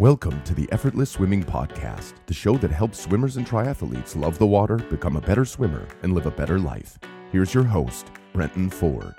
Welcome 0.00 0.42
to 0.42 0.54
the 0.54 0.68
Effortless 0.72 1.08
Swimming 1.10 1.44
Podcast, 1.44 2.14
the 2.26 2.34
show 2.34 2.56
that 2.56 2.72
helps 2.72 2.98
swimmers 2.98 3.36
and 3.36 3.46
triathletes 3.46 4.20
love 4.20 4.36
the 4.38 4.46
water, 4.46 4.78
become 4.78 5.14
a 5.14 5.20
better 5.20 5.44
swimmer, 5.44 5.86
and 6.02 6.12
live 6.14 6.26
a 6.26 6.32
better 6.32 6.58
life. 6.58 6.98
Here's 7.30 7.54
your 7.54 7.62
host, 7.62 8.08
Brenton 8.32 8.70
Ford. 8.70 9.14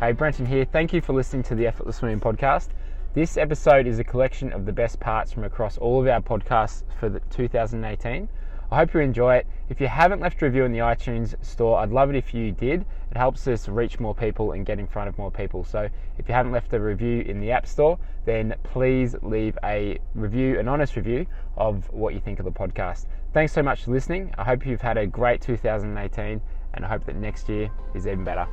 Hey, 0.00 0.12
Brenton 0.12 0.46
here. 0.46 0.64
Thank 0.64 0.94
you 0.94 1.02
for 1.02 1.12
listening 1.12 1.42
to 1.42 1.54
the 1.54 1.66
Effortless 1.66 1.96
Swimming 1.96 2.20
Podcast. 2.20 2.68
This 3.12 3.36
episode 3.36 3.86
is 3.86 3.98
a 3.98 4.04
collection 4.04 4.50
of 4.50 4.64
the 4.64 4.72
best 4.72 4.98
parts 4.98 5.30
from 5.30 5.44
across 5.44 5.76
all 5.76 6.00
of 6.00 6.08
our 6.08 6.22
podcasts 6.22 6.84
for 6.98 7.10
the 7.10 7.20
2018. 7.28 8.30
I 8.72 8.76
hope 8.76 8.94
you 8.94 9.00
enjoy 9.00 9.36
it. 9.36 9.46
If 9.68 9.82
you 9.82 9.86
haven't 9.86 10.20
left 10.20 10.40
a 10.40 10.46
review 10.46 10.64
in 10.64 10.72
the 10.72 10.78
iTunes 10.78 11.34
store, 11.44 11.80
I'd 11.80 11.90
love 11.90 12.08
it 12.08 12.16
if 12.16 12.32
you 12.32 12.52
did. 12.52 12.86
It 13.10 13.18
helps 13.18 13.46
us 13.46 13.68
reach 13.68 14.00
more 14.00 14.14
people 14.14 14.52
and 14.52 14.64
get 14.64 14.78
in 14.78 14.86
front 14.86 15.10
of 15.10 15.18
more 15.18 15.30
people. 15.30 15.62
So 15.62 15.90
if 16.16 16.26
you 16.26 16.32
haven't 16.32 16.52
left 16.52 16.72
a 16.72 16.80
review 16.80 17.20
in 17.20 17.38
the 17.38 17.50
App 17.50 17.66
Store, 17.66 17.98
then 18.24 18.54
please 18.62 19.14
leave 19.20 19.58
a 19.62 19.98
review, 20.14 20.58
an 20.58 20.68
honest 20.68 20.96
review 20.96 21.26
of 21.58 21.86
what 21.92 22.14
you 22.14 22.20
think 22.20 22.38
of 22.38 22.46
the 22.46 22.50
podcast. 22.50 23.04
Thanks 23.34 23.52
so 23.52 23.62
much 23.62 23.84
for 23.84 23.90
listening. 23.90 24.32
I 24.38 24.44
hope 24.44 24.64
you've 24.64 24.80
had 24.80 24.96
a 24.96 25.06
great 25.06 25.42
2018 25.42 26.40
and 26.72 26.84
I 26.86 26.88
hope 26.88 27.04
that 27.04 27.16
next 27.16 27.50
year 27.50 27.70
is 27.94 28.06
even 28.06 28.24
better. 28.24 28.48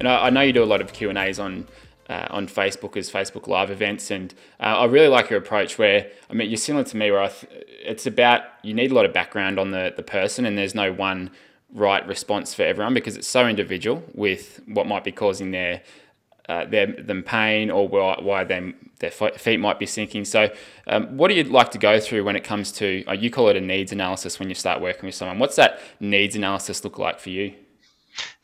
And 0.00 0.08
I, 0.08 0.30
know 0.30 0.40
you 0.40 0.52
do 0.52 0.64
a 0.64 0.66
lot 0.66 0.80
of 0.80 0.92
Q 0.92 1.10
and 1.10 1.16
A's 1.16 1.38
on 1.38 1.68
uh, 2.08 2.26
on 2.30 2.46
Facebook 2.46 2.96
as 2.96 3.10
Facebook 3.10 3.46
Live 3.46 3.70
events, 3.70 4.10
and 4.10 4.34
uh, 4.60 4.64
I 4.64 4.84
really 4.86 5.08
like 5.08 5.30
your 5.30 5.38
approach. 5.38 5.78
Where 5.78 6.10
I 6.30 6.34
mean, 6.34 6.50
you're 6.50 6.56
similar 6.56 6.84
to 6.84 6.96
me, 6.96 7.10
where 7.10 7.28
th- 7.28 7.64
it's 7.68 8.06
about 8.06 8.42
you 8.62 8.74
need 8.74 8.90
a 8.90 8.94
lot 8.94 9.04
of 9.04 9.12
background 9.12 9.58
on 9.58 9.70
the 9.70 9.92
the 9.96 10.02
person, 10.02 10.44
and 10.44 10.56
there's 10.56 10.74
no 10.74 10.92
one 10.92 11.30
right 11.72 12.06
response 12.06 12.54
for 12.54 12.62
everyone 12.62 12.94
because 12.94 13.16
it's 13.16 13.26
so 13.26 13.46
individual 13.48 14.02
with 14.14 14.60
what 14.66 14.86
might 14.86 15.02
be 15.02 15.12
causing 15.12 15.50
their 15.50 15.82
uh, 16.48 16.64
their 16.66 16.86
them 16.86 17.22
pain 17.22 17.70
or 17.70 17.88
why, 17.88 18.18
why 18.20 18.44
them 18.44 18.90
their 18.98 19.10
feet 19.10 19.58
might 19.58 19.78
be 19.78 19.86
sinking. 19.86 20.24
So, 20.24 20.50
um, 20.86 21.16
what 21.16 21.28
do 21.28 21.34
you 21.34 21.44
like 21.44 21.70
to 21.72 21.78
go 21.78 21.98
through 21.98 22.24
when 22.24 22.36
it 22.36 22.44
comes 22.44 22.70
to 22.72 23.04
uh, 23.06 23.12
you 23.12 23.30
call 23.30 23.48
it 23.48 23.56
a 23.56 23.60
needs 23.60 23.92
analysis 23.92 24.38
when 24.38 24.48
you 24.48 24.54
start 24.54 24.80
working 24.80 25.06
with 25.06 25.14
someone? 25.14 25.38
What's 25.38 25.56
that 25.56 25.80
needs 26.00 26.36
analysis 26.36 26.84
look 26.84 26.98
like 26.98 27.18
for 27.18 27.30
you? 27.30 27.54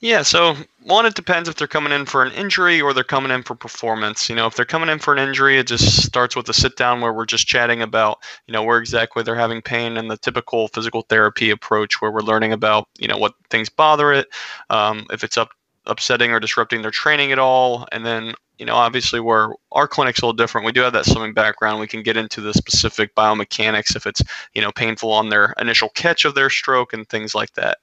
Yeah, 0.01 0.23
so 0.23 0.57
one, 0.83 1.07
it 1.07 1.15
depends 1.15 1.49
if 1.49 1.57
they're 1.57 1.69
coming 1.69 1.93
in 1.93 2.07
for 2.07 2.23
an 2.23 2.33
injury 2.33 2.81
or 2.81 2.93
they're 2.95 3.05
coming 3.05 3.31
in 3.31 3.43
for 3.43 3.55
performance. 3.55 4.29
You 4.29 4.35
know, 4.35 4.47
if 4.47 4.55
they're 4.57 4.65
coming 4.65 4.89
in 4.89 4.99
for 4.99 5.13
an 5.13 5.19
injury, 5.19 5.59
it 5.59 5.67
just 5.67 6.03
starts 6.03 6.35
with 6.35 6.49
a 6.49 6.55
sit 6.55 6.77
down 6.77 7.01
where 7.01 7.13
we're 7.13 7.27
just 7.27 7.47
chatting 7.47 7.83
about, 7.83 8.19
you 8.47 8.53
know, 8.53 8.63
where 8.63 8.79
exactly 8.79 9.23
they're 9.23 9.35
having 9.35 9.61
pain 9.63 9.97
and 9.97 10.11
the 10.11 10.17
typical 10.17 10.69
physical 10.69 11.03
therapy 11.03 11.51
approach 11.51 12.01
where 12.01 12.11
we're 12.11 12.21
learning 12.21 12.53
about, 12.53 12.89
you 12.99 13.09
know, 13.09 13.19
what 13.19 13.35
things 13.51 13.69
bother 13.69 14.13
it, 14.13 14.29
um, 14.71 15.07
if 15.11 15.23
it's 15.23 15.37
up 15.37 15.51
upsetting 15.87 16.31
or 16.31 16.41
disrupting 16.41 16.83
their 16.83 16.91
training 16.91 17.33
at 17.33 17.39
all, 17.39 17.87
and 17.93 18.05
then 18.05 18.35
you 18.59 18.67
know, 18.67 18.75
obviously 18.75 19.21
where 19.21 19.55
our 19.73 19.89
clinic's 19.89 20.21
a 20.21 20.27
little 20.27 20.35
different. 20.37 20.67
We 20.67 20.73
do 20.73 20.83
have 20.83 20.93
that 20.93 21.07
swimming 21.07 21.33
background. 21.33 21.81
We 21.81 21.87
can 21.87 22.03
get 22.03 22.19
into 22.19 22.43
the 22.43 22.53
specific 22.53 23.15
biomechanics 23.15 23.97
if 23.97 24.07
it's, 24.07 24.21
you 24.53 24.61
know, 24.61 24.71
painful 24.71 25.11
on 25.13 25.31
their 25.31 25.55
initial 25.59 25.89
catch 25.89 26.27
of 26.27 26.35
their 26.35 26.51
stroke 26.51 26.93
and 26.93 27.09
things 27.09 27.35
like 27.35 27.55
that. 27.55 27.79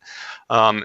Um, 0.52 0.84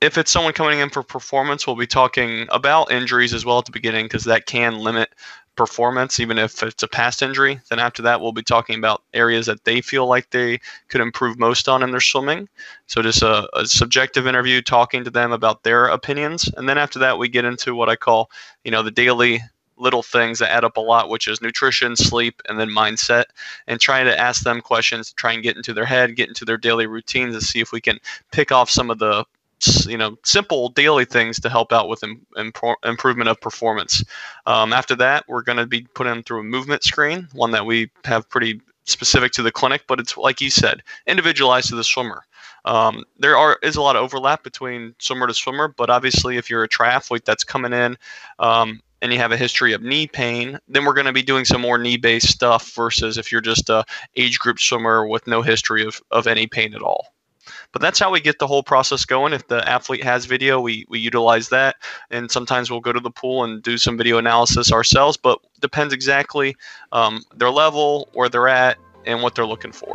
if 0.00 0.16
it's 0.16 0.30
someone 0.30 0.52
coming 0.52 0.78
in 0.78 0.90
for 0.90 1.02
performance, 1.02 1.66
we'll 1.66 1.76
be 1.76 1.86
talking 1.86 2.46
about 2.50 2.92
injuries 2.92 3.34
as 3.34 3.44
well 3.44 3.58
at 3.58 3.64
the 3.64 3.72
beginning 3.72 4.04
because 4.06 4.24
that 4.24 4.46
can 4.46 4.78
limit 4.78 5.10
performance, 5.56 6.20
even 6.20 6.38
if 6.38 6.62
it's 6.62 6.84
a 6.84 6.88
past 6.88 7.20
injury. 7.20 7.60
Then 7.68 7.80
after 7.80 8.00
that, 8.02 8.20
we'll 8.20 8.32
be 8.32 8.44
talking 8.44 8.78
about 8.78 9.02
areas 9.12 9.46
that 9.46 9.64
they 9.64 9.80
feel 9.80 10.06
like 10.06 10.30
they 10.30 10.60
could 10.86 11.00
improve 11.00 11.36
most 11.36 11.68
on 11.68 11.82
in 11.82 11.90
their 11.90 12.00
swimming. 12.00 12.48
So 12.86 13.02
just 13.02 13.22
a, 13.22 13.48
a, 13.58 13.66
subjective 13.66 14.26
interview, 14.26 14.62
talking 14.62 15.02
to 15.02 15.10
them 15.10 15.32
about 15.32 15.64
their 15.64 15.86
opinions, 15.86 16.48
and 16.56 16.68
then 16.68 16.78
after 16.78 17.00
that, 17.00 17.18
we 17.18 17.28
get 17.28 17.44
into 17.44 17.74
what 17.74 17.88
I 17.88 17.96
call, 17.96 18.30
you 18.62 18.70
know, 18.70 18.84
the 18.84 18.92
daily 18.92 19.40
little 19.76 20.02
things 20.02 20.38
that 20.38 20.52
add 20.52 20.64
up 20.64 20.76
a 20.76 20.80
lot, 20.80 21.08
which 21.08 21.26
is 21.26 21.42
nutrition, 21.42 21.96
sleep, 21.96 22.40
and 22.48 22.58
then 22.58 22.68
mindset, 22.68 23.24
and 23.66 23.80
trying 23.80 24.06
to 24.06 24.18
ask 24.18 24.42
them 24.42 24.60
questions 24.60 25.08
to 25.08 25.14
try 25.16 25.32
and 25.32 25.42
get 25.42 25.56
into 25.56 25.72
their 25.72 25.84
head, 25.84 26.16
get 26.16 26.28
into 26.28 26.44
their 26.44 26.56
daily 26.56 26.86
routines, 26.86 27.34
and 27.34 27.42
see 27.42 27.60
if 27.60 27.72
we 27.72 27.80
can 27.80 27.98
pick 28.30 28.52
off 28.52 28.70
some 28.70 28.90
of 28.90 28.98
the 28.98 29.24
you 29.88 29.96
know 29.96 30.16
simple 30.24 30.68
daily 30.70 31.04
things 31.04 31.40
to 31.40 31.48
help 31.48 31.72
out 31.72 31.88
with 31.88 32.02
Im- 32.02 32.26
improvement 32.84 33.28
of 33.28 33.40
performance. 33.40 34.04
Um, 34.46 34.72
after 34.72 34.94
that, 34.96 35.24
we're 35.28 35.42
going 35.42 35.58
to 35.58 35.66
be 35.66 35.82
putting 35.94 36.22
through 36.22 36.40
a 36.40 36.44
movement 36.44 36.84
screen, 36.84 37.28
one 37.32 37.50
that 37.52 37.66
we 37.66 37.90
have 38.04 38.28
pretty 38.28 38.60
specific 38.84 39.32
to 39.32 39.42
the 39.42 39.52
clinic, 39.52 39.82
but 39.86 40.00
it's 40.00 40.16
like 40.16 40.40
you 40.40 40.50
said, 40.50 40.82
individualized 41.06 41.68
to 41.68 41.76
the 41.76 41.84
swimmer. 41.84 42.24
Um, 42.64 43.04
there 43.18 43.36
are 43.36 43.58
is 43.62 43.76
a 43.76 43.82
lot 43.82 43.96
of 43.96 44.02
overlap 44.02 44.42
between 44.42 44.94
swimmer 44.98 45.26
to 45.26 45.34
swimmer, 45.34 45.68
but 45.68 45.90
obviously, 45.90 46.36
if 46.36 46.50
you're 46.50 46.64
a 46.64 46.68
triathlete 46.68 47.24
that's 47.24 47.44
coming 47.44 47.72
in 47.72 47.96
um, 48.38 48.80
and 49.00 49.12
you 49.12 49.18
have 49.18 49.32
a 49.32 49.36
history 49.36 49.72
of 49.72 49.82
knee 49.82 50.06
pain, 50.06 50.58
then 50.68 50.84
we're 50.84 50.94
going 50.94 51.06
to 51.06 51.12
be 51.12 51.22
doing 51.22 51.44
some 51.44 51.60
more 51.60 51.78
knee-based 51.78 52.28
stuff 52.28 52.72
versus 52.74 53.16
if 53.16 53.30
you're 53.30 53.40
just 53.40 53.70
a 53.70 53.84
age 54.16 54.38
group 54.38 54.58
swimmer 54.58 55.06
with 55.06 55.26
no 55.26 55.40
history 55.40 55.84
of, 55.86 56.00
of 56.10 56.26
any 56.26 56.46
pain 56.46 56.74
at 56.74 56.82
all. 56.82 57.06
But 57.72 57.82
that's 57.82 57.98
how 57.98 58.10
we 58.10 58.20
get 58.20 58.38
the 58.38 58.46
whole 58.46 58.62
process 58.62 59.04
going. 59.04 59.34
If 59.34 59.48
the 59.48 59.68
athlete 59.68 60.02
has 60.02 60.24
video, 60.24 60.58
we, 60.58 60.86
we 60.88 60.98
utilize 60.98 61.50
that. 61.50 61.76
And 62.10 62.30
sometimes 62.30 62.70
we'll 62.70 62.80
go 62.80 62.92
to 62.92 63.00
the 63.00 63.10
pool 63.10 63.44
and 63.44 63.62
do 63.62 63.76
some 63.76 63.98
video 63.98 64.16
analysis 64.16 64.72
ourselves, 64.72 65.18
but 65.18 65.38
depends 65.60 65.92
exactly 65.92 66.56
um, 66.92 67.22
their 67.36 67.50
level, 67.50 68.08
where 68.14 68.30
they're 68.30 68.48
at, 68.48 68.78
and 69.04 69.22
what 69.22 69.34
they're 69.34 69.46
looking 69.46 69.72
for. 69.72 69.94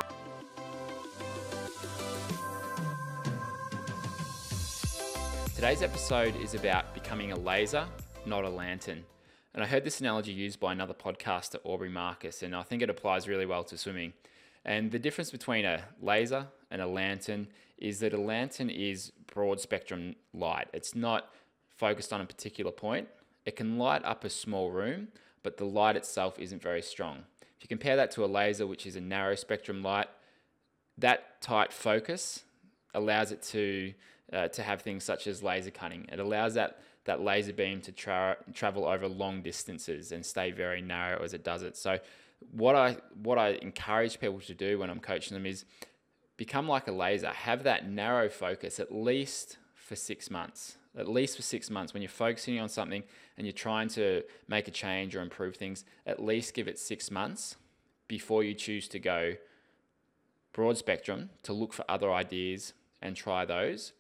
Today's 5.55 5.81
episode 5.81 6.35
is 6.35 6.53
about 6.53 6.94
becoming 6.94 7.31
a 7.31 7.38
laser, 7.38 7.88
not 8.25 8.44
a 8.44 8.50
lantern. 8.50 9.03
And 9.55 9.63
I 9.63 9.67
heard 9.67 9.84
this 9.84 10.00
analogy 10.00 10.31
used 10.31 10.59
by 10.59 10.73
another 10.73 10.94
podcaster, 10.94 11.55
Aubrey 11.63 11.90
Marcus, 11.90 12.44
and 12.44 12.55
I 12.55 12.63
think 12.63 12.81
it 12.81 12.90
applies 12.90 13.28
really 13.28 13.45
well 13.45 13.63
to 13.63 13.78
swimming. 13.78 14.13
And 14.66 14.91
the 14.91 15.00
difference 15.00 15.31
between 15.31 15.66
a 15.66 15.84
laser 16.01 16.47
and 16.73 16.81
a 16.81 16.88
lantern 16.88 17.47
is 17.78 18.00
that 18.00 18.13
a 18.13 18.19
lantern 18.19 18.69
is 18.69 19.11
broad 19.28 19.61
spectrum 19.61 20.16
light. 20.34 20.67
It's 20.73 20.95
not 20.95 21.29
focused 21.69 22.11
on 22.11 22.19
a 22.19 22.25
particular 22.25 22.72
point. 22.72 23.07
It 23.45 23.56
can 23.56 23.78
light 23.78 24.03
up 24.03 24.23
a 24.23 24.29
small 24.29 24.72
room, 24.72 25.09
but 25.44 25.57
the 25.57 25.66
light 25.66 25.95
itself 25.95 26.38
isn't 26.39 26.61
very 26.61 26.81
strong. 26.81 27.19
If 27.57 27.63
you 27.63 27.67
compare 27.67 27.95
that 27.95 28.11
to 28.11 28.25
a 28.25 28.28
laser, 28.28 28.66
which 28.66 28.85
is 28.85 28.95
a 28.95 29.01
narrow 29.01 29.35
spectrum 29.35 29.84
light, 29.84 30.07
that 30.97 31.41
tight 31.41 31.72
focus 31.72 32.44
allows 32.94 33.31
it 33.31 33.41
to 33.44 33.94
uh, 34.31 34.47
to 34.47 34.63
have 34.63 34.81
things 34.81 35.03
such 35.03 35.28
as 35.28 35.44
laser 35.44 35.69
cutting. 35.69 36.07
It 36.11 36.19
allows 36.19 36.55
that 36.55 36.79
that 37.05 37.22
laser 37.22 37.53
beam 37.53 37.81
to 37.81 37.91
tra- 37.91 38.38
travel 38.53 38.85
over 38.85 39.07
long 39.07 39.41
distances 39.41 40.11
and 40.11 40.25
stay 40.25 40.51
very 40.51 40.81
narrow 40.81 41.22
as 41.23 41.34
it 41.34 41.44
does 41.44 41.61
it. 41.61 41.78
So 41.78 42.00
what 42.51 42.75
I 42.75 42.97
what 43.22 43.38
I 43.38 43.50
encourage 43.61 44.19
people 44.19 44.40
to 44.41 44.53
do 44.53 44.79
when 44.79 44.90
I'm 44.90 45.00
coaching 45.00 45.35
them 45.35 45.45
is 45.45 45.66
become 46.38 46.67
like 46.67 46.88
a 46.88 46.91
laser. 46.91 47.29
Have 47.29 47.63
that 47.63 47.89
narrow 47.89 48.29
focus 48.29 48.79
at 48.79 48.94
least 48.94 49.57
for 49.75 49.95
six 49.95 50.29
months. 50.29 50.77
At 50.97 51.07
least 51.07 51.35
for 51.35 51.41
six 51.41 51.69
months, 51.69 51.94
when 51.94 52.03
you're 52.03 52.09
focusing 52.09 52.59
on 52.59 52.69
something 52.69 53.03
and 53.38 53.47
you're 53.47 53.53
trying 53.53 53.88
to 53.89 54.21
make 54.47 54.67
a 54.67 54.72
change 54.72 55.16
or 55.16 55.22
improve 55.22 55.55
things, 55.55 55.85
at 56.05 56.23
least 56.23 56.53
give 56.53 56.67
it 56.67 56.77
six 56.77 57.09
months 57.09 57.55
before 58.07 58.43
you 58.43 58.53
choose 58.53 58.88
to 58.89 58.99
go 58.99 59.33
broad 60.53 60.77
spectrum 60.77 61.31
to 61.41 61.51
look 61.51 61.73
for 61.73 61.83
other 61.89 62.11
ideas 62.11 62.73
and 63.01 63.16
try 63.16 63.43
those. 63.43 63.93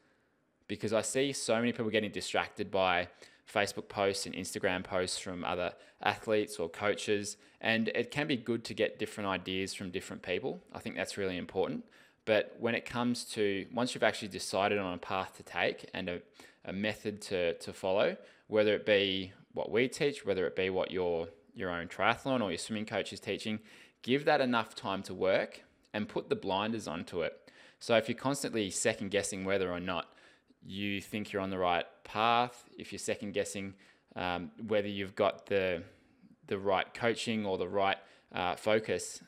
Because 0.67 0.93
I 0.93 1.01
see 1.01 1.33
so 1.33 1.55
many 1.55 1.71
people 1.71 1.89
getting 1.89 2.11
distracted 2.11 2.69
by 2.69 3.07
Facebook 3.51 3.89
posts 3.89 4.25
and 4.25 4.35
Instagram 4.35 4.83
posts 4.83 5.17
from 5.17 5.43
other 5.43 5.73
athletes 6.01 6.57
or 6.57 6.69
coaches. 6.69 7.37
And 7.59 7.89
it 7.89 8.11
can 8.11 8.27
be 8.27 8.37
good 8.37 8.63
to 8.65 8.73
get 8.73 8.99
different 8.99 9.29
ideas 9.29 9.73
from 9.73 9.89
different 9.89 10.21
people. 10.21 10.61
I 10.71 10.79
think 10.79 10.95
that's 10.95 11.17
really 11.17 11.37
important. 11.37 11.83
But 12.25 12.55
when 12.59 12.75
it 12.75 12.85
comes 12.85 13.25
to 13.25 13.65
once 13.73 13.93
you've 13.93 14.03
actually 14.03 14.29
decided 14.29 14.77
on 14.77 14.93
a 14.93 14.97
path 14.97 15.35
to 15.37 15.43
take 15.43 15.89
and 15.93 16.09
a, 16.09 16.21
a 16.65 16.73
method 16.73 17.21
to, 17.23 17.53
to 17.55 17.73
follow, 17.73 18.15
whether 18.47 18.73
it 18.73 18.85
be 18.85 19.33
what 19.53 19.71
we 19.71 19.87
teach, 19.87 20.25
whether 20.25 20.47
it 20.47 20.55
be 20.55 20.69
what 20.69 20.91
your 20.91 21.27
your 21.55 21.69
own 21.69 21.87
triathlon 21.87 22.41
or 22.41 22.49
your 22.49 22.57
swimming 22.57 22.85
coach 22.85 23.13
is 23.13 23.19
teaching, 23.19 23.59
give 24.01 24.25
that 24.25 24.41
enough 24.41 24.73
time 24.73 25.03
to 25.03 25.13
work 25.13 25.61
and 25.93 26.09
put 26.09 26.29
the 26.29 26.35
blinders 26.35 26.87
onto 26.87 27.21
it. 27.21 27.51
So 27.79 27.95
if 27.95 28.09
you're 28.09 28.17
constantly 28.17 28.69
second 28.71 29.11
guessing 29.11 29.43
whether 29.45 29.71
or 29.71 29.79
not 29.79 30.07
you 30.65 31.01
think 31.01 31.31
you're 31.31 31.41
on 31.41 31.51
the 31.51 31.57
right 31.59 31.85
path, 32.03 32.63
if 32.77 32.91
you're 32.91 32.99
second 32.99 33.33
guessing 33.33 33.75
um, 34.15 34.51
whether 34.67 34.87
you've 34.87 35.15
got 35.15 35.45
the 35.47 35.83
the 36.47 36.57
right 36.57 36.93
coaching 36.93 37.45
or 37.45 37.57
the 37.57 37.67
right 37.67 37.97
uh, 38.33 38.55
focus, 38.55 39.21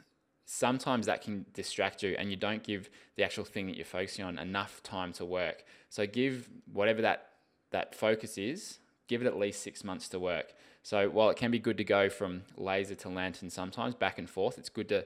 sometimes 0.46 1.08
that 1.08 1.22
can 1.22 1.46
distract 1.54 2.04
you 2.04 2.16
and 2.18 2.30
you 2.30 2.36
don't 2.36 2.64
give 2.64 2.90
the 3.16 3.24
actual 3.24 3.44
thing 3.44 3.68
that 3.68 3.76
you're 3.76 3.86
focusing 3.86 4.24
on 4.24 4.38
enough 4.38 4.82
time 4.84 5.12
to 5.14 5.26
work. 5.26 5.64
So 5.90 6.06
give 6.06 6.50
whatever 6.72 7.02
that 7.02 7.30
that 7.72 7.96
focus 7.96 8.38
is, 8.38 8.80
give 9.08 9.22
it 9.22 9.28
at 9.28 9.38
least 9.38 9.62
six 9.62 9.84
months 9.84 10.08
to 10.10 10.20
work. 10.20 10.54
So 10.84 11.10
while 11.10 11.30
it 11.30 11.38
can 11.38 11.52
be 11.52 11.60
good 11.60 11.78
to 11.78 11.84
go 11.84 12.10
from 12.10 12.44
laser 12.56 12.96
to 12.96 13.10
lantern 13.10 13.50
sometimes 13.50 13.96
back 13.96 14.20
and 14.20 14.30
forth, 14.30 14.58
it's 14.58 14.70
good 14.70 14.88
to 14.90 15.06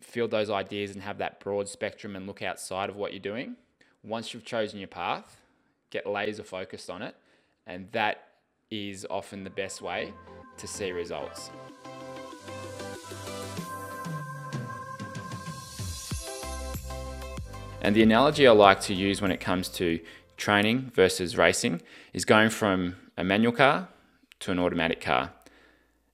field 0.00 0.30
those 0.30 0.50
ideas 0.50 0.90
and 0.92 1.02
have 1.02 1.18
that 1.18 1.40
broad 1.40 1.68
spectrum 1.68 2.14
and 2.14 2.26
look 2.26 2.42
outside 2.42 2.90
of 2.90 2.96
what 2.96 3.12
you're 3.12 3.20
doing. 3.20 3.56
Once 4.02 4.34
you've 4.34 4.44
chosen 4.44 4.78
your 4.78 4.88
path, 4.88 5.40
get 5.90 6.06
laser 6.06 6.44
focused 6.44 6.90
on 6.90 7.00
it, 7.00 7.16
and 7.66 7.90
that 7.92 8.28
is 8.70 9.06
often 9.08 9.44
the 9.44 9.50
best 9.50 9.80
way 9.80 10.12
to 10.58 10.66
see 10.66 10.92
results. 10.92 11.50
And 17.84 17.94
the 17.94 18.02
analogy 18.02 18.48
I 18.48 18.52
like 18.52 18.80
to 18.82 18.94
use 18.94 19.20
when 19.20 19.30
it 19.30 19.40
comes 19.40 19.68
to 19.80 20.00
training 20.38 20.90
versus 20.94 21.36
racing 21.36 21.82
is 22.14 22.24
going 22.24 22.48
from 22.48 22.96
a 23.18 23.22
manual 23.22 23.52
car 23.52 23.88
to 24.40 24.50
an 24.50 24.58
automatic 24.58 25.02
car. 25.02 25.32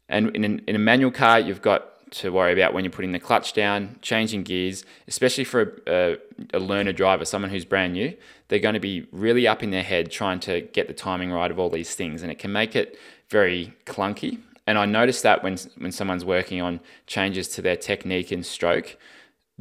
And 0.09 0.35
in, 0.35 0.43
an, 0.43 0.63
in 0.67 0.75
a 0.75 0.81
manual 0.81 1.13
car, 1.13 1.39
you've 1.39 1.63
got 1.63 2.11
to 2.15 2.33
worry 2.33 2.53
about 2.53 2.75
when 2.75 2.83
you're 2.83 2.91
putting 2.91 3.13
the 3.13 3.21
clutch 3.21 3.53
down, 3.53 4.01
changing 4.03 4.43
gears, 4.43 4.85
especially 5.07 5.45
for 5.45 5.81
a, 5.87 5.93
a, 5.93 6.19
a, 6.55 6.59
learner 6.59 6.93
driver, 6.93 7.25
someone 7.25 7.53
who's 7.53 7.65
brand 7.65 7.93
new. 7.93 8.17
They're 8.49 8.59
going 8.59 8.75
to 8.75 8.81
be 8.81 9.07
really 9.13 9.47
up 9.47 9.63
in 9.63 9.71
their 9.71 9.85
head 9.85 10.11
trying 10.11 10.41
to 10.41 10.63
get 10.63 10.89
the 10.89 10.93
timing 10.93 11.31
right 11.31 11.53
of 11.53 11.61
all 11.61 11.71
these 11.71 11.95
things, 11.95 12.25
and 12.25 12.33
it 12.33 12.41
can 12.41 12.51
make 12.51 12.75
it 12.75 12.99
very 13.29 13.75
clunky. 13.87 14.41
And 14.67 14.77
I 14.77 14.87
notice 14.87 15.23
that 15.23 15.45
when 15.45 15.57
when 15.79 15.93
someone's 15.93 16.25
working 16.25 16.61
on 16.61 16.81
changes 17.07 17.47
to 17.51 17.63
their 17.63 17.77
technique 17.77 18.33
and 18.33 18.45
stroke, 18.45 18.97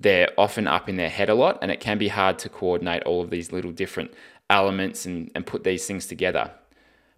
they're 0.02 0.30
often 0.38 0.66
up 0.68 0.88
in 0.88 0.96
their 0.96 1.10
head 1.10 1.30
a 1.30 1.36
lot, 1.36 1.60
and 1.62 1.72
it 1.72 1.80
can 1.80 1.98
be 1.98 2.08
hard 2.08 2.40
to 2.40 2.50
coordinate 2.50 3.04
all 3.04 3.22
of 3.22 3.30
these 3.30 3.52
little 3.52 3.72
different 3.72 4.14
elements 4.50 5.06
and, 5.06 5.30
and 5.36 5.46
put 5.46 5.64
these 5.64 5.86
things 5.86 6.06
together. 6.06 6.52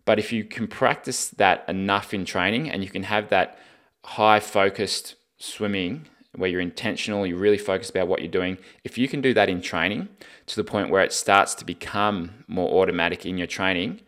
But 0.04 0.18
if 0.18 0.34
you 0.34 0.44
can 0.44 0.68
practice 0.68 1.30
that 1.30 1.64
enough 1.68 2.14
in 2.14 2.26
training 2.26 2.70
and 2.70 2.84
you 2.84 2.90
can 2.90 3.04
have 3.04 3.30
that 3.30 3.60
high 4.04 4.40
focused 4.40 5.16
swimming 5.38 6.08
where 6.36 6.50
you're 6.50 6.62
intentional, 6.62 7.28
you're 7.28 7.38
really 7.38 7.58
focused 7.58 7.92
about 7.92 8.08
what 8.08 8.22
you're 8.22 8.32
doing, 8.32 8.58
if 8.84 8.98
you 8.98 9.08
can 9.08 9.22
do 9.22 9.34
that 9.34 9.48
in 9.50 9.62
training 9.62 10.10
to 10.48 10.56
the 10.56 10.64
point 10.64 10.90
where 10.90 11.04
it 11.04 11.14
starts 11.14 11.54
to 11.56 11.66
become 11.66 12.44
more 12.48 12.82
automatic 12.82 13.26
in 13.26 13.38
your 13.38 13.48
training, 13.48 14.02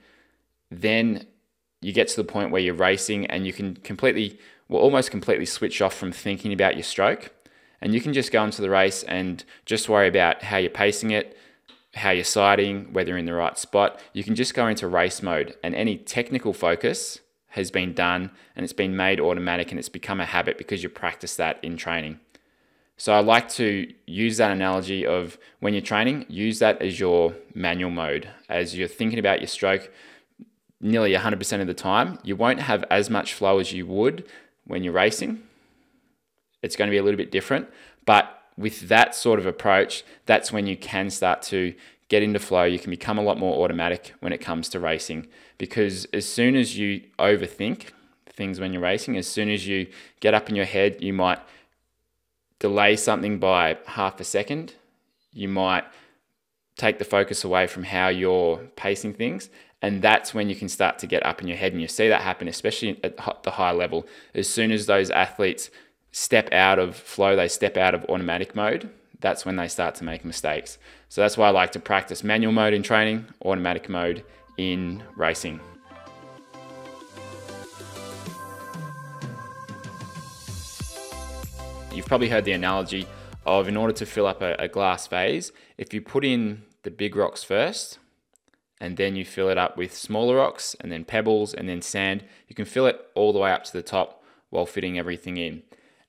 then 0.72 1.28
you 1.82 1.94
get 1.94 2.08
to 2.08 2.16
the 2.16 2.24
point 2.24 2.50
where 2.50 2.62
you're 2.62 2.74
racing 2.74 3.28
and 3.28 3.46
you 3.46 3.54
can 3.54 3.76
completely, 3.76 4.40
well, 4.68 4.82
almost 4.82 5.12
completely 5.12 5.46
switch 5.46 5.82
off 5.82 5.94
from 5.94 6.12
thinking 6.12 6.54
about 6.54 6.76
your 6.76 6.84
stroke. 6.84 7.32
And 7.84 7.94
you 7.94 8.00
can 8.00 8.14
just 8.14 8.32
go 8.32 8.42
into 8.46 8.62
the 8.62 8.70
race 8.70 9.04
and 9.04 9.44
just 9.66 9.90
worry 9.90 10.08
about 10.08 10.42
how 10.42 10.56
you're 10.56 10.70
pacing 10.70 11.12
it, 11.12 11.38
how 11.94 12.12
you're 12.12 12.24
sighting, 12.24 12.94
whether 12.94 13.10
you're 13.10 13.18
in 13.18 13.26
the 13.26 13.34
right 13.34 13.58
spot. 13.58 14.00
You 14.14 14.24
can 14.24 14.36
just 14.36 14.54
go 14.54 14.68
into 14.68 14.88
race 14.88 15.22
mode 15.22 15.58
and 15.62 15.76
any 15.76 15.98
technical 15.98 16.54
focus 16.54 17.20
has 17.50 17.72
been 17.72 17.94
done 17.94 18.32
and 18.56 18.64
it's 18.64 18.72
been 18.72 18.96
made 18.96 19.20
automatic 19.20 19.70
and 19.72 19.78
it's 19.78 19.90
become 19.90 20.22
a 20.22 20.26
habit 20.26 20.58
because 20.58 20.82
you 20.82 20.88
practice 20.88 21.36
that 21.36 21.62
in 21.62 21.76
training. 21.76 22.22
So 22.96 23.12
I 23.12 23.20
like 23.20 23.50
to 23.50 23.94
use 24.06 24.38
that 24.38 24.52
analogy 24.52 25.06
of 25.06 25.38
when 25.60 25.74
you're 25.74 25.82
training, 25.82 26.26
use 26.30 26.60
that 26.60 26.82
as 26.82 27.02
your 27.02 27.36
manual 27.54 27.92
mode. 27.92 28.30
As 28.48 28.78
you're 28.78 28.88
thinking 28.88 29.20
about 29.20 29.42
your 29.42 29.50
stroke 29.50 29.92
nearly 30.80 31.12
100% 31.12 31.60
of 31.60 31.68
the 31.68 31.74
time, 31.74 32.18
you 32.24 32.38
won't 32.38 32.62
have 32.62 32.86
as 32.90 33.10
much 33.10 33.34
flow 33.34 33.60
as 33.60 33.74
you 33.74 33.86
would 33.88 34.26
when 34.64 34.86
you're 34.86 34.94
racing. 34.94 35.44
It's 36.64 36.76
going 36.76 36.88
to 36.88 36.92
be 36.92 36.98
a 36.98 37.04
little 37.04 37.18
bit 37.18 37.32
different, 37.32 37.68
but 38.06 38.42
with 38.58 38.88
that 38.90 39.16
sort 39.16 39.40
of 39.40 39.46
approach, 39.46 40.04
that's 40.26 40.52
when 40.52 40.68
you 40.68 40.78
can 40.78 41.10
start 41.10 41.42
to 41.44 41.74
get 42.10 42.24
into 42.24 42.40
flow. 42.40 42.64
You 42.64 42.80
can 42.80 42.92
become 42.92 43.18
a 43.18 43.24
lot 43.24 43.40
more 43.40 43.64
automatic 43.64 44.14
when 44.20 44.34
it 44.34 44.40
comes 44.40 44.70
to 44.70 44.80
racing 44.80 45.28
because 45.58 46.06
as 46.14 46.28
soon 46.28 46.56
as 46.56 46.78
you 46.78 47.02
overthink 47.20 47.90
things 48.28 48.60
when 48.60 48.74
you're 48.74 48.82
racing, 48.82 49.18
as 49.18 49.28
soon 49.28 49.50
as 49.50 49.68
you 49.68 49.88
get 50.20 50.34
up 50.34 50.50
in 50.50 50.56
your 50.56 50.66
head, 50.66 51.02
you 51.02 51.14
might 51.14 51.40
delay 52.60 52.96
something 52.96 53.40
by 53.40 53.78
half 53.86 54.20
a 54.20 54.24
second. 54.24 54.74
You 55.32 55.48
might 55.48 55.86
take 56.78 57.00
the 57.00 57.06
focus 57.06 57.44
away 57.44 57.68
from 57.68 57.84
how 57.84 58.08
you're 58.08 58.58
pacing 58.76 59.14
things. 59.14 59.50
And 59.82 60.02
that's 60.02 60.34
when 60.34 60.50
you 60.50 60.56
can 60.56 60.70
start 60.70 60.98
to 61.00 61.08
get 61.08 61.26
up 61.26 61.42
in 61.42 61.48
your 61.48 61.58
head. 61.58 61.74
And 61.74 61.82
you 61.82 61.88
see 61.88 62.08
that 62.08 62.22
happen, 62.22 62.48
especially 62.48 63.00
at 63.04 63.18
the 63.44 63.52
high 63.52 63.72
level. 63.72 64.08
As 64.34 64.48
soon 64.48 64.72
as 64.72 64.86
those 64.86 65.10
athletes 65.10 65.70
step 66.14 66.54
out 66.54 66.78
of 66.80 66.96
flow, 66.96 67.36
they 67.36 67.48
step 67.48 67.76
out 67.76 67.94
of 67.94 68.06
automatic 68.06 68.56
mode, 68.56 68.90
that's 69.20 69.46
when 69.46 69.56
they 69.56 69.68
start 69.68 69.96
to 69.96 70.04
make 70.04 70.24
mistakes. 70.24 70.78
So 71.10 71.22
that's 71.22 71.38
why 71.38 71.48
I 71.48 71.52
like 71.52 71.72
to 71.72 71.80
practice 71.80 72.24
manual 72.24 72.54
mode 72.54 72.74
in 72.74 72.84
training, 72.84 73.26
automatic 73.44 73.90
mode 73.90 74.24
in 74.58 75.04
racing. 75.18 75.60
You've 81.92 82.06
probably 82.06 82.30
heard 82.30 82.46
the 82.46 82.52
analogy 82.52 83.08
of 83.46 83.68
in 83.68 83.76
order 83.76 83.94
to 83.94 84.06
fill 84.06 84.28
up 84.28 84.42
a, 84.42 84.56
a, 84.60 84.68
glass 84.68 85.08
vase, 85.08 85.52
if 85.78 85.94
you 85.94 86.02
put 86.02 86.24
in 86.24 86.64
the 86.84 86.92
big 86.92 87.16
rocks 87.16 87.44
first 87.44 88.00
and 88.80 88.98
then 88.98 89.16
you 89.16 89.26
fill 89.26 89.50
it 89.50 89.58
up 89.58 89.78
with 89.78 89.96
smaller 89.96 90.38
rocks 90.38 90.76
and 90.80 90.92
then 90.92 91.06
pebbles 91.06 91.54
and 91.54 91.68
then 91.68 91.82
sand, 91.82 92.24
you 92.48 92.56
can 92.56 92.66
fill 92.66 92.86
it 92.86 93.00
all 93.16 93.34
the 93.34 93.40
way 93.40 93.52
up 93.52 93.64
to 93.66 93.74
the 93.74 93.84
top 93.84 94.24
while 94.50 94.66
fitting 94.66 94.98
everything 94.98 95.38
in. 95.38 95.64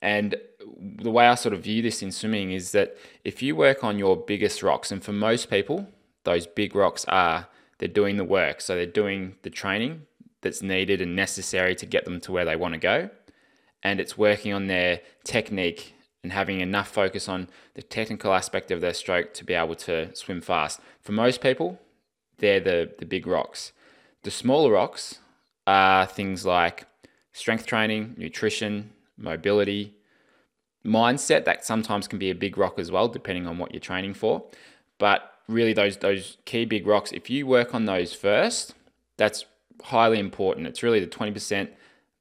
And 0.05 0.37
the 0.77 1.11
way 1.11 1.27
I 1.27 1.35
sort 1.35 1.55
of 1.55 1.63
view 1.63 1.81
this 1.81 2.03
in 2.03 2.13
swimming 2.13 2.53
is 2.53 2.73
that 2.73 2.95
if 3.25 3.43
you 3.43 3.57
work 3.57 3.83
on 3.83 3.99
your 3.99 4.19
biggest 4.19 4.63
rocks, 4.63 4.93
and 4.93 5.03
for 5.03 5.13
most 5.13 5.49
people, 5.49 5.89
those 6.25 6.47
big 6.47 6.75
rocks 6.75 7.07
are, 7.09 7.49
they're 7.79 7.89
doing 7.89 8.19
the 8.19 8.25
work. 8.25 8.61
So 8.61 8.75
they're 8.75 8.85
doing 8.85 9.37
the 9.45 9.49
training 9.49 10.03
that's 10.43 10.61
needed 10.61 11.01
and 11.01 11.17
necessary 11.17 11.75
to 11.77 11.87
get 11.87 12.05
them 12.05 12.21
to 12.21 12.33
where 12.33 12.45
they 12.45 12.55
want 12.55 12.75
to 12.75 12.79
go. 12.79 13.09
And 13.83 13.99
it's 13.99 14.19
working 14.19 14.53
on 14.53 14.67
their 14.67 15.01
technique 15.25 15.95
and 16.23 16.33
having 16.33 16.61
enough 16.61 16.89
focus 16.89 17.27
on 17.27 17.49
the 17.73 17.83
technical 17.83 18.35
aspect 18.35 18.71
of 18.71 18.83
their 18.83 18.93
stroke 18.93 19.33
to 19.35 19.45
be 19.45 19.55
able 19.55 19.75
to 19.75 20.15
swim 20.15 20.43
fast. 20.43 20.81
For 21.01 21.13
most 21.13 21.41
people, 21.41 21.81
they're 22.39 22.61
the, 22.61 22.93
the 22.99 23.07
big 23.07 23.27
rocks. 23.27 23.73
The 24.23 24.31
smaller 24.31 24.73
rocks 24.73 25.21
are 25.67 26.05
things 26.05 26.45
like 26.45 26.85
strength 27.33 27.65
training, 27.65 28.17
nutrition, 28.19 28.91
mobility, 29.17 29.95
mindset. 30.85 31.45
That 31.45 31.65
sometimes 31.65 32.09
can 32.09 32.19
be 32.19 32.31
a 32.31 32.35
big 32.35 32.59
rock 32.59 32.79
as 32.79 32.91
well, 32.91 33.09
depending 33.09 33.47
on 33.47 33.59
what 33.59 33.73
you're 33.73 33.81
training 33.81 34.15
for. 34.15 34.45
But 34.99 35.33
really, 35.49 35.73
those 35.73 35.99
those 35.99 36.39
key 36.45 36.65
big 36.65 36.87
rocks, 36.87 37.13
if 37.13 37.31
you 37.31 37.47
work 37.47 37.75
on 37.75 37.85
those 37.85 38.13
first, 38.15 38.75
that's 39.17 39.45
highly 39.83 40.19
important. 40.19 40.67
It's 40.67 40.83
really 40.83 41.01
the 41.01 41.07
20% 41.07 41.69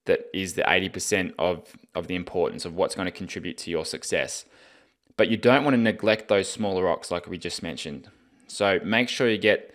that 0.05 0.29
is 0.33 0.53
the 0.55 0.63
80% 0.63 1.33
of, 1.39 1.73
of 1.95 2.07
the 2.07 2.15
importance 2.15 2.65
of 2.65 2.75
what's 2.75 2.95
going 2.95 3.05
to 3.05 3.11
contribute 3.11 3.57
to 3.59 3.71
your 3.71 3.85
success. 3.85 4.45
But 5.15 5.29
you 5.29 5.37
don't 5.37 5.63
want 5.63 5.75
to 5.75 5.81
neglect 5.81 6.27
those 6.27 6.49
smaller 6.49 6.83
rocks 6.83 7.11
like 7.11 7.27
we 7.27 7.37
just 7.37 7.63
mentioned. 7.63 8.09
So 8.47 8.79
make 8.83 9.09
sure 9.09 9.29
you 9.29 9.37
get 9.37 9.73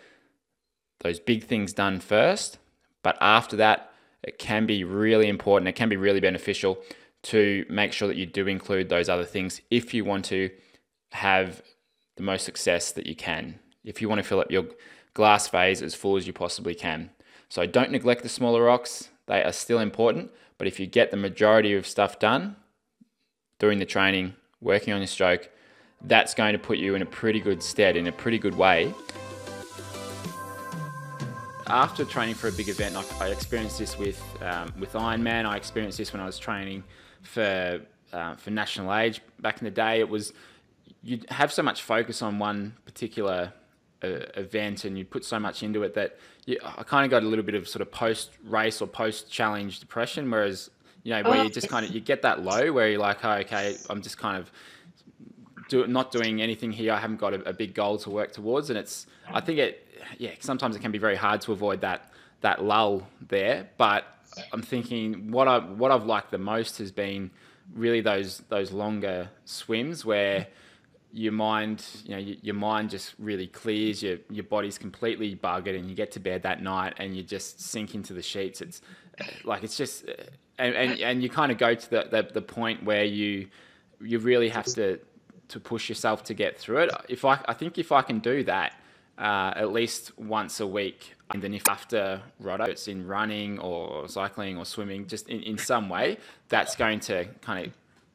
those 1.01 1.19
big 1.21 1.45
things 1.45 1.73
done 1.73 2.01
first. 2.01 2.59
But 3.03 3.17
after 3.21 3.57
that, 3.57 3.93
it 4.23 4.39
can 4.39 4.67
be 4.67 4.85
really 4.85 5.29
important. 5.29 5.69
It 5.69 5.77
can 5.77 5.89
be 5.89 5.97
really 5.97 6.21
beneficial 6.21 6.79
to 7.25 7.65
make 7.69 7.93
sure 7.93 8.09
that 8.09 8.17
you 8.17 8.27
do 8.27 8.47
include 8.47 8.89
those 8.89 9.09
other 9.09 9.25
things 9.25 9.61
if 9.71 9.93
you 9.93 10.05
want 10.05 10.25
to 10.27 10.51
have 11.13 11.63
the 12.17 12.23
most 12.23 12.45
success 12.45 12.93
that 12.93 13.07
you 13.07 13.17
can. 13.17 13.59
If 13.85 14.01
you 14.01 14.09
want 14.09 14.21
to 14.21 14.23
fill 14.23 14.41
up 14.41 14.51
your 14.51 14.67
glass 15.15 15.49
vase 15.49 15.83
as 15.83 15.95
full 15.95 16.17
as 16.17 16.27
you 16.27 16.33
possibly 16.33 16.75
can. 16.75 17.11
So 17.49 17.67
don't 17.67 17.91
neglect 17.91 18.23
the 18.23 18.29
smaller 18.29 18.63
rocks, 18.63 19.09
they 19.27 19.43
are 19.43 19.53
still 19.53 19.79
important. 19.79 20.31
But 20.59 20.67
if 20.67 20.81
you 20.81 20.87
get 20.87 21.11
the 21.11 21.17
majority 21.17 21.75
of 21.75 21.87
stuff 21.87 22.19
done 22.19 22.57
during 23.59 23.79
the 23.79 23.87
training, 23.87 24.35
working 24.61 24.93
on 24.93 25.01
your 25.01 25.07
stroke, 25.07 25.51
that's 26.03 26.35
going 26.35 26.53
to 26.53 26.59
put 26.59 26.79
you 26.79 26.95
in 26.95 27.03
a 27.03 27.07
pretty 27.07 27.41
good 27.41 27.63
stead, 27.63 27.97
in 27.97 28.07
a 28.07 28.13
pretty 28.13 28.39
good 28.39 28.57
way 28.57 28.93
after 31.69 32.05
training 32.05 32.35
for 32.35 32.49
a 32.49 32.53
big 32.53 32.69
event, 32.69 32.97
I, 33.21 33.29
experienced 33.29 33.79
this 33.79 33.99
with 33.99 34.23
um, 34.43 34.73
with 34.79 34.93
Ironman. 34.95 35.45
I 35.45 35.57
experienced 35.57 35.99
this 35.99 36.13
when 36.13 36.21
I 36.23 36.27
was 36.27 36.39
training 36.39 36.83
for 37.23 37.81
uh, 38.13 38.37
for 38.37 38.51
national 38.51 38.95
age 38.95 39.21
back 39.41 39.59
in 39.59 39.65
the 39.65 39.71
day. 39.71 40.01
It 40.01 40.09
was 40.09 40.33
you'd 41.03 41.29
have 41.31 41.53
so 41.53 41.63
much 41.63 41.83
focus 41.83 42.23
on 42.23 42.39
one 42.39 42.75
particular 42.85 43.53
uh, 44.03 44.09
event, 44.37 44.85
and 44.85 44.97
you'd 44.97 45.11
put 45.11 45.25
so 45.25 45.39
much 45.39 45.63
into 45.63 45.83
it 45.83 45.95
that 45.95 46.19
you, 46.47 46.59
I 46.65 46.83
kind 46.83 47.05
of 47.05 47.11
got 47.11 47.23
a 47.23 47.27
little 47.27 47.45
bit 47.45 47.55
of 47.55 47.69
sort 47.69 47.83
of 47.83 47.91
post 47.91 48.31
race 48.45 48.81
or 48.81 48.87
post 48.87 49.31
challenge 49.31 49.81
depression. 49.81 50.31
Whereas 50.31 50.71
you 51.03 51.13
know 51.13 51.23
where 51.29 51.45
you 51.45 51.51
just 51.51 51.69
kind 51.69 51.87
of 51.87 51.93
you 51.93 52.01
get 52.01 52.23
that 52.23 52.43
low 52.43 52.73
where 52.73 52.89
you're 52.89 53.01
like, 53.01 53.25
oh, 53.25 53.33
okay, 53.33 53.77
I'm 53.89 54.03
just 54.03 54.19
kind 54.19 54.37
of 54.37 54.51
do, 55.69 55.87
not 55.87 56.11
doing 56.11 56.43
anything 56.43 56.73
here. 56.73 56.93
I 56.93 56.99
haven't 56.99 57.19
got 57.19 57.35
a, 57.35 57.49
a 57.49 57.53
big 57.53 57.75
goal 57.75 57.99
to 57.99 58.11
work 58.11 58.33
towards, 58.33 58.71
and 58.71 58.79
it's 58.79 59.07
I 59.33 59.41
think 59.41 59.59
it 59.59 59.87
yeah, 60.19 60.31
sometimes 60.41 60.77
it 60.77 60.81
can 60.81 60.93
be 60.93 60.99
very 60.99 61.17
hard 61.17 61.41
to 61.43 61.53
avoid 61.53 61.81
that 61.83 62.13
that 62.41 62.65
lull 62.65 63.07
there. 63.29 63.69
But 63.77 64.05
I'm 64.53 64.63
thinking 64.63 65.31
what 65.31 65.49
I 65.49 65.59
what 65.59 65.91
I've 65.91 66.05
liked 66.05 66.31
the 66.31 66.39
most 66.39 66.79
has 66.79 66.93
been 66.93 67.31
really 67.75 68.01
those 68.01 68.43
those 68.49 68.73
longer 68.73 69.31
swims 69.45 70.05
where 70.05 70.47
your 71.13 71.33
mind, 71.33 71.85
you 72.05 72.11
know, 72.11 72.35
your 72.43 72.55
mind 72.55 72.91
just 72.91 73.15
really 73.19 73.47
clears. 73.47 74.03
Your 74.03 74.19
your 74.31 74.45
body's 74.45 74.79
completely 74.79 75.35
buggered, 75.35 75.77
and 75.77 75.89
you 75.89 75.95
get 75.95 76.13
to 76.13 76.21
bed 76.21 76.43
that 76.43 76.63
night, 76.63 76.95
and 76.99 77.17
you 77.17 77.23
just 77.23 77.61
sink 77.61 77.95
into 77.95 78.13
the 78.13 78.23
sheets. 78.23 78.61
It's 78.61 78.83
like 79.45 79.63
it's 79.65 79.77
just, 79.77 80.05
and 80.59 80.75
and, 80.75 81.01
and 81.01 81.23
you 81.23 81.29
kind 81.29 81.51
of 81.51 81.59
go 81.59 81.75
to 81.75 81.91
the, 81.91 82.09
the 82.11 82.31
the 82.35 82.43
point 82.43 82.85
where 82.85 83.05
you 83.05 83.49
you 84.01 84.19
really 84.19 84.49
have 84.49 84.67
to 84.67 84.99
to 85.49 85.61
push 85.61 85.89
yourself 85.89 86.25
to 86.25 86.35
get 86.35 86.59
through 86.59 86.79
it. 86.79 86.91
If 87.09 87.25
I 87.25 87.41
I 87.47 87.55
think 87.55 87.79
if 87.79 87.91
I 87.91 88.03
can 88.03 88.19
do 88.19 88.45
that, 88.45 88.75
uh, 89.19 89.53
at 89.57 89.73
least 89.73 90.17
once 90.19 90.61
a 90.61 90.67
week. 90.67 91.15
And 91.31 91.43
then 91.43 91.53
if 91.53 91.69
after 91.69 92.23
Rotto, 92.41 92.65
it's 92.65 92.89
in 92.89 93.07
running 93.07 93.59
or 93.59 94.09
cycling 94.09 94.57
or 94.57 94.65
swimming, 94.65 95.07
just 95.07 95.29
in, 95.29 95.43
in 95.43 95.59
some 95.59 95.89
way, 95.89 96.19
that's 96.49 96.77
going 96.77 97.01
to 97.01 97.27
kind 97.43 97.67
of 97.67 97.73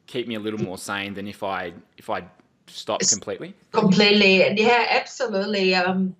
keep 0.07 0.27
me 0.27 0.36
a 0.36 0.39
little 0.39 0.60
more 0.60 0.77
sane 0.77 1.13
than 1.13 1.27
if 1.27 1.43
I 1.43 1.74
if 1.98 2.10
I 2.10 2.24
stop 2.67 3.01
completely. 3.01 3.53
Completely, 3.72 4.60
yeah, 4.60 4.88
absolutely. 4.89 5.75
Um, 5.75 6.15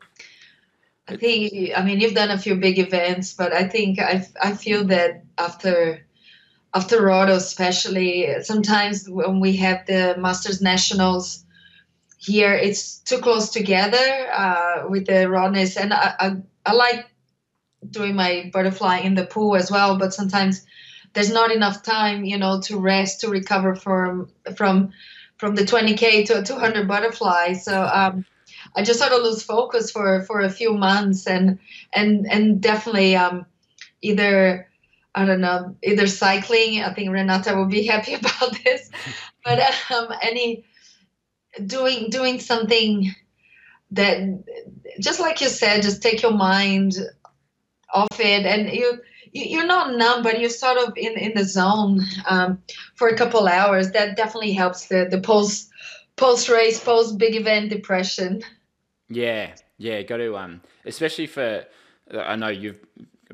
I 1.08 1.18
think 1.18 1.72
I 1.76 1.84
mean 1.84 2.00
you've 2.00 2.14
done 2.14 2.32
a 2.32 2.38
few 2.38 2.56
big 2.56 2.78
events, 2.78 3.34
but 3.34 3.54
I 3.54 3.68
think 3.68 4.00
I 4.00 4.28
I 4.42 4.54
feel 4.54 4.86
that 4.86 5.24
after 5.38 6.06
after 6.74 7.02
Rotto, 7.02 7.36
especially 7.36 8.28
sometimes 8.42 9.10
when 9.10 9.40
we 9.40 9.56
have 9.58 9.86
the 9.86 10.16
Masters 10.18 10.62
Nationals 10.62 11.43
here, 12.26 12.54
it's 12.54 13.00
too 13.00 13.20
close 13.20 13.50
together 13.50 14.32
uh, 14.34 14.84
with 14.90 15.06
the 15.06 15.30
rawness, 15.30 15.78
and 15.78 15.94
I, 15.94 16.14
I 16.20 16.36
I 16.66 16.74
like 16.74 17.06
doing 17.90 18.16
my 18.16 18.50
butterfly 18.54 19.00
in 19.00 19.16
the 19.16 19.26
pool 19.26 19.56
as 19.56 19.70
well, 19.70 19.98
but 19.98 20.14
sometimes 20.14 20.66
there's 21.14 21.32
not 21.32 21.52
enough 21.52 21.84
time, 21.84 22.24
you 22.26 22.38
know, 22.38 22.62
to 22.62 22.80
rest 22.80 23.22
to 23.22 23.30
recover 23.30 23.76
from 23.76 24.30
from 24.56 24.92
from 25.38 25.56
the 25.56 25.64
20k 25.64 26.26
to 26.28 26.40
a 26.40 26.44
200 26.44 26.88
butterfly. 26.88 27.54
So 27.54 27.84
um, 27.84 28.26
I 28.76 28.84
just 28.84 29.00
sort 29.00 29.12
of 29.12 29.22
lose 29.22 29.44
focus 29.44 29.92
for 29.92 30.24
for 30.24 30.42
a 30.42 30.50
few 30.50 30.74
months, 30.74 31.28
and 31.28 31.60
and 31.94 32.26
and 32.32 32.62
definitely 32.62 33.16
um, 33.16 33.46
either 34.02 34.70
I 35.14 35.26
don't 35.26 35.42
know 35.42 35.76
either 35.84 36.08
cycling. 36.08 36.82
I 36.82 36.94
think 36.94 37.12
Renata 37.12 37.56
will 37.56 37.68
be 37.68 37.86
happy 37.94 38.14
about 38.14 38.58
this, 38.64 38.90
but 39.44 39.60
um, 39.92 40.08
any 40.22 40.64
doing 41.66 42.10
doing 42.10 42.40
something 42.40 43.14
that 43.92 44.44
just 45.00 45.20
like 45.20 45.42
you 45.42 45.48
said, 45.48 45.82
just 45.82 46.02
take 46.02 46.22
your 46.22 46.34
mind 46.34 46.98
off 47.94 48.20
it, 48.20 48.46
and 48.46 48.70
you 48.74 49.00
you're 49.32 49.66
not 49.66 49.96
numb, 49.96 50.24
but 50.24 50.40
you're 50.40 50.50
sort 50.50 50.78
of 50.78 50.94
in 50.98 51.14
in 51.18 51.34
the 51.36 51.44
zone 51.44 52.02
um, 52.28 52.62
for 52.96 53.08
a 53.08 53.16
couple 53.16 53.48
hours. 53.48 53.92
That 53.92 54.16
definitely 54.16 54.54
helps 54.54 54.88
the 54.88 55.08
the 55.10 55.20
post 55.20 55.70
post 56.16 56.50
race, 56.50 56.84
post 56.84 57.18
big 57.18 57.36
event 57.36 57.70
depression. 57.70 58.44
Yeah, 59.10 59.56
yeah, 59.78 60.02
got 60.04 60.18
to 60.18 60.38
um, 60.38 60.62
especially 60.86 61.28
for 61.28 61.66
I 62.12 62.36
know 62.36 62.50
you've 62.50 62.80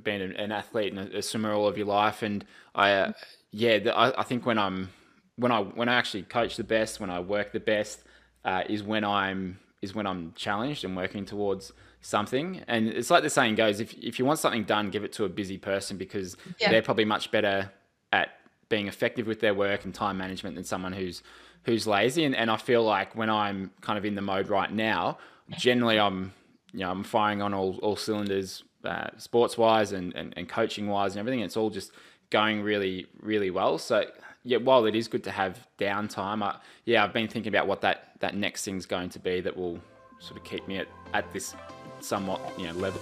been 0.04 0.22
an 0.22 0.52
athlete 0.52 0.94
and 0.94 1.14
a 1.14 1.22
swimmer 1.22 1.54
all 1.54 1.68
of 1.68 1.78
your 1.78 1.88
life, 1.88 2.22
and 2.22 2.46
I 2.76 2.92
uh, 2.94 3.12
yeah, 3.52 3.80
I, 3.94 4.22
I 4.22 4.24
think 4.24 4.46
when 4.46 4.58
I'm 4.58 4.90
when 5.36 5.52
I 5.52 5.60
when 5.62 5.90
I 5.90 5.96
actually 5.96 6.24
coach 6.24 6.58
the 6.58 6.64
best, 6.64 7.00
when 7.00 7.10
I 7.10 7.20
work 7.20 7.52
the 7.52 7.60
best, 7.60 8.04
uh, 8.46 8.64
is 8.68 8.84
when 8.84 9.04
I'm 9.04 9.60
is 9.82 9.96
when 9.96 10.06
I'm 10.06 10.34
challenged 10.36 10.84
and 10.84 10.96
working 10.96 11.26
towards 11.26 11.72
something. 12.02 12.62
And 12.68 12.88
it's 12.88 13.10
like 13.10 13.24
the 13.24 13.30
saying 13.30 13.56
goes: 13.56 13.80
if 13.80 13.94
if 13.94 14.20
you 14.20 14.26
want 14.26 14.40
something 14.40 14.64
done, 14.64 14.90
give 14.90 15.04
it 15.04 15.14
to 15.14 15.26
a 15.26 15.30
busy 15.30 15.58
person 15.58 15.98
because 15.98 16.38
yeah. 16.60 16.72
they're 16.72 16.82
probably 16.82 17.06
much 17.06 17.32
better 17.32 17.72
at 18.12 18.30
being 18.70 18.88
effective 18.88 19.28
with 19.28 19.40
their 19.40 19.54
work 19.54 19.86
and 19.86 19.94
time 19.94 20.18
management 20.18 20.56
than 20.56 20.64
someone 20.64 20.94
who's 20.94 21.24
who's 21.64 21.88
lazy. 21.88 22.24
And 22.24 22.36
and 22.36 22.50
I 22.50 22.58
feel 22.58 22.84
like 22.84 23.16
when 23.16 23.30
I'm 23.30 23.72
kind 23.82 23.98
of 23.98 24.06
in 24.06 24.16
the 24.16 24.22
mode 24.22 24.50
right 24.50 24.72
now, 24.72 25.18
generally 25.52 26.00
I'm 26.00 26.34
you 26.74 26.80
know 26.80 26.92
I'm 26.92 27.04
firing 27.04 27.42
on 27.42 27.54
all 27.54 27.78
all 27.82 27.96
cylinders, 27.96 28.64
uh, 28.84 29.10
sports 29.18 29.58
wise 29.58 29.92
and, 29.92 30.16
and 30.16 30.34
and 30.38 30.48
coaching 30.48 30.88
wise 30.88 31.14
and 31.14 31.20
everything. 31.20 31.42
It's 31.42 31.58
all 31.58 31.70
just 31.70 31.92
going 32.30 32.62
really 32.62 33.08
really 33.22 33.50
well. 33.50 33.78
So 33.78 34.06
yeah, 34.44 34.58
while 34.58 34.86
it 34.86 34.96
is 34.96 35.08
good 35.08 35.24
to 35.26 35.32
have 35.32 35.68
downtime, 35.78 36.42
I, 36.42 36.58
yeah, 36.86 37.04
I've 37.04 37.14
been 37.14 37.28
thinking 37.28 37.54
about 37.54 37.68
what 37.68 37.82
that 37.82 38.09
that 38.20 38.36
next 38.36 38.66
thing's 38.66 38.86
going 38.86 39.10
to 39.10 39.20
be 39.20 39.42
that 39.42 39.56
will 39.56 39.80
sort 40.20 40.38
of 40.38 40.44
keep 40.44 40.68
me 40.68 40.78
at, 40.78 40.88
at 41.14 41.32
this 41.34 41.56
somewhat 42.00 42.42
you 42.58 42.68
know 42.68 42.74
level. 42.74 43.02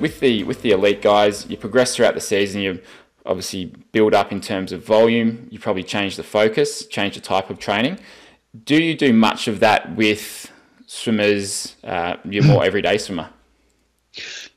With 0.00 0.20
the 0.20 0.42
with 0.44 0.62
the 0.62 0.72
elite 0.72 1.02
guys, 1.02 1.46
you 1.48 1.56
progress 1.56 1.94
throughout 1.94 2.14
the 2.14 2.20
season. 2.20 2.60
You 2.60 2.80
obviously 3.24 3.66
build 3.92 4.14
up 4.14 4.32
in 4.32 4.40
terms 4.40 4.72
of 4.72 4.84
volume. 4.84 5.46
You 5.50 5.58
probably 5.58 5.84
change 5.84 6.16
the 6.16 6.22
focus, 6.22 6.86
change 6.86 7.14
the 7.14 7.20
type 7.20 7.48
of 7.48 7.58
training. 7.58 7.98
Do 8.64 8.80
you 8.80 8.96
do 8.96 9.12
much 9.12 9.48
of 9.48 9.60
that 9.60 9.94
with 9.96 10.50
swimmers? 10.86 11.76
Uh, 11.82 12.16
your 12.24 12.44
more 12.44 12.64
everyday 12.70 12.98
swimmer. 12.98 13.30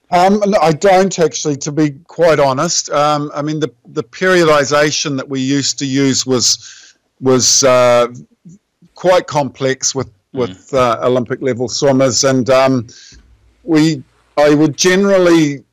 Um, 0.09 0.41
no, 0.45 0.57
I 0.59 0.71
don't 0.71 1.17
actually, 1.19 1.57
to 1.57 1.71
be 1.71 1.91
quite 2.07 2.39
honest. 2.39 2.89
Um, 2.89 3.29
I 3.33 3.41
mean, 3.41 3.59
the 3.59 3.71
the 3.87 4.03
periodization 4.03 5.17
that 5.17 5.27
we 5.27 5.41
used 5.41 5.77
to 5.79 5.85
use 5.85 6.25
was 6.25 6.95
was 7.19 7.63
uh, 7.63 8.07
quite 8.95 9.27
complex 9.27 9.93
with 9.93 10.09
hmm. 10.31 10.39
with 10.39 10.73
uh, 10.73 10.99
Olympic 11.03 11.41
level 11.41 11.67
swimmers, 11.67 12.23
and 12.23 12.49
um, 12.49 12.87
we 13.63 14.03
I 14.37 14.53
would 14.53 14.77
generally 14.77 15.63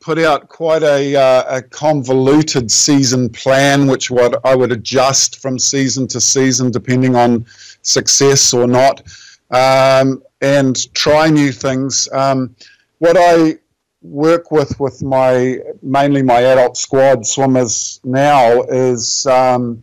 put 0.00 0.18
out 0.18 0.48
quite 0.48 0.82
a, 0.82 1.16
uh, 1.16 1.56
a 1.56 1.62
convoluted 1.62 2.70
season 2.70 3.28
plan, 3.28 3.86
which 3.86 4.10
what 4.10 4.40
I 4.44 4.54
would 4.54 4.72
adjust 4.72 5.40
from 5.40 5.58
season 5.58 6.06
to 6.08 6.20
season 6.20 6.70
depending 6.70 7.16
on 7.16 7.44
success 7.82 8.54
or 8.54 8.66
not, 8.66 9.02
um, 9.50 10.22
and 10.40 10.92
try 10.94 11.28
new 11.28 11.52
things. 11.52 12.08
Um, 12.12 12.54
what 12.98 13.16
I 13.18 13.58
work 14.02 14.50
with 14.50 14.78
with 14.78 15.02
my 15.02 15.58
mainly 15.82 16.22
my 16.22 16.40
adult 16.40 16.76
squad 16.76 17.26
swimmers 17.26 18.00
now 18.04 18.62
is 18.62 19.26
um, 19.26 19.82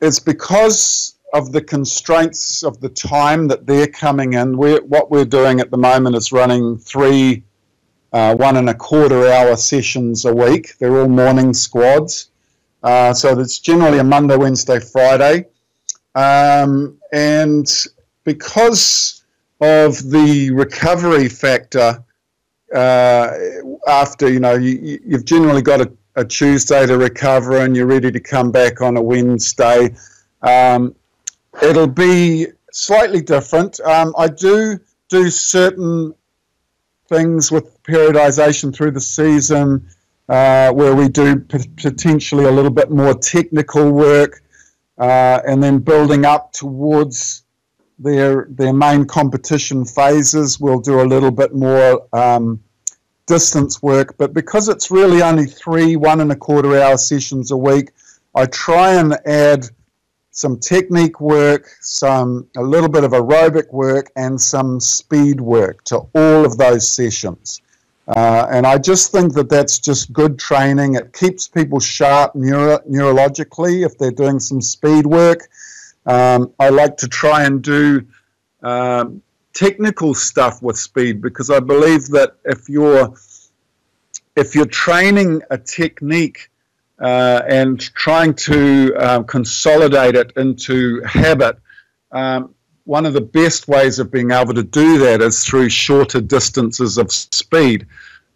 it's 0.00 0.18
because 0.18 1.16
of 1.32 1.52
the 1.52 1.60
constraints 1.60 2.62
of 2.62 2.80
the 2.80 2.88
time 2.88 3.46
that 3.48 3.66
they're 3.66 3.86
coming 3.86 4.34
in. 4.34 4.56
We're, 4.56 4.82
what 4.82 5.10
we're 5.10 5.24
doing 5.24 5.60
at 5.60 5.70
the 5.70 5.76
moment 5.76 6.16
is 6.16 6.32
running 6.32 6.78
three 6.78 7.42
uh, 8.12 8.34
one 8.34 8.56
and 8.56 8.70
a 8.70 8.74
quarter 8.74 9.30
hour 9.30 9.56
sessions 9.56 10.24
a 10.24 10.34
week. 10.34 10.78
They're 10.78 10.96
all 10.98 11.08
morning 11.08 11.52
squads. 11.52 12.30
Uh, 12.82 13.12
so 13.12 13.38
it's 13.38 13.58
generally 13.58 13.98
a 13.98 14.04
Monday, 14.04 14.36
Wednesday, 14.36 14.80
Friday. 14.80 15.46
Um, 16.14 16.98
and 17.12 17.70
because 18.24 19.24
of 19.60 20.10
the 20.10 20.50
recovery 20.52 21.28
factor, 21.28 22.02
uh, 22.74 23.30
after 23.86 24.30
you 24.30 24.40
know 24.40 24.54
you, 24.54 25.00
have 25.12 25.24
generally 25.24 25.62
got 25.62 25.80
a, 25.80 25.92
a, 26.16 26.24
Tuesday 26.24 26.86
to 26.86 26.98
recover 26.98 27.58
and 27.58 27.76
you're 27.76 27.86
ready 27.86 28.10
to 28.10 28.20
come 28.20 28.50
back 28.50 28.80
on 28.80 28.96
a 28.96 29.02
Wednesday. 29.02 29.94
Um, 30.42 30.94
it'll 31.62 31.86
be 31.86 32.48
slightly 32.72 33.22
different. 33.22 33.80
Um, 33.80 34.14
I 34.18 34.28
do 34.28 34.78
do 35.08 35.30
certain 35.30 36.14
things 37.08 37.52
with 37.52 37.82
periodization 37.84 38.74
through 38.74 38.90
the 38.90 39.00
season 39.00 39.88
uh, 40.28 40.72
where 40.72 40.94
we 40.94 41.08
do 41.08 41.38
p- 41.38 41.70
potentially 41.76 42.46
a 42.46 42.50
little 42.50 42.70
bit 42.70 42.90
more 42.90 43.14
technical 43.14 43.92
work 43.92 44.42
uh, 44.98 45.40
and 45.46 45.62
then 45.62 45.78
building 45.78 46.24
up 46.24 46.52
towards 46.52 47.44
their 47.98 48.46
their 48.50 48.72
main 48.72 49.06
competition 49.06 49.84
phases. 49.84 50.60
We'll 50.60 50.80
do 50.80 51.00
a 51.00 51.06
little 51.06 51.30
bit 51.30 51.54
more 51.54 52.06
um, 52.12 52.62
distance 53.26 53.82
work, 53.82 54.16
but 54.18 54.32
because 54.32 54.68
it's 54.68 54.90
really 54.90 55.22
only 55.22 55.46
three 55.46 55.96
one 55.96 56.20
and 56.20 56.32
a 56.32 56.36
quarter 56.36 56.80
hour 56.80 56.96
sessions 56.96 57.50
a 57.50 57.56
week, 57.56 57.90
I 58.34 58.46
try 58.46 58.94
and 58.94 59.16
add 59.26 59.68
some 60.30 60.58
technique 60.58 61.18
work, 61.18 61.66
some 61.80 62.46
a 62.56 62.62
little 62.62 62.90
bit 62.90 63.04
of 63.04 63.12
aerobic 63.12 63.72
work, 63.72 64.10
and 64.16 64.38
some 64.38 64.78
speed 64.80 65.40
work 65.40 65.82
to 65.84 65.96
all 66.14 66.44
of 66.44 66.58
those 66.58 66.90
sessions. 66.90 67.62
Uh, 68.08 68.46
and 68.50 68.66
I 68.66 68.78
just 68.78 69.10
think 69.10 69.32
that 69.34 69.48
that's 69.48 69.78
just 69.78 70.12
good 70.12 70.38
training. 70.38 70.94
It 70.94 71.12
keeps 71.12 71.48
people 71.48 71.80
sharp 71.80 72.34
neuro- 72.34 72.78
neurologically 72.88 73.84
if 73.84 73.98
they're 73.98 74.12
doing 74.12 74.38
some 74.38 74.60
speed 74.60 75.06
work. 75.06 75.48
Um, 76.06 76.52
I 76.58 76.70
like 76.70 76.96
to 76.98 77.08
try 77.08 77.44
and 77.44 77.62
do 77.62 78.06
um, 78.62 79.22
technical 79.52 80.14
stuff 80.14 80.62
with 80.62 80.76
speed 80.76 81.20
because 81.20 81.50
I 81.50 81.60
believe 81.60 82.08
that 82.08 82.36
if 82.44 82.68
you're 82.68 83.14
if 84.36 84.54
you're 84.54 84.66
training 84.66 85.42
a 85.50 85.56
technique 85.58 86.50
uh, 87.00 87.42
and 87.48 87.80
trying 87.94 88.34
to 88.34 88.94
um, 88.96 89.24
consolidate 89.24 90.14
it 90.14 90.32
into 90.36 91.02
habit, 91.02 91.58
um, 92.12 92.54
one 92.84 93.06
of 93.06 93.14
the 93.14 93.20
best 93.20 93.66
ways 93.66 93.98
of 93.98 94.12
being 94.12 94.30
able 94.30 94.54
to 94.54 94.62
do 94.62 94.98
that 94.98 95.20
is 95.22 95.44
through 95.44 95.68
shorter 95.70 96.20
distances 96.20 96.98
of 96.98 97.10
speed, 97.10 97.86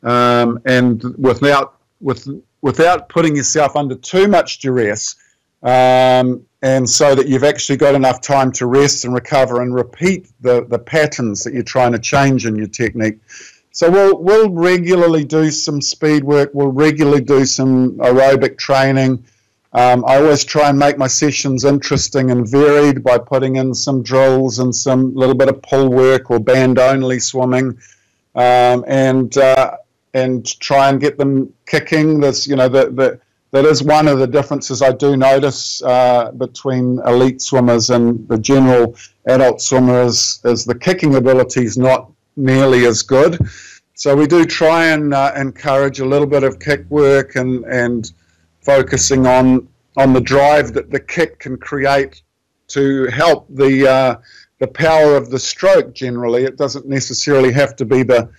um, 0.02 0.58
and 0.64 1.02
without 1.18 1.76
with 2.00 2.26
without 2.62 3.08
putting 3.08 3.36
yourself 3.36 3.76
under 3.76 3.94
too 3.94 4.26
much 4.26 4.58
duress, 4.58 5.16
um, 5.62 6.44
and 6.62 6.88
so 6.88 7.14
that 7.14 7.26
you've 7.26 7.44
actually 7.44 7.76
got 7.76 7.94
enough 7.94 8.20
time 8.20 8.52
to 8.52 8.66
rest 8.66 9.04
and 9.04 9.14
recover 9.14 9.62
and 9.62 9.74
repeat 9.74 10.30
the 10.40 10.64
the 10.66 10.78
patterns 10.78 11.42
that 11.44 11.54
you're 11.54 11.62
trying 11.62 11.92
to 11.92 11.98
change 11.98 12.46
in 12.46 12.56
your 12.56 12.68
technique. 12.68 13.18
So 13.72 13.90
we'll 13.90 14.18
we'll 14.18 14.50
regularly 14.50 15.24
do 15.24 15.50
some 15.50 15.80
speed 15.80 16.24
work. 16.24 16.50
We'll 16.52 16.72
regularly 16.72 17.22
do 17.22 17.44
some 17.44 17.92
aerobic 17.98 18.58
training. 18.58 19.24
Um, 19.72 20.04
I 20.04 20.16
always 20.16 20.44
try 20.44 20.68
and 20.68 20.78
make 20.78 20.98
my 20.98 21.06
sessions 21.06 21.64
interesting 21.64 22.32
and 22.32 22.48
varied 22.48 23.04
by 23.04 23.18
putting 23.18 23.56
in 23.56 23.72
some 23.72 24.02
drills 24.02 24.58
and 24.58 24.74
some 24.74 25.14
little 25.14 25.36
bit 25.36 25.48
of 25.48 25.62
pull 25.62 25.88
work 25.88 26.30
or 26.30 26.40
band 26.40 26.80
only 26.80 27.20
swimming, 27.20 27.78
um, 28.34 28.84
and 28.88 29.36
uh, 29.38 29.76
and 30.12 30.44
try 30.60 30.88
and 30.88 31.00
get 31.00 31.16
them 31.16 31.54
kicking. 31.66 32.18
This 32.18 32.48
you 32.48 32.56
know 32.56 32.68
the, 32.68 32.90
the 32.90 33.20
that 33.52 33.64
is 33.64 33.82
one 33.82 34.06
of 34.06 34.18
the 34.18 34.26
differences 34.26 34.80
I 34.82 34.92
do 34.92 35.16
notice 35.16 35.82
uh, 35.82 36.30
between 36.32 37.00
elite 37.06 37.42
swimmers 37.42 37.90
and 37.90 38.28
the 38.28 38.38
general 38.38 38.96
adult 39.26 39.60
swimmers 39.60 40.40
is 40.44 40.64
the 40.64 40.74
kicking 40.74 41.16
ability 41.16 41.64
is 41.64 41.76
not 41.76 42.10
nearly 42.36 42.86
as 42.86 43.02
good. 43.02 43.38
So 43.94 44.16
we 44.16 44.26
do 44.26 44.44
try 44.44 44.86
and 44.86 45.12
uh, 45.12 45.32
encourage 45.36 46.00
a 46.00 46.06
little 46.06 46.26
bit 46.26 46.42
of 46.42 46.58
kick 46.58 46.88
work 46.90 47.36
and 47.36 47.64
and 47.64 48.10
focusing 48.62 49.26
on 49.26 49.68
on 49.96 50.12
the 50.12 50.20
drive 50.20 50.72
that 50.74 50.90
the 50.90 51.00
kick 51.00 51.38
can 51.38 51.56
create 51.56 52.22
to 52.68 53.06
help 53.06 53.46
the 53.50 53.88
uh, 53.88 54.14
the 54.58 54.68
power 54.68 55.16
of 55.16 55.30
the 55.30 55.38
stroke. 55.38 55.92
Generally, 55.92 56.44
it 56.44 56.56
doesn't 56.56 56.86
necessarily 56.86 57.52
have 57.52 57.74
to 57.76 57.84
be 57.84 58.02
the 58.02 58.30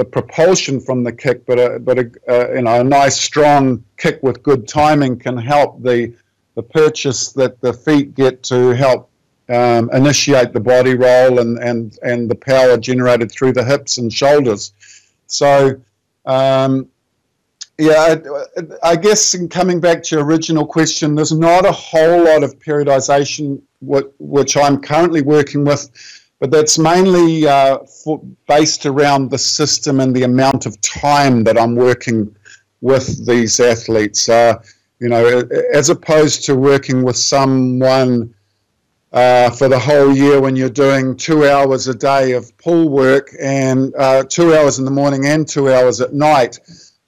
the 0.00 0.04
propulsion 0.06 0.80
from 0.80 1.04
the 1.04 1.12
kick, 1.12 1.44
but 1.44 1.58
a 1.58 1.78
but 1.78 1.98
a, 1.98 2.06
you 2.54 2.62
know 2.62 2.80
a 2.80 2.84
nice 2.84 3.20
strong 3.20 3.84
kick 3.98 4.18
with 4.22 4.42
good 4.42 4.66
timing 4.66 5.18
can 5.18 5.36
help 5.36 5.82
the 5.82 6.14
the 6.54 6.62
purchase 6.62 7.32
that 7.32 7.60
the 7.60 7.74
feet 7.74 8.14
get 8.14 8.42
to 8.44 8.70
help 8.70 9.10
um, 9.50 9.90
initiate 9.92 10.52
the 10.54 10.60
body 10.60 10.94
roll 10.94 11.40
and, 11.40 11.58
and, 11.58 11.98
and 12.02 12.30
the 12.30 12.34
power 12.34 12.76
generated 12.76 13.30
through 13.30 13.52
the 13.52 13.64
hips 13.64 13.98
and 13.98 14.12
shoulders. 14.12 14.72
So, 15.26 15.80
um, 16.24 16.88
yeah, 17.78 18.16
I, 18.54 18.92
I 18.92 18.96
guess 18.96 19.34
in 19.34 19.48
coming 19.48 19.80
back 19.80 20.02
to 20.04 20.16
your 20.16 20.24
original 20.24 20.66
question, 20.66 21.14
there's 21.14 21.32
not 21.32 21.66
a 21.66 21.72
whole 21.72 22.24
lot 22.24 22.42
of 22.42 22.58
periodization 22.58 23.60
which 23.80 24.56
I'm 24.56 24.80
currently 24.80 25.22
working 25.22 25.64
with, 25.64 25.88
but 26.40 26.50
that's 26.50 26.78
mainly 26.78 27.46
uh, 27.46 27.78
for, 27.78 28.20
based 28.48 28.86
around 28.86 29.30
the 29.30 29.38
system 29.38 30.00
and 30.00 30.14
the 30.16 30.24
amount 30.24 30.66
of 30.66 30.80
time 30.80 31.44
that 31.44 31.58
I'm 31.58 31.76
working 31.76 32.34
with 32.80 33.26
these 33.26 33.60
athletes. 33.60 34.28
Uh, 34.28 34.60
you 34.98 35.08
know, 35.08 35.42
as 35.72 35.88
opposed 35.88 36.44
to 36.44 36.54
working 36.54 37.02
with 37.02 37.16
someone 37.16 38.34
uh, 39.12 39.50
for 39.50 39.68
the 39.68 39.78
whole 39.78 40.14
year 40.14 40.40
when 40.40 40.56
you're 40.56 40.68
doing 40.68 41.16
two 41.16 41.48
hours 41.48 41.88
a 41.88 41.94
day 41.94 42.32
of 42.32 42.56
pull 42.58 42.88
work 42.88 43.30
and 43.40 43.94
uh, 43.96 44.24
two 44.24 44.54
hours 44.54 44.78
in 44.78 44.84
the 44.84 44.90
morning 44.90 45.26
and 45.26 45.48
two 45.48 45.72
hours 45.72 46.00
at 46.00 46.12
night 46.12 46.58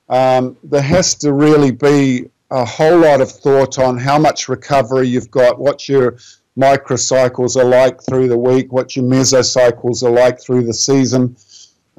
um, 0.08 0.56
there 0.64 0.82
has 0.82 1.14
to 1.14 1.32
really 1.32 1.70
be 1.70 2.28
a 2.50 2.64
whole 2.64 2.98
lot 2.98 3.20
of 3.22 3.30
thought 3.30 3.78
on 3.78 3.96
how 3.96 4.18
much 4.18 4.48
recovery 4.48 5.08
you've 5.08 5.30
got, 5.30 5.58
what 5.58 5.88
your 5.88 6.18
microcycles 6.58 7.56
are 7.56 7.64
like 7.64 8.02
through 8.02 8.28
the 8.28 8.38
week, 8.38 8.72
what 8.72 8.94
your 8.94 9.04
mesocycles 9.04 10.02
are 10.02 10.10
like 10.10 10.40
through 10.40 10.64
the 10.64 10.74
season, 10.74 11.36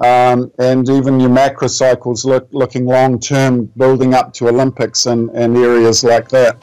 um, 0.00 0.52
and 0.58 0.88
even 0.88 1.20
your 1.20 1.30
macrocycles 1.30 2.24
look, 2.24 2.48
looking 2.52 2.86
long 2.86 3.18
term, 3.18 3.66
building 3.76 4.14
up 4.14 4.32
to 4.34 4.48
Olympics 4.48 5.06
and, 5.06 5.30
and 5.30 5.56
areas 5.56 6.04
like 6.04 6.28
that. 6.30 6.56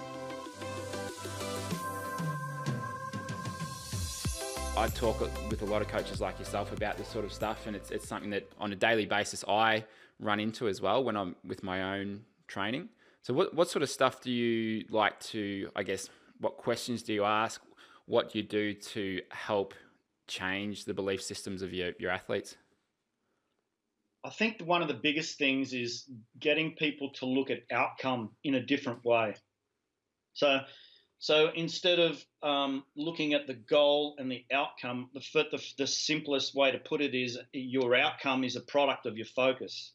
I 4.78 4.88
talk 4.88 5.20
with 5.50 5.62
a 5.62 5.66
lot 5.66 5.82
of 5.82 5.88
coaches 5.88 6.22
like 6.22 6.40
yourself 6.40 6.72
about 6.72 6.98
this 6.98 7.08
sort 7.08 7.26
of 7.26 7.32
stuff, 7.32 7.68
and 7.68 7.76
it's, 7.76 7.92
it's 7.92 8.08
something 8.08 8.32
that 8.32 8.52
on 8.60 8.72
a 8.72 8.76
daily 8.76 9.06
basis 9.06 9.44
I 9.48 9.86
run 10.20 10.40
into 10.40 10.68
as 10.68 10.82
well 10.82 11.04
when 11.04 11.18
I'm 11.18 11.36
with 11.46 11.64
my 11.64 11.98
own 11.98 12.22
training. 12.48 12.90
So, 13.22 13.34
what, 13.34 13.54
what 13.54 13.70
sort 13.70 13.84
of 13.84 13.90
stuff 13.90 14.22
do 14.22 14.32
you 14.32 14.86
like 14.90 15.20
to, 15.20 15.70
I 15.76 15.84
guess, 15.84 16.10
what 16.40 16.58
questions 16.58 17.04
do 17.04 17.14
you 17.14 17.24
ask? 17.24 17.62
What 18.12 18.36
you 18.36 18.44
do 18.44 18.74
to 18.74 19.22
help 19.30 19.74
change 20.28 20.84
the 20.84 20.94
belief 20.94 21.24
systems 21.24 21.62
of 21.62 21.72
your, 21.74 21.94
your 21.98 22.12
athletes? 22.12 22.58
I 24.26 24.30
think 24.30 24.60
one 24.60 24.82
of 24.82 24.90
the 24.90 25.00
biggest 25.02 25.38
things 25.38 25.72
is 25.72 26.10
getting 26.38 26.76
people 26.76 27.12
to 27.12 27.26
look 27.26 27.50
at 27.50 27.60
outcome 27.72 28.32
in 28.44 28.56
a 28.56 28.60
different 28.60 29.06
way. 29.06 29.36
So, 30.34 30.60
so 31.20 31.52
instead 31.56 32.00
of 32.00 32.22
um, 32.44 32.84
looking 32.98 33.34
at 33.34 33.48
the 33.48 33.54
goal 33.54 34.16
and 34.20 34.30
the 34.30 34.44
outcome, 34.52 35.10
the, 35.14 35.22
the, 35.34 35.64
the 35.78 35.88
simplest 35.88 36.54
way 36.54 36.70
to 36.70 36.80
put 36.80 37.00
it 37.00 37.16
is 37.16 37.40
your 37.54 37.96
outcome 37.96 38.44
is 38.44 38.58
a 38.58 38.62
product 38.62 39.06
of 39.06 39.16
your 39.16 39.28
focus. 39.28 39.94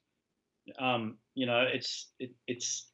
Um, 0.78 1.18
you 1.34 1.44
know, 1.44 1.66
it's 1.70 2.08
it, 2.18 2.30
it's 2.46 2.90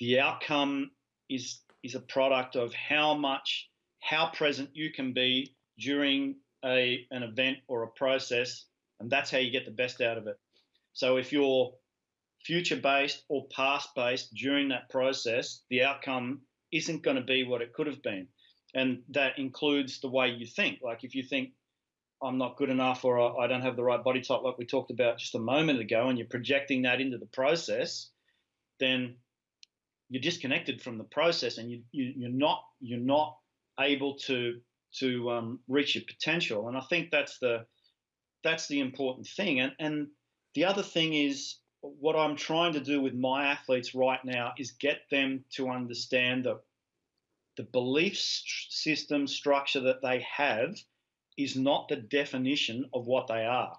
the 0.00 0.18
outcome 0.18 0.90
is 1.30 1.60
is 1.84 1.94
a 1.94 2.00
product 2.00 2.56
of 2.56 2.74
how 2.74 3.14
much 3.14 3.68
how 4.04 4.26
present 4.28 4.70
you 4.74 4.92
can 4.92 5.14
be 5.14 5.56
during 5.78 6.36
a 6.64 7.06
an 7.10 7.22
event 7.22 7.58
or 7.68 7.82
a 7.82 7.88
process, 7.88 8.66
and 9.00 9.10
that's 9.10 9.30
how 9.30 9.38
you 9.38 9.50
get 9.50 9.64
the 9.64 9.70
best 9.70 10.00
out 10.00 10.18
of 10.18 10.26
it. 10.26 10.38
So 10.92 11.16
if 11.16 11.32
you're 11.32 11.72
future 12.44 12.76
based 12.76 13.22
or 13.28 13.46
past 13.48 13.88
based 13.96 14.34
during 14.34 14.68
that 14.68 14.90
process, 14.90 15.62
the 15.70 15.82
outcome 15.84 16.42
isn't 16.70 17.02
going 17.02 17.16
to 17.16 17.22
be 17.22 17.44
what 17.44 17.62
it 17.62 17.72
could 17.72 17.86
have 17.86 18.02
been. 18.02 18.28
And 18.74 19.02
that 19.10 19.38
includes 19.38 20.00
the 20.00 20.10
way 20.10 20.28
you 20.28 20.46
think. 20.46 20.80
Like 20.82 21.04
if 21.04 21.14
you 21.14 21.22
think 21.22 21.50
I'm 22.22 22.36
not 22.38 22.56
good 22.56 22.70
enough 22.70 23.04
or 23.04 23.40
I 23.40 23.46
don't 23.46 23.62
have 23.62 23.76
the 23.76 23.84
right 23.84 24.04
body 24.04 24.20
type, 24.20 24.42
like 24.42 24.58
we 24.58 24.66
talked 24.66 24.90
about 24.90 25.18
just 25.18 25.34
a 25.34 25.38
moment 25.38 25.80
ago, 25.80 26.08
and 26.08 26.18
you're 26.18 26.26
projecting 26.28 26.82
that 26.82 27.00
into 27.00 27.16
the 27.16 27.26
process, 27.32 28.10
then 28.80 29.16
you're 30.10 30.20
disconnected 30.20 30.82
from 30.82 30.98
the 30.98 31.04
process, 31.04 31.56
and 31.56 31.70
you, 31.70 31.82
you 31.92 32.26
are 32.26 32.30
not 32.30 32.62
you're 32.80 32.98
not 32.98 33.36
able 33.80 34.14
to 34.18 34.60
to 34.98 35.30
um, 35.30 35.60
reach 35.68 35.94
your 35.94 36.04
potential. 36.04 36.68
And 36.68 36.76
I 36.76 36.80
think 36.82 37.10
that's 37.10 37.38
the 37.38 37.66
that's 38.42 38.68
the 38.68 38.80
important 38.80 39.26
thing. 39.26 39.60
And 39.60 39.72
and 39.78 40.08
the 40.54 40.64
other 40.64 40.82
thing 40.82 41.14
is 41.14 41.56
what 41.80 42.16
I'm 42.16 42.36
trying 42.36 42.72
to 42.74 42.80
do 42.80 43.00
with 43.00 43.14
my 43.14 43.46
athletes 43.46 43.94
right 43.94 44.24
now 44.24 44.54
is 44.58 44.72
get 44.72 45.00
them 45.10 45.44
to 45.50 45.68
understand 45.68 46.44
that 46.44 46.60
the 47.56 47.64
belief 47.64 48.16
system 48.16 49.26
structure 49.26 49.80
that 49.80 50.02
they 50.02 50.24
have 50.36 50.76
is 51.36 51.56
not 51.56 51.88
the 51.88 51.96
definition 51.96 52.88
of 52.94 53.06
what 53.06 53.26
they 53.26 53.44
are. 53.44 53.76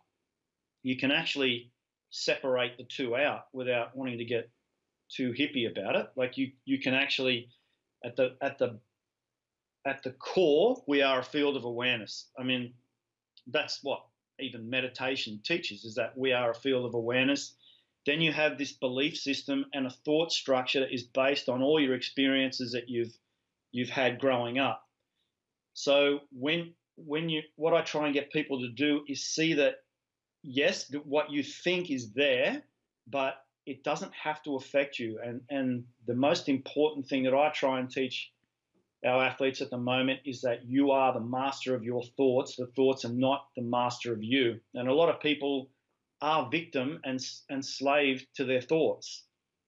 You 0.83 0.97
can 0.97 1.11
actually 1.11 1.71
separate 2.11 2.77
the 2.77 2.83
two 2.83 3.15
out 3.15 3.45
without 3.53 3.95
wanting 3.95 4.19
to 4.19 4.25
get 4.25 4.49
too 5.09 5.33
hippie 5.33 5.69
about 5.69 5.95
it. 5.95 6.07
Like 6.15 6.37
you, 6.37 6.51
you 6.65 6.79
can 6.79 6.93
actually 6.93 7.49
at 8.03 8.15
the 8.15 8.35
at 8.41 8.59
the 8.59 8.79
at 9.85 10.01
the 10.03 10.11
core, 10.11 10.81
we 10.87 11.01
are 11.01 11.19
a 11.19 11.23
field 11.23 11.55
of 11.55 11.63
awareness. 11.63 12.27
I 12.37 12.43
mean, 12.43 12.73
that's 13.47 13.79
what 13.83 14.03
even 14.39 14.69
meditation 14.69 15.39
teaches 15.43 15.85
is 15.85 15.95
that 15.95 16.17
we 16.17 16.33
are 16.33 16.51
a 16.51 16.55
field 16.55 16.85
of 16.85 16.95
awareness. 16.95 17.55
Then 18.05 18.21
you 18.21 18.33
have 18.33 18.57
this 18.57 18.73
belief 18.73 19.17
system 19.17 19.65
and 19.73 19.85
a 19.85 19.91
thought 19.91 20.31
structure 20.31 20.81
that 20.81 20.93
is 20.93 21.03
based 21.03 21.49
on 21.49 21.61
all 21.61 21.79
your 21.79 21.95
experiences 21.95 22.71
that 22.73 22.89
you've 22.89 23.15
you've 23.71 23.89
had 23.89 24.19
growing 24.19 24.57
up. 24.57 24.83
So 25.73 26.21
when 26.31 26.73
when 26.97 27.29
you 27.29 27.41
what 27.55 27.73
I 27.73 27.81
try 27.81 28.05
and 28.05 28.13
get 28.13 28.31
people 28.31 28.61
to 28.61 28.69
do 28.69 29.03
is 29.07 29.25
see 29.25 29.53
that 29.53 29.75
yes, 30.43 30.91
what 31.03 31.31
you 31.31 31.43
think 31.43 31.89
is 31.89 32.11
there, 32.11 32.63
but 33.07 33.35
it 33.65 33.83
doesn't 33.83 34.13
have 34.13 34.41
to 34.43 34.55
affect 34.55 34.99
you. 34.99 35.19
And 35.23 35.41
and 35.49 35.85
the 36.05 36.15
most 36.15 36.49
important 36.49 37.07
thing 37.07 37.23
that 37.23 37.33
I 37.33 37.49
try 37.49 37.79
and 37.79 37.89
teach 37.89 38.31
our 39.05 39.23
athletes 39.23 39.61
at 39.61 39.69
the 39.69 39.77
moment 39.77 40.21
is 40.25 40.41
that 40.41 40.65
you 40.65 40.91
are 40.91 41.13
the 41.13 41.19
master 41.19 41.75
of 41.75 41.83
your 41.83 42.03
thoughts. 42.17 42.55
The 42.55 42.67
thoughts 42.75 43.05
are 43.05 43.13
not 43.13 43.47
the 43.55 43.61
master 43.61 44.11
of 44.11 44.23
you. 44.23 44.59
And 44.73 44.87
a 44.87 44.93
lot 44.93 45.09
of 45.09 45.21
people 45.21 45.69
are 46.21 46.49
victim 46.49 46.99
and 47.03 47.19
and 47.49 47.63
slave 47.63 48.25
to 48.35 48.45
their 48.45 48.61
thoughts. 48.61 49.25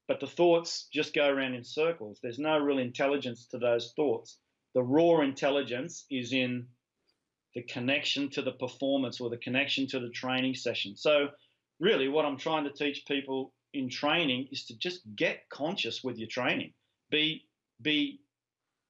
But 0.07 0.19
the 0.19 0.27
thoughts 0.27 0.87
just 0.91 1.13
go 1.13 1.27
around 1.27 1.53
in 1.53 1.63
circles. 1.63 2.19
There's 2.23 2.39
no 2.39 2.57
real 2.57 2.79
intelligence 2.79 3.45
to 3.47 3.57
those 3.57 3.93
thoughts. 3.95 4.39
The 4.73 4.83
raw 4.83 5.21
intelligence 5.21 6.05
is 6.09 6.33
in 6.33 6.67
the 7.53 7.63
connection 7.63 8.29
to 8.29 8.41
the 8.41 8.53
performance 8.53 9.19
or 9.19 9.29
the 9.29 9.37
connection 9.37 9.87
to 9.87 9.99
the 9.99 10.09
training 10.09 10.55
session. 10.55 10.95
So, 10.95 11.29
really, 11.79 12.07
what 12.07 12.25
I'm 12.25 12.37
trying 12.37 12.63
to 12.63 12.71
teach 12.71 13.05
people 13.05 13.53
in 13.73 13.89
training 13.89 14.47
is 14.51 14.65
to 14.65 14.77
just 14.77 15.01
get 15.15 15.49
conscious 15.49 16.03
with 16.03 16.17
your 16.17 16.27
training. 16.27 16.73
Be 17.09 17.45
be 17.81 18.21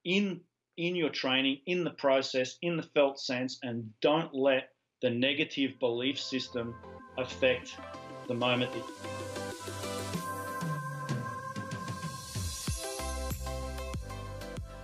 in 0.08 0.40
in 0.78 0.96
your 0.96 1.10
training, 1.10 1.60
in 1.66 1.84
the 1.84 1.92
process, 1.92 2.58
in 2.62 2.78
the 2.78 2.84
felt 2.84 3.20
sense, 3.20 3.60
and 3.64 3.92
don't 4.02 4.34
let 4.34 4.70
the 5.02 5.10
negative 5.10 5.72
belief 5.80 6.20
system 6.20 6.74
affect 7.18 7.76
the 8.28 8.34
moment. 8.34 8.72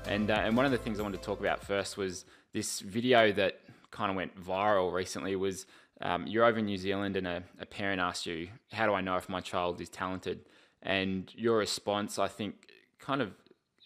And, 0.07 0.29
uh, 0.29 0.33
and 0.33 0.57
one 0.57 0.65
of 0.65 0.71
the 0.71 0.77
things 0.77 0.99
I 0.99 1.03
wanted 1.03 1.17
to 1.17 1.23
talk 1.23 1.39
about 1.39 1.63
first 1.63 1.95
was 1.95 2.25
this 2.51 2.79
video 2.79 3.31
that 3.33 3.61
kind 3.91 4.09
of 4.09 4.15
went 4.15 4.35
viral 4.43 4.91
recently 4.91 5.35
was 5.35 5.65
um, 6.01 6.27
you're 6.27 6.43
over 6.43 6.59
in 6.59 6.65
New 6.65 6.77
Zealand 6.77 7.15
and 7.15 7.27
a, 7.27 7.43
a, 7.59 7.65
parent 7.65 8.01
asked 8.01 8.25
you, 8.25 8.49
How 8.71 8.85
do 8.85 8.93
I 8.93 9.01
know 9.01 9.15
if 9.15 9.29
my 9.29 9.41
child 9.41 9.79
is 9.79 9.89
talented? 9.89 10.41
And 10.81 11.31
your 11.35 11.57
response, 11.57 12.19
I 12.19 12.27
think, 12.27 12.67
kind 12.99 13.21
of 13.21 13.31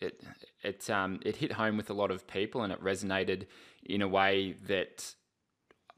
it, 0.01 0.21
it 0.63 0.89
um, 0.89 1.19
it 1.25 1.37
hit 1.37 1.53
home 1.53 1.77
with 1.77 1.89
a 1.89 1.93
lot 1.93 2.11
of 2.11 2.27
people, 2.27 2.63
and 2.63 2.73
it 2.73 2.83
resonated 2.83 3.45
in 3.85 4.01
a 4.01 4.07
way 4.07 4.55
that 4.67 5.13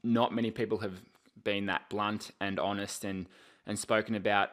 not 0.02 0.34
many 0.34 0.50
people 0.50 0.78
have 0.78 1.00
been 1.42 1.66
that 1.66 1.88
blunt 1.88 2.30
and 2.40 2.58
honest 2.58 3.04
and 3.04 3.26
and 3.66 3.78
spoken 3.78 4.14
about 4.14 4.50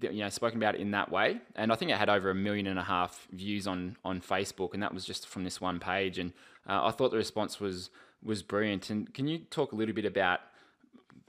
you 0.00 0.20
know 0.20 0.28
spoken 0.28 0.56
about 0.58 0.74
in 0.74 0.90
that 0.90 1.10
way. 1.10 1.40
And 1.54 1.72
i 1.72 1.76
think 1.76 1.90
it 1.90 1.96
had 1.96 2.08
over 2.08 2.30
a 2.30 2.34
million 2.34 2.66
and 2.66 2.78
a 2.78 2.82
half 2.82 3.26
views 3.30 3.66
on 3.66 3.96
on 4.04 4.20
facebook 4.20 4.74
and 4.74 4.82
that 4.82 4.92
was 4.92 5.04
just 5.04 5.26
from 5.28 5.44
this 5.44 5.60
one 5.60 5.78
page. 5.78 6.18
And 6.18 6.32
uh, 6.68 6.86
i 6.86 6.90
thought 6.90 7.10
the 7.10 7.16
response 7.16 7.60
was 7.60 7.90
was 8.24 8.42
brilliant. 8.42 8.90
And 8.90 9.12
can 9.12 9.28
you 9.28 9.38
talk 9.38 9.72
a 9.72 9.76
little 9.76 9.94
bit 9.94 10.04
about 10.04 10.40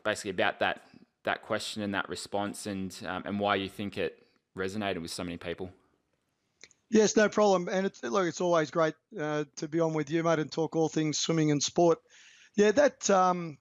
basically 0.04 0.32
about 0.32 0.60
that 0.60 0.88
that 1.24 1.44
question 1.44 1.84
and 1.84 1.94
that 1.94 2.08
response 2.10 2.66
and 2.66 2.98
um, 3.06 3.24
and 3.26 3.40
why 3.40 3.56
you 3.56 3.70
think 3.70 3.98
it 3.98 4.24
resonated 4.58 5.02
with 5.02 5.12
so 5.12 5.24
many 5.24 5.38
people 5.38 5.70
yes 6.89 7.15
no 7.15 7.30
problem 7.30 7.67
and 7.69 7.86
it's 7.86 8.02
look 8.04 8.28
it's 8.28 8.41
always 8.41 8.71
great 8.71 8.95
uh, 9.19 9.43
to 9.56 9.67
be 9.67 9.80
on 9.80 9.93
with 9.93 10.10
you 10.10 10.23
mate 10.23 10.39
and 10.39 10.52
talk 10.52 10.76
all 10.76 10.89
things 10.89 11.17
swimming 11.17 11.52
and 11.52 11.62
sport 11.62 12.00
yeah 12.56 12.71
that 12.71 13.10
um 13.10 13.58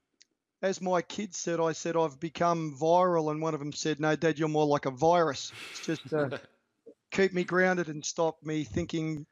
as 0.63 0.81
my 0.81 1.03
kids 1.03 1.39
said, 1.39 1.61
I 1.61 1.73
said 1.73 1.97
I've 1.97 2.19
become 2.19 2.77
viral, 2.81 3.31
and 3.31 3.41
one 3.43 3.55
of 3.55 3.61
them 3.61 3.73
said, 3.73 4.01
"No, 4.01 4.17
Dad, 4.17 4.39
you're 4.39 4.49
more 4.49 4.67
like 4.67 4.87
a 4.87 4.91
virus. 4.91 5.53
It's 5.71 5.87
just 5.87 6.13
uh, 6.13 6.39
keep 7.11 7.33
me 7.33 7.45
grounded 7.45 7.89
and 7.89 8.05
stop 8.05 8.43
me 8.43 8.65
thinking 8.65 9.27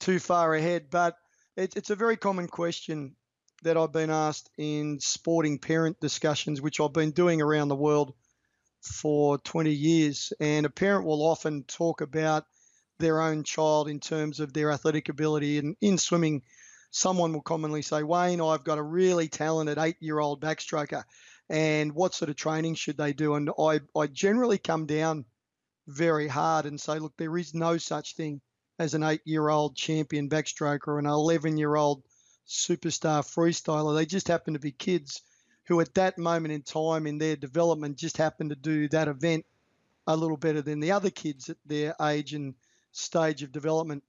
too 0.00 0.18
far 0.18 0.54
ahead." 0.54 0.90
But 0.90 1.16
it, 1.56 1.76
it's 1.76 1.90
a 1.90 1.96
very 1.96 2.16
common 2.16 2.48
question 2.48 3.14
that 3.62 3.76
I've 3.76 3.92
been 3.92 4.10
asked 4.10 4.50
in 4.58 4.98
sporting 5.00 5.58
parent 5.58 6.00
discussions, 6.00 6.60
which 6.60 6.80
I've 6.80 6.92
been 6.92 7.12
doing 7.12 7.40
around 7.40 7.68
the 7.68 7.76
world 7.76 8.14
for 8.82 9.38
20 9.38 9.70
years. 9.70 10.32
And 10.38 10.66
a 10.66 10.70
parent 10.70 11.06
will 11.06 11.22
often 11.22 11.62
talk 11.64 12.02
about 12.02 12.44
their 12.98 13.20
own 13.20 13.44
child 13.44 13.88
in 13.88 14.00
terms 14.00 14.40
of 14.40 14.52
their 14.52 14.70
athletic 14.70 15.08
ability. 15.08 15.58
And 15.58 15.76
in 15.80 15.98
swimming, 15.98 16.42
someone 16.90 17.32
will 17.32 17.42
commonly 17.42 17.82
say, 17.82 18.02
Wayne, 18.02 18.40
I've 18.40 18.64
got 18.64 18.78
a 18.78 18.82
really 18.82 19.28
talented 19.28 19.78
eight 19.78 19.96
year 20.00 20.18
old 20.18 20.40
backstroker. 20.40 21.04
And 21.48 21.92
what 21.92 22.14
sort 22.14 22.30
of 22.30 22.36
training 22.36 22.76
should 22.76 22.96
they 22.96 23.12
do? 23.12 23.34
And 23.34 23.50
I, 23.58 23.80
I 23.96 24.06
generally 24.06 24.58
come 24.58 24.86
down 24.86 25.24
very 25.86 26.28
hard 26.28 26.66
and 26.66 26.80
say, 26.80 26.98
look, 26.98 27.16
there 27.16 27.36
is 27.36 27.52
no 27.54 27.76
such 27.76 28.14
thing 28.14 28.40
as 28.78 28.94
an 28.94 29.02
eight 29.02 29.20
year 29.24 29.48
old 29.48 29.76
champion 29.76 30.28
backstroker 30.28 30.88
or 30.88 30.98
an 30.98 31.06
11 31.06 31.56
year 31.56 31.74
old 31.74 32.02
superstar 32.46 33.22
freestyler. 33.22 33.94
They 33.94 34.06
just 34.06 34.28
happen 34.28 34.54
to 34.54 34.60
be 34.60 34.72
kids 34.72 35.22
who, 35.66 35.80
at 35.80 35.94
that 35.94 36.18
moment 36.18 36.52
in 36.52 36.62
time 36.62 37.06
in 37.06 37.18
their 37.18 37.36
development, 37.36 37.98
just 37.98 38.16
happen 38.16 38.50
to 38.50 38.56
do 38.56 38.88
that 38.88 39.08
event 39.08 39.44
a 40.06 40.16
little 40.16 40.36
better 40.36 40.60
than 40.60 40.80
the 40.80 40.92
other 40.92 41.10
kids 41.10 41.48
at 41.48 41.56
their 41.64 41.94
age 42.00 42.34
and 42.34 42.54
stage 42.96 43.42
of 43.42 43.52
development 43.52 44.02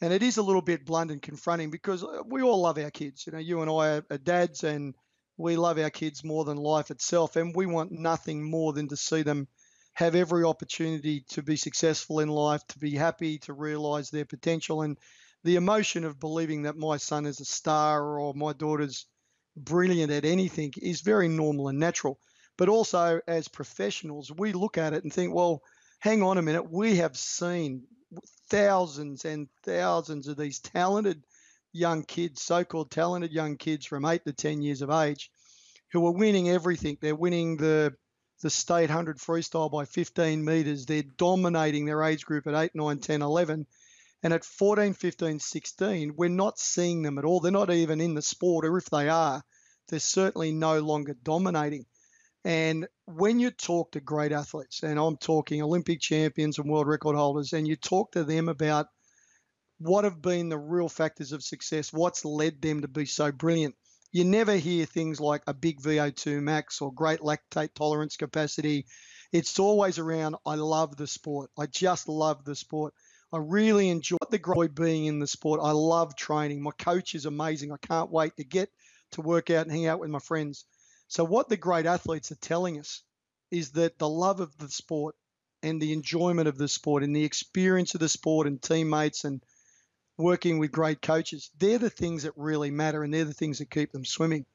and 0.00 0.12
it 0.12 0.22
is 0.22 0.36
a 0.36 0.42
little 0.42 0.62
bit 0.62 0.84
blunt 0.84 1.10
and 1.10 1.22
confronting 1.22 1.70
because 1.70 2.04
uh, 2.04 2.22
we 2.26 2.42
all 2.42 2.60
love 2.60 2.78
our 2.78 2.90
kids. 2.90 3.26
You 3.26 3.32
know, 3.32 3.38
you 3.38 3.62
and 3.62 3.70
I 3.70 4.02
are, 4.10 4.18
dads, 4.18 4.62
and 4.62 4.94
we 5.38 5.56
love 5.56 5.78
our 5.78 5.90
kids 5.90 6.22
more 6.22 6.44
than 6.44 6.58
life 6.58 6.90
itself, 6.90 7.36
and 7.36 7.54
we 7.54 7.66
want 7.66 7.92
nothing 7.92 8.42
more 8.42 8.72
than 8.72 8.88
to 8.88 8.96
see 8.96 9.22
them 9.22 9.48
have 9.94 10.14
every 10.14 10.44
opportunity 10.44 11.24
to 11.30 11.42
be 11.42 11.56
successful 11.56 12.20
in 12.20 12.28
life, 12.28 12.66
to 12.68 12.78
be 12.78 12.94
happy, 12.94 13.38
to 13.38 13.54
realize 13.54 14.10
their 14.10 14.26
potential, 14.26 14.82
and 14.82 14.98
the 15.44 15.56
emotion 15.56 16.04
of 16.04 16.20
believing 16.20 16.62
that 16.62 16.76
my 16.76 16.98
son 16.98 17.24
is 17.24 17.40
a 17.40 17.44
star 17.46 18.18
or 18.18 18.34
my 18.34 18.52
daughter's 18.52 19.06
brilliant 19.56 20.12
at 20.12 20.26
anything 20.26 20.72
is 20.82 21.00
very 21.00 21.28
normal 21.28 21.68
and 21.68 21.78
natural. 21.78 22.18
But 22.58 22.68
also, 22.68 23.20
as 23.26 23.48
professionals, 23.48 24.30
we 24.30 24.52
look 24.52 24.76
at 24.76 24.92
it 24.92 25.04
and 25.04 25.12
think, 25.12 25.32
well, 25.32 25.62
hang 26.00 26.22
on 26.22 26.36
a 26.36 26.42
minute, 26.42 26.70
we 26.70 26.96
have 26.96 27.16
seen 27.16 27.86
thousands 28.48 29.24
and 29.24 29.48
thousands 29.62 30.28
of 30.28 30.36
these 30.36 30.58
talented 30.60 31.24
young 31.72 32.02
kids, 32.02 32.42
so 32.42 32.64
called 32.64 32.90
talented 32.90 33.32
young 33.32 33.56
kids 33.56 33.86
from 33.86 34.04
8 34.04 34.24
to 34.24 34.32
10 34.32 34.62
years 34.62 34.82
of 34.82 34.90
age, 34.90 35.30
who 35.92 36.06
are 36.06 36.12
winning 36.12 36.48
everything. 36.48 36.98
They're 37.00 37.14
winning 37.14 37.56
the 37.56 37.94
the 38.42 38.50
state 38.50 38.90
100 38.90 39.18
freestyle 39.18 39.70
by 39.70 39.86
15 39.86 40.44
meters. 40.44 40.84
They're 40.84 41.02
dominating 41.02 41.86
their 41.86 42.02
age 42.02 42.26
group 42.26 42.46
at 42.46 42.54
8, 42.54 42.74
9, 42.74 42.98
10, 42.98 43.22
11. 43.22 43.66
And 44.22 44.32
at 44.32 44.44
14, 44.44 44.92
15, 44.92 45.40
16, 45.40 46.14
we're 46.16 46.28
not 46.28 46.58
seeing 46.58 47.02
them 47.02 47.18
at 47.18 47.24
all. 47.24 47.40
They're 47.40 47.52
not 47.52 47.70
even 47.70 48.00
in 48.00 48.14
the 48.14 48.22
sport, 48.22 48.64
or 48.66 48.76
if 48.76 48.90
they 48.90 49.08
are, 49.08 49.42
they're 49.88 50.00
certainly 50.00 50.52
no 50.52 50.80
longer 50.80 51.14
dominating. 51.22 51.86
And 52.46 52.86
when 53.06 53.40
you 53.40 53.50
talk 53.50 53.90
to 53.90 54.00
great 54.00 54.30
athletes, 54.30 54.84
and 54.84 55.00
I'm 55.00 55.16
talking 55.16 55.60
Olympic 55.60 56.00
champions 56.00 56.58
and 56.58 56.70
world 56.70 56.86
record 56.86 57.16
holders, 57.16 57.52
and 57.52 57.66
you 57.66 57.74
talk 57.74 58.12
to 58.12 58.22
them 58.22 58.48
about 58.48 58.86
what 59.78 60.04
have 60.04 60.22
been 60.22 60.48
the 60.48 60.56
real 60.56 60.88
factors 60.88 61.32
of 61.32 61.42
success, 61.42 61.92
what's 61.92 62.24
led 62.24 62.62
them 62.62 62.82
to 62.82 62.88
be 62.88 63.04
so 63.04 63.32
brilliant, 63.32 63.74
you 64.12 64.22
never 64.22 64.54
hear 64.54 64.86
things 64.86 65.18
like 65.18 65.42
a 65.48 65.54
big 65.54 65.80
VO2 65.80 66.40
max 66.40 66.80
or 66.80 66.94
great 66.94 67.18
lactate 67.18 67.74
tolerance 67.74 68.16
capacity. 68.16 68.86
It's 69.32 69.58
always 69.58 69.98
around, 69.98 70.36
I 70.46 70.54
love 70.54 70.96
the 70.96 71.08
sport. 71.08 71.50
I 71.58 71.66
just 71.66 72.08
love 72.08 72.44
the 72.44 72.54
sport. 72.54 72.94
I 73.32 73.38
really 73.38 73.88
enjoy 73.88 74.18
the 74.30 74.38
joy 74.38 74.68
being 74.68 75.06
in 75.06 75.18
the 75.18 75.26
sport. 75.26 75.58
I 75.64 75.72
love 75.72 76.14
training. 76.14 76.62
My 76.62 76.70
coach 76.78 77.16
is 77.16 77.26
amazing. 77.26 77.72
I 77.72 77.84
can't 77.84 78.12
wait 78.12 78.36
to 78.36 78.44
get 78.44 78.70
to 79.10 79.20
work 79.20 79.50
out 79.50 79.66
and 79.66 79.72
hang 79.72 79.86
out 79.86 79.98
with 79.98 80.10
my 80.10 80.20
friends. 80.20 80.64
So, 81.08 81.22
what 81.22 81.48
the 81.48 81.56
great 81.56 81.86
athletes 81.86 82.32
are 82.32 82.36
telling 82.36 82.80
us 82.80 83.02
is 83.52 83.72
that 83.72 83.98
the 83.98 84.08
love 84.08 84.40
of 84.40 84.56
the 84.58 84.68
sport 84.68 85.14
and 85.62 85.80
the 85.80 85.92
enjoyment 85.92 86.48
of 86.48 86.58
the 86.58 86.68
sport 86.68 87.04
and 87.04 87.14
the 87.14 87.24
experience 87.24 87.94
of 87.94 88.00
the 88.00 88.08
sport 88.08 88.48
and 88.48 88.60
teammates 88.60 89.24
and 89.24 89.40
working 90.18 90.58
with 90.58 90.72
great 90.72 91.00
coaches, 91.00 91.50
they're 91.58 91.78
the 91.78 91.90
things 91.90 92.24
that 92.24 92.32
really 92.36 92.70
matter 92.70 93.04
and 93.04 93.14
they're 93.14 93.24
the 93.24 93.32
things 93.32 93.58
that 93.58 93.70
keep 93.70 93.92
them 93.92 94.04
swimming. 94.04 94.46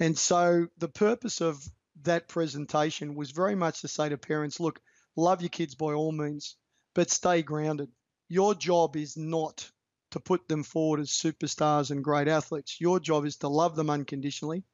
And 0.00 0.18
so, 0.18 0.66
the 0.76 0.88
purpose 0.88 1.40
of 1.40 1.64
that 2.02 2.28
presentation 2.28 3.14
was 3.14 3.30
very 3.30 3.54
much 3.54 3.82
to 3.82 3.88
say 3.88 4.08
to 4.08 4.18
parents 4.18 4.58
look, 4.58 4.80
love 5.14 5.40
your 5.40 5.50
kids 5.50 5.76
by 5.76 5.92
all 5.92 6.12
means, 6.12 6.56
but 6.94 7.10
stay 7.10 7.42
grounded. 7.42 7.90
Your 8.28 8.56
job 8.56 8.96
is 8.96 9.16
not 9.16 9.70
to 10.10 10.18
put 10.18 10.48
them 10.48 10.64
forward 10.64 10.98
as 10.98 11.10
superstars 11.10 11.92
and 11.92 12.02
great 12.02 12.26
athletes. 12.26 12.80
Your 12.80 12.98
job 12.98 13.24
is 13.24 13.36
to 13.36 13.48
love 13.48 13.76
them 13.76 13.88
unconditionally 13.88 14.64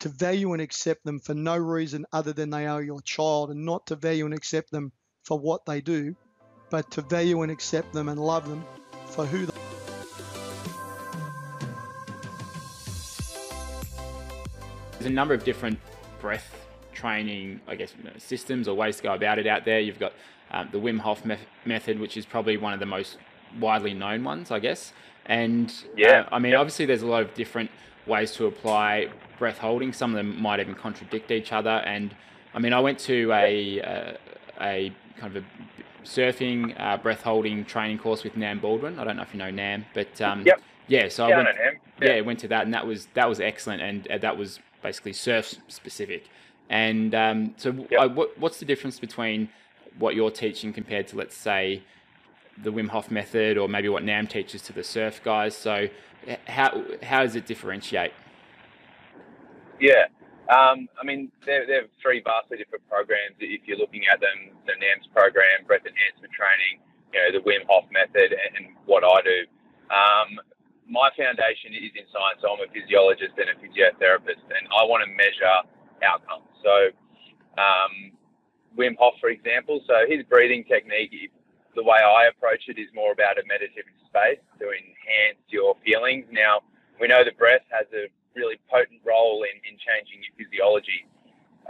to 0.00 0.08
value 0.08 0.52
and 0.52 0.62
accept 0.62 1.04
them 1.04 1.18
for 1.20 1.34
no 1.34 1.56
reason 1.56 2.04
other 2.12 2.32
than 2.32 2.50
they 2.50 2.66
are 2.66 2.82
your 2.82 3.00
child 3.02 3.50
and 3.50 3.64
not 3.64 3.86
to 3.86 3.96
value 3.96 4.24
and 4.24 4.34
accept 4.34 4.70
them 4.70 4.92
for 5.24 5.38
what 5.38 5.64
they 5.66 5.80
do, 5.80 6.14
but 6.70 6.90
to 6.90 7.02
value 7.02 7.42
and 7.42 7.52
accept 7.52 7.92
them 7.92 8.08
and 8.08 8.20
love 8.20 8.48
them 8.48 8.64
for 9.06 9.24
who 9.24 9.46
they 9.46 9.52
are. 9.52 9.62
There's 14.92 15.10
a 15.10 15.14
number 15.14 15.34
of 15.34 15.44
different 15.44 15.78
breath 16.20 16.62
training, 16.92 17.60
I 17.66 17.74
guess, 17.74 17.92
systems 18.18 18.68
or 18.68 18.76
ways 18.76 18.98
to 18.98 19.02
go 19.02 19.14
about 19.14 19.38
it 19.38 19.46
out 19.46 19.64
there. 19.64 19.80
You've 19.80 19.98
got 19.98 20.12
um, 20.52 20.68
the 20.70 20.78
Wim 20.78 21.00
Hof 21.00 21.24
me- 21.24 21.38
method, 21.64 21.98
which 21.98 22.16
is 22.16 22.24
probably 22.24 22.56
one 22.56 22.72
of 22.72 22.80
the 22.80 22.86
most 22.86 23.18
widely 23.58 23.94
known 23.94 24.22
ones, 24.22 24.50
I 24.50 24.60
guess. 24.60 24.92
And 25.26 25.72
yeah, 25.96 26.20
uh, 26.30 26.36
I 26.36 26.38
mean, 26.38 26.54
obviously, 26.54 26.86
there's 26.86 27.02
a 27.02 27.06
lot 27.06 27.22
of 27.22 27.34
different 27.34 27.70
ways 28.06 28.32
to 28.32 28.46
apply 28.46 29.08
breath 29.38 29.58
holding. 29.58 29.92
Some 29.92 30.10
of 30.10 30.16
them 30.16 30.40
might 30.40 30.60
even 30.60 30.74
contradict 30.74 31.30
each 31.30 31.52
other. 31.52 31.70
And 31.70 32.14
I 32.54 32.58
mean, 32.58 32.72
I 32.72 32.80
went 32.80 32.98
to 33.00 33.32
a 33.32 33.80
uh, 33.80 34.12
a 34.60 34.92
kind 35.18 35.36
of 35.36 35.44
a 35.44 35.46
surfing 36.04 36.78
uh, 36.80 36.96
breath 36.96 37.22
holding 37.22 37.64
training 37.64 37.98
course 37.98 38.24
with 38.24 38.36
Nam 38.36 38.58
Baldwin. 38.60 38.98
I 38.98 39.04
don't 39.04 39.16
know 39.16 39.22
if 39.22 39.32
you 39.32 39.38
know 39.38 39.50
Nam, 39.50 39.86
but 39.94 40.20
um, 40.20 40.42
yep. 40.44 40.60
yeah. 40.88 41.08
So 41.08 41.28
yeah, 41.28 41.34
I 41.34 41.36
went, 41.36 41.48
yeah. 42.00 42.14
yeah, 42.14 42.20
went 42.20 42.38
to 42.40 42.48
that, 42.48 42.64
and 42.64 42.74
that 42.74 42.86
was 42.86 43.08
that 43.14 43.28
was 43.28 43.40
excellent, 43.40 43.82
and 43.82 44.10
uh, 44.10 44.18
that 44.18 44.36
was 44.36 44.60
basically 44.82 45.12
surf 45.12 45.54
specific. 45.68 46.28
And 46.68 47.14
um, 47.14 47.54
so, 47.56 47.86
yep. 47.90 48.00
I, 48.00 48.06
what, 48.06 48.38
what's 48.38 48.58
the 48.58 48.64
difference 48.64 48.98
between 48.98 49.48
what 49.98 50.14
you're 50.14 50.30
teaching 50.30 50.72
compared 50.72 51.06
to, 51.08 51.16
let's 51.16 51.36
say, 51.36 51.82
the 52.56 52.72
Wim 52.72 52.88
Hof 52.88 53.10
method, 53.10 53.58
or 53.58 53.68
maybe 53.68 53.88
what 53.88 54.04
Nam 54.04 54.26
teaches 54.26 54.62
to 54.62 54.72
the 54.72 54.84
surf 54.84 55.20
guys? 55.22 55.56
So, 55.56 55.88
how 56.46 56.84
how 57.02 57.22
does 57.22 57.36
it 57.36 57.46
differentiate? 57.46 58.12
Yeah, 59.80 60.06
um, 60.48 60.88
I 61.00 61.04
mean 61.04 61.30
they're, 61.44 61.66
they're 61.66 61.86
three 62.00 62.22
vastly 62.22 62.58
different 62.58 62.88
programs. 62.88 63.36
If 63.40 63.62
you're 63.66 63.78
looking 63.78 64.02
at 64.12 64.20
them, 64.20 64.56
the 64.66 64.74
Nam's 64.78 65.08
program, 65.14 65.66
breath 65.66 65.86
enhancement 65.86 66.32
training, 66.32 66.82
you 67.12 67.18
know 67.20 67.30
the 67.38 67.44
Wim 67.44 67.66
Hof 67.68 67.84
method, 67.90 68.32
and, 68.32 68.50
and 68.56 68.76
what 68.86 69.04
I 69.04 69.22
do. 69.22 69.40
Um, 69.90 70.40
my 70.88 71.10
foundation 71.16 71.72
is 71.72 71.94
in 71.94 72.04
science. 72.12 72.42
So 72.42 72.52
I'm 72.52 72.60
a 72.60 72.70
physiologist 72.72 73.32
and 73.38 73.48
a 73.48 73.56
physiotherapist, 73.56 74.44
and 74.52 74.68
I 74.68 74.84
want 74.84 75.04
to 75.06 75.10
measure 75.10 75.64
outcomes. 76.02 76.50
So 76.62 76.92
um, 77.56 78.12
Wim 78.76 78.96
Hof, 78.98 79.14
for 79.20 79.30
example, 79.30 79.80
so 79.86 80.04
his 80.08 80.24
breathing 80.28 80.64
technique, 80.64 81.32
the 81.74 81.82
way 81.82 81.98
I 81.98 82.28
approach 82.28 82.68
it 82.68 82.78
is 82.78 82.88
more 82.94 83.12
about 83.12 83.38
a 83.38 83.44
meditative 83.46 83.88
space 84.06 84.42
to 84.60 84.66
enhance 84.70 85.40
your 85.48 85.76
feelings. 85.84 86.26
Now, 86.30 86.60
we 87.00 87.08
know 87.08 87.24
the 87.24 87.32
breath 87.32 87.64
has 87.70 87.86
a 87.92 88.08
really 88.34 88.60
potent 88.70 89.00
role 89.04 89.44
in, 89.44 89.56
in 89.64 89.76
changing 89.80 90.20
your 90.24 90.34
physiology. 90.36 91.08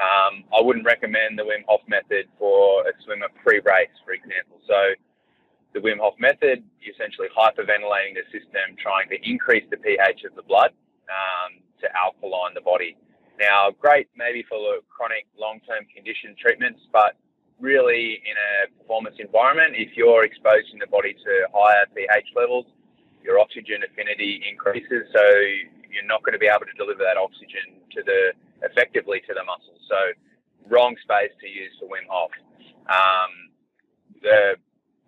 Um, 0.00 0.44
I 0.50 0.60
wouldn't 0.60 0.86
recommend 0.86 1.38
the 1.38 1.44
Wim 1.44 1.64
Hof 1.68 1.82
method 1.86 2.26
for 2.38 2.82
a 2.88 2.92
swimmer 3.04 3.28
pre-race, 3.44 3.92
for 4.04 4.12
example. 4.12 4.58
So 4.66 4.94
the 5.74 5.80
Wim 5.80 5.98
Hof 6.00 6.14
method, 6.18 6.64
you 6.80 6.92
essentially 6.92 7.28
hyperventilating 7.36 8.16
the 8.16 8.24
system, 8.32 8.76
trying 8.80 9.08
to 9.10 9.18
increase 9.22 9.64
the 9.70 9.76
pH 9.76 10.24
of 10.24 10.34
the 10.34 10.42
blood 10.42 10.72
um, 11.08 11.60
to 11.80 11.86
alkaline 11.96 12.54
the 12.54 12.60
body. 12.60 12.96
Now, 13.38 13.70
great 13.70 14.08
maybe 14.16 14.44
for 14.48 14.58
chronic 14.88 15.26
long-term 15.38 15.86
condition 15.94 16.34
treatments, 16.40 16.80
but 16.92 17.16
really 17.62 18.20
in 18.26 18.34
a 18.34 18.78
performance 18.82 19.16
environment, 19.18 19.74
if 19.78 19.96
you're 19.96 20.24
exposing 20.24 20.78
the 20.80 20.86
body 20.88 21.14
to 21.14 21.32
higher 21.54 21.86
pH 21.94 22.26
levels, 22.34 22.66
your 23.22 23.38
oxygen 23.38 23.80
affinity 23.86 24.42
increases, 24.50 25.06
so 25.14 25.22
you're 25.88 26.04
not 26.04 26.22
going 26.24 26.34
to 26.34 26.42
be 26.42 26.50
able 26.50 26.66
to 26.66 26.76
deliver 26.76 27.06
that 27.06 27.16
oxygen 27.16 27.78
to 27.94 28.02
the 28.02 28.34
effectively 28.66 29.22
to 29.28 29.32
the 29.32 29.44
muscles. 29.44 29.78
So, 29.88 29.96
wrong 30.68 30.96
space 31.02 31.30
to 31.40 31.48
use 31.48 31.72
for 31.78 31.86
Wim 31.86 32.06
Hof. 32.10 32.30
Um, 32.90 33.30
the 34.22 34.56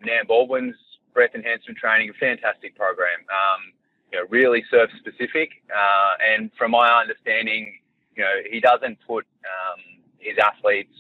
Nam 0.05 0.27
Baldwin's 0.27 0.77
breath 1.13 1.35
enhancement 1.35 1.79
training, 1.79 2.11
a 2.11 2.15
fantastic 2.15 2.77
program. 2.77 3.19
Um, 3.31 3.73
you 4.13 4.19
know, 4.19 4.27
really 4.31 4.63
surf 4.71 4.91
specific, 4.99 5.51
uh, 5.75 6.13
and 6.23 6.51
from 6.57 6.71
my 6.71 6.89
understanding, 7.01 7.79
you 8.17 8.23
know, 8.23 8.37
he 8.49 8.61
doesn't 8.61 8.99
put 9.07 9.27
um, 9.43 9.81
his 10.19 10.39
athletes 10.39 10.95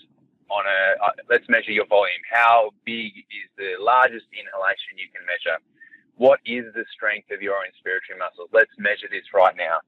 on 0.51 0.65
a. 0.67 1.05
Uh, 1.05 1.11
let's 1.31 1.49
measure 1.49 1.73
your 1.73 1.87
volume. 1.87 2.21
How 2.31 2.71
big 2.85 3.13
is 3.17 3.49
the 3.57 3.77
largest 3.81 4.27
inhalation 4.33 4.99
you 4.99 5.09
can 5.15 5.25
measure? 5.27 5.59
What 6.17 6.41
is 6.47 6.73
the 6.75 6.85
strength 6.93 7.31
of 7.33 7.43
your 7.43 7.65
inspiratory 7.67 8.19
muscles? 8.19 8.49
Let's 8.53 8.71
measure 8.79 9.09
this 9.11 9.27
right 9.35 9.57
now. 9.57 9.79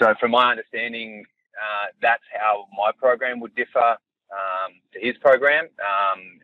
So, 0.00 0.14
from 0.20 0.32
my 0.32 0.50
understanding, 0.50 1.24
uh, 1.56 1.92
that's 2.00 2.24
how 2.32 2.66
my 2.76 2.92
program 2.92 3.40
would 3.40 3.54
differ 3.54 3.96
um, 4.32 4.80
to 4.92 4.98
his 5.00 5.16
program. 5.18 5.64
Um, 5.80 6.40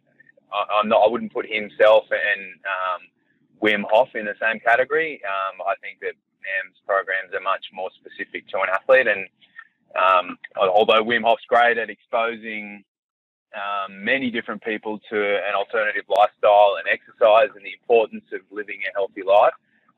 I, 0.52 0.80
am 0.80 0.88
not. 0.88 1.04
I 1.04 1.08
wouldn't 1.08 1.32
put 1.32 1.46
himself 1.46 2.04
and 2.10 2.42
um, 2.64 3.00
Wim 3.62 3.84
Hof 3.90 4.08
in 4.14 4.24
the 4.24 4.34
same 4.40 4.60
category. 4.60 5.20
Um, 5.24 5.60
I 5.66 5.74
think 5.82 6.00
that 6.00 6.14
Nam's 6.44 6.78
programs 6.86 7.34
are 7.34 7.40
much 7.40 7.66
more 7.72 7.90
specific 7.96 8.48
to 8.48 8.58
an 8.58 8.68
athlete, 8.72 9.06
and 9.06 9.26
um, 9.96 10.38
although 10.56 11.02
Wim 11.02 11.24
Hof's 11.24 11.44
great 11.48 11.78
at 11.78 11.90
exposing 11.90 12.84
um, 13.54 14.04
many 14.04 14.30
different 14.30 14.62
people 14.62 15.00
to 15.10 15.18
an 15.18 15.54
alternative 15.54 16.04
lifestyle 16.08 16.76
and 16.78 16.86
exercise 16.88 17.48
and 17.54 17.64
the 17.64 17.72
importance 17.72 18.24
of 18.32 18.40
living 18.50 18.80
a 18.88 18.92
healthy 18.94 19.22
life. 19.22 19.54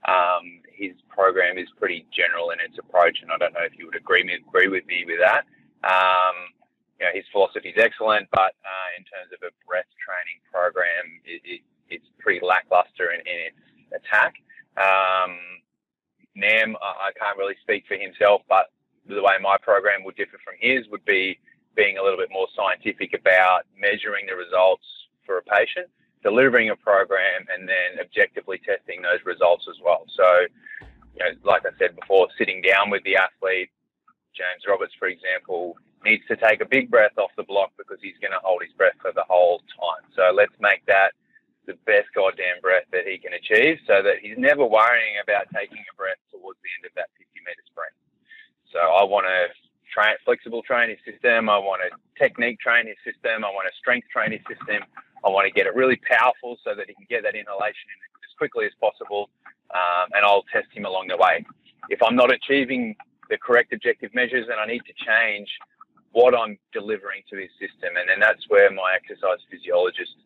Um, 0.09 0.63
his 0.73 0.93
program 1.09 1.59
is 1.59 1.69
pretty 1.79 2.07
general 2.15 2.51
in 2.51 2.59
its 2.61 2.79
approach, 2.79 3.19
and 3.23 3.31
I 3.31 3.39
don't 3.39 3.53
know 3.53 3.65
if 3.67 3.77
you 3.79 3.87
would 3.87 3.97
agree, 3.97 4.23
agree 4.23 4.69
with 4.69 4.87
me 4.87 5.05
with 5.07 5.19
that. 5.21 5.45
Um, 5.85 6.55
you 6.99 7.07
know, 7.07 7.13
his 7.13 7.25
philosophy 7.33 7.71
is 7.71 7.79
excellent, 7.79 8.29
but 8.33 8.57
uh, 8.65 8.89
in 8.97 9.05
terms 9.05 9.33
of 9.33 9.41
a 9.45 9.53
breath 9.67 9.89
training 10.01 10.41
program, 10.53 11.21
it, 11.25 11.43
it, 11.45 11.61
it's 11.91 12.07
pretty 12.19 12.45
lackluster 12.45 13.13
in, 13.13 13.21
in 13.21 13.53
its 13.53 13.61
attack. 14.05 14.35
Um, 14.77 15.37
Nam, 16.37 16.77
I 16.81 17.11
can't 17.19 17.37
really 17.37 17.57
speak 17.63 17.85
for 17.89 17.97
himself, 17.97 18.43
but 18.49 18.71
the 19.07 19.23
way 19.23 19.35
my 19.43 19.57
program 19.59 20.05
would 20.05 20.17
differ 20.17 20.39
from 20.45 20.55
his 20.61 20.87
would 20.89 21.05
be 21.05 21.39
being 21.77 21.99
a 21.99 22.03
little 22.03 22.19
bit 22.19 22.31
more 22.33 22.49
scientific 22.57 23.15
about 23.15 23.63
measuring 23.79 24.27
the 24.27 24.35
results 24.35 24.85
for 25.25 25.39
a 25.39 25.43
patient, 25.43 25.89
delivering 26.23 26.71
a 26.71 26.77
program, 26.77 27.47
and 27.53 27.69
then 27.69 28.01
objectively 28.01 28.59
testing 28.59 29.03
those 29.03 29.21
results 29.25 29.67
as 29.69 29.77
well. 29.83 30.05
So, 30.17 30.27
you 31.15 31.21
know, 31.25 31.33
like 31.45 31.63
I 31.67 31.71
said 31.79 31.97
before, 31.97 32.29
sitting 32.39 32.63
down 32.63 32.91
with 32.91 33.03
the 33.05 33.17
athlete, 33.17 33.71
James 34.35 34.63
Roberts, 34.67 34.95
for 34.99 35.09
example, 35.09 35.77
needs 36.05 36.25
to 36.29 36.37
take 36.37 36.61
a 36.61 36.67
big 36.67 36.91
breath 36.91 37.17
off 37.19 37.31
the 37.37 37.43
block 37.43 37.73
because 37.77 37.99
he's 38.01 38.17
going 38.21 38.33
to 38.33 38.41
hold 38.43 38.63
his 38.63 38.73
breath 38.73 38.97
for 39.01 39.13
the 39.13 39.25
whole 39.29 39.61
time. 39.77 40.05
So 40.17 40.33
let's 40.35 40.55
make 40.61 40.85
that 40.87 41.13
the 41.67 41.77
best 41.85 42.09
goddamn 42.15 42.61
breath 42.63 42.89
that 42.91 43.07
he 43.07 43.19
can 43.19 43.35
achieve 43.35 43.79
so 43.87 44.03
that 44.03 44.19
he's 44.23 44.39
never 44.39 44.65
worrying 44.65 45.21
about 45.23 45.47
taking 45.53 45.79
a 45.79 45.95
breath 45.97 46.19
towards 46.33 46.59
the 46.65 46.71
end 46.81 46.89
of 46.89 46.93
that 46.97 47.13
50 47.21 47.31
meter 47.45 47.65
sprint. 47.69 47.95
So 48.73 48.81
I 48.81 49.05
want 49.05 49.27
to 49.29 49.53
train, 49.91 50.15
flexible 50.25 50.63
training 50.63 50.97
system. 51.05 51.49
I 51.49 51.59
want 51.59 51.83
a 51.83 51.91
technique 52.19 52.59
training 52.61 52.95
system. 53.05 53.45
I 53.45 53.51
want 53.51 53.69
a 53.69 53.75
strength 53.77 54.09
training 54.09 54.41
system. 54.49 54.83
I 55.25 55.29
want 55.29 55.47
to 55.47 55.53
get 55.53 55.67
it 55.67 55.75
really 55.75 56.01
powerful 56.09 56.57
so 56.65 56.75
that 56.75 56.89
he 56.89 56.95
can 56.95 57.07
get 57.09 57.23
that 57.23 57.35
inhalation 57.35 57.87
in 57.93 57.99
as 58.25 58.33
quickly 58.39 58.67
as 58.67 58.73
possible. 58.81 59.31
Um, 59.71 60.09
and 60.15 60.25
I'll 60.25 60.45
test 60.53 60.69
him 60.73 60.85
along 60.85 61.09
the 61.09 61.17
way. 61.17 61.45
If 61.89 62.03
I'm 62.03 62.17
not 62.17 62.33
achieving 62.33 62.97
the 63.29 63.39
correct 63.39 63.73
objective 63.73 64.15
measures, 64.15 64.47
then 64.49 64.59
I 64.59 64.67
need 64.67 64.83
to 64.87 64.95
change 64.97 65.49
what 66.13 66.35
I'm 66.35 66.59
delivering 66.73 67.23
to 67.31 67.37
his 67.37 67.51
system. 67.61 67.95
And 67.97 68.09
then 68.09 68.19
that's 68.19 68.43
where 68.49 68.71
my 68.71 68.95
exercise 68.95 69.39
physiologist 69.51 70.17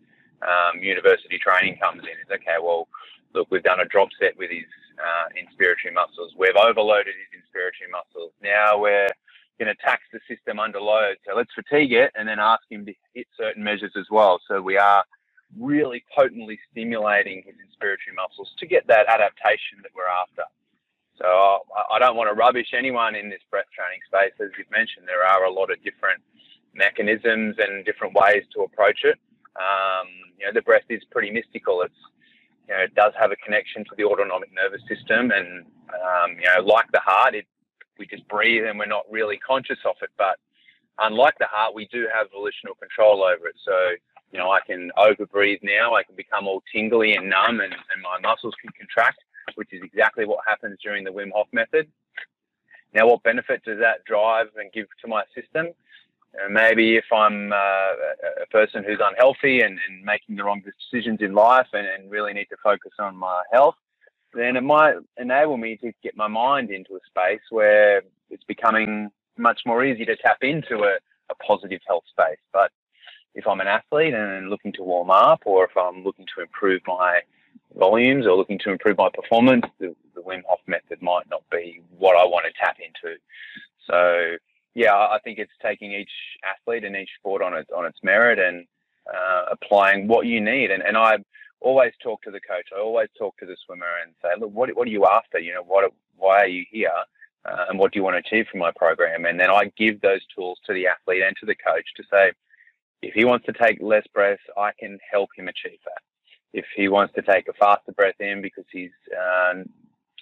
um, 0.41 0.81
university 0.83 1.39
training 1.39 1.77
comes 1.81 2.03
in. 2.03 2.17
Is 2.21 2.31
okay, 2.33 2.57
well, 2.61 2.89
look, 3.35 3.49
we've 3.51 3.63
done 3.63 3.81
a 3.81 3.85
drop 3.85 4.09
set 4.19 4.37
with 4.39 4.51
his 4.51 4.69
uh, 4.97 5.29
inspiratory 5.37 5.93
muscles. 5.93 6.33
We've 6.39 6.57
overloaded 6.57 7.15
his 7.15 7.41
inspiratory 7.41 7.91
muscles. 7.91 8.33
Now 8.43 8.79
we're 8.79 9.09
going 9.59 9.75
to 9.75 9.83
tax 9.83 10.03
the 10.13 10.21
system 10.29 10.59
under 10.59 10.81
load. 10.81 11.17
So 11.27 11.37
let's 11.37 11.51
fatigue 11.55 11.93
it 11.93 12.11
and 12.15 12.29
then 12.29 12.39
ask 12.39 12.63
him 12.71 12.85
to 12.87 12.93
hit 13.15 13.27
certain 13.39 13.63
measures 13.63 13.93
as 13.97 14.07
well. 14.11 14.41
So 14.49 14.61
we 14.61 14.77
are 14.79 15.05
really 15.59 16.05
potently 16.15 16.59
stimulating 16.71 17.43
his 17.47 17.55
inspiratory 17.55 18.15
muscles 18.17 18.53
to 18.59 18.67
get 18.67 18.87
that 18.89 19.07
adaptation 19.09 19.79
that 19.83 19.93
we're 19.95 20.09
after. 20.09 20.43
So 21.19 21.61
I 21.93 22.01
don't 22.01 22.17
want 22.17 22.29
to 22.29 22.35
rubbish 22.35 22.75
anyone 22.77 23.15
in 23.15 23.31
this 23.31 23.41
breath 23.51 23.71
training 23.75 24.01
space. 24.07 24.35
As 24.45 24.51
you've 24.59 24.71
mentioned, 24.71 25.07
there 25.07 25.25
are 25.25 25.45
a 25.45 25.51
lot 25.51 25.71
of 25.71 25.83
different 25.85 26.21
mechanisms 26.75 27.55
and 27.59 27.85
different 27.85 28.15
ways 28.15 28.43
to 28.55 28.63
approach 28.63 29.01
it. 29.05 29.19
Um, 29.55 30.09
you 30.39 30.47
know, 30.47 30.53
the 30.53 30.63
breath 30.63 30.89
is 30.89 31.03
pretty 31.13 31.31
mystical. 31.31 31.83
It's, 31.83 31.95
you 32.69 32.75
know, 32.75 32.83
it 32.83 32.95
does 32.97 33.13
have 33.19 33.31
a 33.31 33.37
connection 33.37 33.85
to 33.85 33.91
the 33.97 34.05
autonomic 34.05 34.51
nervous 34.53 34.83
system, 34.89 35.31
and 35.31 35.65
um, 35.95 36.31
you 36.41 36.49
know, 36.51 36.65
like 36.65 36.91
the 36.93 37.01
heart, 37.01 37.37
it 37.37 37.47
we 37.99 38.07
just 38.07 38.27
breathe 38.29 38.65
and 38.65 38.79
we're 38.79 38.87
not 38.87 39.05
really 39.11 39.39
conscious 39.39 39.79
of 39.85 39.97
it. 40.03 40.11
But 40.17 40.39
unlike 40.99 41.35
the 41.39 41.47
heart, 41.47 41.75
we 41.75 41.87
do 41.93 42.07
have 42.13 42.31
volitional 42.31 42.75
control 42.75 43.23
over 43.23 43.49
it. 43.49 43.57
So 43.65 43.95
you 44.33 44.39
know, 44.39 44.51
I 44.51 44.61
can 44.67 44.91
over 44.97 45.27
breathe 45.27 45.61
now. 45.63 45.95
I 45.95 46.03
can 46.03 46.17
become 46.17 46.49
all 46.49 46.63
tingly 46.73 47.15
and 47.15 47.31
numb, 47.31 47.61
and, 47.61 47.73
and 47.73 48.03
my 48.03 48.19
muscles 48.21 48.55
can 48.61 48.73
contract 48.77 49.19
which 49.55 49.73
is 49.73 49.83
exactly 49.83 50.25
what 50.25 50.41
happens 50.47 50.79
during 50.83 51.05
the 51.05 51.11
Wim 51.11 51.31
Hof 51.35 51.49
method. 51.53 51.89
Now, 52.95 53.09
what 53.09 53.23
benefit 53.23 53.63
does 53.65 53.79
that 53.81 54.05
drive 54.05 54.49
and 54.57 54.73
give 54.73 54.87
to 55.03 55.09
my 55.09 55.25
system? 55.35 55.69
Uh, 56.35 56.49
maybe 56.49 56.97
if 56.97 57.05
I'm 57.13 57.53
uh, 57.53 57.57
a 58.43 58.47
person 58.51 58.85
who's 58.85 59.01
unhealthy 59.03 59.61
and, 59.61 59.79
and, 59.89 60.05
making 60.05 60.37
the 60.37 60.45
wrong 60.45 60.63
decisions 60.63 61.21
in 61.21 61.33
life 61.33 61.69
and, 61.73 61.87
and, 61.87 62.11
really 62.11 62.33
need 62.33 62.47
to 62.47 62.57
focus 62.63 62.93
on 62.99 63.17
my 63.17 63.43
health, 63.53 63.77
then 64.37 64.57
it 64.57 64.63
might 64.63 64.97
enable 65.19 65.57
me 65.57 65.77
to 65.79 65.93
get 66.03 66.17
my 66.17 66.29
mind 66.29 66.71
into 66.71 66.95
a 66.95 67.01
space 67.07 67.43
where 67.51 68.03
it's 68.31 68.45
becoming 68.45 69.11
much 69.37 69.61
more 69.67 69.85
easy 69.85 70.05
to 70.05 70.17
tap 70.17 70.39
into 70.43 70.85
a, 70.85 70.97
a 71.31 71.35
positive 71.47 71.81
health 71.87 72.05
space. 72.09 72.39
But 72.53 72.71
if 73.35 73.47
I'm 73.47 73.61
an 73.61 73.67
athlete 73.67 74.15
and 74.15 74.51
looking 74.51 74.73
to 74.75 74.83
warm 74.83 75.11
up, 75.11 75.43
or 75.45 75.65
if 75.65 75.77
I'm 75.77 76.05
looking 76.05 76.27
to 76.37 76.43
improve 76.43 76.83
my 76.87 77.21
volumes 77.77 78.27
or 78.27 78.37
looking 78.37 78.59
to 78.61 78.71
improve 78.71 78.99
my 78.99 79.11
performance, 79.13 79.65
the, 79.79 79.95
the 80.15 80.21
Wim 80.21 80.43
Hof 80.47 80.61
method 80.67 81.03
might 81.03 81.29
not 81.31 81.43
be 81.51 81.81
what 81.99 82.17
I 82.17 82.25
want 82.25 82.47
to 82.47 82.53
tap 82.53 82.77
into. 82.79 83.17
So 83.89 84.37
yeah, 84.75 84.95
I 84.95 85.19
think 85.23 85.39
it's 85.39 85.53
taking 85.63 85.93
each 85.93 86.11
athlete 86.45 86.85
and 86.85 86.97
each 86.97 87.11
sport 87.19 87.43
on 87.43 87.55
its 87.55 87.71
on 87.75 87.87
its 87.87 87.99
merit 88.03 88.39
and 88.39 88.67
uh, 89.13 89.47
applying 89.53 90.09
what 90.09 90.27
you 90.27 90.41
need. 90.41 90.71
And 90.71 90.83
and 90.83 90.97
I 90.97 91.19
always 91.65 91.93
talk 92.03 92.23
to 92.23 92.31
the 92.31 92.41
coach. 92.41 92.69
I 92.75 92.81
always 92.81 93.09
talk 93.19 93.37
to 93.39 93.47
the 93.47 93.57
swimmer 93.65 93.87
and 94.03 94.15
say, 94.23 94.29
look, 94.39 94.53
what 94.53 94.75
what 94.77 94.87
are 94.87 94.91
you 94.91 95.07
after? 95.07 95.39
You 95.39 95.55
know, 95.55 95.63
what 95.63 95.93
why 96.17 96.41
are 96.41 96.47
you 96.47 96.65
here? 96.71 96.91
Uh, 97.45 97.67
and 97.69 97.79
what 97.79 97.93
do 97.93 97.99
you 97.99 98.05
want 98.05 98.15
to 98.15 98.27
achieve 98.27 98.47
from 98.51 98.61
my 98.61 98.73
program? 98.75 99.27
And 99.27 99.39
then 99.39 99.51
I 99.51 99.71
give 99.77 100.01
those 100.01 100.25
tools 100.35 100.59
to 100.67 100.73
the 100.73 100.87
athlete 100.87 101.23
and 101.23 101.37
to 101.41 101.47
the 101.47 101.55
coach 101.55 101.85
to 101.97 102.03
say, 102.11 102.33
if 103.03 103.13
he 103.13 103.27
wants 103.27 103.45
to 103.45 103.53
take 103.53 103.83
less 103.83 104.07
breaths, 104.15 104.43
I 104.57 104.71
can 104.81 104.99
help 105.13 105.29
him 105.37 105.49
achieve 105.49 105.79
that 105.85 106.01
if 106.55 106.65
he 106.75 106.89
wants 106.89 107.13
to 107.15 107.23
take 107.23 107.49
a 107.49 107.53
faster 107.53 107.93
breath 107.93 108.21
in 108.21 108.41
because 108.41 108.65
he's 108.73 108.93
um, 109.13 109.65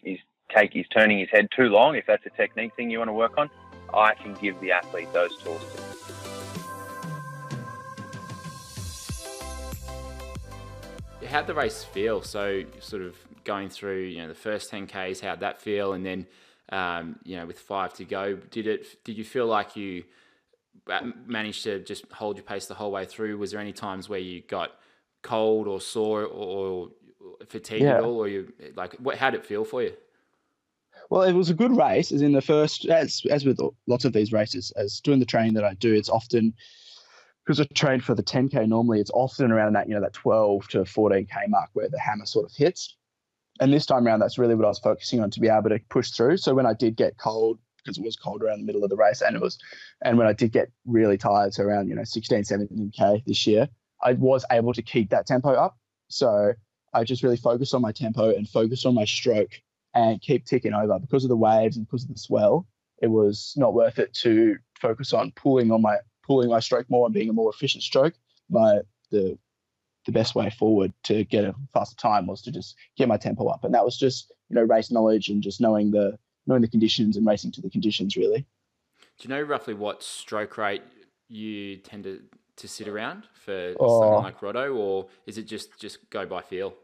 he's 0.02 0.18
take 0.54 0.72
he's 0.72 0.88
turning 0.88 1.18
his 1.18 1.28
head 1.30 1.46
too 1.54 1.68
long, 1.68 1.94
if 1.94 2.06
that's 2.06 2.24
a 2.26 2.30
technique 2.30 2.74
thing 2.74 2.90
you 2.90 2.98
want 2.98 3.08
to 3.08 3.12
work 3.12 3.36
on, 3.36 3.50
I 3.94 4.14
can 4.14 4.34
give 4.34 4.58
the 4.60 4.72
athlete 4.72 5.12
those 5.12 5.36
tools. 5.36 5.91
How'd 11.26 11.46
the 11.46 11.54
race 11.54 11.84
feel? 11.84 12.22
So 12.22 12.64
sort 12.80 13.02
of 13.02 13.16
going 13.44 13.68
through, 13.68 14.02
you 14.04 14.18
know, 14.18 14.28
the 14.28 14.34
first 14.34 14.70
10Ks, 14.70 15.20
how'd 15.20 15.40
that 15.40 15.60
feel? 15.60 15.92
And 15.92 16.04
then, 16.04 16.26
um, 16.70 17.18
you 17.24 17.36
know, 17.36 17.46
with 17.46 17.58
five 17.58 17.92
to 17.94 18.04
go, 18.04 18.36
did 18.36 18.66
it, 18.66 19.04
did 19.04 19.16
you 19.16 19.24
feel 19.24 19.46
like 19.46 19.76
you 19.76 20.04
uh, 20.88 21.00
managed 21.26 21.64
to 21.64 21.80
just 21.80 22.04
hold 22.12 22.36
your 22.36 22.44
pace 22.44 22.66
the 22.66 22.74
whole 22.74 22.92
way 22.92 23.04
through? 23.04 23.38
Was 23.38 23.50
there 23.50 23.60
any 23.60 23.72
times 23.72 24.08
where 24.08 24.18
you 24.18 24.42
got 24.42 24.72
cold 25.22 25.68
or 25.68 25.80
sore 25.80 26.24
or, 26.24 26.88
fatigued 27.48 27.82
yeah. 27.82 27.98
at 27.98 28.04
all, 28.04 28.18
or 28.18 28.28
you 28.28 28.52
like 28.76 28.94
what? 28.94 29.16
how'd 29.16 29.34
it 29.34 29.44
feel 29.44 29.64
for 29.64 29.82
you? 29.82 29.92
Well, 31.10 31.22
it 31.22 31.32
was 31.32 31.50
a 31.50 31.54
good 31.54 31.76
race. 31.76 32.12
As 32.12 32.22
in 32.22 32.32
the 32.32 32.40
first, 32.40 32.86
as 32.86 33.22
as 33.30 33.44
with 33.44 33.60
lots 33.86 34.04
of 34.04 34.12
these 34.12 34.32
races, 34.32 34.72
as 34.76 35.00
doing 35.00 35.18
the 35.18 35.26
training 35.26 35.54
that 35.54 35.64
I 35.64 35.74
do, 35.74 35.92
it's 35.92 36.08
often 36.08 36.54
because 37.44 37.60
I 37.60 37.64
train 37.74 38.00
for 38.00 38.14
the 38.14 38.22
10k 38.22 38.68
normally. 38.68 39.00
It's 39.00 39.10
often 39.12 39.50
around 39.50 39.74
that 39.74 39.88
you 39.88 39.94
know 39.94 40.00
that 40.00 40.12
12 40.12 40.68
to 40.68 40.78
14k 40.78 41.48
mark 41.48 41.70
where 41.72 41.88
the 41.88 41.98
hammer 41.98 42.26
sort 42.26 42.46
of 42.46 42.52
hits. 42.54 42.96
and 43.60 43.72
this 43.72 43.86
time 43.86 44.06
around, 44.06 44.20
that's 44.20 44.38
really 44.38 44.54
what 44.54 44.64
I 44.64 44.68
was 44.68 44.78
focusing 44.78 45.20
on 45.20 45.30
to 45.30 45.40
be 45.40 45.48
able 45.48 45.70
to 45.70 45.78
push 45.90 46.10
through. 46.10 46.38
So 46.38 46.54
when 46.54 46.66
I 46.66 46.74
did 46.74 46.96
get 46.96 47.18
cold, 47.18 47.58
because 47.78 47.98
it 47.98 48.04
was 48.04 48.16
cold 48.16 48.42
around 48.42 48.60
the 48.60 48.64
middle 48.64 48.84
of 48.84 48.90
the 48.90 48.96
race, 48.96 49.22
and 49.22 49.36
it 49.36 49.42
was, 49.42 49.58
and 50.02 50.16
when 50.16 50.26
I 50.26 50.32
did 50.32 50.52
get 50.52 50.70
really 50.86 51.18
tired, 51.18 51.52
so 51.54 51.64
around 51.64 51.88
you 51.88 51.94
know 51.94 52.04
16, 52.04 52.44
17 52.44 52.92
k 52.96 53.22
this 53.26 53.46
year, 53.46 53.68
I 54.02 54.12
was 54.14 54.44
able 54.50 54.72
to 54.72 54.82
keep 54.82 55.10
that 55.10 55.26
tempo 55.26 55.50
up. 55.50 55.76
So 56.08 56.52
I 56.94 57.04
just 57.04 57.22
really 57.22 57.36
focused 57.36 57.74
on 57.74 57.82
my 57.82 57.92
tempo 57.92 58.30
and 58.30 58.48
focused 58.48 58.86
on 58.86 58.94
my 58.94 59.04
stroke 59.04 59.52
and 59.94 60.20
keep 60.20 60.44
ticking 60.46 60.74
over 60.74 60.98
because 60.98 61.24
of 61.24 61.28
the 61.28 61.36
waves 61.36 61.76
and 61.76 61.86
because 61.86 62.04
of 62.04 62.10
the 62.10 62.18
swell. 62.18 62.66
It 63.00 63.08
was 63.08 63.54
not 63.56 63.74
worth 63.74 63.98
it 63.98 64.14
to 64.22 64.56
focus 64.80 65.12
on 65.12 65.32
pulling 65.32 65.72
on 65.72 65.82
my 65.82 65.98
pulling 66.32 66.48
my 66.48 66.60
stroke 66.60 66.88
more 66.88 67.04
and 67.06 67.12
being 67.12 67.28
a 67.28 67.32
more 67.32 67.50
efficient 67.50 67.82
stroke. 67.82 68.14
But 68.48 68.86
the 69.10 69.38
the 70.06 70.12
best 70.12 70.34
way 70.34 70.50
forward 70.50 70.92
to 71.04 71.24
get 71.24 71.44
a 71.44 71.54
faster 71.72 71.94
time 71.96 72.26
was 72.26 72.42
to 72.42 72.50
just 72.50 72.76
get 72.96 73.06
my 73.06 73.16
tempo 73.16 73.46
up, 73.48 73.64
and 73.64 73.74
that 73.74 73.84
was 73.84 73.98
just 73.98 74.32
you 74.48 74.56
know 74.56 74.62
race 74.62 74.90
knowledge 74.90 75.28
and 75.28 75.42
just 75.42 75.60
knowing 75.60 75.90
the 75.90 76.18
knowing 76.46 76.62
the 76.62 76.68
conditions 76.68 77.16
and 77.16 77.26
racing 77.26 77.52
to 77.52 77.60
the 77.60 77.70
conditions 77.70 78.16
really. 78.16 78.46
Do 79.18 79.28
you 79.28 79.34
know 79.34 79.42
roughly 79.42 79.74
what 79.74 80.02
stroke 80.02 80.56
rate 80.56 80.82
you 81.28 81.76
tend 81.76 82.04
to, 82.04 82.22
to 82.56 82.66
sit 82.66 82.88
around 82.88 83.26
for 83.34 83.74
Oh. 83.78 84.00
someone 84.00 84.24
like 84.24 84.40
Rotto, 84.42 84.74
or 84.74 85.06
is 85.26 85.36
it 85.38 85.44
just 85.44 85.78
just 85.78 85.98
go 86.10 86.24
by 86.26 86.40
feel? 86.40 86.74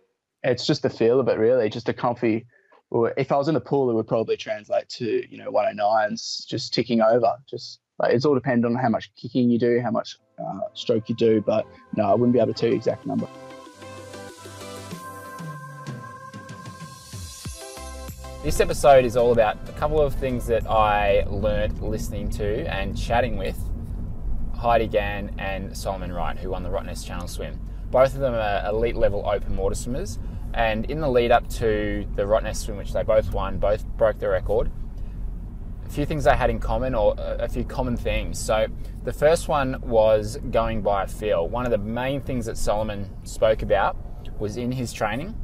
It's 0.42 0.66
just 0.66 0.82
the 0.82 0.90
feel 0.90 1.18
of 1.20 1.28
it 1.28 1.38
really, 1.38 1.68
just 1.70 1.88
a 1.88 1.94
comfy. 1.94 2.46
Or 2.90 3.12
if 3.16 3.32
I 3.32 3.36
was 3.36 3.48
in 3.48 3.54
the 3.54 3.60
pool, 3.60 3.90
it 3.90 3.94
would 3.94 4.06
probably 4.06 4.36
translate 4.36 4.88
to 4.90 5.06
you 5.30 5.38
know 5.38 5.50
109s, 5.50 6.46
just 6.46 6.72
ticking 6.72 7.00
over. 7.00 7.32
Just 7.50 7.80
it's 8.06 8.24
all 8.24 8.34
dependent 8.34 8.76
on 8.76 8.80
how 8.80 8.88
much 8.88 9.10
kicking 9.16 9.50
you 9.50 9.58
do, 9.58 9.80
how 9.80 9.90
much 9.90 10.18
uh, 10.38 10.60
stroke 10.74 11.08
you 11.08 11.14
do. 11.14 11.40
But 11.40 11.66
no, 11.96 12.04
I 12.04 12.14
wouldn't 12.14 12.32
be 12.32 12.38
able 12.38 12.54
to 12.54 12.60
tell 12.60 12.68
you 12.68 12.76
exact 12.76 13.06
number. 13.06 13.28
This 18.44 18.60
episode 18.60 19.04
is 19.04 19.16
all 19.16 19.32
about 19.32 19.58
a 19.68 19.72
couple 19.72 20.00
of 20.00 20.14
things 20.14 20.46
that 20.46 20.70
I 20.70 21.24
learnt 21.28 21.82
listening 21.82 22.30
to 22.30 22.72
and 22.72 22.96
chatting 22.96 23.36
with 23.36 23.58
Heidi 24.54 24.86
Gan 24.86 25.34
and 25.38 25.76
Solomon 25.76 26.12
Wright, 26.12 26.38
who 26.38 26.50
won 26.50 26.62
the 26.62 26.68
Rottnest 26.68 27.04
Channel 27.04 27.26
Swim. 27.26 27.58
Both 27.90 28.14
of 28.14 28.20
them 28.20 28.34
are 28.34 28.68
elite 28.68 28.96
level 28.96 29.28
open 29.28 29.56
water 29.56 29.74
swimmers, 29.74 30.18
and 30.54 30.88
in 30.90 31.00
the 31.00 31.08
lead 31.08 31.32
up 31.32 31.48
to 31.48 32.06
the 32.14 32.22
Rottnest 32.22 32.64
Swim, 32.64 32.76
which 32.76 32.92
they 32.92 33.02
both 33.02 33.32
won, 33.32 33.58
both 33.58 33.84
broke 33.96 34.18
the 34.18 34.28
record. 34.28 34.70
A 35.88 35.90
few 35.90 36.04
things 36.04 36.24
they 36.24 36.36
had 36.36 36.50
in 36.50 36.58
common, 36.58 36.94
or 36.94 37.14
a 37.16 37.48
few 37.48 37.64
common 37.64 37.96
themes. 37.96 38.38
So, 38.38 38.66
the 39.04 39.12
first 39.12 39.48
one 39.48 39.80
was 39.80 40.36
going 40.50 40.82
by 40.82 41.06
feel. 41.06 41.48
One 41.48 41.64
of 41.64 41.70
the 41.70 41.78
main 41.78 42.20
things 42.20 42.44
that 42.46 42.58
Solomon 42.58 43.08
spoke 43.24 43.62
about 43.62 43.96
was 44.38 44.58
in 44.58 44.70
his 44.70 44.92
training, 44.92 45.34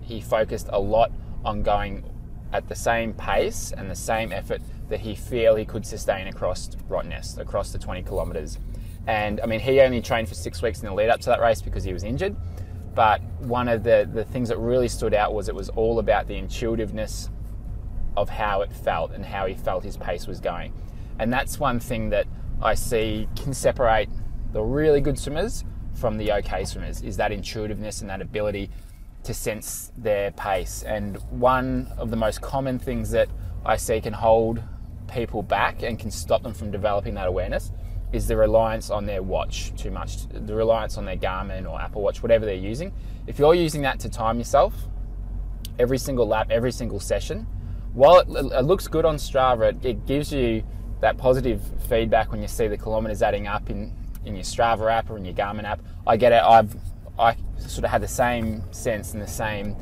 he 0.00 0.20
focused 0.20 0.68
a 0.70 0.78
lot 0.78 1.10
on 1.44 1.62
going 1.62 2.04
at 2.52 2.68
the 2.68 2.74
same 2.74 3.12
pace 3.12 3.72
and 3.76 3.90
the 3.90 3.96
same 3.96 4.32
effort 4.32 4.62
that 4.88 5.00
he 5.00 5.14
feel 5.14 5.56
he 5.56 5.64
could 5.64 5.84
sustain 5.84 6.28
across 6.28 6.68
Rottnest, 6.88 7.38
across 7.38 7.72
the 7.72 7.78
20 7.78 8.02
kilometres. 8.04 8.58
And 9.06 9.40
I 9.40 9.46
mean, 9.46 9.60
he 9.60 9.80
only 9.80 10.00
trained 10.00 10.28
for 10.28 10.34
six 10.34 10.62
weeks 10.62 10.80
in 10.80 10.86
the 10.86 10.94
lead 10.94 11.10
up 11.10 11.20
to 11.20 11.30
that 11.30 11.40
race 11.40 11.60
because 11.60 11.84
he 11.84 11.92
was 11.92 12.04
injured. 12.04 12.36
But 12.94 13.20
one 13.40 13.68
of 13.68 13.82
the, 13.82 14.08
the 14.12 14.24
things 14.24 14.48
that 14.48 14.58
really 14.58 14.88
stood 14.88 15.12
out 15.12 15.34
was 15.34 15.48
it 15.48 15.54
was 15.54 15.68
all 15.70 15.98
about 15.98 16.28
the 16.28 16.36
intuitiveness 16.36 17.30
of 18.16 18.28
how 18.28 18.62
it 18.62 18.72
felt 18.72 19.12
and 19.12 19.24
how 19.24 19.46
he 19.46 19.54
felt 19.54 19.84
his 19.84 19.96
pace 19.96 20.26
was 20.26 20.40
going. 20.40 20.72
And 21.18 21.32
that's 21.32 21.58
one 21.58 21.80
thing 21.80 22.10
that 22.10 22.26
I 22.60 22.74
see 22.74 23.28
can 23.36 23.52
separate 23.54 24.08
the 24.52 24.62
really 24.62 25.00
good 25.00 25.18
swimmers 25.18 25.64
from 25.94 26.16
the 26.18 26.32
okay 26.32 26.64
swimmers 26.64 27.02
is 27.02 27.16
that 27.16 27.32
intuitiveness 27.32 28.00
and 28.00 28.10
that 28.10 28.20
ability 28.20 28.70
to 29.24 29.34
sense 29.34 29.92
their 29.96 30.30
pace. 30.32 30.82
And 30.82 31.16
one 31.30 31.92
of 31.98 32.10
the 32.10 32.16
most 32.16 32.40
common 32.40 32.78
things 32.78 33.10
that 33.10 33.28
I 33.64 33.76
see 33.76 34.00
can 34.00 34.12
hold 34.12 34.62
people 35.12 35.42
back 35.42 35.82
and 35.82 35.98
can 35.98 36.10
stop 36.10 36.42
them 36.42 36.54
from 36.54 36.70
developing 36.70 37.14
that 37.14 37.26
awareness 37.26 37.72
is 38.12 38.28
the 38.28 38.36
reliance 38.36 38.90
on 38.90 39.04
their 39.04 39.22
watch 39.22 39.74
too 39.76 39.90
much, 39.90 40.28
the 40.28 40.54
reliance 40.54 40.96
on 40.96 41.04
their 41.04 41.16
Garmin 41.16 41.68
or 41.68 41.80
Apple 41.80 42.02
Watch, 42.02 42.22
whatever 42.22 42.46
they're 42.46 42.54
using. 42.54 42.92
If 43.26 43.38
you're 43.38 43.54
using 43.54 43.82
that 43.82 43.98
to 44.00 44.08
time 44.08 44.38
yourself 44.38 44.74
every 45.78 45.98
single 45.98 46.26
lap, 46.26 46.48
every 46.50 46.72
single 46.72 47.00
session, 47.00 47.46
while 47.96 48.18
it, 48.18 48.28
it 48.28 48.64
looks 48.64 48.86
good 48.86 49.06
on 49.06 49.16
Strava, 49.16 49.70
it, 49.70 49.84
it 49.84 50.06
gives 50.06 50.30
you 50.30 50.62
that 51.00 51.16
positive 51.16 51.62
feedback 51.88 52.30
when 52.30 52.42
you 52.42 52.48
see 52.48 52.68
the 52.68 52.76
kilometers 52.76 53.22
adding 53.22 53.46
up 53.46 53.70
in, 53.70 53.90
in 54.26 54.34
your 54.34 54.44
Strava 54.44 54.92
app 54.92 55.10
or 55.10 55.16
in 55.16 55.24
your 55.24 55.34
Garmin 55.34 55.64
app. 55.64 55.80
I 56.06 56.18
get 56.18 56.32
it. 56.32 56.42
I've 56.42 56.76
I 57.18 57.34
sort 57.58 57.84
of 57.84 57.90
had 57.90 58.02
the 58.02 58.08
same 58.08 58.62
sense 58.70 59.14
and 59.14 59.22
the 59.22 59.26
same. 59.26 59.74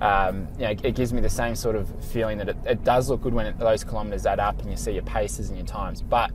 Um, 0.00 0.48
you 0.54 0.64
know, 0.64 0.70
it 0.70 0.96
gives 0.96 1.12
me 1.12 1.20
the 1.20 1.30
same 1.30 1.54
sort 1.54 1.76
of 1.76 1.88
feeling 2.06 2.38
that 2.38 2.48
it, 2.48 2.56
it 2.66 2.82
does 2.82 3.08
look 3.08 3.22
good 3.22 3.34
when 3.34 3.46
it, 3.46 3.58
those 3.58 3.84
kilometers 3.84 4.26
add 4.26 4.40
up 4.40 4.60
and 4.60 4.68
you 4.68 4.76
see 4.76 4.92
your 4.92 5.02
paces 5.04 5.50
and 5.50 5.56
your 5.56 5.66
times, 5.66 6.02
but 6.02 6.32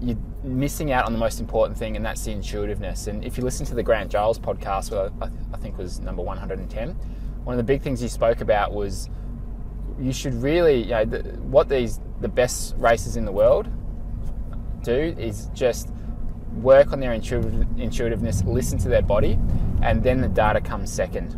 you're 0.00 0.18
missing 0.44 0.92
out 0.92 1.06
on 1.06 1.12
the 1.12 1.18
most 1.18 1.40
important 1.40 1.76
thing, 1.76 1.96
and 1.96 2.04
that's 2.04 2.24
the 2.24 2.30
intuitiveness. 2.30 3.08
And 3.08 3.24
if 3.24 3.38
you 3.38 3.42
listen 3.42 3.66
to 3.66 3.74
the 3.74 3.82
Grant 3.82 4.12
Giles 4.12 4.38
podcast, 4.38 4.92
I, 5.20 5.28
I 5.52 5.56
think 5.56 5.78
was 5.78 5.98
number 5.98 6.22
110, 6.22 6.90
one 7.42 7.54
of 7.54 7.56
the 7.56 7.64
big 7.64 7.82
things 7.82 8.00
he 8.00 8.08
spoke 8.08 8.40
about 8.40 8.72
was 8.72 9.08
you 10.00 10.12
should 10.12 10.34
really, 10.34 10.82
you 10.82 10.90
know, 10.90 11.04
the, 11.04 11.18
what 11.42 11.68
these 11.68 12.00
the 12.20 12.28
best 12.28 12.74
racers 12.78 13.16
in 13.16 13.24
the 13.24 13.32
world 13.32 13.68
do 14.82 15.14
is 15.18 15.50
just 15.54 15.90
work 16.56 16.92
on 16.92 17.00
their 17.00 17.12
intuitive, 17.12 17.66
intuitiveness, 17.78 18.42
listen 18.44 18.78
to 18.78 18.88
their 18.88 19.02
body, 19.02 19.38
and 19.82 20.02
then 20.02 20.20
the 20.20 20.28
data 20.28 20.60
comes 20.60 20.92
second. 20.92 21.36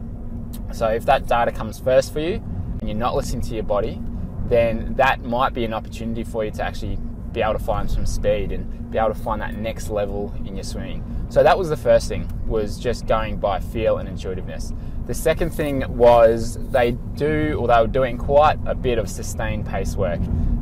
So 0.73 0.89
if 0.89 1.07
that 1.07 1.27
data 1.27 1.53
comes 1.53 1.79
first 1.79 2.13
for 2.13 2.21
you 2.21 2.35
and 2.81 2.89
you're 2.89 2.99
not 2.99 3.15
listening 3.15 3.43
to 3.43 3.55
your 3.55 3.65
body, 3.65 4.01
then 4.49 4.95
that 4.95 5.23
might 5.25 5.55
be 5.55 5.65
an 5.65 5.73
opportunity 5.73 6.23
for 6.25 6.45
you 6.45 6.51
to 6.53 6.63
actually 6.63 6.99
be 7.33 7.43
able 7.43 7.55
to 7.55 7.59
find 7.59 7.91
some 7.91 8.07
speed 8.07 8.53
and 8.53 8.91
be 8.91 8.99
able 8.99 9.09
to 9.09 9.21
find 9.21 9.41
that 9.41 9.55
next 9.55 9.91
level 9.91 10.35
in 10.45 10.55
your 10.55 10.65
swimming. 10.65 11.05
So 11.29 11.43
that 11.43 11.59
was 11.59 11.69
the 11.69 11.77
first 11.77 12.09
thing 12.09 12.31
was 12.47 12.79
just 12.79 13.07
going 13.07 13.39
by 13.39 13.61
feel 13.61 13.99
and 13.99 14.09
intuitiveness. 14.09 14.73
The 15.07 15.15
second 15.15 15.51
thing 15.51 15.85
was 15.97 16.59
they 16.71 16.93
do 17.15 17.57
or 17.61 17.69
they 17.69 17.81
were 17.81 17.87
doing 17.87 18.19
quite 18.19 18.59
a 18.67 18.75
bit 18.75 18.99
of 18.99 19.09
sustained 19.09 19.65
pace 19.65 19.95
work, 19.95 20.21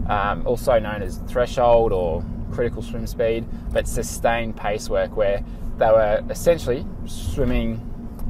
um, 0.09 0.47
also 0.47 0.79
known 0.79 1.03
as 1.03 1.19
threshold 1.27 1.93
or 1.93 2.23
critical 2.53 2.83
swim 2.83 3.07
speed, 3.07 3.47
but 3.73 3.89
sustained 3.89 4.55
pace 4.57 4.91
work 4.91 5.17
where 5.17 5.43
they 5.79 5.87
were 5.87 6.23
essentially 6.29 6.87
swimming 7.07 7.81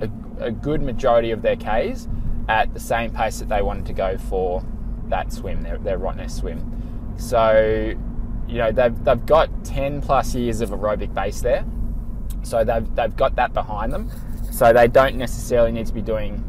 a, 0.00 0.44
a 0.44 0.50
good 0.52 0.82
majority 0.82 1.32
of 1.32 1.42
their 1.42 1.56
Ks 1.56 2.08
at 2.48 2.72
the 2.72 2.80
same 2.80 3.10
pace 3.10 3.40
that 3.40 3.48
they 3.48 3.62
wanted 3.62 3.86
to 3.86 3.92
go 3.92 4.16
for 4.16 4.64
that 5.08 5.32
swim, 5.32 5.62
their, 5.62 5.78
their 5.78 5.98
Rottnest 5.98 6.38
swim. 6.38 7.14
So, 7.16 7.94
you 8.46 8.58
know, 8.58 8.70
they've, 8.70 9.04
they've 9.04 9.26
got 9.26 9.64
10 9.64 10.00
plus 10.00 10.34
years 10.34 10.60
of 10.60 10.70
aerobic 10.70 11.12
base 11.12 11.40
there. 11.40 11.64
So 12.42 12.62
they've, 12.62 12.94
they've 12.94 13.16
got 13.16 13.36
that 13.36 13.52
behind 13.52 13.92
them. 13.92 14.10
So 14.54 14.72
they 14.72 14.86
don't 14.86 15.16
necessarily 15.16 15.72
need 15.72 15.86
to 15.86 15.92
be 15.92 16.00
doing 16.00 16.40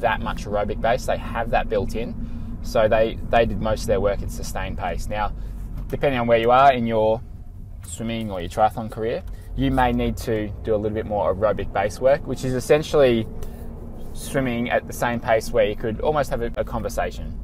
that 0.00 0.22
much 0.22 0.46
aerobic 0.46 0.80
base. 0.80 1.04
They 1.04 1.18
have 1.18 1.50
that 1.50 1.68
built 1.68 1.94
in. 1.94 2.58
So 2.62 2.88
they, 2.88 3.18
they 3.28 3.44
did 3.44 3.60
most 3.60 3.82
of 3.82 3.88
their 3.88 4.00
work 4.00 4.22
at 4.22 4.30
sustained 4.30 4.78
pace. 4.78 5.08
Now, 5.10 5.30
depending 5.88 6.18
on 6.18 6.26
where 6.26 6.38
you 6.38 6.50
are 6.50 6.72
in 6.72 6.86
your 6.86 7.20
swimming 7.86 8.30
or 8.30 8.40
your 8.40 8.48
triathlon 8.48 8.90
career, 8.90 9.22
you 9.56 9.70
may 9.70 9.92
need 9.92 10.16
to 10.18 10.48
do 10.62 10.74
a 10.74 10.78
little 10.78 10.94
bit 10.94 11.04
more 11.04 11.34
aerobic 11.34 11.70
base 11.70 12.00
work, 12.00 12.26
which 12.26 12.46
is 12.46 12.54
essentially 12.54 13.28
swimming 14.14 14.70
at 14.70 14.86
the 14.86 14.94
same 14.94 15.20
pace 15.20 15.50
where 15.50 15.66
you 15.66 15.76
could 15.76 16.00
almost 16.00 16.30
have 16.30 16.40
a, 16.40 16.50
a 16.56 16.64
conversation. 16.64 17.38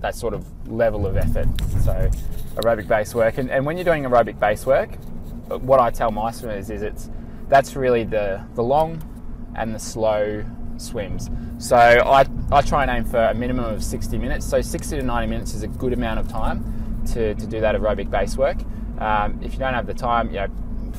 That 0.00 0.14
sort 0.14 0.34
of 0.34 0.44
level 0.68 1.06
of 1.06 1.16
effort. 1.16 1.48
So 1.82 2.10
aerobic 2.56 2.86
base 2.86 3.14
work. 3.14 3.38
And, 3.38 3.50
and 3.50 3.64
when 3.64 3.78
you're 3.78 3.84
doing 3.84 4.02
aerobic 4.02 4.38
base 4.38 4.66
work, 4.66 4.94
what 5.62 5.80
I 5.80 5.88
tell 5.88 6.10
my 6.10 6.32
swimmers 6.32 6.68
is 6.68 6.82
it's 6.82 7.08
that's 7.48 7.76
really 7.76 8.04
the, 8.04 8.44
the 8.54 8.62
long 8.62 9.02
and 9.54 9.74
the 9.74 9.78
slow 9.78 10.44
swims. 10.76 11.30
So 11.58 11.76
I, 11.76 12.24
I 12.50 12.62
try 12.62 12.82
and 12.82 12.90
aim 12.90 13.04
for 13.04 13.18
a 13.18 13.34
minimum 13.34 13.64
of 13.64 13.84
60 13.84 14.18
minutes. 14.18 14.46
So 14.46 14.60
60 14.60 14.96
to 14.96 15.02
90 15.02 15.28
minutes 15.28 15.54
is 15.54 15.62
a 15.62 15.68
good 15.68 15.92
amount 15.92 16.20
of 16.20 16.28
time 16.28 17.02
to, 17.12 17.34
to 17.34 17.46
do 17.46 17.60
that 17.60 17.74
aerobic 17.74 18.10
base 18.10 18.36
work. 18.36 18.58
Um, 18.98 19.40
if 19.42 19.52
you 19.52 19.58
don't 19.58 19.74
have 19.74 19.86
the 19.86 19.94
time, 19.94 20.28
you 20.28 20.36
know, 20.36 20.48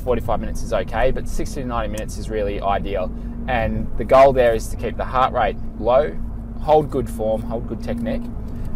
45 0.04 0.40
minutes 0.40 0.64
is 0.64 0.74
okay, 0.74 1.12
but 1.12 1.28
60 1.28 1.62
to 1.62 1.68
90 1.68 1.92
minutes 1.92 2.18
is 2.18 2.30
really 2.30 2.60
ideal. 2.62 3.12
And 3.48 3.88
the 3.98 4.04
goal 4.04 4.34
there 4.34 4.54
is 4.54 4.68
to 4.70 4.78
keep 4.78 4.98
the 4.98 5.06
heart 5.06 5.34
rate 5.34 5.58
low, 5.80 6.18
hold 6.62 6.90
good 6.90 7.10
form, 7.10 7.42
hold 7.42 7.68
good 7.68 7.84
technique, 7.84 8.24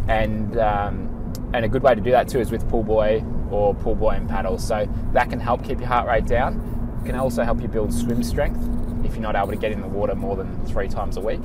and 0.08 0.58
um, 0.58 1.14
and 1.54 1.64
a 1.64 1.68
good 1.68 1.82
way 1.82 1.94
to 1.94 2.00
do 2.00 2.10
that 2.10 2.28
too 2.28 2.40
is 2.40 2.50
with 2.50 2.68
pull 2.68 2.82
buoy 2.82 3.24
or 3.50 3.74
pull 3.74 3.94
buoy 3.94 4.16
and 4.16 4.28
paddles. 4.28 4.66
So 4.66 4.86
that 5.12 5.30
can 5.30 5.40
help 5.40 5.64
keep 5.64 5.78
your 5.78 5.88
heart 5.88 6.06
rate 6.06 6.26
down. 6.26 7.00
It 7.02 7.06
can 7.06 7.14
also 7.14 7.44
help 7.44 7.62
you 7.62 7.68
build 7.68 7.92
swim 7.92 8.22
strength 8.22 8.77
if 9.08 9.14
you're 9.14 9.22
not 9.22 9.36
able 9.36 9.48
to 9.48 9.56
get 9.56 9.72
in 9.72 9.80
the 9.80 9.88
water 9.88 10.14
more 10.14 10.36
than 10.36 10.64
three 10.66 10.88
times 10.88 11.16
a 11.16 11.20
week. 11.20 11.40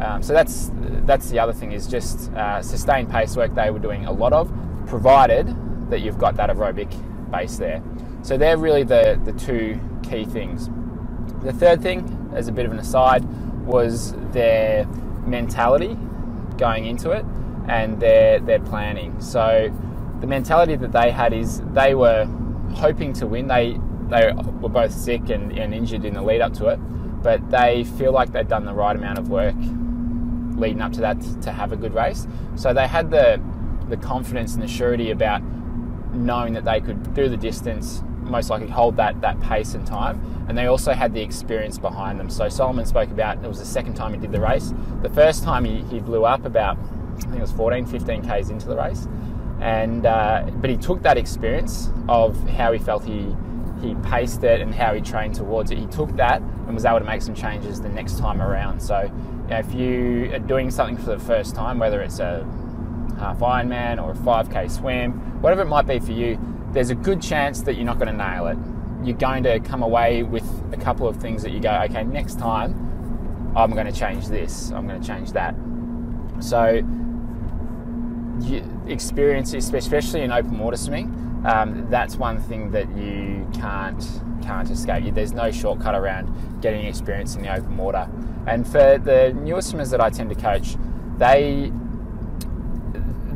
Um, 0.00 0.22
so 0.22 0.32
that's 0.32 0.70
that's 1.06 1.30
the 1.30 1.38
other 1.38 1.52
thing 1.52 1.72
is 1.72 1.86
just 1.86 2.32
uh, 2.32 2.62
sustained 2.62 3.10
pace 3.10 3.36
work 3.36 3.54
they 3.54 3.70
were 3.70 3.78
doing 3.78 4.06
a 4.06 4.12
lot 4.12 4.32
of, 4.32 4.52
provided 4.86 5.54
that 5.90 6.00
you've 6.00 6.18
got 6.18 6.36
that 6.36 6.50
aerobic 6.50 6.90
base 7.30 7.56
there. 7.58 7.82
So 8.22 8.36
they're 8.36 8.56
really 8.56 8.84
the, 8.84 9.20
the 9.24 9.32
two 9.32 9.78
key 10.02 10.24
things. 10.24 10.70
The 11.42 11.52
third 11.52 11.82
thing, 11.82 12.30
as 12.34 12.48
a 12.48 12.52
bit 12.52 12.66
of 12.66 12.72
an 12.72 12.78
aside, 12.78 13.24
was 13.64 14.14
their 14.32 14.86
mentality 15.26 15.96
going 16.56 16.86
into 16.86 17.10
it 17.10 17.24
and 17.68 18.00
their 18.00 18.40
their 18.40 18.60
planning. 18.60 19.20
So 19.20 19.72
the 20.20 20.26
mentality 20.26 20.76
that 20.76 20.92
they 20.92 21.10
had 21.10 21.32
is 21.32 21.60
they 21.72 21.94
were 21.94 22.24
hoping 22.74 23.12
to 23.14 23.26
win. 23.26 23.48
They 23.48 23.78
they 24.08 24.32
were 24.60 24.68
both 24.68 24.92
sick 24.92 25.30
and, 25.30 25.52
and 25.58 25.74
injured 25.74 26.04
in 26.04 26.14
the 26.14 26.22
lead 26.22 26.40
up 26.40 26.52
to 26.54 26.68
it, 26.68 26.78
but 27.22 27.50
they 27.50 27.84
feel 27.84 28.12
like 28.12 28.32
they've 28.32 28.48
done 28.48 28.64
the 28.64 28.74
right 28.74 28.96
amount 28.96 29.18
of 29.18 29.28
work 29.28 29.54
leading 30.56 30.80
up 30.80 30.92
to 30.92 31.00
that 31.00 31.20
to 31.42 31.52
have 31.52 31.72
a 31.72 31.76
good 31.76 31.94
race. 31.94 32.26
So 32.56 32.72
they 32.72 32.86
had 32.86 33.10
the 33.10 33.40
the 33.88 33.96
confidence 33.96 34.54
and 34.54 34.62
the 34.62 34.68
surety 34.68 35.10
about 35.10 35.42
knowing 36.14 36.54
that 36.54 36.64
they 36.64 36.80
could 36.80 37.14
do 37.14 37.28
the 37.28 37.36
distance, 37.36 38.02
most 38.20 38.48
likely 38.48 38.68
hold 38.68 38.96
that 38.96 39.20
that 39.20 39.40
pace 39.40 39.74
and 39.74 39.86
time, 39.86 40.44
and 40.48 40.56
they 40.56 40.66
also 40.66 40.92
had 40.92 41.12
the 41.12 41.20
experience 41.20 41.78
behind 41.78 42.18
them. 42.18 42.30
So 42.30 42.48
Solomon 42.48 42.86
spoke 42.86 43.10
about 43.10 43.42
it 43.42 43.48
was 43.48 43.58
the 43.58 43.64
second 43.64 43.94
time 43.94 44.14
he 44.14 44.20
did 44.20 44.32
the 44.32 44.40
race. 44.40 44.72
The 45.02 45.10
first 45.10 45.42
time 45.42 45.64
he, 45.64 45.82
he 45.82 46.00
blew 46.00 46.24
up 46.24 46.44
about 46.44 46.78
I 47.16 47.20
think 47.20 47.36
it 47.36 47.40
was 47.40 47.52
14, 47.52 47.86
15 47.86 48.22
k's 48.22 48.50
into 48.50 48.66
the 48.66 48.76
race, 48.76 49.06
and 49.60 50.06
uh, 50.06 50.46
but 50.54 50.70
he 50.70 50.76
took 50.76 51.02
that 51.02 51.18
experience 51.18 51.90
of 52.08 52.36
how 52.50 52.72
he 52.72 52.78
felt 52.78 53.04
he 53.04 53.34
he 53.82 53.94
paced 53.96 54.44
it 54.44 54.60
and 54.60 54.74
how 54.74 54.94
he 54.94 55.00
trained 55.00 55.34
towards 55.34 55.70
it. 55.70 55.78
He 55.78 55.86
took 55.86 56.14
that 56.16 56.40
and 56.40 56.74
was 56.74 56.84
able 56.84 57.00
to 57.00 57.04
make 57.04 57.20
some 57.20 57.34
changes 57.34 57.80
the 57.80 57.88
next 57.88 58.18
time 58.18 58.40
around. 58.40 58.80
So 58.80 59.02
you 59.02 59.48
know, 59.48 59.58
if 59.58 59.74
you 59.74 60.30
are 60.32 60.38
doing 60.38 60.70
something 60.70 60.96
for 60.96 61.10
the 61.10 61.18
first 61.18 61.54
time, 61.54 61.78
whether 61.78 62.00
it's 62.00 62.20
a 62.20 62.44
half 63.18 63.38
Ironman 63.40 64.02
or 64.02 64.12
a 64.12 64.14
5k 64.14 64.70
swim, 64.70 65.12
whatever 65.42 65.62
it 65.62 65.66
might 65.66 65.86
be 65.86 65.98
for 65.98 66.12
you, 66.12 66.38
there's 66.72 66.90
a 66.90 66.94
good 66.94 67.20
chance 67.20 67.62
that 67.62 67.74
you're 67.74 67.84
not 67.84 67.98
going 67.98 68.16
to 68.16 68.16
nail 68.16 68.46
it. 68.46 68.56
You're 69.04 69.16
going 69.16 69.42
to 69.42 69.58
come 69.60 69.82
away 69.82 70.22
with 70.22 70.44
a 70.72 70.76
couple 70.76 71.08
of 71.08 71.16
things 71.16 71.42
that 71.42 71.50
you 71.50 71.60
go, 71.60 71.72
okay, 71.84 72.04
next 72.04 72.38
time 72.38 73.52
I'm 73.56 73.72
going 73.72 73.86
to 73.86 73.92
change 73.92 74.28
this, 74.28 74.70
I'm 74.70 74.86
going 74.86 75.00
to 75.00 75.06
change 75.06 75.32
that. 75.32 75.54
So, 76.40 76.82
experience, 78.86 79.52
especially 79.54 80.22
in 80.22 80.32
open 80.32 80.58
water 80.58 80.76
swimming, 80.76 81.21
um, 81.44 81.86
that's 81.90 82.16
one 82.16 82.40
thing 82.40 82.70
that 82.70 82.88
you 82.96 83.48
can't 83.54 84.04
can't 84.42 84.70
escape. 84.70 85.14
There's 85.14 85.32
no 85.32 85.50
shortcut 85.50 85.94
around 85.94 86.60
getting 86.60 86.86
experience 86.86 87.36
in 87.36 87.42
the 87.42 87.52
open 87.54 87.76
water. 87.76 88.08
And 88.46 88.66
for 88.66 88.98
the 88.98 89.32
newer 89.34 89.62
swimmers 89.62 89.90
that 89.90 90.00
I 90.00 90.10
tend 90.10 90.30
to 90.30 90.36
coach, 90.36 90.76
they 91.18 91.72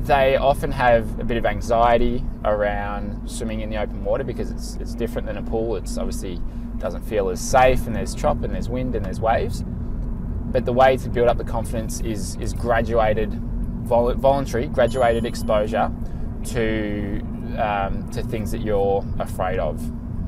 they 0.07 0.37
often 0.37 0.71
have 0.71 1.19
a 1.19 1.25
bit 1.25 1.37
of 1.37 1.45
anxiety 1.45 2.25
around 2.45 3.29
swimming 3.29 3.61
in 3.61 3.71
the 3.71 3.77
open 3.77 4.05
water 4.05 4.23
because 4.23 4.51
it's 4.51 4.77
it's 4.77 4.95
different 4.95 5.27
than 5.27 5.37
a 5.37 5.43
pool. 5.43 5.77
It's 5.77 5.99
obviously 5.99 6.41
doesn't 6.79 7.03
feel 7.03 7.29
as 7.31 7.41
safe, 7.41 7.87
and 7.87 7.97
there's 7.97 8.15
chop, 8.15 8.43
and 8.43 8.55
there's 8.55 8.69
wind, 8.69 8.95
and 8.95 9.05
there's 9.05 9.21
waves. 9.21 9.65
But 9.67 10.65
the 10.65 10.73
way 10.73 10.97
to 10.97 11.09
build 11.09 11.29
up 11.29 11.39
the 11.39 11.45
confidence 11.45 12.01
is 12.01 12.37
is 12.37 12.53
graduated, 12.53 13.33
vol- 13.33 14.15
voluntary, 14.15 14.69
graduated 14.69 15.25
exposure 15.25 15.91
to 16.45 17.21
um, 17.57 18.09
to 18.11 18.23
things 18.23 18.51
that 18.53 18.61
you're 18.61 19.05
afraid 19.19 19.59
of. 19.59 19.81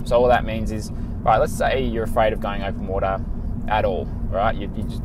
So 0.05 0.17
all 0.17 0.29
that 0.29 0.45
means 0.45 0.73
is, 0.73 0.91
right. 0.91 1.39
Let's 1.39 1.53
say 1.53 1.83
you're 1.83 2.05
afraid 2.05 2.33
of 2.33 2.41
going 2.41 2.63
open 2.63 2.87
water 2.87 3.19
at 3.69 3.85
all. 3.85 4.07
Right, 4.31 4.55
you, 4.55 4.71
you 4.77 4.83
just 4.85 5.03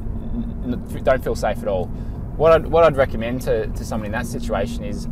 don't 1.03 1.23
feel 1.23 1.35
safe 1.35 1.59
at 1.59 1.67
all 1.67 1.91
what 2.35 2.51
I'd, 2.51 2.67
what 2.67 2.83
I'd 2.83 2.97
recommend 2.97 3.41
to, 3.43 3.67
to 3.67 3.85
someone 3.85 4.07
in 4.07 4.11
that 4.13 4.25
situation 4.25 4.83
is 4.83 5.07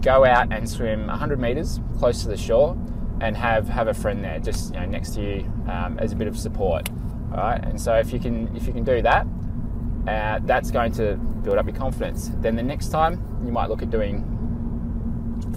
go 0.00 0.24
out 0.24 0.52
and 0.52 0.68
swim 0.68 1.06
100 1.06 1.38
meters 1.38 1.80
close 1.98 2.22
to 2.22 2.28
the 2.28 2.36
shore 2.36 2.76
and 3.20 3.36
have 3.36 3.68
have 3.68 3.88
a 3.88 3.94
friend 3.94 4.22
there 4.22 4.38
just 4.38 4.72
you 4.72 4.80
know 4.80 4.86
next 4.86 5.10
to 5.14 5.20
you 5.20 5.52
um, 5.68 5.98
as 5.98 6.12
a 6.12 6.16
bit 6.16 6.28
of 6.28 6.38
support 6.38 6.88
all 7.32 7.38
right 7.38 7.64
and 7.64 7.80
so 7.80 7.94
if 7.94 8.12
you 8.12 8.20
can 8.20 8.54
if 8.56 8.66
you 8.66 8.72
can 8.72 8.84
do 8.84 9.02
that 9.02 9.26
uh, 10.06 10.38
that's 10.44 10.70
going 10.70 10.92
to 10.92 11.16
build 11.42 11.58
up 11.58 11.66
your 11.66 11.76
confidence 11.76 12.30
then 12.36 12.54
the 12.54 12.62
next 12.62 12.88
time 12.88 13.20
you 13.44 13.52
might 13.52 13.68
look 13.68 13.82
at 13.82 13.90
doing 13.90 14.24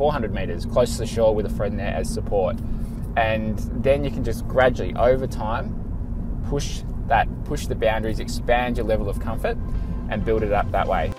400 0.01 0.33
meters 0.33 0.65
close 0.65 0.93
to 0.93 0.97
the 0.97 1.05
shore 1.05 1.35
with 1.35 1.45
a 1.45 1.49
friend 1.49 1.77
there 1.77 1.93
as 1.93 2.09
support 2.09 2.57
and 3.17 3.59
then 3.83 4.03
you 4.03 4.09
can 4.09 4.23
just 4.23 4.47
gradually 4.47 4.95
over 4.95 5.27
time 5.27 5.75
push 6.49 6.81
that 7.05 7.27
push 7.45 7.67
the 7.67 7.75
boundaries 7.75 8.19
expand 8.19 8.77
your 8.77 8.85
level 8.87 9.07
of 9.07 9.19
comfort 9.19 9.55
and 10.09 10.25
build 10.25 10.41
it 10.41 10.51
up 10.51 10.69
that 10.71 10.87
way. 10.87 11.11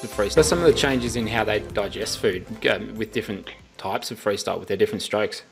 The 0.00 0.08
freestyle. 0.08 0.44
Some 0.44 0.60
of 0.60 0.64
the 0.64 0.72
changes 0.72 1.16
in 1.16 1.26
how 1.26 1.42
they 1.42 1.58
digest 1.58 2.18
food 2.18 2.46
um, 2.68 2.94
with 2.94 3.12
different 3.12 3.50
types 3.76 4.12
of 4.12 4.22
freestyle 4.22 4.60
with 4.60 4.68
their 4.68 4.76
different 4.76 5.02
strokes. 5.02 5.42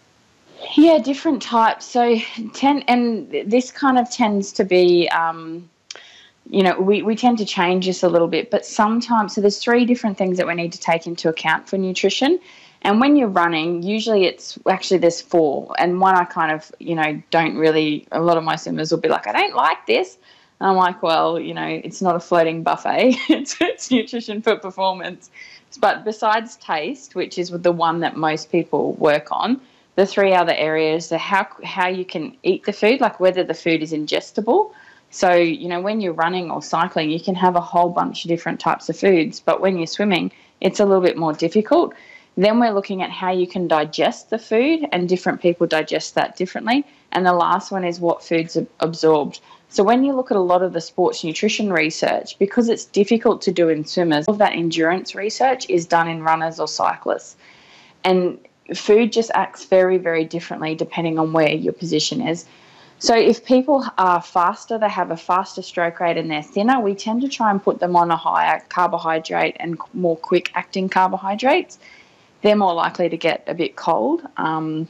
Yeah, 0.76 0.98
different 0.98 1.42
types. 1.42 1.86
So, 1.86 2.18
ten, 2.54 2.82
and 2.88 3.30
this 3.46 3.72
kind 3.72 3.98
of 3.98 4.08
tends 4.10 4.52
to 4.52 4.64
be, 4.64 5.08
um, 5.10 5.68
you 6.50 6.62
know, 6.62 6.78
we, 6.80 7.02
we 7.02 7.14
tend 7.14 7.38
to 7.38 7.44
change 7.44 7.86
this 7.86 8.02
a 8.02 8.08
little 8.08 8.28
bit, 8.28 8.50
but 8.50 8.64
sometimes, 8.64 9.34
so 9.34 9.40
there's 9.40 9.58
three 9.58 9.84
different 9.84 10.16
things 10.16 10.38
that 10.38 10.46
we 10.46 10.54
need 10.54 10.72
to 10.72 10.80
take 10.80 11.06
into 11.06 11.28
account 11.28 11.68
for 11.68 11.76
nutrition. 11.76 12.40
And 12.82 13.00
when 13.00 13.16
you're 13.16 13.28
running, 13.28 13.82
usually 13.82 14.24
it's 14.24 14.58
actually 14.68 14.98
there's 14.98 15.20
four, 15.20 15.74
and 15.78 16.00
one 16.00 16.14
I 16.14 16.24
kind 16.24 16.52
of 16.52 16.70
you 16.78 16.94
know 16.94 17.20
don't 17.30 17.56
really. 17.56 18.06
A 18.12 18.20
lot 18.20 18.36
of 18.36 18.44
my 18.44 18.56
swimmers 18.56 18.92
will 18.92 19.00
be 19.00 19.08
like, 19.08 19.26
I 19.26 19.32
don't 19.32 19.54
like 19.54 19.84
this. 19.86 20.16
And 20.60 20.70
I'm 20.70 20.76
like, 20.76 21.02
well, 21.02 21.38
you 21.38 21.54
know, 21.54 21.66
it's 21.66 22.00
not 22.00 22.16
a 22.16 22.20
floating 22.20 22.62
buffet. 22.62 23.16
it's, 23.28 23.56
it's 23.60 23.90
nutrition 23.90 24.42
for 24.42 24.56
performance. 24.56 25.30
But 25.80 26.04
besides 26.04 26.56
taste, 26.56 27.14
which 27.14 27.38
is 27.38 27.50
the 27.50 27.72
one 27.72 28.00
that 28.00 28.16
most 28.16 28.50
people 28.50 28.92
work 28.94 29.28
on, 29.30 29.60
the 29.96 30.06
three 30.06 30.32
other 30.32 30.54
areas 30.54 31.12
are 31.12 31.18
how 31.18 31.48
how 31.64 31.88
you 31.88 32.04
can 32.04 32.36
eat 32.44 32.64
the 32.64 32.72
food, 32.72 33.00
like 33.00 33.18
whether 33.18 33.42
the 33.42 33.54
food 33.54 33.82
is 33.82 33.92
ingestible. 33.92 34.72
So 35.10 35.32
you 35.34 35.68
know, 35.68 35.80
when 35.80 36.00
you're 36.00 36.12
running 36.12 36.50
or 36.50 36.62
cycling, 36.62 37.10
you 37.10 37.20
can 37.20 37.34
have 37.34 37.56
a 37.56 37.60
whole 37.60 37.90
bunch 37.90 38.24
of 38.24 38.28
different 38.28 38.60
types 38.60 38.88
of 38.88 38.98
foods, 38.98 39.40
but 39.40 39.60
when 39.60 39.78
you're 39.78 39.86
swimming, 39.86 40.32
it's 40.60 40.80
a 40.80 40.84
little 40.84 41.02
bit 41.02 41.16
more 41.16 41.32
difficult. 41.32 41.94
Then 42.36 42.60
we're 42.60 42.72
looking 42.72 43.02
at 43.02 43.10
how 43.10 43.32
you 43.32 43.48
can 43.48 43.66
digest 43.66 44.30
the 44.30 44.38
food, 44.38 44.86
and 44.92 45.08
different 45.08 45.42
people 45.42 45.66
digest 45.66 46.14
that 46.14 46.36
differently. 46.36 46.84
And 47.10 47.26
the 47.26 47.32
last 47.32 47.72
one 47.72 47.84
is 47.84 47.98
what 47.98 48.22
foods 48.22 48.56
are 48.56 48.66
absorbed. 48.78 49.40
So 49.70 49.82
when 49.82 50.04
you 50.04 50.14
look 50.14 50.30
at 50.30 50.36
a 50.36 50.40
lot 50.40 50.62
of 50.62 50.72
the 50.72 50.80
sports 50.80 51.24
nutrition 51.24 51.72
research, 51.72 52.38
because 52.38 52.68
it's 52.68 52.84
difficult 52.84 53.42
to 53.42 53.52
do 53.52 53.68
in 53.68 53.84
swimmers, 53.84 54.28
all 54.28 54.34
of 54.34 54.38
that 54.38 54.52
endurance 54.52 55.14
research 55.14 55.68
is 55.68 55.84
done 55.86 56.08
in 56.08 56.22
runners 56.22 56.60
or 56.60 56.68
cyclists. 56.68 57.36
And 58.04 58.38
food 58.74 59.12
just 59.12 59.30
acts 59.34 59.64
very, 59.64 59.98
very 59.98 60.24
differently 60.24 60.74
depending 60.74 61.18
on 61.18 61.32
where 61.32 61.50
your 61.50 61.72
position 61.72 62.26
is. 62.26 62.46
So 63.00 63.14
if 63.16 63.44
people 63.44 63.84
are 63.96 64.20
faster, 64.20 64.76
they 64.78 64.88
have 64.88 65.10
a 65.10 65.16
faster 65.16 65.62
stroke 65.62 66.00
rate 66.00 66.16
and 66.16 66.30
they're 66.30 66.42
thinner, 66.42 66.80
we 66.80 66.94
tend 66.94 67.22
to 67.22 67.28
try 67.28 67.50
and 67.50 67.62
put 67.62 67.78
them 67.78 67.94
on 67.94 68.10
a 68.10 68.16
higher 68.16 68.60
carbohydrate 68.68 69.56
and 69.60 69.78
more 69.94 70.16
quick 70.16 70.50
acting 70.54 70.88
carbohydrates 70.88 71.78
they're 72.42 72.56
more 72.56 72.74
likely 72.74 73.08
to 73.08 73.16
get 73.16 73.44
a 73.46 73.54
bit 73.54 73.76
cold. 73.76 74.22
Um, 74.36 74.88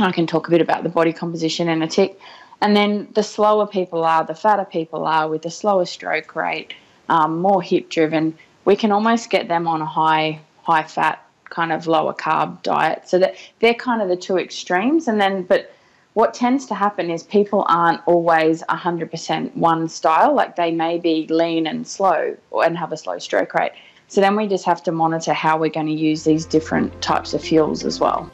I 0.00 0.12
can 0.12 0.26
talk 0.26 0.48
a 0.48 0.50
bit 0.50 0.60
about 0.60 0.82
the 0.82 0.88
body 0.88 1.12
composition 1.12 1.68
in 1.68 1.82
a 1.82 1.88
tick. 1.88 2.18
And 2.60 2.76
then 2.76 3.08
the 3.14 3.22
slower 3.22 3.66
people 3.66 4.04
are, 4.04 4.24
the 4.24 4.34
fatter 4.34 4.64
people 4.64 5.06
are 5.06 5.28
with 5.28 5.44
a 5.44 5.50
slower 5.50 5.84
stroke 5.84 6.34
rate, 6.34 6.74
um, 7.08 7.38
more 7.38 7.62
hip 7.62 7.88
driven. 7.88 8.36
We 8.64 8.74
can 8.74 8.90
almost 8.90 9.30
get 9.30 9.48
them 9.48 9.68
on 9.68 9.80
a 9.80 9.86
high 9.86 10.40
high 10.62 10.82
fat 10.82 11.24
kind 11.44 11.72
of 11.72 11.86
lower 11.86 12.12
carb 12.12 12.62
diet. 12.62 13.08
So 13.08 13.18
that 13.20 13.36
they're 13.60 13.74
kind 13.74 14.02
of 14.02 14.08
the 14.08 14.16
two 14.16 14.38
extremes. 14.38 15.08
And 15.08 15.20
then, 15.20 15.44
but 15.44 15.72
what 16.18 16.34
tends 16.34 16.66
to 16.66 16.74
happen 16.74 17.10
is 17.10 17.22
people 17.22 17.64
aren't 17.68 18.00
always 18.04 18.64
100% 18.64 19.54
one 19.54 19.88
style. 19.88 20.34
Like 20.34 20.56
they 20.56 20.72
may 20.72 20.98
be 20.98 21.28
lean 21.30 21.68
and 21.68 21.86
slow 21.86 22.36
and 22.50 22.76
have 22.76 22.90
a 22.90 22.96
slow 22.96 23.20
stroke 23.20 23.54
rate. 23.54 23.70
So 24.08 24.20
then 24.20 24.34
we 24.34 24.48
just 24.48 24.64
have 24.64 24.82
to 24.82 24.90
monitor 24.90 25.32
how 25.32 25.58
we're 25.58 25.70
going 25.70 25.86
to 25.86 25.92
use 25.92 26.24
these 26.24 26.44
different 26.44 27.00
types 27.00 27.34
of 27.34 27.40
fuels 27.40 27.84
as 27.84 28.00
well. 28.00 28.28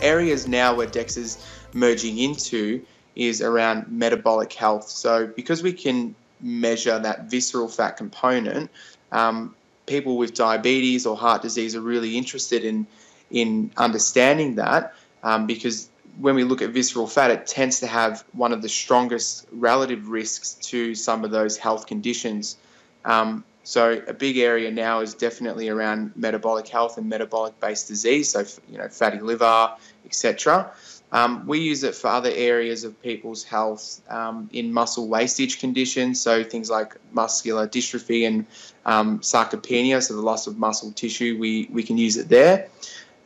Areas 0.00 0.48
now 0.48 0.74
where 0.74 0.86
DEXA 0.86 1.18
is 1.18 1.46
merging 1.74 2.16
into 2.16 2.82
is 3.14 3.42
around 3.42 3.88
metabolic 3.88 4.54
health. 4.54 4.88
So 4.88 5.26
because 5.26 5.62
we 5.62 5.74
can 5.74 6.14
measure 6.40 6.98
that 6.98 7.24
visceral 7.24 7.68
fat 7.68 7.98
component, 7.98 8.70
um, 9.12 9.54
people 9.90 10.16
with 10.16 10.32
diabetes 10.34 11.04
or 11.04 11.16
heart 11.16 11.42
disease 11.42 11.74
are 11.76 11.82
really 11.82 12.16
interested 12.16 12.64
in 12.64 12.86
in 13.30 13.70
understanding 13.76 14.54
that 14.56 14.94
um, 15.22 15.46
because 15.46 15.90
when 16.18 16.34
we 16.34 16.44
look 16.44 16.62
at 16.62 16.70
visceral 16.70 17.06
fat, 17.06 17.30
it 17.30 17.46
tends 17.46 17.80
to 17.80 17.86
have 17.86 18.24
one 18.32 18.52
of 18.52 18.62
the 18.62 18.68
strongest 18.68 19.46
relative 19.52 20.08
risks 20.08 20.54
to 20.54 20.94
some 20.94 21.24
of 21.24 21.30
those 21.30 21.56
health 21.56 21.86
conditions. 21.86 22.56
Um, 23.04 23.44
so 23.62 24.02
a 24.08 24.12
big 24.12 24.36
area 24.38 24.70
now 24.70 25.00
is 25.00 25.14
definitely 25.14 25.68
around 25.68 26.12
metabolic 26.16 26.66
health 26.66 26.98
and 26.98 27.08
metabolic-based 27.08 27.86
disease, 27.86 28.30
so 28.30 28.44
you 28.70 28.78
know 28.78 28.88
fatty 28.88 29.20
liver, 29.20 29.74
etc. 30.04 30.72
Um, 31.12 31.46
we 31.46 31.58
use 31.60 31.82
it 31.82 31.94
for 31.94 32.08
other 32.08 32.30
areas 32.32 32.84
of 32.84 33.00
people's 33.02 33.42
health 33.42 34.00
um, 34.08 34.48
in 34.52 34.72
muscle 34.72 35.08
wastage 35.08 35.58
conditions, 35.58 36.20
so 36.20 36.44
things 36.44 36.70
like 36.70 36.96
muscular 37.12 37.66
dystrophy 37.66 38.26
and 38.26 38.46
um, 38.86 39.18
sarcopenia, 39.20 40.02
so 40.02 40.14
the 40.14 40.20
loss 40.20 40.46
of 40.46 40.56
muscle 40.58 40.92
tissue. 40.92 41.36
We 41.38 41.68
we 41.70 41.82
can 41.82 41.98
use 41.98 42.16
it 42.16 42.28
there. 42.28 42.68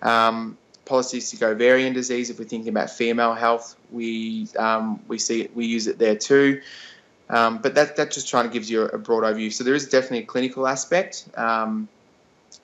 Um, 0.03 0.57
polycystic 0.87 1.43
ovarian 1.43 1.93
disease. 1.93 2.31
If 2.31 2.39
we're 2.39 2.45
thinking 2.47 2.71
about 2.71 2.91
female 2.91 3.35
health, 3.35 3.77
we 3.91 4.49
um, 4.59 5.01
we 5.09 5.19
see 5.19 5.49
we 5.55 5.67
use 5.67 5.87
it 5.87 5.99
there 5.99 6.17
too. 6.17 6.63
Um, 7.29 7.59
but 7.59 7.75
that 7.75 7.97
that 7.97 8.11
just 8.11 8.29
trying 8.29 8.45
to 8.45 8.53
gives 8.53 8.71
you 8.71 8.83
a, 8.83 8.87
a 8.87 8.99
broad 8.99 9.25
overview. 9.25 9.53
So 9.53 9.65
there 9.65 9.75
is 9.75 9.89
definitely 9.89 10.21
a 10.21 10.27
clinical 10.27 10.67
aspect. 10.67 11.27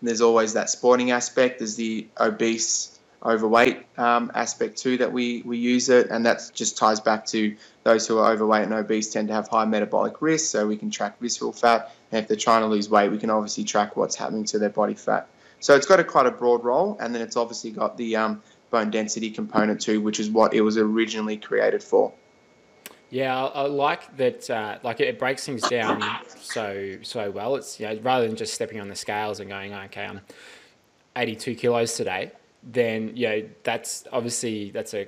There's 0.02 0.20
always 0.20 0.54
that 0.54 0.70
sporting 0.70 1.10
aspect. 1.10 1.58
There's 1.58 1.76
the 1.76 2.06
obese, 2.18 2.98
overweight 3.22 3.84
um, 3.98 4.32
aspect 4.34 4.78
too 4.78 4.96
that 4.98 5.12
we 5.12 5.42
we 5.42 5.58
use 5.58 5.88
it, 5.88 6.08
and 6.10 6.26
that 6.26 6.50
just 6.54 6.78
ties 6.78 7.00
back 7.00 7.26
to 7.26 7.56
those 7.84 8.06
who 8.06 8.18
are 8.18 8.32
overweight 8.32 8.64
and 8.64 8.72
obese 8.72 9.10
tend 9.12 9.28
to 9.28 9.34
have 9.34 9.48
high 9.48 9.64
metabolic 9.64 10.22
risk. 10.22 10.50
So 10.50 10.66
we 10.66 10.76
can 10.76 10.90
track 10.90 11.18
visceral 11.20 11.52
fat, 11.52 11.94
and 12.10 12.22
if 12.22 12.28
they're 12.28 12.36
trying 12.36 12.62
to 12.62 12.68
lose 12.68 12.88
weight, 12.88 13.10
we 13.10 13.18
can 13.18 13.30
obviously 13.30 13.64
track 13.64 13.96
what's 13.96 14.16
happening 14.16 14.44
to 14.46 14.58
their 14.58 14.70
body 14.70 14.94
fat. 14.94 15.28
So 15.60 15.76
it's 15.76 15.86
got 15.86 16.00
a 16.00 16.04
quite 16.04 16.26
a 16.26 16.30
broad 16.30 16.64
role, 16.64 16.96
and 17.00 17.14
then 17.14 17.22
it's 17.22 17.36
obviously 17.36 17.70
got 17.70 17.96
the 17.96 18.16
um, 18.16 18.42
bone 18.70 18.90
density 18.90 19.30
component 19.30 19.80
too, 19.80 20.00
which 20.00 20.18
is 20.18 20.30
what 20.30 20.54
it 20.54 20.62
was 20.62 20.78
originally 20.78 21.36
created 21.36 21.82
for. 21.82 22.12
Yeah, 23.10 23.44
I, 23.44 23.62
I 23.62 23.66
like 23.66 24.16
that. 24.16 24.48
Uh, 24.48 24.78
like 24.82 25.00
it 25.00 25.18
breaks 25.18 25.44
things 25.44 25.62
down 25.68 26.02
so 26.36 26.96
so 27.02 27.30
well. 27.30 27.56
It's 27.56 27.78
you 27.78 27.88
know, 27.88 27.98
rather 28.02 28.26
than 28.26 28.36
just 28.36 28.54
stepping 28.54 28.80
on 28.80 28.88
the 28.88 28.96
scales 28.96 29.40
and 29.40 29.50
going, 29.50 29.74
okay, 29.74 30.04
I'm 30.04 30.20
82 31.16 31.56
kilos 31.56 31.94
today. 31.94 32.32
Then 32.62 33.16
know 33.28 33.48
that's 33.62 34.04
obviously 34.12 34.70
that's 34.70 34.94
a 34.94 35.06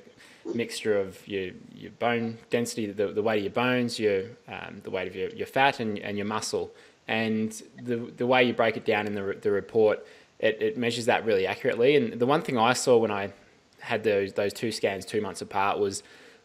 mixture 0.55 0.98
of 0.98 1.26
your 1.28 1.50
your 1.74 1.90
bone 1.92 2.38
density, 2.50 2.90
the, 2.90 3.09
the 3.09 3.22
weight 3.22 3.38
of 3.38 3.44
your 3.44 3.53
bones, 3.53 3.98
your 3.98 4.24
um, 4.48 4.80
the 4.82 4.90
weight 4.90 5.09
of 5.09 5.16
your, 5.16 5.28
your 5.30 5.46
fat 5.46 5.80
and, 5.80 5.98
and 5.98 6.16
your 6.16 6.26
muscle, 6.26 6.72
and 7.09 7.62
the 7.82 7.96
the 8.16 8.26
way 8.26 8.44
you 8.44 8.53
break 8.53 8.76
it 8.76 8.84
down 8.84 9.07
in 9.07 9.14
the 9.14 9.38
the 9.40 9.50
report, 9.50 10.05
it, 10.38 10.61
it 10.61 10.78
measures 10.78 11.07
that 11.07 11.24
really 11.24 11.46
accurately. 11.46 11.96
And 11.96 12.18
the 12.18 12.26
one 12.26 12.42
thing 12.42 12.59
I 12.59 12.72
saw 12.72 12.98
when 12.98 13.11
I 13.11 13.32
had 13.80 14.05
those 14.05 14.32
those 14.32 14.53
two 14.53 14.72
scans 14.72 15.05
two 15.05 15.20
months 15.20 15.42
apart 15.42 15.78
was 15.78 16.03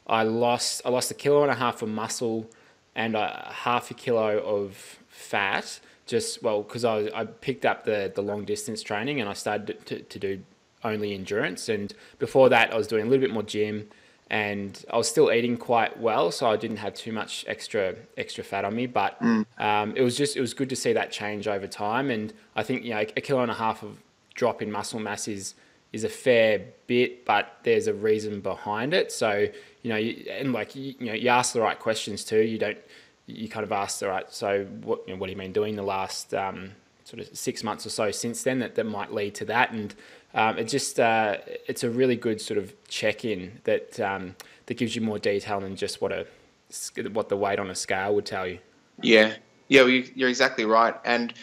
I 0.07 0.23
lost 0.23 0.81
I 0.85 0.89
lost 0.89 1.11
a 1.11 1.13
kilo 1.13 1.43
and 1.43 1.51
a 1.51 1.55
half 1.55 1.81
of 1.81 1.89
muscle 1.89 2.49
and 2.95 3.15
a 3.15 3.51
half 3.53 3.91
a 3.91 3.93
kilo 3.93 4.39
of 4.39 4.99
fat. 5.07 5.79
Just 6.05 6.41
well, 6.41 6.63
because 6.63 6.85
I, 6.85 7.09
I 7.13 7.25
picked 7.25 7.65
up 7.65 7.83
the 7.85 8.11
the 8.13 8.21
long 8.21 8.45
distance 8.45 8.81
training 8.81 9.19
and 9.19 9.29
I 9.29 9.33
started 9.33 9.85
to, 9.87 9.99
to 9.99 10.19
do 10.19 10.41
only 10.87 11.13
endurance. 11.13 11.69
And 11.69 11.93
before 12.19 12.47
that, 12.49 12.73
I 12.73 12.77
was 12.77 12.87
doing 12.87 13.05
a 13.05 13.09
little 13.09 13.25
bit 13.27 13.33
more 13.33 13.43
gym, 13.43 13.87
and 14.29 14.83
I 14.91 14.97
was 14.97 15.07
still 15.07 15.31
eating 15.31 15.55
quite 15.57 15.99
well, 15.99 16.31
so 16.31 16.49
I 16.49 16.57
didn't 16.57 16.77
have 16.85 16.93
too 16.93 17.11
much 17.11 17.45
extra 17.47 17.95
extra 18.17 18.43
fat 18.43 18.63
on 18.65 18.75
me. 18.75 18.85
But 18.87 19.11
Mm. 19.21 19.45
um, 19.57 19.93
it 19.95 20.01
was 20.01 20.15
just 20.17 20.35
it 20.35 20.41
was 20.41 20.53
good 20.53 20.69
to 20.69 20.75
see 20.75 20.93
that 20.93 21.11
change 21.11 21.47
over 21.47 21.67
time. 21.67 22.09
And 22.15 22.33
I 22.55 22.63
think 22.63 22.83
you 22.83 22.91
know 22.93 22.99
a 22.99 23.21
kilo 23.25 23.41
and 23.41 23.51
a 23.51 23.59
half 23.65 23.83
of 23.83 23.91
drop 24.33 24.61
in 24.61 24.71
muscle 24.71 24.99
mass 24.99 25.27
is 25.27 25.53
is 25.93 26.03
a 26.03 26.09
fair 26.09 26.59
bit, 26.87 27.23
but 27.25 27.45
there's 27.63 27.87
a 27.87 27.93
reason 27.93 28.41
behind 28.41 28.93
it. 28.93 29.11
So 29.11 29.47
you 29.83 29.89
know, 29.91 29.95
you, 29.95 30.25
and 30.29 30.51
like 30.51 30.75
you, 30.75 30.93
you 30.99 31.05
know, 31.07 31.13
you 31.13 31.29
ask 31.29 31.53
the 31.53 31.61
right 31.61 31.79
questions 31.79 32.25
too. 32.25 32.41
You 32.41 32.57
don't 32.57 32.77
you 33.27 33.47
kind 33.47 33.63
of 33.63 33.71
ask 33.71 33.99
the 33.99 34.07
right. 34.09 34.29
So 34.31 34.65
what 34.83 34.99
you 35.07 35.13
know, 35.13 35.19
what 35.19 35.29
have 35.29 35.37
you 35.37 35.41
been 35.41 35.53
doing 35.53 35.75
the 35.77 35.83
last 35.83 36.33
um, 36.33 36.71
sort 37.05 37.21
of 37.21 37.27
six 37.37 37.63
months 37.63 37.85
or 37.85 37.89
so 37.89 38.11
since 38.11 38.43
then 38.43 38.59
that, 38.59 38.75
that 38.75 38.83
might 38.85 39.13
lead 39.13 39.33
to 39.35 39.45
that 39.45 39.71
and 39.71 39.95
um, 40.37 40.57
it 40.57 40.65
just 40.69 40.99
uh, 40.99 41.37
it's 41.67 41.83
a 41.83 41.89
really 41.89 42.15
good 42.15 42.39
sort 42.39 42.57
of 42.59 42.73
check 42.87 43.25
in 43.25 43.59
that 43.65 43.99
um, 43.99 44.35
that 44.67 44.75
gives 44.77 44.95
you 44.95 45.01
more 45.01 45.19
detail 45.19 45.59
than 45.59 45.75
just 45.75 45.99
what 46.01 46.11
a 46.11 46.25
what 47.11 47.27
the 47.29 47.35
weight 47.35 47.59
on 47.59 47.69
a 47.69 47.75
scale 47.75 48.13
would 48.15 48.25
tell 48.25 48.45
you. 48.47 48.59
Yeah, 49.01 49.33
yeah, 49.67 49.81
well, 49.81 49.89
you- 49.89 50.09
you're 50.15 50.29
exactly 50.29 50.65
right. 50.65 50.95
And 51.03 51.33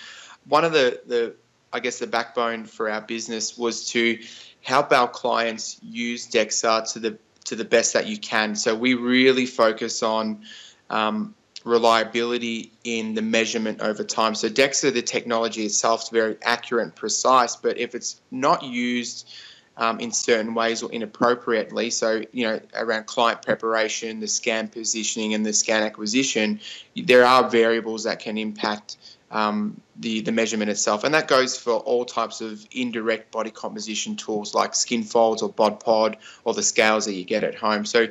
one 0.49 0.65
of 0.65 0.73
the 0.73 1.03
the 1.07 1.35
I 1.73 1.81
guess 1.81 1.99
the 1.99 2.07
backbone 2.07 2.67
for 2.67 2.89
our 2.89 3.01
business 3.01 3.59
was 3.59 3.91
to 3.91 4.19
help 4.63 4.93
our 4.93 5.09
clients 5.09 5.79
use 5.83 6.29
DEXA 6.31 6.93
to 6.93 6.99
the 7.01 7.19
to 7.47 7.57
the 7.57 7.65
best 7.65 7.93
that 7.95 8.07
you 8.07 8.17
can. 8.17 8.55
So 8.55 8.75
we 8.75 8.95
really 8.95 9.45
focus 9.45 10.03
on 10.03 10.45
um, 10.89 11.35
reliability 11.65 12.71
in 12.85 13.15
the 13.15 13.23
measurement 13.23 13.81
over 13.81 14.05
time. 14.05 14.35
So 14.35 14.49
DEXA, 14.49 14.93
the 14.93 15.03
technology 15.03 15.65
itself, 15.65 16.03
is 16.03 16.09
very 16.11 16.37
accurate 16.43 16.85
and 16.85 16.95
precise, 16.95 17.57
but 17.57 17.79
if 17.79 17.95
it's 17.95 18.21
not 18.31 18.63
used 18.63 19.29
um, 19.77 19.99
in 19.99 20.13
certain 20.13 20.55
ways 20.55 20.83
or 20.83 20.93
inappropriately, 20.93 21.91
so 21.91 22.23
you 22.33 22.47
know 22.47 22.61
around 22.75 23.07
client 23.07 23.43
preparation, 23.43 24.21
the 24.21 24.29
scan 24.29 24.69
positioning, 24.69 25.35
and 25.35 25.45
the 25.45 25.53
scan 25.53 25.83
acquisition, 25.83 26.61
there 26.95 27.25
are 27.25 27.49
variables 27.49 28.05
that 28.05 28.21
can 28.21 28.39
impact 28.39 28.99
um, 29.33 29.81
the 29.99 30.21
the 30.21 30.31
measurement 30.31 30.71
itself, 30.71 31.03
and 31.03 31.15
that 31.15 31.27
goes 31.27 31.59
for 31.59 31.73
all 31.73 32.05
types 32.05 32.41
of 32.41 32.65
indirect 32.71 33.33
body 33.33 33.51
composition 33.51 34.15
tools 34.15 34.55
like 34.55 34.77
skin 34.77 35.03
folds 35.03 35.43
or 35.43 35.49
bod 35.49 35.81
pod 35.81 36.19
or 36.45 36.55
the 36.55 36.63
scales 36.63 37.07
that 37.07 37.15
you 37.15 37.25
get 37.25 37.43
at 37.43 37.57
home. 37.57 37.85
So 37.85 38.07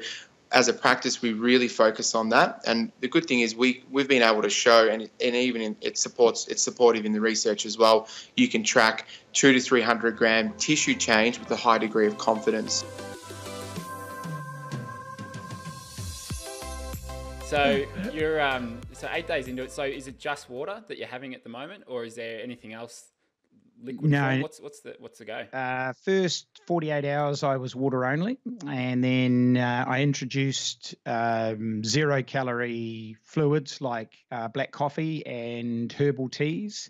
as 0.54 0.68
a 0.68 0.74
practice, 0.74 1.22
we 1.22 1.34
really 1.34 1.68
focus 1.68 2.14
on 2.14 2.30
that. 2.30 2.62
And 2.68 2.92
the 3.02 3.08
good 3.08 3.26
thing 3.26 3.42
is 3.42 3.56
we 3.56 3.84
we've 3.90 4.08
been 4.08 4.22
able 4.22 4.44
to 4.44 4.50
show, 4.50 4.88
and 4.88 5.02
and 5.02 5.36
even 5.36 5.62
in, 5.62 5.76
it 5.82 5.98
supports 5.98 6.48
it's 6.48 6.62
supportive 6.62 7.06
in 7.06 7.12
the 7.12 7.22
research 7.22 7.66
as 7.66 7.78
well. 7.78 8.08
You 8.38 8.48
can 8.48 8.64
track 8.64 9.08
two 9.34 9.52
to 9.52 9.60
three 9.60 9.82
hundred 9.82 10.16
gram 10.16 10.54
tissue 10.58 10.94
change 10.94 11.40
with 11.40 11.50
a 11.52 11.56
high 11.56 11.80
degree 11.80 12.06
of 12.06 12.18
confidence. 12.20 12.86
So 17.46 17.86
you're 18.12 18.42
um, 18.42 18.80
so 18.94 19.08
eight 19.12 19.28
days 19.28 19.48
into 19.48 19.64
it. 19.64 19.72
So 19.72 19.84
is 19.84 20.08
it 20.08 20.20
just 20.20 20.50
water 20.50 20.84
that 20.88 20.98
you're 20.98 21.08
having 21.08 21.34
at 21.34 21.44
the 21.44 21.50
moment, 21.50 21.84
or 21.88 22.06
is 22.06 22.16
there 22.16 22.42
anything 22.42 22.74
else? 22.74 23.13
Liquid 23.84 24.10
No. 24.12 24.22
form? 24.30 24.42
What's 24.42 24.62
what's 24.62 24.80
the 24.80 24.96
what's 25.00 25.20
the 25.20 25.26
go? 25.26 25.46
Uh, 25.52 25.94
first 26.04 26.48
48 26.68 27.06
hours, 27.06 27.44
I 27.44 27.58
was 27.58 27.76
water 27.76 28.06
only. 28.06 28.40
And 28.68 29.04
then 29.04 29.58
uh, 29.58 29.86
I 29.88 30.02
introduced 30.02 30.96
um, 31.06 31.84
zero 31.84 32.24
calorie 32.24 33.18
fluids 33.24 33.82
like 33.82 34.14
uh, 34.32 34.48
black 34.48 34.72
coffee 34.72 35.26
and 35.26 35.92
herbal 35.92 36.30
teas. 36.30 36.90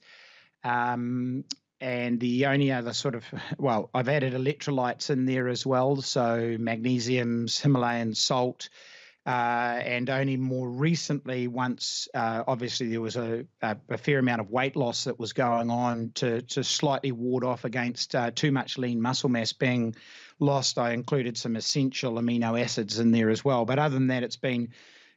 Um, 0.63 1.43
and 1.81 2.19
the 2.19 2.45
only 2.45 2.71
other 2.71 2.93
sort 2.93 3.15
of, 3.15 3.25
well, 3.57 3.89
I've 3.93 4.07
added 4.07 4.33
electrolytes 4.33 5.09
in 5.09 5.25
there 5.25 5.49
as 5.49 5.65
well. 5.65 5.97
So 6.01 6.55
magnesiums, 6.59 7.59
Himalayan 7.59 8.13
salt. 8.15 8.69
Uh, 9.25 9.79
and 9.85 10.09
only 10.09 10.35
more 10.35 10.69
recently, 10.69 11.47
once 11.47 12.09
uh, 12.13 12.43
obviously 12.45 12.89
there 12.89 12.99
was 12.99 13.15
a, 13.15 13.45
a, 13.61 13.77
a 13.89 13.97
fair 13.97 14.19
amount 14.19 14.41
of 14.41 14.49
weight 14.49 14.75
loss 14.75 15.05
that 15.05 15.17
was 15.17 15.31
going 15.31 15.69
on 15.69 16.11
to, 16.13 16.41
to 16.41 16.61
slightly 16.61 17.13
ward 17.13 17.45
off 17.45 17.63
against 17.63 18.15
uh, 18.15 18.31
too 18.31 18.51
much 18.51 18.77
lean 18.77 19.01
muscle 19.01 19.29
mass 19.29 19.53
being 19.53 19.95
lost, 20.39 20.77
I 20.77 20.91
included 20.91 21.37
some 21.37 21.55
essential 21.55 22.13
amino 22.15 22.59
acids 22.59 22.99
in 22.99 23.11
there 23.11 23.29
as 23.29 23.45
well. 23.45 23.65
But 23.65 23.79
other 23.79 23.93
than 23.93 24.07
that, 24.07 24.23
it's 24.23 24.35
been 24.35 24.69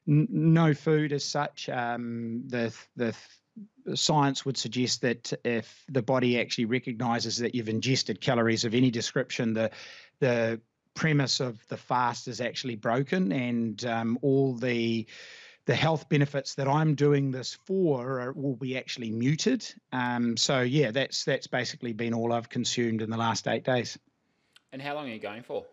n- 0.08 0.28
no 0.30 0.72
food 0.72 1.12
as 1.12 1.24
such. 1.24 1.68
Um, 1.68 2.44
the 2.46 2.72
the 2.96 3.12
th- 3.12 3.98
science 3.98 4.44
would 4.44 4.56
suggest 4.56 5.02
that 5.02 5.32
if 5.44 5.84
the 5.88 6.02
body 6.02 6.40
actually 6.40 6.66
recognizes 6.66 7.38
that 7.38 7.54
you've 7.54 7.68
ingested 7.68 8.20
calories 8.20 8.64
of 8.64 8.74
any 8.74 8.90
description, 8.90 9.52
the 9.52 9.70
the 10.20 10.60
premise 10.96 11.38
of 11.38 11.64
the 11.68 11.76
fast 11.76 12.26
is 12.26 12.40
actually 12.40 12.74
broken, 12.74 13.30
and 13.30 13.84
um, 13.84 14.18
all 14.22 14.54
the 14.54 15.06
the 15.66 15.74
health 15.74 16.08
benefits 16.08 16.54
that 16.54 16.68
I'm 16.68 16.94
doing 16.94 17.32
this 17.32 17.54
for 17.64 18.20
are, 18.20 18.32
will 18.32 18.54
be 18.54 18.78
actually 18.78 19.10
muted. 19.10 19.66
Um, 19.92 20.36
so 20.36 20.60
yeah, 20.60 20.90
that's 20.90 21.24
that's 21.24 21.46
basically 21.46 21.92
been 21.92 22.14
all 22.14 22.32
I've 22.32 22.48
consumed 22.48 23.02
in 23.02 23.10
the 23.10 23.16
last 23.16 23.46
eight 23.46 23.64
days. 23.64 23.98
And 24.72 24.82
how 24.82 24.94
long 24.94 25.08
are 25.08 25.12
you 25.12 25.20
going 25.20 25.42
for? 25.42 25.64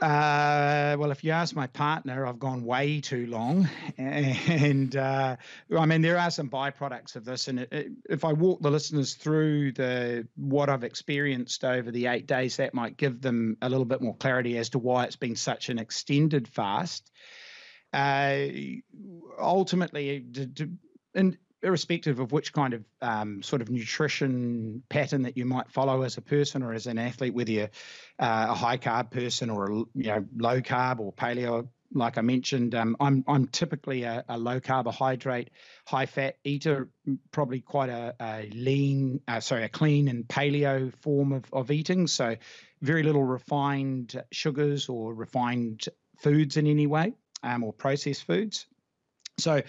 Uh, 0.00 0.96
well, 0.98 1.10
if 1.10 1.24
you 1.24 1.30
ask 1.30 1.54
my 1.54 1.66
partner, 1.66 2.26
I've 2.26 2.38
gone 2.38 2.64
way 2.64 3.00
too 3.00 3.26
long, 3.26 3.68
and 3.98 4.94
uh, 4.94 5.36
I 5.76 5.86
mean 5.86 6.02
there 6.02 6.18
are 6.18 6.30
some 6.30 6.50
byproducts 6.50 7.16
of 7.16 7.24
this. 7.24 7.48
And 7.48 7.60
it, 7.60 7.72
it, 7.72 7.92
if 8.10 8.24
I 8.24 8.32
walk 8.32 8.60
the 8.60 8.70
listeners 8.70 9.14
through 9.14 9.72
the 9.72 10.28
what 10.36 10.68
I've 10.68 10.84
experienced 10.84 11.64
over 11.64 11.90
the 11.90 12.06
eight 12.08 12.26
days, 12.26 12.56
that 12.56 12.74
might 12.74 12.96
give 12.96 13.20
them 13.20 13.56
a 13.62 13.68
little 13.68 13.84
bit 13.84 14.02
more 14.02 14.16
clarity 14.16 14.58
as 14.58 14.70
to 14.70 14.78
why 14.78 15.04
it's 15.04 15.16
been 15.16 15.36
such 15.36 15.68
an 15.68 15.78
extended 15.78 16.48
fast. 16.48 17.10
Uh, 17.92 18.46
ultimately, 19.38 20.18
d- 20.18 20.46
d- 20.46 20.66
and 21.14 21.38
irrespective 21.64 22.20
of 22.20 22.32
which 22.32 22.52
kind 22.52 22.74
of 22.74 22.84
um, 23.02 23.42
sort 23.42 23.62
of 23.62 23.70
nutrition 23.70 24.82
pattern 24.88 25.22
that 25.22 25.36
you 25.36 25.44
might 25.44 25.70
follow 25.70 26.02
as 26.02 26.16
a 26.16 26.22
person 26.22 26.62
or 26.62 26.72
as 26.72 26.86
an 26.86 26.98
athlete, 26.98 27.34
whether 27.34 27.50
you're 27.50 27.70
uh, 28.18 28.46
a 28.50 28.54
high 28.54 28.78
carb 28.78 29.10
person 29.10 29.50
or 29.50 29.70
a 29.70 29.74
you 29.74 29.88
know 29.94 30.24
low 30.36 30.60
carb 30.60 31.00
or 31.00 31.12
paleo, 31.12 31.68
like 31.94 32.18
I 32.18 32.22
mentioned, 32.22 32.74
um, 32.74 32.96
I'm 33.00 33.24
I'm 33.26 33.46
typically 33.46 34.02
a, 34.02 34.24
a 34.28 34.36
low 34.38 34.60
carbohydrate, 34.60 35.50
high 35.86 36.06
fat 36.06 36.36
eater, 36.44 36.88
probably 37.30 37.60
quite 37.60 37.88
a, 37.88 38.14
a 38.20 38.50
lean, 38.52 39.20
uh, 39.28 39.40
sorry, 39.40 39.64
a 39.64 39.68
clean 39.68 40.08
and 40.08 40.26
paleo 40.26 40.92
form 41.02 41.32
of, 41.32 41.44
of 41.52 41.70
eating. 41.70 42.06
So 42.06 42.36
very 42.82 43.02
little 43.02 43.24
refined 43.24 44.22
sugars 44.32 44.88
or 44.88 45.14
refined 45.14 45.84
foods 46.18 46.56
in 46.56 46.66
any 46.66 46.86
way, 46.86 47.14
um, 47.42 47.64
or 47.64 47.72
processed 47.72 48.24
foods. 48.24 48.66
So 49.38 49.62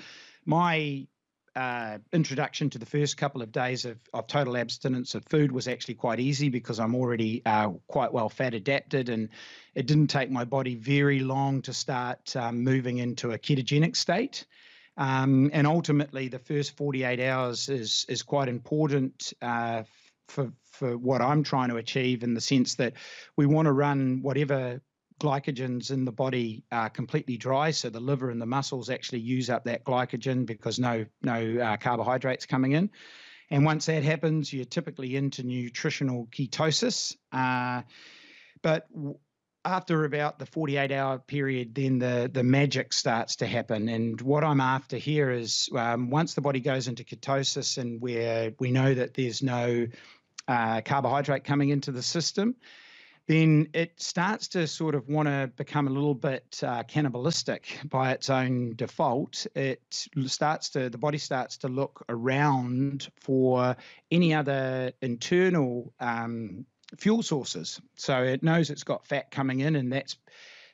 my 0.45 1.07
uh, 1.55 1.99
introduction 2.11 2.69
to 2.71 2.77
the 2.77 2.85
first 2.85 3.17
couple 3.17 3.41
of 3.41 3.51
days 3.51 3.85
of, 3.85 3.97
of 4.13 4.27
total 4.27 4.57
abstinence 4.57 5.15
of 5.15 5.23
food 5.25 5.51
was 5.51 5.67
actually 5.67 5.95
quite 5.95 6.19
easy 6.19 6.49
because 6.49 6.79
I'm 6.79 6.95
already 6.95 7.41
uh, 7.45 7.69
quite 7.87 8.11
well 8.11 8.29
fat 8.29 8.53
adapted, 8.53 9.09
and 9.09 9.29
it 9.73 9.85
didn't 9.85 10.07
take 10.07 10.29
my 10.29 10.43
body 10.43 10.75
very 10.75 11.19
long 11.19 11.61
to 11.63 11.73
start 11.73 12.35
um, 12.35 12.63
moving 12.63 12.97
into 12.97 13.31
a 13.31 13.37
ketogenic 13.37 13.95
state. 13.95 14.45
Um, 14.97 15.49
and 15.53 15.67
ultimately, 15.67 16.27
the 16.27 16.39
first 16.39 16.77
48 16.77 17.19
hours 17.19 17.69
is 17.69 18.05
is 18.09 18.21
quite 18.23 18.49
important 18.49 19.33
uh, 19.41 19.83
for 20.27 20.51
for 20.71 20.97
what 20.97 21.21
I'm 21.21 21.43
trying 21.43 21.69
to 21.69 21.77
achieve 21.77 22.23
in 22.23 22.33
the 22.33 22.41
sense 22.41 22.75
that 22.75 22.93
we 23.37 23.45
want 23.45 23.67
to 23.67 23.71
run 23.71 24.19
whatever 24.21 24.81
glycogens 25.19 25.91
in 25.91 26.05
the 26.05 26.11
body 26.11 26.63
are 26.71 26.89
completely 26.89 27.37
dry, 27.37 27.71
so 27.71 27.89
the 27.89 27.99
liver 27.99 28.29
and 28.29 28.41
the 28.41 28.45
muscles 28.45 28.89
actually 28.89 29.19
use 29.19 29.49
up 29.49 29.63
that 29.65 29.83
glycogen 29.83 30.45
because 30.45 30.79
no 30.79 31.05
no 31.21 31.57
uh, 31.57 31.77
carbohydrates 31.77 32.45
coming 32.45 32.73
in. 32.73 32.89
And 33.51 33.63
once 33.63 33.85
that 33.85 34.03
happens, 34.03 34.51
you're 34.51 34.65
typically 34.65 35.15
into 35.15 35.43
nutritional 35.43 36.27
ketosis. 36.27 37.15
Uh, 37.31 37.83
but 38.61 38.91
w- 38.91 39.17
after 39.63 40.05
about 40.05 40.39
the 40.39 40.45
48 40.45 40.91
hour 40.91 41.19
period, 41.19 41.73
then 41.75 41.99
the, 41.99 42.29
the 42.31 42.43
magic 42.43 42.93
starts 42.93 43.35
to 43.37 43.47
happen. 43.47 43.89
And 43.89 44.19
what 44.21 44.43
I'm 44.43 44.61
after 44.61 44.97
here 44.97 45.31
is 45.31 45.69
um, 45.75 46.09
once 46.09 46.33
the 46.33 46.41
body 46.41 46.59
goes 46.59 46.87
into 46.87 47.03
ketosis 47.03 47.77
and 47.77 48.01
where 48.01 48.51
we 48.59 48.71
know 48.71 48.93
that 48.93 49.13
there's 49.15 49.41
no 49.41 49.87
uh, 50.47 50.81
carbohydrate 50.81 51.43
coming 51.43 51.69
into 51.69 51.91
the 51.91 52.03
system, 52.03 52.55
then 53.27 53.67
it 53.73 53.99
starts 53.99 54.47
to 54.49 54.67
sort 54.67 54.93
of 54.93 55.07
want 55.09 55.27
to 55.27 55.49
become 55.55 55.87
a 55.87 55.91
little 55.91 56.13
bit 56.13 56.59
uh, 56.63 56.83
cannibalistic 56.83 57.79
by 57.85 58.11
its 58.11 58.29
own 58.29 58.75
default. 58.75 59.47
It 59.55 59.81
starts 60.27 60.69
to, 60.71 60.89
the 60.89 60.97
body 60.97 61.17
starts 61.17 61.57
to 61.57 61.67
look 61.67 62.03
around 62.09 63.09
for 63.19 63.75
any 64.11 64.33
other 64.33 64.91
internal 65.01 65.91
um, 65.99 66.65
fuel 66.97 67.23
sources. 67.23 67.81
So 67.95 68.21
it 68.21 68.43
knows 68.43 68.69
it's 68.69 68.83
got 68.83 69.07
fat 69.07 69.31
coming 69.31 69.61
in, 69.61 69.75
and 69.75 69.91
that's 69.91 70.17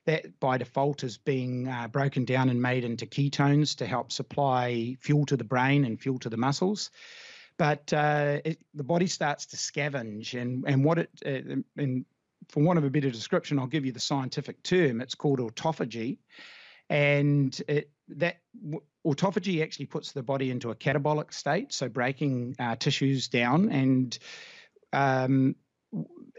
that 0.05 0.39
by 0.39 0.57
default 0.57 1.03
is 1.03 1.17
being 1.17 1.67
uh, 1.67 1.87
broken 1.87 2.25
down 2.25 2.49
and 2.49 2.59
made 2.59 2.83
into 2.83 3.05
ketones 3.05 3.75
to 3.77 3.85
help 3.85 4.11
supply 4.11 4.97
fuel 4.99 5.25
to 5.27 5.37
the 5.37 5.43
brain 5.43 5.85
and 5.85 6.01
fuel 6.01 6.17
to 6.17 6.29
the 6.29 6.37
muscles 6.37 6.89
but 7.57 7.93
uh, 7.93 8.39
it, 8.43 8.59
the 8.73 8.83
body 8.83 9.05
starts 9.05 9.45
to 9.45 9.57
scavenge 9.57 10.33
and 10.39 10.63
and 10.65 10.83
what 10.83 10.97
it 10.97 11.09
uh, 11.23 11.61
and 11.77 12.05
for 12.51 12.61
want 12.61 12.77
of 12.77 12.83
a 12.83 12.89
better 12.89 13.09
description, 13.09 13.57
I'll 13.57 13.67
give 13.67 13.85
you 13.85 13.93
the 13.93 13.99
scientific 13.99 14.61
term. 14.61 15.01
It's 15.01 15.15
called 15.15 15.39
autophagy, 15.39 16.17
and 16.89 17.59
it, 17.67 17.89
that 18.09 18.37
autophagy 19.05 19.63
actually 19.63 19.85
puts 19.85 20.11
the 20.11 20.21
body 20.21 20.51
into 20.51 20.69
a 20.69 20.75
catabolic 20.75 21.33
state, 21.33 21.71
so 21.71 21.87
breaking 21.87 22.55
uh, 22.59 22.75
tissues 22.75 23.29
down, 23.29 23.69
and 23.69 24.19
um, 24.91 25.55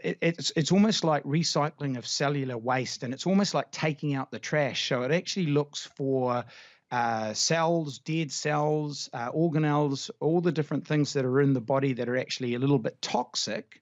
it, 0.03 0.19
it's 0.21 0.51
it's 0.55 0.71
almost 0.71 1.03
like 1.03 1.23
recycling 1.23 1.97
of 1.97 2.05
cellular 2.05 2.57
waste, 2.57 3.01
and 3.01 3.11
it's 3.11 3.25
almost 3.25 3.55
like 3.55 3.71
taking 3.71 4.13
out 4.13 4.29
the 4.29 4.39
trash. 4.39 4.87
So 4.87 5.01
it 5.01 5.11
actually 5.11 5.47
looks 5.47 5.89
for 5.97 6.45
uh, 6.91 7.33
cells, 7.33 7.97
dead 7.97 8.31
cells, 8.31 9.09
uh, 9.13 9.31
organelles, 9.31 10.11
all 10.19 10.41
the 10.41 10.51
different 10.51 10.87
things 10.87 11.13
that 11.13 11.25
are 11.25 11.41
in 11.41 11.53
the 11.53 11.61
body 11.61 11.93
that 11.93 12.07
are 12.07 12.17
actually 12.17 12.53
a 12.53 12.59
little 12.59 12.77
bit 12.77 13.01
toxic 13.01 13.81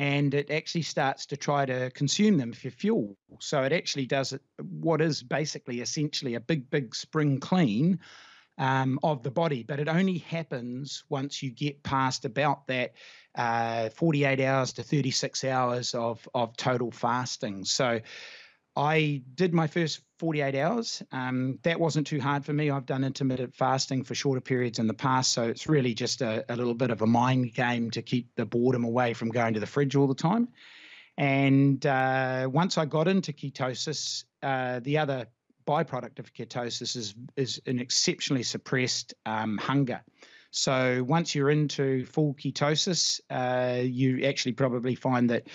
and 0.00 0.32
it 0.32 0.50
actually 0.50 0.80
starts 0.80 1.26
to 1.26 1.36
try 1.36 1.66
to 1.66 1.90
consume 1.90 2.38
them 2.38 2.54
for 2.54 2.70
fuel. 2.70 3.18
So 3.38 3.64
it 3.64 3.72
actually 3.74 4.06
does 4.06 4.32
what 4.58 5.02
is 5.02 5.22
basically 5.22 5.82
essentially 5.82 6.36
a 6.36 6.40
big, 6.40 6.70
big 6.70 6.94
spring 6.94 7.38
clean 7.38 8.00
um, 8.56 8.98
of 9.02 9.22
the 9.22 9.30
body, 9.30 9.62
but 9.62 9.78
it 9.78 9.88
only 9.88 10.16
happens 10.16 11.04
once 11.10 11.42
you 11.42 11.50
get 11.50 11.82
past 11.82 12.24
about 12.24 12.66
that 12.68 12.94
uh, 13.34 13.90
48 13.90 14.40
hours 14.40 14.72
to 14.72 14.82
36 14.82 15.44
hours 15.44 15.92
of, 15.92 16.26
of 16.32 16.56
total 16.56 16.90
fasting. 16.90 17.66
So 17.66 18.00
I 18.74 19.22
did 19.34 19.52
my 19.52 19.66
first 19.66 20.00
48 20.20 20.54
hours. 20.54 21.02
Um, 21.12 21.58
that 21.62 21.80
wasn't 21.80 22.06
too 22.06 22.20
hard 22.20 22.44
for 22.44 22.52
me. 22.52 22.70
I've 22.70 22.84
done 22.84 23.04
intermittent 23.04 23.54
fasting 23.54 24.04
for 24.04 24.14
shorter 24.14 24.42
periods 24.42 24.78
in 24.78 24.86
the 24.86 24.92
past, 24.92 25.32
so 25.32 25.44
it's 25.44 25.66
really 25.66 25.94
just 25.94 26.20
a, 26.20 26.44
a 26.52 26.56
little 26.56 26.74
bit 26.74 26.90
of 26.90 27.00
a 27.00 27.06
mind 27.06 27.54
game 27.54 27.90
to 27.92 28.02
keep 28.02 28.28
the 28.36 28.44
boredom 28.44 28.84
away 28.84 29.14
from 29.14 29.30
going 29.30 29.54
to 29.54 29.60
the 29.60 29.66
fridge 29.66 29.96
all 29.96 30.06
the 30.06 30.14
time. 30.14 30.48
And 31.16 31.84
uh, 31.86 32.50
once 32.52 32.76
I 32.76 32.84
got 32.84 33.08
into 33.08 33.32
ketosis, 33.32 34.24
uh, 34.42 34.80
the 34.80 34.98
other 34.98 35.26
byproduct 35.66 36.18
of 36.18 36.34
ketosis 36.34 36.96
is 36.96 37.14
is 37.36 37.58
an 37.64 37.78
exceptionally 37.78 38.42
suppressed 38.42 39.14
um, 39.24 39.56
hunger. 39.56 40.02
So 40.50 41.02
once 41.08 41.34
you're 41.34 41.50
into 41.50 42.04
full 42.04 42.34
ketosis, 42.34 43.20
uh, 43.30 43.80
you 43.80 44.26
actually 44.26 44.52
probably 44.52 44.96
find 44.96 45.30
that 45.30 45.46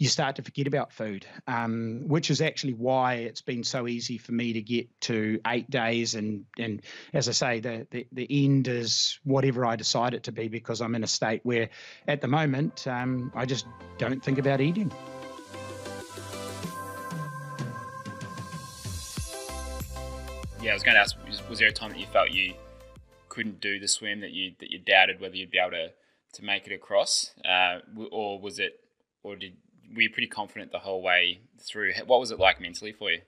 you 0.00 0.08
start 0.08 0.34
to 0.34 0.42
forget 0.42 0.66
about 0.66 0.90
food, 0.90 1.26
um, 1.46 2.04
which 2.06 2.30
is 2.30 2.40
actually 2.40 2.72
why 2.72 3.16
it's 3.16 3.42
been 3.42 3.62
so 3.62 3.86
easy 3.86 4.16
for 4.16 4.32
me 4.32 4.54
to 4.54 4.62
get 4.62 4.88
to 5.02 5.38
eight 5.46 5.68
days. 5.68 6.14
And, 6.14 6.46
and 6.58 6.80
as 7.12 7.28
I 7.28 7.32
say, 7.32 7.60
the, 7.60 7.86
the, 7.90 8.06
the 8.10 8.26
end 8.46 8.66
is 8.66 9.18
whatever 9.24 9.66
I 9.66 9.76
decide 9.76 10.14
it 10.14 10.22
to 10.22 10.32
be 10.32 10.48
because 10.48 10.80
I'm 10.80 10.94
in 10.94 11.04
a 11.04 11.06
state 11.06 11.42
where 11.44 11.68
at 12.08 12.22
the 12.22 12.28
moment 12.28 12.86
um, 12.88 13.30
I 13.34 13.44
just 13.44 13.66
don't 13.98 14.24
think 14.24 14.38
about 14.38 14.62
eating. 14.62 14.90
Yeah, 20.62 20.70
I 20.70 20.74
was 20.74 20.82
going 20.82 20.94
to 20.94 21.00
ask, 21.00 21.16
was, 21.46 21.58
there 21.58 21.68
a 21.68 21.72
time 21.72 21.90
that 21.90 21.98
you 21.98 22.06
felt 22.06 22.30
you 22.30 22.54
couldn't 23.28 23.60
do 23.60 23.78
the 23.78 23.86
swim 23.86 24.20
that 24.20 24.30
you 24.30 24.52
that 24.60 24.70
you 24.70 24.78
doubted 24.78 25.20
whether 25.20 25.36
you'd 25.36 25.50
be 25.50 25.58
able 25.58 25.72
to 25.72 25.90
to 26.32 26.44
make 26.44 26.66
it 26.66 26.72
across, 26.72 27.32
uh, 27.44 27.80
or 28.10 28.40
was 28.40 28.58
it, 28.58 28.80
or 29.22 29.36
did 29.36 29.56
were 29.94 30.02
you 30.02 30.10
pretty 30.10 30.28
confident 30.28 30.72
the 30.72 30.78
whole 30.78 31.02
way 31.02 31.40
through? 31.60 31.92
What 32.06 32.20
was 32.20 32.30
it 32.30 32.38
like 32.38 32.60
mentally 32.60 32.92
for 32.92 33.10
you? 33.10 33.20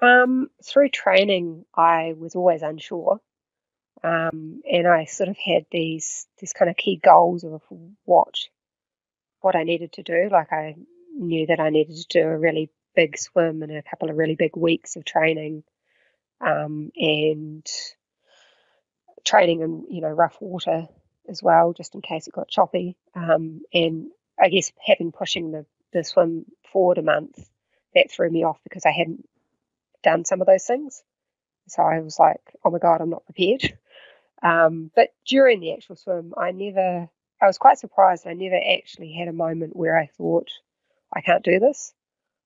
Um, 0.00 0.50
through 0.62 0.90
training, 0.90 1.64
I 1.74 2.14
was 2.16 2.34
always 2.34 2.62
unsure, 2.62 3.20
um, 4.04 4.60
and 4.70 4.86
I 4.86 5.06
sort 5.06 5.30
of 5.30 5.38
had 5.38 5.64
these 5.70 6.26
these 6.38 6.52
kind 6.52 6.70
of 6.70 6.76
key 6.76 7.00
goals 7.02 7.44
of 7.44 7.62
what 8.04 8.34
what 9.40 9.56
I 9.56 9.62
needed 9.62 9.92
to 9.94 10.02
do. 10.02 10.28
Like 10.30 10.52
I 10.52 10.76
knew 11.14 11.46
that 11.46 11.60
I 11.60 11.70
needed 11.70 11.96
to 11.96 12.06
do 12.08 12.28
a 12.28 12.38
really 12.38 12.70
big 12.94 13.16
swim 13.16 13.62
and 13.62 13.72
a 13.72 13.82
couple 13.82 14.10
of 14.10 14.16
really 14.16 14.34
big 14.34 14.56
weeks 14.56 14.96
of 14.96 15.04
training, 15.04 15.62
um, 16.42 16.90
and 16.94 17.66
training 19.24 19.62
in 19.62 19.86
you 19.90 20.02
know 20.02 20.10
rough 20.10 20.36
water 20.40 20.88
as 21.28 21.42
well, 21.42 21.72
just 21.72 21.94
in 21.94 22.02
case 22.02 22.26
it 22.26 22.34
got 22.34 22.48
choppy. 22.48 22.96
Um, 23.14 23.62
and 23.72 24.08
I 24.38 24.50
guess 24.50 24.72
having 24.86 25.10
pushing 25.10 25.52
the 25.52 25.64
the 25.92 26.04
swim 26.04 26.46
forward 26.72 26.98
a 26.98 27.02
month, 27.02 27.38
that 27.94 28.10
threw 28.10 28.30
me 28.30 28.44
off 28.44 28.58
because 28.64 28.84
I 28.86 28.92
hadn't 28.92 29.28
done 30.02 30.24
some 30.24 30.40
of 30.40 30.46
those 30.46 30.64
things. 30.64 31.02
So 31.68 31.82
I 31.82 32.00
was 32.00 32.18
like, 32.18 32.40
oh 32.64 32.70
my 32.70 32.78
God, 32.78 33.00
I'm 33.00 33.10
not 33.10 33.24
prepared. 33.24 33.78
Um, 34.42 34.90
but 34.94 35.10
during 35.26 35.60
the 35.60 35.72
actual 35.72 35.96
swim, 35.96 36.34
I 36.36 36.52
never, 36.52 37.08
I 37.40 37.46
was 37.46 37.58
quite 37.58 37.78
surprised. 37.78 38.26
I 38.26 38.34
never 38.34 38.56
actually 38.56 39.12
had 39.12 39.28
a 39.28 39.32
moment 39.32 39.74
where 39.74 39.98
I 39.98 40.06
thought, 40.06 40.48
I 41.12 41.22
can't 41.22 41.44
do 41.44 41.58
this. 41.58 41.92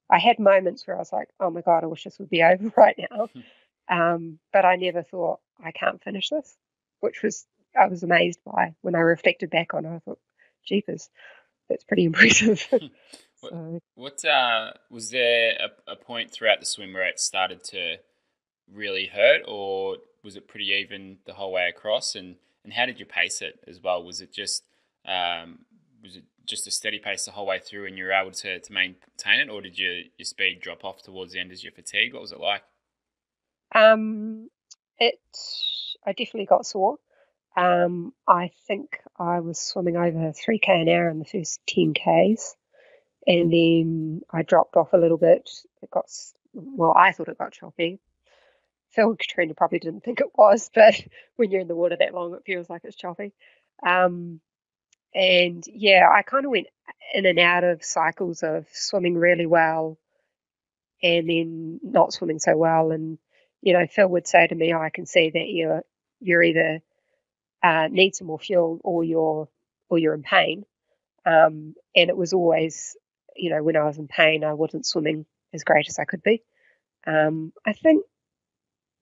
I 0.08 0.18
had 0.18 0.38
moments 0.38 0.86
where 0.86 0.96
I 0.96 1.00
was 1.00 1.12
like, 1.12 1.28
oh 1.38 1.50
my 1.50 1.60
God, 1.60 1.84
I 1.84 1.86
wish 1.86 2.04
this 2.04 2.18
would 2.18 2.30
be 2.30 2.42
over 2.44 2.72
right 2.76 2.98
now. 3.10 3.28
Um, 3.88 4.38
but 4.52 4.64
I 4.64 4.76
never 4.76 5.02
thought, 5.02 5.40
I 5.60 5.72
can't 5.72 6.00
finish 6.00 6.28
this, 6.28 6.56
which 7.00 7.24
was, 7.24 7.44
I 7.76 7.88
was 7.88 8.04
amazed 8.04 8.38
by 8.44 8.76
when 8.82 8.94
I 8.94 9.00
reflected 9.00 9.50
back 9.50 9.74
on 9.74 9.84
it. 9.84 9.92
I 9.92 9.98
thought, 9.98 10.20
jeepers, 10.64 11.10
that's 11.68 11.82
pretty 11.82 12.04
impressive. 12.06 12.68
What, 13.40 13.52
so. 13.52 13.80
what 13.94 14.24
uh, 14.24 14.72
was 14.90 15.10
there 15.10 15.52
a, 15.58 15.92
a, 15.92 15.96
point 15.96 16.30
throughout 16.30 16.60
the 16.60 16.66
swim 16.66 16.92
where 16.92 17.06
it 17.06 17.18
started 17.18 17.64
to 17.64 17.96
really 18.72 19.06
hurt, 19.06 19.42
or 19.48 19.96
was 20.22 20.36
it 20.36 20.46
pretty 20.46 20.66
even 20.66 21.18
the 21.26 21.32
whole 21.32 21.52
way 21.52 21.68
across? 21.68 22.14
And 22.14 22.36
and 22.64 22.72
how 22.72 22.86
did 22.86 23.00
you 23.00 23.06
pace 23.06 23.40
it 23.40 23.58
as 23.66 23.80
well? 23.82 24.04
Was 24.04 24.20
it 24.20 24.32
just 24.32 24.64
um, 25.06 25.60
was 26.02 26.16
it 26.16 26.24
just 26.46 26.66
a 26.66 26.70
steady 26.70 26.98
pace 26.98 27.24
the 27.24 27.30
whole 27.30 27.46
way 27.46 27.58
through, 27.58 27.86
and 27.86 27.96
you 27.96 28.04
were 28.04 28.12
able 28.12 28.32
to, 28.32 28.58
to 28.58 28.72
maintain 28.72 29.40
it, 29.40 29.48
or 29.48 29.62
did 29.62 29.78
your 29.78 29.94
your 30.18 30.24
speed 30.24 30.60
drop 30.60 30.84
off 30.84 31.02
towards 31.02 31.32
the 31.32 31.40
end 31.40 31.52
as 31.52 31.64
you 31.64 31.70
fatigued? 31.70 32.12
What 32.12 32.22
was 32.22 32.32
it 32.32 32.40
like? 32.40 32.62
Um, 33.74 34.50
it 34.98 35.20
I 36.06 36.12
definitely 36.12 36.46
got 36.46 36.66
sore. 36.66 36.98
Um, 37.56 38.12
I 38.28 38.50
think 38.66 38.98
I 39.18 39.40
was 39.40 39.58
swimming 39.58 39.96
over 39.96 40.32
3k 40.32 40.82
an 40.82 40.88
hour 40.88 41.08
in 41.08 41.18
the 41.18 41.24
first 41.24 41.60
10ks 41.68 42.54
and 43.26 43.52
then 43.52 44.22
I 44.30 44.42
dropped 44.42 44.76
off 44.76 44.92
a 44.92 44.98
little 44.98 45.18
bit. 45.18 45.50
It 45.82 45.90
got 45.90 46.06
well, 46.54 46.94
I 46.96 47.12
thought 47.12 47.28
it 47.28 47.38
got 47.38 47.52
choppy. 47.52 48.00
Phil 48.90 49.10
and 49.10 49.18
Katrina 49.18 49.54
probably 49.54 49.78
didn't 49.78 50.02
think 50.02 50.20
it 50.20 50.30
was, 50.36 50.70
but 50.74 51.00
when 51.36 51.50
you're 51.50 51.60
in 51.60 51.68
the 51.68 51.76
water 51.76 51.96
that 51.98 52.14
long, 52.14 52.34
it 52.34 52.42
feels 52.44 52.68
like 52.68 52.82
it's 52.84 52.96
choppy. 52.96 53.32
Um, 53.86 54.40
and 55.14 55.64
yeah, 55.66 56.08
I 56.12 56.22
kind 56.22 56.44
of 56.44 56.50
went 56.50 56.66
in 57.14 57.26
and 57.26 57.38
out 57.38 57.64
of 57.64 57.84
cycles 57.84 58.42
of 58.42 58.66
swimming 58.72 59.16
really 59.16 59.46
well 59.46 59.98
and 61.02 61.28
then 61.28 61.80
not 61.82 62.12
swimming 62.12 62.38
so 62.38 62.56
well. 62.56 62.90
And 62.90 63.18
you 63.62 63.72
know, 63.74 63.86
Phil 63.86 64.08
would 64.08 64.26
say 64.26 64.46
to 64.46 64.54
me, 64.54 64.72
oh, 64.72 64.80
"I 64.80 64.90
can 64.90 65.06
see 65.06 65.30
that 65.30 65.48
you're 65.48 65.82
you're 66.20 66.42
either 66.42 66.80
uh, 67.62 67.88
need 67.90 68.14
some 68.14 68.26
more 68.26 68.38
fuel 68.38 68.80
or 68.82 69.04
you're 69.04 69.48
or 69.88 69.98
you're 69.98 70.14
in 70.14 70.22
pain. 70.22 70.64
Um, 71.26 71.74
and 71.94 72.08
it 72.08 72.16
was 72.16 72.32
always, 72.32 72.96
you 73.36 73.50
know, 73.50 73.62
when 73.62 73.76
I 73.76 73.84
was 73.84 73.98
in 73.98 74.08
pain, 74.08 74.44
I 74.44 74.54
wasn't 74.54 74.86
swimming 74.86 75.26
as 75.52 75.64
great 75.64 75.88
as 75.88 75.98
I 75.98 76.04
could 76.04 76.22
be. 76.22 76.42
Um, 77.06 77.52
I 77.66 77.72
think, 77.72 78.04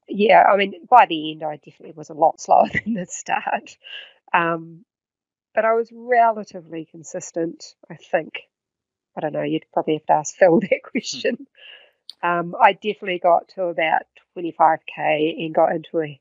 yeah, 0.08 0.44
I 0.44 0.56
mean, 0.56 0.86
by 0.88 1.06
the 1.06 1.32
end, 1.32 1.42
I 1.42 1.56
definitely 1.56 1.94
was 1.96 2.10
a 2.10 2.14
lot 2.14 2.40
slower 2.40 2.68
than 2.72 2.94
the 2.94 3.06
start. 3.06 3.76
Um, 4.32 4.84
but 5.54 5.64
I 5.64 5.74
was 5.74 5.90
relatively 5.92 6.86
consistent, 6.90 7.64
I 7.90 7.96
think. 7.96 8.34
I 9.16 9.20
don't 9.20 9.32
know, 9.32 9.42
you'd 9.42 9.64
probably 9.72 9.94
have 9.94 10.06
to 10.06 10.12
ask 10.14 10.34
Phil 10.36 10.60
that 10.62 10.82
question. 10.84 11.46
Um, 12.22 12.54
I 12.60 12.72
definitely 12.74 13.20
got 13.20 13.48
to 13.50 13.64
about 13.64 14.02
25k 14.36 15.44
and 15.44 15.54
got 15.54 15.72
into 15.72 16.00
a 16.00 16.20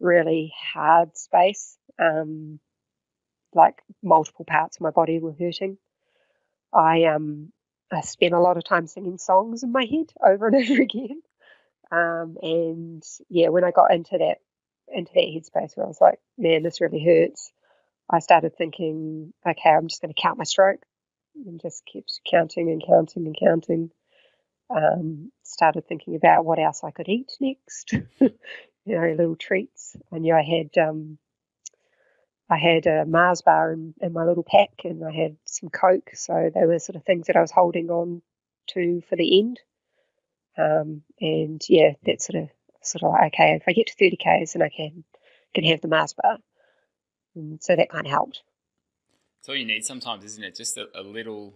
really 0.00 0.52
hard 0.74 1.16
space. 1.16 1.78
Um, 1.98 2.60
like 3.54 3.82
multiple 4.02 4.44
parts 4.44 4.76
of 4.76 4.82
my 4.82 4.90
body 4.90 5.18
were 5.18 5.34
hurting. 5.38 5.78
I 6.74 7.04
um 7.04 7.52
I 7.92 8.00
spent 8.00 8.34
a 8.34 8.40
lot 8.40 8.56
of 8.56 8.64
time 8.64 8.86
singing 8.86 9.18
songs 9.18 9.62
in 9.62 9.72
my 9.72 9.84
head 9.84 10.12
over 10.24 10.48
and 10.48 10.56
over 10.70 10.82
again. 10.82 11.22
Um, 11.92 12.36
and 12.42 13.02
yeah, 13.28 13.48
when 13.48 13.64
I 13.64 13.70
got 13.70 13.92
into 13.92 14.18
that 14.18 14.38
into 14.88 15.12
that 15.14 15.20
headspace 15.20 15.76
where 15.76 15.86
I 15.86 15.88
was 15.88 16.00
like, 16.00 16.18
man, 16.38 16.62
this 16.62 16.80
really 16.80 17.04
hurts, 17.04 17.52
I 18.10 18.18
started 18.20 18.56
thinking, 18.56 19.32
okay, 19.46 19.70
I'm 19.70 19.88
just 19.88 20.02
going 20.02 20.12
to 20.12 20.20
count 20.20 20.38
my 20.38 20.44
stroke, 20.44 20.80
and 21.46 21.60
just 21.60 21.84
kept 21.90 22.20
counting 22.30 22.70
and 22.70 22.82
counting 22.86 23.26
and 23.26 23.36
counting. 23.38 23.90
Um, 24.74 25.30
started 25.42 25.86
thinking 25.86 26.16
about 26.16 26.44
what 26.44 26.58
else 26.58 26.82
I 26.84 26.90
could 26.90 27.08
eat 27.08 27.32
next, 27.40 27.92
you 28.20 28.30
know, 28.86 29.14
little 29.16 29.36
treats. 29.36 29.96
I 30.12 30.18
knew 30.18 30.34
I 30.34 30.42
had 30.42 30.76
um, 30.82 31.18
I 32.48 32.58
had 32.58 32.86
a 32.86 33.06
Mars 33.06 33.42
bar 33.42 33.72
in, 33.72 33.94
in, 34.00 34.12
my 34.12 34.24
little 34.24 34.44
pack, 34.44 34.70
and 34.84 35.04
I 35.04 35.12
had 35.12 35.36
some 35.44 35.70
Coke. 35.70 36.10
So 36.14 36.50
they 36.54 36.66
were 36.66 36.78
sort 36.78 36.96
of 36.96 37.04
things 37.04 37.26
that 37.26 37.36
I 37.36 37.40
was 37.40 37.50
holding 37.50 37.90
on 37.90 38.22
to 38.68 39.02
for 39.08 39.16
the 39.16 39.38
end. 39.38 39.60
Um, 40.56 41.02
and 41.20 41.62
yeah, 41.68 41.92
that's 42.04 42.26
sort 42.26 42.42
of 42.42 42.50
sort 42.82 43.02
of 43.02 43.12
like 43.12 43.34
okay, 43.34 43.54
if 43.54 43.62
I 43.66 43.72
get 43.72 43.86
to 43.88 43.94
thirty 43.94 44.16
k's, 44.16 44.52
then 44.52 44.62
I 44.62 44.68
can 44.68 45.04
can 45.54 45.64
have 45.64 45.80
the 45.80 45.88
Mars 45.88 46.14
bar. 46.20 46.38
And 47.34 47.62
so 47.62 47.74
that 47.74 47.90
kind 47.90 48.06
of 48.06 48.10
helped. 48.10 48.42
It's 49.40 49.48
all 49.48 49.56
you 49.56 49.66
need 49.66 49.84
sometimes, 49.84 50.24
isn't 50.24 50.44
it? 50.44 50.54
Just 50.54 50.76
a, 50.76 50.86
a 50.94 51.02
little 51.02 51.54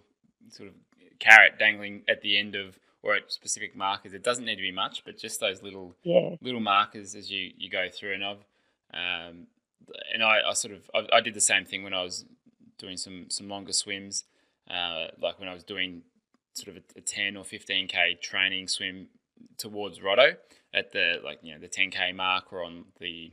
sort 0.49 0.69
of 0.69 0.75
carrot 1.19 1.59
dangling 1.59 2.03
at 2.09 2.23
the 2.23 2.39
end 2.39 2.55
of 2.55 2.79
or 3.03 3.15
at 3.15 3.31
specific 3.31 3.77
markers. 3.77 4.13
It 4.13 4.25
doesn't 4.25 4.45
need 4.45 4.57
to 4.57 4.63
be 4.63 4.73
much, 4.73 5.05
but 5.05 5.17
just 5.17 5.41
those 5.41 5.63
little 5.63 5.95
yeah. 6.03 6.37
little 6.41 6.61
markers 6.61 7.15
as 7.15 7.31
you, 7.31 7.53
you 7.57 7.71
go 7.71 7.87
through. 7.89 8.15
And 8.15 8.25
I've 8.25 8.45
um, 8.93 9.47
and 10.13 10.23
I, 10.23 10.41
I 10.49 10.53
sort 10.53 10.75
of 10.75 10.91
I, 10.95 11.17
I, 11.17 11.21
did 11.21 11.35
the 11.35 11.41
same 11.41 11.65
thing 11.65 11.83
when 11.83 11.95
I 11.95 12.03
was 12.03 12.25
doing 12.79 12.97
some 12.97 13.27
some 13.29 13.49
longer 13.49 13.73
swims, 13.73 14.25
uh, 14.71 15.09
like 15.21 15.39
when 15.39 15.49
I 15.49 15.55
was 15.55 15.65
doing 15.65 16.03
sort 16.55 16.77
of 16.77 16.83
a, 16.83 16.99
a 16.99 17.01
ten 17.01 17.37
or 17.37 17.45
fifteen 17.45 17.89
k 17.89 18.19
training 18.21 18.69
swim 18.69 19.09
towards 19.57 20.03
Rotto 20.03 20.37
at 20.75 20.93
the 20.93 21.21
like 21.25 21.39
you 21.43 21.55
know 21.55 21.61
the 21.61 21.69
ten 21.69 21.91
k 21.91 22.13
mark 22.13 22.53
or 22.53 22.65
on 22.65 22.87
the 23.01 23.33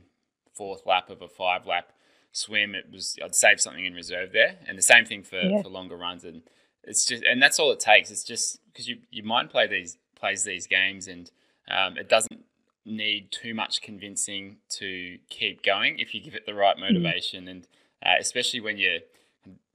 fourth 0.54 0.86
lap 0.86 1.10
of 1.10 1.22
a 1.22 1.28
five 1.28 1.66
lap 1.66 1.92
swim. 2.32 2.74
It 2.74 2.86
was 2.90 3.16
I'd 3.22 3.34
save 3.34 3.60
something 3.60 3.84
in 3.84 3.94
reserve 3.94 4.32
there, 4.32 4.56
and 4.66 4.78
the 4.78 4.82
same 4.82 5.04
thing 5.04 5.22
for, 5.22 5.40
yeah. 5.40 5.62
for 5.62 5.68
longer 5.68 5.96
runs. 5.96 6.24
And 6.24 6.42
it's 6.84 7.04
just 7.04 7.22
and 7.24 7.42
that's 7.42 7.58
all 7.58 7.72
it 7.72 7.80
takes. 7.80 8.10
It's 8.10 8.24
just 8.24 8.58
because 8.66 8.88
you 8.88 8.98
your 9.10 9.24
mind 9.24 9.50
play 9.50 9.66
these 9.66 9.98
plays 10.14 10.44
these 10.44 10.66
games, 10.66 11.08
and 11.08 11.30
um, 11.68 11.96
it 11.96 12.08
doesn't 12.08 12.44
need 12.86 13.30
too 13.32 13.52
much 13.52 13.82
convincing 13.82 14.56
to 14.68 15.18
keep 15.28 15.62
going 15.62 15.98
if 15.98 16.14
you 16.14 16.20
give 16.20 16.34
it 16.34 16.46
the 16.46 16.54
right 16.54 16.76
mm-hmm. 16.76 16.94
motivation, 16.94 17.42
mm-hmm. 17.42 17.48
and 17.50 17.68
uh, 18.04 18.14
especially 18.20 18.60
when 18.60 18.78
you're 18.78 19.00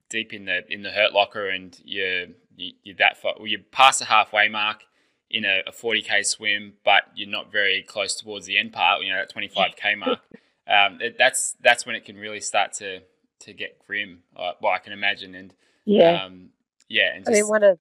deep 0.10 0.34
in 0.34 0.46
the 0.46 0.62
in 0.72 0.82
the 0.82 0.92
hurt 0.92 1.14
locker 1.14 1.48
and 1.48 1.80
you're 1.84 2.28
you, 2.56 2.94
are 2.94 2.98
that 2.98 3.18
far, 3.18 3.34
well, 3.38 3.48
you 3.48 3.60
pass 3.72 4.00
the 4.00 4.06
halfway 4.06 4.48
mark 4.48 4.84
in 5.30 5.46
a, 5.46 5.62
a 5.66 5.72
40k 5.72 6.26
swim, 6.26 6.74
but 6.84 7.04
you're 7.16 7.30
not 7.30 7.52
very 7.52 7.82
close 7.82 8.16
towards 8.16 8.46
the 8.46 8.58
end 8.58 8.74
part, 8.74 9.02
you 9.02 9.10
know, 9.12 9.18
that 9.18 9.34
25k 9.34 9.98
mark. 9.98 10.20
Um, 10.68 11.00
it, 11.02 11.18
that's 11.18 11.56
that's 11.62 11.86
when 11.86 11.96
it 11.96 12.06
can 12.06 12.16
really 12.16 12.40
start 12.40 12.72
to 12.74 13.00
to 13.40 13.54
get 13.54 13.80
grim. 13.80 14.20
Uh, 14.38 14.52
well, 14.62 14.72
I 14.72 14.78
can 14.78 14.94
imagine, 14.94 15.36
and 15.36 15.54
yeah, 15.86 16.24
um, 16.24 16.50
yeah. 16.88 17.14
And 17.14 17.26
just, 17.26 17.36
I 17.36 17.42
mean, 17.42 17.50
one 17.50 17.64
of 17.64 17.80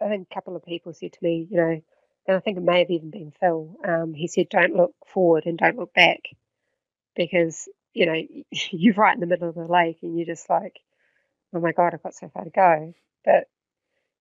I 0.00 0.08
think 0.08 0.28
a 0.30 0.34
couple 0.34 0.54
of 0.54 0.64
people 0.64 0.92
said 0.92 1.12
to 1.14 1.18
me, 1.22 1.48
you 1.50 1.56
know, 1.56 1.82
and 2.30 2.36
I 2.36 2.40
think 2.40 2.58
it 2.58 2.62
may 2.62 2.78
have 2.78 2.90
even 2.90 3.10
been 3.10 3.32
Phil. 3.40 3.76
Um, 3.84 4.14
he 4.14 4.28
said, 4.28 4.48
"Don't 4.48 4.76
look 4.76 4.94
forward 5.04 5.46
and 5.46 5.58
don't 5.58 5.76
look 5.76 5.92
back," 5.92 6.20
because 7.16 7.68
you 7.92 8.06
know 8.06 8.22
you're 8.70 8.94
right 8.94 9.14
in 9.14 9.20
the 9.20 9.26
middle 9.26 9.48
of 9.48 9.56
the 9.56 9.66
lake 9.66 9.98
and 10.02 10.16
you're 10.16 10.26
just 10.26 10.48
like, 10.48 10.78
"Oh 11.52 11.58
my 11.58 11.72
god, 11.72 11.92
I've 11.92 12.04
got 12.04 12.14
so 12.14 12.28
far 12.28 12.44
to 12.44 12.50
go." 12.50 12.94
But 13.24 13.48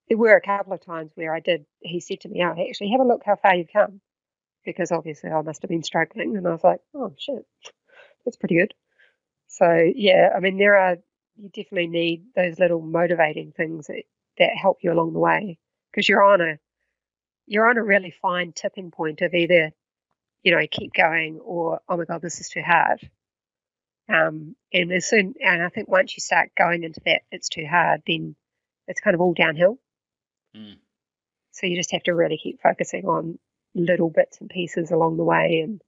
there 0.07 0.17
were 0.17 0.35
a 0.35 0.41
couple 0.41 0.73
of 0.73 0.83
times 0.83 1.11
where 1.13 1.35
I 1.35 1.39
did. 1.39 1.67
He 1.81 1.99
said 1.99 2.21
to 2.21 2.29
me, 2.29 2.43
"Oh, 2.43 2.55
actually, 2.67 2.89
have 2.89 3.01
a 3.01 3.07
look 3.07 3.21
how 3.23 3.35
far 3.35 3.55
you've 3.55 3.71
come," 3.71 4.01
because 4.65 4.91
obviously 4.91 5.29
I 5.29 5.41
must 5.43 5.61
have 5.61 5.69
been 5.69 5.83
struggling, 5.83 6.35
and 6.35 6.47
I 6.47 6.51
was 6.51 6.63
like, 6.63 6.81
"Oh 6.95 7.13
shit, 7.15 7.45
that's 8.25 8.37
pretty 8.37 8.55
good." 8.55 8.73
So 9.47 9.91
yeah, 9.95 10.31
I 10.35 10.39
mean, 10.39 10.57
there 10.57 10.77
are 10.79 10.97
you 11.37 11.49
definitely 11.49 11.87
need 11.87 12.23
those 12.35 12.57
little 12.57 12.81
motivating 12.81 13.51
things 13.51 13.85
that, 13.87 14.03
that 14.39 14.57
help 14.57 14.79
you 14.81 14.91
along 14.91 15.13
the 15.13 15.19
way 15.19 15.59
because 15.91 16.09
you're 16.09 16.23
on 16.23 16.41
a 16.41 16.59
you're 17.49 17.67
on 17.67 17.77
a 17.77 17.83
really 17.83 18.13
fine 18.21 18.53
tipping 18.53 18.91
point 18.91 19.21
of 19.21 19.33
either, 19.33 19.71
you 20.43 20.51
know, 20.55 20.65
keep 20.69 20.93
going 20.93 21.39
or, 21.43 21.81
oh 21.89 21.97
my 21.97 22.05
God, 22.05 22.21
this 22.21 22.39
is 22.39 22.47
too 22.47 22.61
hard. 22.61 22.99
Um, 24.07 24.55
and 24.71 24.93
as 24.93 25.07
soon, 25.07 25.33
and 25.43 25.63
I 25.63 25.69
think 25.69 25.89
once 25.89 26.15
you 26.15 26.21
start 26.21 26.51
going 26.55 26.83
into 26.83 27.01
that, 27.05 27.23
it's 27.31 27.49
too 27.49 27.65
hard, 27.67 28.03
then 28.05 28.35
it's 28.87 29.01
kind 29.01 29.15
of 29.15 29.21
all 29.21 29.33
downhill. 29.33 29.79
Mm. 30.55 30.77
So 31.51 31.65
you 31.65 31.75
just 31.75 31.91
have 31.91 32.03
to 32.03 32.13
really 32.13 32.37
keep 32.37 32.61
focusing 32.61 33.05
on 33.05 33.39
little 33.73 34.11
bits 34.11 34.39
and 34.39 34.49
pieces 34.49 34.91
along 34.91 35.17
the 35.17 35.23
way. 35.23 35.61
And, 35.63 35.81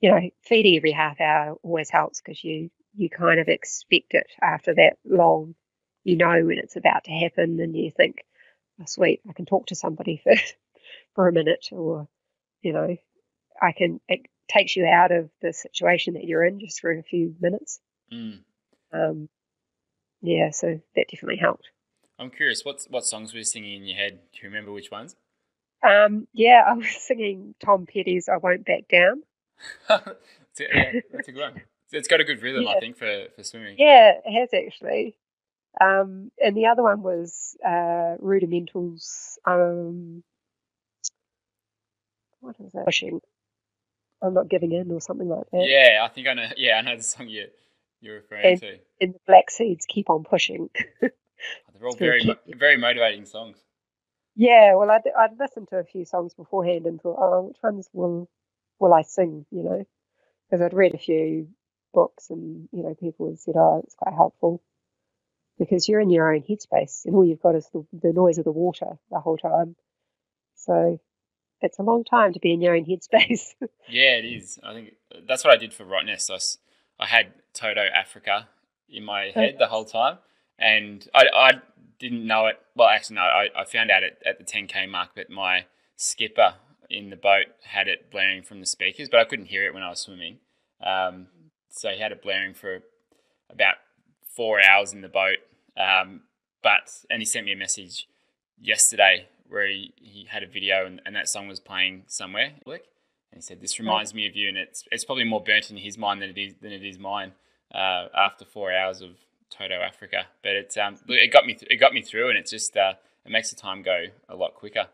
you 0.00 0.10
know, 0.10 0.30
feeding 0.42 0.74
every 0.74 0.92
half 0.92 1.20
hour 1.20 1.56
always 1.62 1.90
helps 1.90 2.22
because 2.22 2.42
you, 2.42 2.70
you 2.96 3.10
kind 3.10 3.40
of 3.40 3.48
expect 3.48 4.14
it 4.14 4.26
after 4.42 4.74
that 4.74 4.94
long. 5.04 5.54
You 6.02 6.16
know 6.16 6.46
when 6.46 6.58
it's 6.58 6.76
about 6.76 7.04
to 7.04 7.10
happen 7.10 7.60
and 7.60 7.76
you 7.76 7.90
think, 7.94 8.24
oh, 8.80 8.84
sweet, 8.86 9.20
I 9.28 9.34
can 9.34 9.44
talk 9.44 9.66
to 9.66 9.74
somebody 9.74 10.16
for 10.24 10.32
for 11.18 11.26
a 11.26 11.32
minute 11.32 11.66
or 11.72 12.06
you 12.62 12.72
know 12.72 12.96
i 13.60 13.72
can 13.72 13.98
it 14.06 14.20
takes 14.48 14.76
you 14.76 14.86
out 14.86 15.10
of 15.10 15.28
the 15.42 15.52
situation 15.52 16.14
that 16.14 16.22
you're 16.22 16.44
in 16.44 16.60
just 16.60 16.80
for 16.80 16.92
a 16.92 17.02
few 17.02 17.34
minutes. 17.40 17.80
Mm. 18.12 18.38
um, 18.92 19.28
yeah 20.22 20.50
so 20.52 20.80
that 20.94 21.06
definitely 21.10 21.38
helped. 21.38 21.66
I'm 22.20 22.30
curious 22.30 22.64
what 22.64 22.86
what 22.88 23.04
songs 23.04 23.32
were 23.32 23.38
you 23.38 23.44
singing 23.44 23.82
in 23.82 23.84
your 23.84 23.96
head? 23.96 24.20
Do 24.32 24.38
you 24.40 24.48
remember 24.48 24.70
which 24.70 24.92
ones? 24.92 25.16
Um, 25.82 26.28
yeah 26.32 26.62
i 26.64 26.74
was 26.74 26.86
singing 26.88 27.56
tom 27.64 27.86
petty's 27.92 28.28
i 28.28 28.36
won't 28.36 28.64
back 28.64 28.86
down. 28.88 29.24
That's, 29.88 30.60
a, 30.60 31.02
that's 31.12 31.26
a 31.26 31.32
good 31.32 31.40
one. 31.40 31.62
It's 31.90 32.06
got 32.06 32.20
a 32.20 32.24
good 32.24 32.40
rhythm 32.42 32.62
yeah. 32.62 32.74
i 32.76 32.78
think 32.78 32.96
for 32.96 33.24
for 33.34 33.42
swimming. 33.42 33.74
Yeah 33.76 34.12
it 34.24 34.40
has 34.40 34.50
actually. 34.54 35.16
Um, 35.80 36.30
and 36.40 36.56
the 36.56 36.66
other 36.66 36.84
one 36.84 37.02
was 37.02 37.56
uh, 37.64 38.16
Rudimentals 38.22 39.38
um, 39.44 40.22
what 42.40 42.56
is 42.60 42.72
that? 42.72 42.84
Pushing. 42.84 43.20
I'm 44.22 44.34
not 44.34 44.48
giving 44.48 44.72
in 44.72 44.90
or 44.90 45.00
something 45.00 45.28
like 45.28 45.44
that. 45.52 45.64
Yeah, 45.64 46.04
I 46.04 46.08
think 46.08 46.26
I 46.26 46.34
know. 46.34 46.48
Yeah, 46.56 46.78
I 46.78 46.82
know 46.82 46.96
the 46.96 47.02
song 47.02 47.28
you 47.28 47.46
you're 48.00 48.16
referring 48.16 48.46
and, 48.46 48.60
to. 48.60 48.78
And 49.00 49.14
the 49.14 49.20
Black 49.26 49.50
Seeds 49.50 49.86
keep 49.86 50.10
on 50.10 50.24
pushing. 50.24 50.70
Oh, 51.40 51.72
they're 51.78 51.86
all 51.86 51.94
very 51.94 52.36
very 52.48 52.76
motivating 52.76 53.24
songs. 53.24 53.58
Yeah, 54.34 54.74
well, 54.74 54.90
I'd, 54.90 55.02
I'd 55.16 55.38
listened 55.38 55.68
to 55.68 55.76
a 55.76 55.84
few 55.84 56.04
songs 56.04 56.34
beforehand 56.34 56.86
and 56.86 57.00
thought, 57.00 57.18
oh, 57.20 57.42
which 57.46 57.58
ones 57.62 57.88
will 57.92 58.28
will 58.80 58.92
I 58.92 59.02
sing? 59.02 59.46
You 59.52 59.62
know, 59.62 59.86
because 60.50 60.62
I'd 60.64 60.74
read 60.74 60.94
a 60.94 60.98
few 60.98 61.46
books 61.94 62.30
and 62.30 62.68
you 62.72 62.82
know 62.82 62.96
people 62.98 63.28
had 63.28 63.38
said, 63.38 63.54
oh, 63.56 63.82
it's 63.84 63.94
quite 63.94 64.16
helpful 64.16 64.60
because 65.58 65.88
you're 65.88 66.00
in 66.00 66.10
your 66.10 66.32
own 66.32 66.42
headspace 66.42 67.04
and 67.04 67.14
all 67.14 67.24
you've 67.24 67.42
got 67.42 67.54
is 67.54 67.68
the, 67.72 67.84
the 67.92 68.12
noise 68.12 68.38
of 68.38 68.44
the 68.44 68.52
water 68.52 68.98
the 69.10 69.20
whole 69.20 69.36
time. 69.36 69.76
So 70.54 71.00
it's 71.62 71.78
a 71.78 71.82
long 71.82 72.04
time 72.04 72.32
to 72.32 72.40
be 72.40 72.52
in 72.52 72.60
your 72.60 72.74
own 72.74 72.84
headspace. 72.84 73.54
yeah, 73.88 74.16
it 74.16 74.24
is. 74.24 74.58
I 74.62 74.72
think 74.74 74.94
that's 75.26 75.44
what 75.44 75.52
I 75.52 75.56
did 75.56 75.72
for 75.72 75.84
Rottnest. 75.84 76.30
I, 76.30 77.02
I 77.02 77.06
had 77.06 77.32
Toto 77.54 77.84
Africa 77.94 78.48
in 78.88 79.04
my 79.04 79.32
head 79.34 79.56
the 79.58 79.66
whole 79.66 79.84
time, 79.84 80.18
and 80.58 81.06
I, 81.14 81.24
I 81.34 81.50
didn't 81.98 82.26
know 82.26 82.46
it. 82.46 82.60
Well, 82.74 82.88
actually, 82.88 83.16
no, 83.16 83.22
I, 83.22 83.48
I 83.56 83.64
found 83.64 83.90
out 83.90 84.02
at, 84.02 84.18
at 84.24 84.38
the 84.38 84.44
10k 84.44 84.88
mark 84.88 85.14
that 85.16 85.30
my 85.30 85.66
skipper 85.96 86.54
in 86.90 87.10
the 87.10 87.16
boat 87.16 87.46
had 87.64 87.88
it 87.88 88.10
blaring 88.10 88.42
from 88.42 88.60
the 88.60 88.66
speakers, 88.66 89.08
but 89.08 89.20
I 89.20 89.24
couldn't 89.24 89.46
hear 89.46 89.66
it 89.66 89.74
when 89.74 89.82
I 89.82 89.90
was 89.90 90.00
swimming. 90.00 90.38
Um, 90.84 91.26
so 91.70 91.90
he 91.90 92.00
had 92.00 92.12
it 92.12 92.22
blaring 92.22 92.54
for 92.54 92.80
about 93.50 93.74
four 94.34 94.60
hours 94.64 94.92
in 94.92 95.00
the 95.00 95.08
boat. 95.08 95.38
Um, 95.76 96.22
but 96.62 96.90
and 97.10 97.20
he 97.20 97.26
sent 97.26 97.46
me 97.46 97.52
a 97.52 97.56
message 97.56 98.08
yesterday 98.60 99.28
where 99.48 99.66
he, 99.68 99.92
he 99.96 100.26
had 100.30 100.42
a 100.42 100.46
video 100.46 100.86
and, 100.86 101.00
and 101.06 101.14
that 101.16 101.28
song 101.28 101.48
was 101.48 101.60
playing 101.60 102.04
somewhere. 102.06 102.52
And 103.32 103.38
he 103.38 103.42
said, 103.42 103.60
"This 103.60 103.78
reminds 103.78 104.14
me 104.14 104.26
of 104.26 104.34
you," 104.36 104.48
and 104.48 104.56
it's 104.56 104.84
it's 104.90 105.04
probably 105.04 105.24
more 105.24 105.42
burnt 105.42 105.70
in 105.70 105.76
his 105.76 105.98
mind 105.98 106.22
than 106.22 106.30
it 106.30 106.38
is 106.38 106.54
than 106.62 106.72
it 106.72 106.84
is 106.84 106.98
mine. 106.98 107.32
uh, 107.74 108.06
after 108.14 108.44
four 108.44 108.72
hours 108.72 109.02
of 109.02 109.10
Toto 109.50 109.74
Africa. 109.74 110.26
But 110.42 110.52
it's 110.52 110.76
um, 110.76 110.96
it 111.08 111.32
got 111.32 111.46
me 111.46 111.54
th- 111.54 111.70
it 111.70 111.76
got 111.76 111.92
me 111.92 112.02
through, 112.02 112.28
and 112.30 112.38
it's 112.38 112.50
just 112.50 112.76
uh, 112.76 112.94
it 113.24 113.30
makes 113.30 113.50
the 113.50 113.56
time 113.56 113.82
go 113.82 114.06
a 114.28 114.36
lot 114.36 114.54
quicker. 114.54 114.86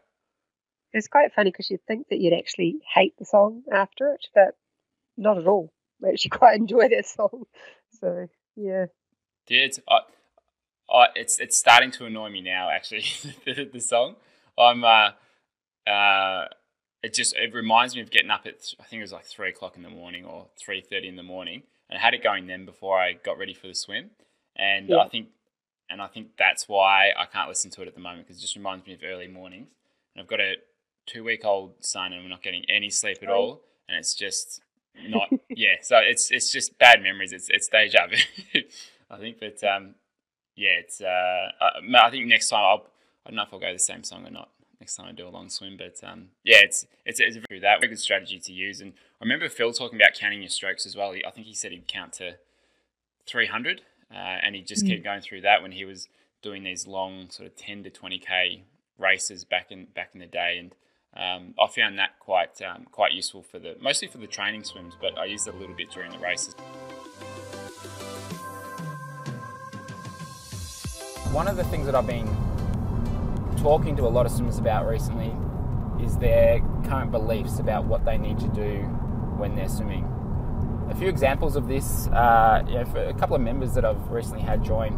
It's 0.92 1.08
quite 1.08 1.32
funny 1.34 1.50
because 1.50 1.70
you'd 1.70 1.84
think 1.86 2.08
that 2.08 2.20
you'd 2.20 2.34
actually 2.38 2.76
hate 2.94 3.14
the 3.18 3.24
song 3.24 3.62
after 3.72 4.12
it, 4.12 4.26
but 4.34 4.56
not 5.16 5.38
at 5.38 5.46
all. 5.46 5.72
I 6.04 6.10
actually 6.10 6.30
quite 6.38 6.58
enjoy 6.58 6.88
that 6.88 7.06
song. 7.06 7.44
So 8.00 8.28
yeah. 8.56 8.86
Yeah, 9.48 9.60
it's 9.60 9.80
I, 9.88 9.98
I, 10.90 11.06
it's 11.14 11.38
it's 11.38 11.56
starting 11.56 11.90
to 11.92 12.06
annoy 12.06 12.30
me 12.30 12.40
now. 12.40 12.70
Actually, 12.70 13.04
the, 13.44 13.68
the 13.72 13.80
song. 13.80 14.16
I'm 14.58 14.84
uh, 14.84 15.10
uh, 15.90 16.46
it 17.02 17.14
just 17.14 17.34
it 17.36 17.52
reminds 17.54 17.94
me 17.94 18.00
of 18.02 18.10
getting 18.10 18.30
up 18.30 18.46
at 18.46 18.54
I 18.80 18.84
think 18.84 19.00
it 19.00 19.02
was 19.02 19.12
like 19.12 19.26
three 19.26 19.48
o'clock 19.50 19.76
in 19.76 19.82
the 19.82 19.90
morning 19.90 20.24
or 20.24 20.46
three 20.58 20.80
thirty 20.80 21.08
in 21.08 21.16
the 21.16 21.22
morning, 21.22 21.62
and 21.90 21.98
I 21.98 22.00
had 22.00 22.14
it 22.14 22.22
going 22.22 22.46
then 22.46 22.64
before 22.64 22.98
I 22.98 23.12
got 23.12 23.38
ready 23.38 23.54
for 23.54 23.66
the 23.66 23.74
swim, 23.74 24.10
and 24.56 24.88
Yeah. 24.88 24.98
I 24.98 25.08
think 25.08 25.28
and 25.90 26.00
I 26.00 26.06
think 26.06 26.28
that's 26.38 26.68
why 26.68 27.10
I 27.16 27.26
can't 27.26 27.48
listen 27.48 27.70
to 27.72 27.82
it 27.82 27.88
at 27.88 27.94
the 27.94 28.00
moment 28.00 28.26
because 28.26 28.38
it 28.38 28.42
just 28.42 28.56
reminds 28.56 28.86
me 28.86 28.94
of 28.94 29.00
early 29.04 29.28
mornings, 29.28 29.68
and 30.14 30.22
I've 30.22 30.28
got 30.28 30.40
a 30.40 30.54
two 31.06 31.22
week 31.24 31.44
old 31.44 31.72
son 31.84 32.12
and 32.14 32.22
I'm 32.22 32.30
not 32.30 32.42
getting 32.42 32.64
any 32.70 32.88
sleep 32.90 33.18
at 33.22 33.28
Oh. 33.28 33.34
all, 33.34 33.60
and 33.88 33.98
it's 33.98 34.14
just 34.14 34.62
not 35.08 35.28
yeah. 35.50 35.74
So 35.82 35.98
it's 35.98 36.30
it's 36.30 36.50
just 36.50 36.78
bad 36.78 37.02
memories. 37.02 37.32
It's 37.32 37.50
it's 37.50 37.68
deja 37.68 38.06
vu. 38.06 38.16
I 39.10 39.18
think, 39.18 39.38
but 39.38 39.62
um, 39.64 39.94
yeah, 40.56 40.78
it's 40.80 41.00
uh, 41.02 41.50
I, 41.60 42.06
I 42.06 42.10
think 42.10 42.26
next 42.26 42.48
time 42.48 42.60
I'll 42.64 42.86
I 43.24 43.30
don't 43.30 43.36
know 43.36 43.42
if 43.42 43.52
I'll 43.52 43.60
go 43.60 43.72
the 43.72 43.78
same 43.78 44.04
song 44.04 44.26
or 44.26 44.30
not 44.30 44.50
next 44.80 44.96
time 44.96 45.06
I 45.06 45.12
do 45.12 45.26
a 45.26 45.30
long 45.30 45.48
swim, 45.48 45.76
but 45.78 45.96
um, 46.06 46.26
yeah, 46.44 46.58
it's 46.58 46.86
it's 47.06 47.20
it's 47.20 47.36
a 47.36 47.42
very 47.48 47.60
that 47.60 47.80
very 47.80 47.88
good 47.88 47.98
strategy 48.00 48.38
to 48.38 48.52
use. 48.52 48.80
And 48.80 48.92
I 49.20 49.24
remember 49.24 49.48
Phil 49.48 49.72
talking 49.72 49.98
about 49.98 50.14
counting 50.14 50.42
your 50.42 50.50
strokes 50.50 50.84
as 50.84 50.94
well. 50.94 51.12
He, 51.12 51.24
I 51.24 51.30
think 51.30 51.46
he 51.46 51.54
said 51.54 51.72
he'd 51.72 51.88
count 51.88 52.12
to 52.14 52.36
three 53.26 53.46
hundred, 53.46 53.82
uh, 54.12 54.16
and 54.16 54.54
he 54.54 54.60
just 54.60 54.84
Mm. 54.84 54.88
kept 54.90 55.04
going 55.04 55.20
through 55.22 55.40
that 55.42 55.62
when 55.62 55.72
he 55.72 55.84
was 55.84 56.08
doing 56.42 56.64
these 56.64 56.86
long 56.86 57.30
sort 57.30 57.46
of 57.46 57.56
ten 57.56 57.82
to 57.84 57.90
twenty 57.90 58.18
k 58.18 58.64
races 58.98 59.44
back 59.44 59.70
in 59.70 59.86
back 59.86 60.10
in 60.12 60.20
the 60.20 60.26
day. 60.26 60.58
And 60.58 60.74
um, 61.16 61.54
I 61.58 61.66
found 61.68 61.98
that 61.98 62.18
quite 62.18 62.60
um, 62.60 62.84
quite 62.90 63.12
useful 63.12 63.42
for 63.42 63.58
the 63.58 63.76
mostly 63.80 64.08
for 64.08 64.18
the 64.18 64.26
training 64.26 64.64
swims, 64.64 64.94
but 65.00 65.16
I 65.16 65.24
used 65.24 65.48
it 65.48 65.54
a 65.54 65.56
little 65.56 65.74
bit 65.74 65.90
during 65.90 66.10
the 66.12 66.18
races. 66.18 66.54
One 71.32 71.48
of 71.48 71.56
the 71.56 71.64
things 71.64 71.86
that 71.86 71.94
I've 71.94 72.06
been 72.06 72.28
talking 73.64 73.96
to 73.96 74.06
a 74.06 74.12
lot 74.12 74.26
of 74.26 74.32
swimmers 74.32 74.58
about 74.58 74.86
recently 74.86 75.34
is 76.04 76.18
their 76.18 76.60
current 76.84 77.10
beliefs 77.10 77.58
about 77.58 77.86
what 77.86 78.04
they 78.04 78.18
need 78.18 78.38
to 78.38 78.48
do 78.48 78.82
when 79.38 79.56
they're 79.56 79.70
swimming. 79.70 80.04
A 80.90 80.94
few 80.94 81.08
examples 81.08 81.56
of 81.56 81.66
this, 81.66 82.06
uh, 82.08 82.62
you 82.68 82.74
know, 82.74 82.84
for 82.84 83.02
a 83.02 83.14
couple 83.14 83.34
of 83.34 83.40
members 83.40 83.72
that 83.72 83.82
I've 83.86 84.10
recently 84.10 84.42
had 84.42 84.62
join, 84.62 84.92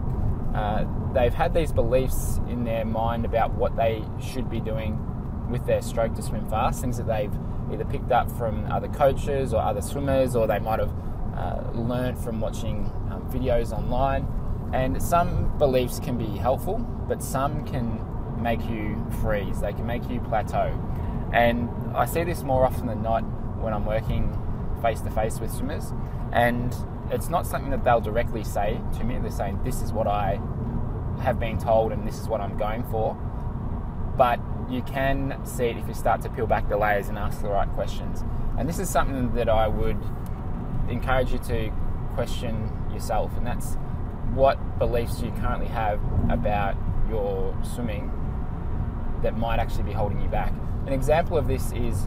uh, 0.53 0.85
they've 1.14 1.33
had 1.33 1.55
these 1.55 1.71
beliefs 1.71 2.41
in 2.49 2.64
their 2.64 2.85
mind 2.85 3.25
about 3.25 3.55
what 3.55 3.77
they 3.77 4.03
should 4.21 4.51
be 4.51 4.59
doing 4.59 4.99
with 5.49 5.64
their 5.64 5.81
stroke 5.81 6.17
to 6.17 6.23
swim 6.23 6.45
fast, 6.51 6.81
things 6.81 6.97
that 6.97 7.07
they've 7.07 7.33
either 7.73 7.85
picked 7.85 8.11
up 8.11 8.29
from 8.33 8.67
other 8.73 8.89
coaches 8.89 9.55
or 9.55 9.62
other 9.62 9.81
swimmers, 9.81 10.35
or 10.35 10.49
they 10.49 10.59
might 10.59 10.81
have 10.81 10.93
uh, 11.37 11.71
learned 11.73 12.19
from 12.19 12.41
watching 12.41 12.87
um, 13.12 13.31
videos 13.33 13.71
online. 13.71 14.27
And 14.73 15.01
some 15.01 15.57
beliefs 15.57 16.01
can 16.01 16.19
be 16.19 16.37
helpful, 16.37 16.79
but 17.07 17.23
some 17.23 17.64
can 17.64 18.05
make 18.47 18.70
you 18.70 19.05
freeze, 19.22 19.61
they 19.61 19.72
can 19.72 19.86
make 19.86 20.09
you 20.09 20.20
plateau. 20.20 20.72
And 21.32 21.68
I 21.97 22.07
see 22.07 22.22
this 22.22 22.44
more 22.44 22.64
often 22.64 22.86
than 22.86 23.03
not 23.03 23.22
when 23.61 23.74
I'm 23.74 23.84
working 23.84 24.24
face 24.80 25.01
to 25.01 25.11
face 25.11 25.40
with 25.40 25.51
swimmers. 25.51 25.92
And 26.32 26.74
it's 27.11 27.28
not 27.28 27.44
something 27.44 27.70
that 27.70 27.82
they'll 27.82 28.01
directly 28.01 28.44
say 28.44 28.80
to 28.99 29.05
me. 29.05 29.18
They're 29.18 29.32
saying, 29.32 29.64
This 29.64 29.82
is 29.82 29.92
what 29.92 30.07
I 30.07 30.40
have 31.22 31.40
been 31.40 31.59
told, 31.59 31.90
and 31.90 32.07
this 32.07 32.20
is 32.20 32.28
what 32.28 32.40
I'm 32.40 32.57
going 32.57 32.84
for. 32.84 33.14
But 34.16 34.38
you 34.70 34.82
can 34.82 35.40
see 35.44 35.66
it 35.66 35.76
if 35.76 35.88
you 35.88 35.94
start 35.94 36.20
to 36.22 36.28
peel 36.28 36.47
back 36.47 36.68
the 36.68 36.76
layers 36.76 37.09
and 37.09 37.18
ask 37.18 37.42
the 37.42 37.49
right 37.49 37.68
questions. 37.70 38.24
And 38.57 38.68
this 38.68 38.78
is 38.78 38.88
something 38.88 39.34
that 39.34 39.49
I 39.49 39.66
would 39.66 40.01
encourage 40.88 41.32
you 41.32 41.38
to 41.38 41.72
question 42.14 42.70
yourself, 42.92 43.36
and 43.36 43.44
that's 43.44 43.76
what 44.34 44.78
beliefs 44.78 45.20
you 45.20 45.32
currently 45.32 45.66
have 45.66 46.01
about 46.30 46.76
your 47.09 47.57
swimming 47.62 48.11
that 49.27 49.37
might 49.37 49.59
actually 49.59 49.83
be 49.83 49.93
holding 49.93 50.20
you 50.20 50.29
back. 50.29 50.53
An 50.87 50.93
example 50.93 51.37
of 51.37 51.49
this 51.49 51.72
is 51.72 52.07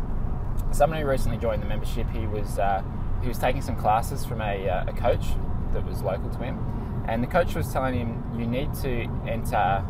someone 0.72 1.02
who 1.02 1.06
recently 1.06 1.38
joined 1.38 1.62
the 1.62 1.68
membership. 1.68 2.10
He 2.12 2.26
was 2.26 2.58
uh, 2.58 2.82
he 3.22 3.28
was 3.28 3.38
taking 3.38 3.62
some 3.62 3.76
classes 3.76 4.26
from 4.26 4.40
a, 4.40 4.70
uh, 4.70 4.86
a 4.88 4.94
coach 4.94 5.26
that 5.74 5.86
was 5.86 6.02
local 6.02 6.30
to 6.30 6.38
him, 6.40 7.04
and 7.10 7.22
the 7.22 7.28
coach 7.28 7.56
was 7.56 7.74
telling 7.74 7.94
him 7.94 8.24
you 8.40 8.48
need 8.48 8.74
to 8.76 9.04
enter 9.28 9.86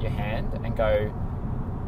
your 0.00 0.10
hand 0.10 0.52
and 0.64 0.76
go 0.76 1.12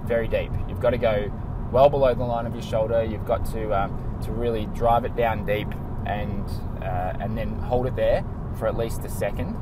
very 0.04 0.26
deep. 0.26 0.50
You've 0.68 0.80
got 0.80 0.90
to 0.90 0.98
go 0.98 1.32
well 1.70 1.88
below 1.88 2.12
the 2.14 2.24
line 2.24 2.46
of 2.46 2.52
your 2.52 2.62
shoulder. 2.62 3.04
You've 3.04 3.24
got 3.24 3.44
to 3.52 3.72
um, 3.72 4.18
to 4.24 4.32
really 4.32 4.66
drive 4.66 5.04
it 5.04 5.14
down 5.14 5.46
deep 5.46 5.68
and 6.06 6.44
uh, 6.82 7.12
and 7.20 7.38
then 7.38 7.54
hold 7.60 7.86
it 7.86 7.94
there 7.94 8.24
for 8.58 8.66
at 8.66 8.76
least 8.76 9.04
a 9.04 9.08
second 9.08 9.54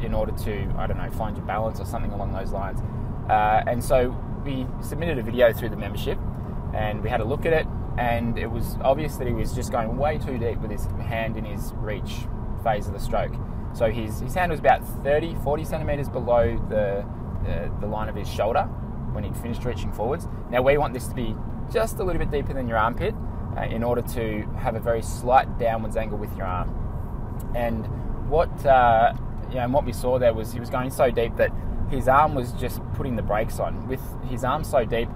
in 0.00 0.14
order 0.14 0.30
to 0.44 0.72
I 0.78 0.86
don't 0.86 0.98
know 0.98 1.10
find 1.10 1.36
your 1.36 1.46
balance 1.46 1.80
or 1.80 1.86
something 1.86 2.12
along 2.12 2.32
those 2.32 2.52
lines. 2.52 2.80
Uh, 3.28 3.62
and 3.66 3.82
so 3.82 4.16
we 4.44 4.66
submitted 4.80 5.18
a 5.18 5.22
video 5.22 5.52
through 5.52 5.70
the 5.70 5.76
membership, 5.76 6.18
and 6.74 7.02
we 7.02 7.08
had 7.08 7.20
a 7.20 7.24
look 7.24 7.46
at 7.46 7.52
it, 7.52 7.66
and 7.98 8.38
it 8.38 8.50
was 8.50 8.76
obvious 8.82 9.16
that 9.16 9.26
he 9.26 9.32
was 9.32 9.54
just 9.54 9.72
going 9.72 9.96
way 9.96 10.18
too 10.18 10.38
deep 10.38 10.58
with 10.58 10.70
his 10.70 10.86
hand 11.08 11.36
in 11.36 11.44
his 11.44 11.72
reach 11.74 12.26
phase 12.62 12.86
of 12.86 12.92
the 12.92 13.00
stroke. 13.00 13.32
So 13.72 13.90
his, 13.90 14.20
his 14.20 14.34
hand 14.34 14.50
was 14.50 14.60
about 14.60 14.86
30, 15.04 15.36
40 15.42 15.64
centimeters 15.64 16.08
below 16.08 16.56
the, 16.68 17.04
the, 17.44 17.70
the 17.80 17.86
line 17.86 18.08
of 18.08 18.14
his 18.14 18.28
shoulder 18.28 18.62
when 19.12 19.24
he'd 19.24 19.36
finished 19.36 19.64
reaching 19.64 19.92
forwards. 19.92 20.28
Now 20.50 20.62
we 20.62 20.78
want 20.78 20.94
this 20.94 21.08
to 21.08 21.14
be 21.14 21.34
just 21.72 21.98
a 21.98 22.04
little 22.04 22.18
bit 22.18 22.30
deeper 22.30 22.52
than 22.52 22.68
your 22.68 22.78
armpit 22.78 23.14
uh, 23.56 23.62
in 23.62 23.82
order 23.82 24.02
to 24.02 24.42
have 24.58 24.76
a 24.76 24.80
very 24.80 25.02
slight 25.02 25.58
downwards 25.58 25.96
angle 25.96 26.18
with 26.18 26.34
your 26.36 26.46
arm. 26.46 26.70
And 27.54 27.86
what 28.28 28.64
uh, 28.64 29.14
you 29.48 29.56
know, 29.56 29.64
and 29.64 29.72
what 29.72 29.84
we 29.84 29.92
saw 29.92 30.18
there 30.18 30.34
was 30.34 30.52
he 30.52 30.60
was 30.60 30.70
going 30.70 30.90
so 30.90 31.10
deep 31.10 31.36
that 31.36 31.50
his 31.90 32.08
arm 32.08 32.34
was 32.34 32.52
just 32.52 32.80
putting 32.94 33.16
the 33.16 33.22
brakes 33.22 33.58
on. 33.58 33.86
With 33.86 34.00
his 34.28 34.44
arm 34.44 34.64
so 34.64 34.84
deep, 34.84 35.08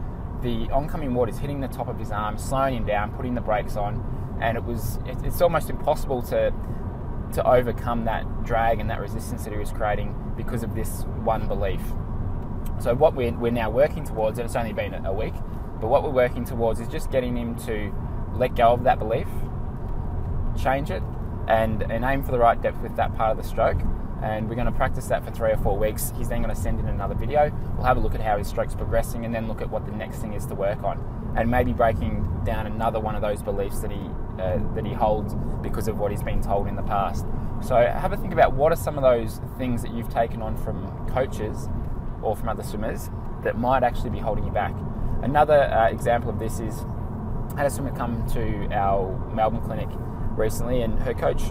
the 0.43 0.71
oncoming 0.71 1.15
water 1.15 1.31
is 1.31 1.39
hitting 1.39 1.61
the 1.61 1.69
top 1.69 1.89
of 1.89 1.99
his 1.99 2.11
arm, 2.11 2.39
slowing 2.39 2.77
him 2.77 2.87
down, 2.87 3.13
putting 3.13 3.35
the 3.35 3.41
brakes 3.41 3.77
on, 3.77 4.39
and 4.41 4.57
it 4.57 4.65
was 4.65 4.99
it, 5.07 5.19
it's 5.25 5.41
almost 5.41 5.71
impossible 5.71 6.23
to 6.23 6.53
to 7.33 7.47
overcome 7.49 8.05
that 8.05 8.45
drag 8.45 8.81
and 8.81 8.91
that 8.91 9.01
resistance 9.01 9.45
that 9.45 9.53
he 9.53 9.59
was 9.59 9.71
creating 9.71 10.15
because 10.37 10.63
of 10.63 10.75
this 10.75 11.03
one 11.23 11.47
belief. 11.47 11.81
So 12.81 12.95
what 12.95 13.15
we're, 13.15 13.33
we're 13.33 13.53
now 13.53 13.71
working 13.71 14.05
towards, 14.05 14.39
and 14.39 14.47
it's 14.47 14.57
only 14.57 14.73
been 14.73 14.95
a 15.07 15.13
week, 15.13 15.35
but 15.81 15.89
what 15.89 16.03
we're 16.03 16.11
working 16.11 16.45
towards 16.45 16.81
is 16.81 16.89
just 16.89 17.11
getting 17.11 17.37
him 17.37 17.57
to 17.67 17.95
let 18.35 18.57
go 18.57 18.73
of 18.73 18.85
that 18.85 18.99
belief, 18.99 19.29
change 20.61 20.91
it, 20.91 21.03
and, 21.47 21.83
and 21.83 22.05
aim 22.05 22.23
for 22.23 22.33
the 22.33 22.39
right 22.39 22.61
depth 22.61 22.81
with 22.81 22.97
that 22.97 23.15
part 23.15 23.31
of 23.31 23.37
the 23.37 23.49
stroke. 23.49 23.81
And 24.23 24.49
we're 24.49 24.55
going 24.55 24.67
to 24.67 24.73
practice 24.73 25.07
that 25.07 25.25
for 25.25 25.31
three 25.31 25.51
or 25.51 25.57
four 25.57 25.79
weeks. 25.79 26.13
He's 26.17 26.29
then 26.29 26.43
going 26.43 26.55
to 26.55 26.61
send 26.61 26.79
in 26.81 26.89
another 26.89 27.15
video. 27.15 27.51
We'll 27.77 27.87
have 27.87 27.97
a 27.97 28.01
look 28.01 28.15
at 28.15 28.21
how 28.21 28.39
his 28.39 28.49
stroke's 28.49 28.75
progressing 28.75 29.25
and 29.25 29.35
then 29.35 29.49
look 29.49 29.63
at 29.63 29.71
what 29.71 29.87
the 29.87 29.93
next 29.93 30.19
thing 30.19 30.35
is 30.35 30.47
to 30.47 30.55
work 30.55 30.83
on. 30.85 31.35
And 31.37 31.51
maybe 31.51 31.73
breaking 31.73 32.43
down 32.45 32.67
another 32.67 33.01
one 33.01 33.15
of 33.15 33.23
those 33.23 33.43
beliefs 33.43 33.81
that 33.81 33.91
he, 33.91 34.11
uh, 34.39 34.59
that 34.75 34.85
he 34.85 34.93
holds 34.93 35.35
because 35.63 35.89
of 35.89 35.99
what 35.99 36.11
he's 36.11 36.23
been 36.23 36.43
told 36.43 36.69
in 36.69 36.77
the 36.77 36.83
past. 36.83 37.25
So 37.63 37.77
have 37.77 38.13
a 38.13 38.17
think 38.17 38.33
about 38.33 38.55
what 38.55 38.73
are 38.73 38.77
some 38.77 38.97
of 38.97 39.03
those 39.03 39.41
things 39.59 39.83
that 39.83 39.93
you've 39.93 40.09
taken 40.09 40.43
on 40.43 40.57
from 40.57 41.09
coaches 41.11 41.69
or 42.23 42.37
from 42.37 42.49
other 42.49 42.63
swimmers 42.63 43.11
that 43.45 43.59
might 43.59 43.83
actually 43.83 44.11
be 44.11 44.19
holding 44.19 44.45
you 44.45 44.53
back. 44.53 44.75
Another 45.23 45.63
uh, 45.65 45.89
example 45.89 46.31
of 46.31 46.39
this 46.39 46.61
is 46.61 46.85
I 47.55 47.59
had 47.59 47.67
a 47.67 47.71
swimmer 47.71 47.95
come 47.95 48.27
to 48.29 48.69
our 48.73 49.19
Melbourne 49.35 49.61
clinic 49.61 49.89
recently, 50.37 50.83
and 50.83 50.99
her 51.03 51.15
coach 51.15 51.43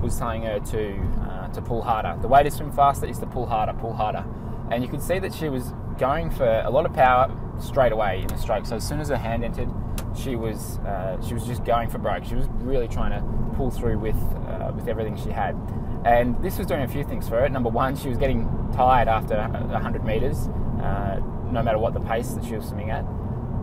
was 0.00 0.16
telling 0.16 0.42
her 0.42 0.60
to 0.60 0.96
uh, 1.28 1.48
to 1.48 1.62
pull 1.62 1.82
harder. 1.82 2.16
The 2.20 2.28
way 2.28 2.42
to 2.42 2.50
swim 2.50 2.72
faster 2.72 3.06
is 3.06 3.18
to 3.18 3.26
pull 3.26 3.46
harder, 3.46 3.72
pull 3.74 3.92
harder. 3.92 4.24
And 4.70 4.82
you 4.82 4.88
could 4.88 5.02
see 5.02 5.18
that 5.18 5.32
she 5.32 5.48
was 5.48 5.72
going 5.98 6.30
for 6.30 6.62
a 6.64 6.70
lot 6.70 6.86
of 6.86 6.92
power 6.92 7.34
straight 7.60 7.92
away 7.92 8.20
in 8.22 8.28
the 8.28 8.36
stroke. 8.36 8.66
So 8.66 8.76
as 8.76 8.86
soon 8.86 9.00
as 9.00 9.08
her 9.08 9.16
hand 9.16 9.44
entered, 9.44 9.68
she 10.16 10.36
was 10.36 10.78
uh, 10.78 11.20
she 11.26 11.34
was 11.34 11.44
just 11.46 11.64
going 11.64 11.88
for 11.88 11.98
broke. 11.98 12.24
She 12.24 12.34
was 12.34 12.46
really 12.60 12.88
trying 12.88 13.12
to 13.12 13.56
pull 13.56 13.70
through 13.70 13.98
with 13.98 14.16
uh, 14.48 14.72
with 14.74 14.88
everything 14.88 15.16
she 15.16 15.30
had. 15.30 15.56
And 16.04 16.40
this 16.42 16.58
was 16.58 16.66
doing 16.66 16.82
a 16.82 16.88
few 16.88 17.04
things 17.04 17.28
for 17.28 17.40
her. 17.40 17.48
Number 17.48 17.68
one, 17.68 17.96
she 17.96 18.08
was 18.08 18.18
getting 18.18 18.48
tired 18.74 19.08
after 19.08 19.36
100 19.36 20.04
meters, 20.04 20.46
uh, 20.80 21.20
no 21.50 21.60
matter 21.60 21.78
what 21.78 21.92
the 21.92 22.00
pace 22.00 22.30
that 22.30 22.44
she 22.44 22.54
was 22.54 22.66
swimming 22.66 22.90
at. 22.90 23.04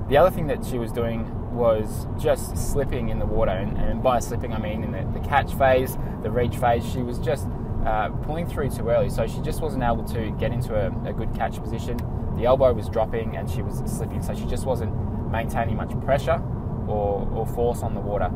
The 0.10 0.18
other 0.18 0.30
thing 0.30 0.48
that 0.48 0.66
she 0.66 0.78
was 0.78 0.92
doing 0.92 1.24
was 1.56 2.06
just 2.20 2.58
slipping 2.58 3.10
in 3.10 3.20
the 3.20 3.26
water, 3.26 3.52
and, 3.52 3.78
and 3.78 4.04
by 4.04 4.20
slipping 4.20 4.54
I 4.54 4.60
mean 4.60 4.84
in 4.84 4.92
the, 4.92 5.20
the 5.20 5.26
catch 5.28 5.54
phase, 5.56 5.98
the 6.22 6.30
reach 6.30 6.58
phase. 6.58 6.86
She 6.92 7.02
was 7.02 7.18
just 7.18 7.48
uh, 7.86 8.10
pulling 8.24 8.48
through 8.48 8.70
too 8.70 8.90
early, 8.90 9.10
so 9.10 9.26
she 9.26 9.40
just 9.42 9.62
wasn't 9.62 9.84
able 9.84 10.04
to 10.06 10.32
get 10.40 10.52
into 10.52 10.76
a, 10.76 10.88
a 11.10 11.14
good 11.14 11.34
catch 11.34 11.60
position. 11.62 11.98
The 12.38 12.46
elbow 12.46 12.74
was 12.74 12.90
dropping, 12.90 13.38
and 13.38 13.50
she 13.50 13.62
was 13.62 13.82
slipping, 13.90 14.22
so 14.22 14.36
she 14.36 14.46
just 14.46 14.66
wasn't 14.66 14.94
maintaining 15.32 15.78
much 15.78 16.00
pressure 16.02 16.42
or, 16.88 17.28
or 17.34 17.46
force 17.46 17.82
on 17.82 17.94
the 17.94 18.02
water. 18.02 18.30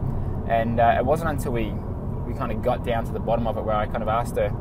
And 0.47 0.79
uh, 0.79 0.95
it 0.97 1.05
wasn't 1.05 1.29
until 1.29 1.51
we 1.51 1.73
we 2.25 2.33
kind 2.33 2.51
of 2.51 2.61
got 2.61 2.85
down 2.85 3.05
to 3.05 3.11
the 3.11 3.19
bottom 3.19 3.47
of 3.47 3.57
it, 3.57 3.63
where 3.63 3.75
I 3.75 3.85
kind 3.87 4.03
of 4.03 4.07
asked 4.07 4.35
her, 4.37 4.51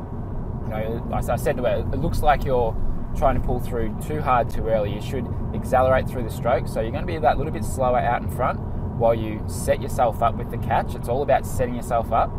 you 0.63 0.69
know, 0.69 1.09
I 1.13 1.35
said 1.35 1.57
to 1.57 1.63
her, 1.63 1.79
it 1.93 1.99
looks 1.99 2.21
like 2.21 2.43
you're 2.43 2.75
trying 3.15 3.35
to 3.35 3.41
pull 3.41 3.59
through 3.59 3.95
too 4.05 4.21
hard 4.21 4.49
too 4.49 4.67
early. 4.67 4.93
You 4.93 5.01
should 5.01 5.27
accelerate 5.53 6.07
through 6.07 6.23
the 6.23 6.29
stroke. 6.29 6.67
So 6.67 6.81
you're 6.81 6.91
going 6.91 7.05
to 7.05 7.11
be 7.11 7.17
that 7.17 7.37
little 7.37 7.53
bit 7.53 7.63
slower 7.63 7.99
out 7.99 8.21
in 8.21 8.29
front 8.29 8.59
while 8.97 9.15
you 9.15 9.43
set 9.47 9.81
yourself 9.81 10.21
up 10.21 10.35
with 10.35 10.51
the 10.51 10.57
catch. 10.57 10.95
It's 10.95 11.09
all 11.09 11.21
about 11.21 11.45
setting 11.45 11.75
yourself 11.75 12.11
up 12.11 12.31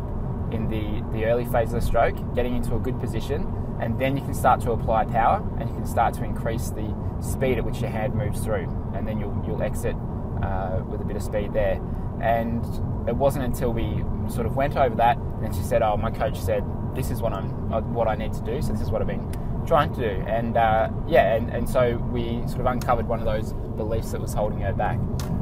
in 0.52 0.68
the, 0.68 1.04
the 1.16 1.26
early 1.26 1.44
phase 1.44 1.72
of 1.72 1.80
the 1.80 1.86
stroke, 1.86 2.16
getting 2.34 2.56
into 2.56 2.74
a 2.74 2.78
good 2.78 2.98
position, 3.00 3.46
and 3.80 3.98
then 3.98 4.16
you 4.16 4.22
can 4.22 4.34
start 4.34 4.60
to 4.62 4.72
apply 4.72 5.04
power 5.06 5.42
and 5.58 5.68
you 5.68 5.74
can 5.74 5.86
start 5.86 6.12
to 6.14 6.24
increase 6.24 6.70
the 6.70 6.94
speed 7.20 7.58
at 7.58 7.64
which 7.64 7.80
your 7.80 7.90
hand 7.90 8.14
moves 8.14 8.40
through, 8.40 8.68
and 8.94 9.06
then 9.06 9.18
you'll, 9.18 9.42
you'll 9.46 9.62
exit 9.62 9.94
uh, 10.42 10.82
with 10.86 11.00
a 11.00 11.04
bit 11.04 11.16
of 11.16 11.22
speed 11.22 11.52
there. 11.52 11.80
And 12.20 12.64
it 13.08 13.16
wasn't 13.16 13.44
until 13.44 13.72
we 13.72 14.04
sort 14.28 14.46
of 14.46 14.56
went 14.56 14.76
over 14.76 14.94
that, 14.96 15.16
and 15.42 15.54
she 15.54 15.62
said, 15.62 15.80
"Oh, 15.80 15.96
my 15.96 16.10
coach 16.10 16.38
said 16.38 16.62
this 16.94 17.10
is 17.10 17.22
what 17.22 17.32
I'm, 17.32 17.72
uh, 17.72 17.80
what 17.80 18.08
I 18.08 18.14
need 18.14 18.32
to 18.34 18.42
do. 18.42 18.60
So 18.60 18.72
this 18.72 18.82
is 18.82 18.90
what 18.90 19.00
I've 19.00 19.08
been 19.08 19.30
trying 19.70 19.94
to 19.94 20.00
do." 20.00 20.14
And 20.26 20.56
uh, 20.56 20.90
yeah, 21.06 21.36
and, 21.36 21.48
and 21.50 21.68
so 21.68 21.96
we 22.12 22.42
sort 22.48 22.60
of 22.60 22.66
uncovered 22.66 23.06
one 23.06 23.20
of 23.20 23.24
those 23.24 23.52
beliefs 23.76 24.10
that 24.12 24.20
was 24.20 24.34
holding 24.34 24.60
her 24.60 24.72
back. 24.72 24.98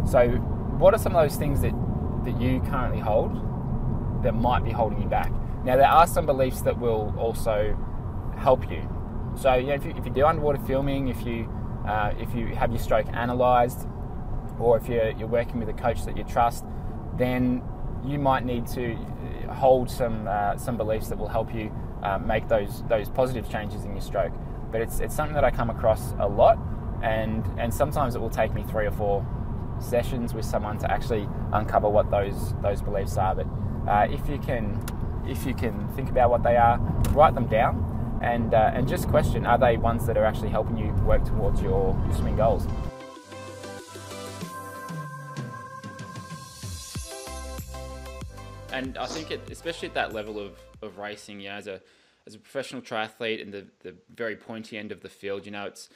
So, 0.07 0.29
what 0.83 0.95
are 0.95 0.99
some 0.99 1.17
of 1.17 1.23
those 1.25 1.39
things 1.39 1.63
that 1.63 1.75
that 2.25 2.41
you 2.41 2.61
currently 2.71 3.01
hold 3.01 3.33
that 4.23 4.35
might 4.35 4.65
be 4.65 4.71
holding 4.71 5.01
you 5.03 5.09
back? 5.09 5.33
Now, 5.65 5.77
there 5.77 5.89
are 5.89 6.07
some 6.07 6.27
beliefs 6.27 6.61
that 6.63 6.79
will 6.79 7.15
also 7.19 7.77
help 8.37 8.71
you. 8.71 8.83
So, 9.35 9.55
you 9.55 9.69
know, 9.69 9.75
if 9.75 9.85
you, 9.85 9.95
if 9.97 10.05
you 10.05 10.13
do 10.13 10.27
underwater 10.27 10.59
filming, 10.59 11.09
if 11.09 11.25
you 11.25 11.49
uh, 11.87 12.13
if 12.19 12.35
you 12.35 12.55
have 12.55 12.71
your 12.71 12.81
stroke 12.81 13.07
analysed, 13.13 13.89
or 14.59 14.77
if 14.77 14.89
you're, 14.89 15.11
you're 15.13 15.29
working 15.29 15.59
with 15.59 15.69
a 15.69 15.79
coach 15.87 16.05
that 16.05 16.17
you 16.17 16.25
trust, 16.25 16.65
then 17.17 17.63
you 18.05 18.19
might 18.19 18.45
need 18.45 18.67
to 18.69 18.95
hold 19.51 19.91
some 19.91 20.27
uh, 20.29 20.57
some 20.57 20.77
beliefs 20.77 21.09
that 21.09 21.19
will 21.19 21.29
help 21.29 21.55
you 21.55 21.73
uh, 22.03 22.19
make 22.19 22.49
those 22.49 22.83
those 22.89 23.09
positive 23.09 23.49
changes 23.51 23.85
in 23.85 23.93
your 23.93 24.01
stroke. 24.01 24.33
But 24.71 24.81
it's 24.81 25.01
it's 25.01 25.15
something 25.15 25.35
that 25.35 25.45
I 25.45 25.51
come 25.51 25.71
across 25.71 26.13
a 26.19 26.29
lot, 26.29 26.59
and 27.03 27.45
and 27.59 27.73
sometimes 27.73 28.15
it 28.15 28.21
will 28.21 28.31
take 28.31 28.53
me 28.55 28.63
three 28.65 28.87
or 28.87 28.93
four 28.93 29.27
sessions 29.81 30.35
with 30.35 30.45
someone 30.45 30.79
to 30.79 30.91
actually 30.91 31.29
uncover 31.53 31.89
what 31.89 32.11
those 32.11 32.55
those 32.63 32.83
beliefs 32.83 33.17
are. 33.17 33.35
But 33.35 33.47
uh, 33.89 34.07
if 34.11 34.29
you 34.29 34.39
can 34.39 34.83
if 35.27 35.45
you 35.47 35.55
can 35.55 35.89
think 35.91 36.11
about 36.11 36.31
what 36.31 36.43
they 36.43 36.57
are, 36.57 36.79
write 37.11 37.35
them 37.35 37.47
down, 37.47 38.21
and 38.23 38.55
uh, 38.55 38.73
and 38.75 38.89
just 38.89 39.09
question: 39.09 39.47
Are 39.47 39.59
they 39.59 39.77
ones 39.77 40.07
that 40.07 40.17
are 40.17 40.25
actually 40.25 40.51
helping 40.51 40.77
you 40.77 40.93
work 41.05 41.25
towards 41.25 41.61
your, 41.63 41.99
your 42.07 42.15
swimming 42.15 42.37
goals? 42.37 42.67
and 48.79 48.97
I 48.97 49.07
think 49.07 49.31
it, 49.31 49.51
especially 49.51 49.89
at 49.89 49.95
that 49.95 50.15
level 50.15 50.39
of, 50.39 50.53
of 50.83 50.99
racing, 50.99 51.41
you 51.41 51.49
know, 51.49 51.57
as 51.57 51.67
a 51.67 51.81
as 52.27 52.35
a 52.35 52.39
professional 52.39 52.83
triathlete 52.83 53.41
in 53.41 53.51
the, 53.51 53.67
the 53.81 53.95
very 54.15 54.37
pointy 54.37 54.77
end 54.77 54.93
of 54.93 55.01
the 55.01 55.09
field, 55.09 55.47
you 55.47 55.53
know, 55.53 55.65
it's 55.65 55.89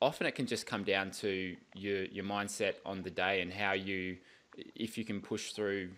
often 0.00 0.26
it 0.26 0.34
can 0.34 0.46
just 0.46 0.66
come 0.66 0.84
down 0.84 1.10
to 1.10 1.56
your 1.74 2.04
your 2.04 2.24
mindset 2.24 2.74
on 2.84 3.02
the 3.02 3.10
day 3.10 3.40
and 3.40 3.52
how 3.52 3.72
you 3.72 4.16
if 4.74 4.96
you 4.96 5.04
can 5.04 5.20
push 5.20 5.52
through 5.52 5.90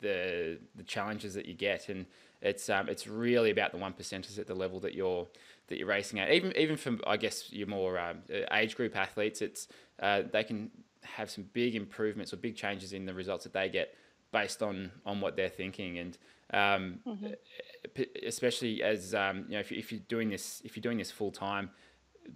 the 0.00 0.58
the 0.76 0.82
challenges 0.82 1.34
that 1.34 1.46
you 1.46 1.54
get 1.54 1.88
and 1.88 2.06
it's 2.42 2.70
um, 2.70 2.88
it's 2.88 3.06
really 3.06 3.50
about 3.50 3.70
the 3.72 3.78
one 3.78 3.92
percenters 3.92 4.38
at 4.38 4.46
the 4.46 4.54
level 4.54 4.80
that 4.80 4.94
you're 4.94 5.26
that 5.68 5.78
you're 5.78 5.88
racing 5.88 6.20
at. 6.20 6.30
Even 6.30 6.56
even 6.56 6.76
for 6.76 6.96
I 7.06 7.16
guess 7.16 7.52
your 7.52 7.66
more 7.66 7.98
um, 7.98 8.22
age 8.52 8.76
group 8.76 8.96
athletes, 8.96 9.42
it's 9.42 9.68
uh, 10.00 10.22
they 10.30 10.44
can 10.44 10.70
have 11.02 11.30
some 11.30 11.44
big 11.52 11.74
improvements 11.74 12.32
or 12.32 12.36
big 12.36 12.56
changes 12.56 12.92
in 12.92 13.04
the 13.04 13.14
results 13.14 13.44
that 13.44 13.52
they 13.52 13.68
get 13.68 13.94
based 14.32 14.62
on 14.62 14.90
on 15.04 15.20
what 15.20 15.36
they're 15.36 15.48
thinking 15.48 15.98
and 15.98 16.18
um, 16.52 16.98
mm-hmm. 17.06 17.26
Especially 18.26 18.82
as 18.82 19.14
um, 19.14 19.44
you 19.48 19.54
know 19.54 19.60
if, 19.60 19.72
if, 19.72 19.90
you're 19.90 20.02
doing 20.08 20.28
this 20.28 20.60
if 20.64 20.76
you're 20.76 20.82
doing 20.82 20.98
this 20.98 21.10
full 21.10 21.30
time 21.30 21.70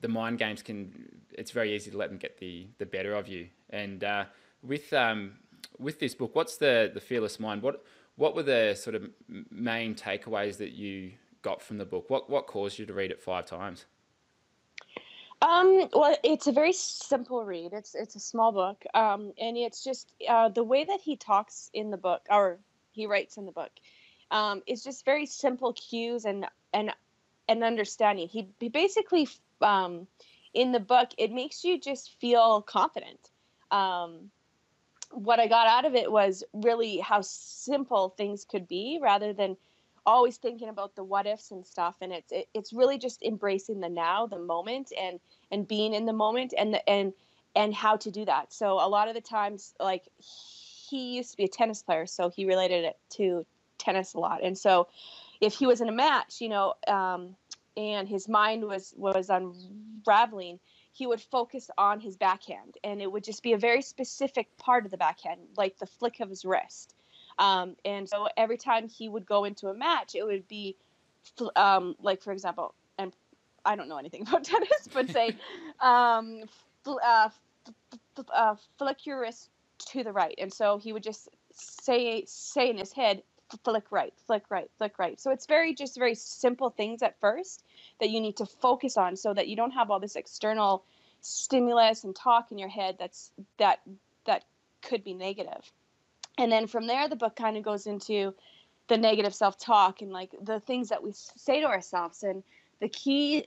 the 0.00 0.08
mind 0.08 0.38
games 0.38 0.62
can 0.62 0.92
it's 1.32 1.50
very 1.50 1.74
easy 1.74 1.90
to 1.90 1.96
let 1.96 2.08
them 2.08 2.18
get 2.18 2.38
the 2.38 2.66
the 2.78 2.86
better 2.86 3.14
of 3.14 3.28
you. 3.28 3.48
And 3.70 4.02
uh, 4.04 4.24
with 4.62 4.92
um, 4.92 5.34
with 5.78 6.00
this 6.00 6.14
book 6.14 6.34
what's 6.34 6.56
the 6.56 6.90
the 6.92 7.00
fearless 7.00 7.38
mind? 7.40 7.62
What 7.62 7.84
what 8.16 8.34
were 8.34 8.42
the 8.42 8.74
sort 8.74 8.94
of 8.94 9.10
main 9.50 9.94
takeaways 9.94 10.58
that 10.58 10.72
you 10.72 11.12
got 11.42 11.62
from 11.62 11.78
the 11.78 11.84
book? 11.84 12.08
What 12.08 12.30
what 12.30 12.46
caused 12.46 12.78
you 12.78 12.86
to 12.86 12.92
read 12.92 13.10
it 13.10 13.20
five 13.20 13.46
times? 13.46 13.86
Um, 15.42 15.88
well, 15.92 16.16
it's 16.22 16.46
a 16.46 16.52
very 16.52 16.72
simple 16.72 17.44
read. 17.44 17.72
It's 17.72 17.94
it's 17.94 18.16
a 18.16 18.20
small 18.20 18.52
book, 18.52 18.82
um, 18.94 19.32
and 19.38 19.56
it's 19.56 19.84
just 19.84 20.12
uh, 20.28 20.48
the 20.48 20.64
way 20.64 20.84
that 20.84 21.00
he 21.00 21.16
talks 21.16 21.70
in 21.74 21.90
the 21.90 21.98
book, 21.98 22.22
or 22.30 22.58
he 22.92 23.06
writes 23.06 23.36
in 23.36 23.44
the 23.44 23.52
book, 23.52 23.72
um, 24.34 24.62
is 24.66 24.82
just 24.82 25.04
very 25.04 25.24
simple 25.24 25.72
cues 25.72 26.26
and 26.26 26.46
and 26.74 26.92
and 27.48 27.62
understanding. 27.62 28.28
He, 28.28 28.48
he 28.58 28.68
basically 28.68 29.28
um, 29.62 30.06
in 30.52 30.72
the 30.72 30.80
book 30.80 31.10
it 31.16 31.32
makes 31.32 31.64
you 31.64 31.80
just 31.80 32.20
feel 32.20 32.60
confident. 32.60 33.30
Um, 33.70 34.30
what 35.12 35.38
I 35.38 35.46
got 35.46 35.68
out 35.68 35.84
of 35.84 35.94
it 35.94 36.10
was 36.10 36.42
really 36.52 36.98
how 36.98 37.20
simple 37.22 38.08
things 38.08 38.44
could 38.44 38.66
be, 38.66 38.98
rather 39.00 39.32
than 39.32 39.56
always 40.04 40.36
thinking 40.36 40.68
about 40.68 40.96
the 40.96 41.04
what 41.04 41.26
ifs 41.26 41.50
and 41.50 41.64
stuff 41.64 41.94
and 42.02 42.12
it's 42.12 42.30
it, 42.30 42.46
it's 42.52 42.74
really 42.74 42.98
just 42.98 43.22
embracing 43.22 43.80
the 43.80 43.88
now 43.88 44.26
the 44.26 44.38
moment 44.38 44.92
and 45.00 45.18
and 45.50 45.66
being 45.66 45.94
in 45.94 46.04
the 46.04 46.12
moment 46.12 46.52
and 46.58 46.74
the, 46.74 46.88
and 46.90 47.14
and 47.56 47.72
how 47.72 47.96
to 47.96 48.10
do 48.10 48.22
that 48.22 48.52
so 48.52 48.74
a 48.74 48.88
lot 48.88 49.08
of 49.08 49.14
the 49.14 49.20
times 49.22 49.72
like 49.80 50.06
he 50.18 51.16
used 51.16 51.30
to 51.30 51.38
be 51.38 51.44
a 51.44 51.48
tennis 51.48 51.82
player 51.82 52.04
so 52.04 52.28
he 52.28 52.44
related 52.44 52.84
it 52.84 52.98
to 53.08 53.46
tennis 53.84 54.14
a 54.14 54.18
lot 54.18 54.42
and 54.42 54.56
so 54.56 54.88
if 55.40 55.54
he 55.54 55.66
was 55.66 55.80
in 55.80 55.88
a 55.88 55.92
match 55.92 56.40
you 56.40 56.48
know 56.48 56.74
um, 56.88 57.36
and 57.76 58.08
his 58.08 58.28
mind 58.28 58.64
was 58.64 58.94
was 58.96 59.30
unraveling 59.30 60.58
he 60.92 61.06
would 61.06 61.20
focus 61.20 61.70
on 61.76 61.98
his 62.00 62.16
backhand 62.16 62.76
and 62.84 63.02
it 63.02 63.10
would 63.10 63.24
just 63.24 63.42
be 63.42 63.52
a 63.52 63.58
very 63.58 63.82
specific 63.82 64.56
part 64.56 64.84
of 64.84 64.90
the 64.90 64.96
backhand 64.96 65.40
like 65.56 65.76
the 65.78 65.86
flick 65.86 66.20
of 66.20 66.28
his 66.28 66.44
wrist 66.44 66.94
um, 67.38 67.76
and 67.84 68.08
so 68.08 68.28
every 68.36 68.56
time 68.56 68.88
he 68.88 69.08
would 69.08 69.26
go 69.26 69.44
into 69.44 69.68
a 69.68 69.74
match, 69.74 70.14
it 70.14 70.24
would 70.24 70.46
be 70.48 70.76
um, 71.56 71.96
like, 72.00 72.22
for 72.22 72.32
example, 72.32 72.74
and 72.98 73.12
I 73.64 73.76
don't 73.76 73.88
know 73.88 73.98
anything 73.98 74.22
about 74.28 74.44
tennis, 74.44 74.88
but 74.92 75.10
say, 75.10 75.36
um, 75.80 76.42
fl- 76.84 77.00
uh, 77.04 77.28
f- 78.18 78.24
uh, 78.32 78.54
flick 78.78 79.06
your 79.06 79.20
wrist 79.20 79.50
to 79.90 80.04
the 80.04 80.12
right. 80.12 80.34
And 80.38 80.52
so 80.52 80.78
he 80.78 80.92
would 80.92 81.02
just 81.02 81.28
say, 81.52 82.24
say 82.26 82.70
in 82.70 82.78
his 82.78 82.92
head, 82.92 83.22
flick 83.58 83.90
right, 83.90 84.12
flick 84.26 84.44
right, 84.50 84.70
flick 84.78 84.98
right. 84.98 85.20
So 85.20 85.30
it's 85.30 85.46
very, 85.46 85.74
just 85.74 85.96
very 85.96 86.14
simple 86.14 86.70
things 86.70 87.02
at 87.02 87.18
first 87.20 87.64
that 88.00 88.10
you 88.10 88.20
need 88.20 88.36
to 88.38 88.46
focus 88.46 88.96
on 88.96 89.16
so 89.16 89.34
that 89.34 89.48
you 89.48 89.56
don't 89.56 89.72
have 89.72 89.90
all 89.90 90.00
this 90.00 90.16
external 90.16 90.84
stimulus 91.20 92.04
and 92.04 92.14
talk 92.14 92.52
in 92.52 92.58
your 92.58 92.68
head 92.68 92.96
that's, 92.98 93.30
that, 93.58 93.80
that 94.26 94.44
could 94.82 95.04
be 95.04 95.14
negative. 95.14 95.72
and 96.38 96.50
then 96.52 96.66
from 96.66 96.86
there 96.86 97.08
the 97.08 97.16
book 97.16 97.36
kind 97.36 97.56
of 97.56 97.62
goes 97.62 97.86
into 97.86 98.34
the 98.88 98.96
negative 98.96 99.34
self-talk 99.34 100.02
and 100.02 100.12
like 100.12 100.30
the 100.42 100.60
things 100.60 100.88
that 100.88 101.02
we 101.02 101.12
say 101.12 101.60
to 101.60 101.66
ourselves 101.66 102.22
and 102.22 102.42
the 102.80 102.88
key 102.88 103.46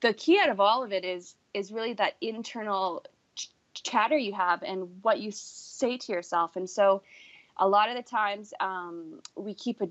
the 0.00 0.12
key 0.14 0.38
out 0.38 0.48
of 0.48 0.60
all 0.60 0.82
of 0.82 0.92
it 0.92 1.04
is 1.04 1.34
is 1.54 1.72
really 1.72 1.92
that 1.92 2.16
internal 2.20 3.04
ch- 3.34 3.50
chatter 3.74 4.16
you 4.16 4.32
have 4.32 4.62
and 4.62 4.88
what 5.02 5.20
you 5.20 5.30
say 5.30 5.96
to 5.96 6.12
yourself 6.12 6.56
and 6.56 6.68
so 6.68 7.02
a 7.56 7.68
lot 7.68 7.88
of 7.88 7.96
the 7.96 8.02
times 8.02 8.52
um, 8.60 9.20
we 9.36 9.54
keep 9.54 9.80
a 9.80 9.88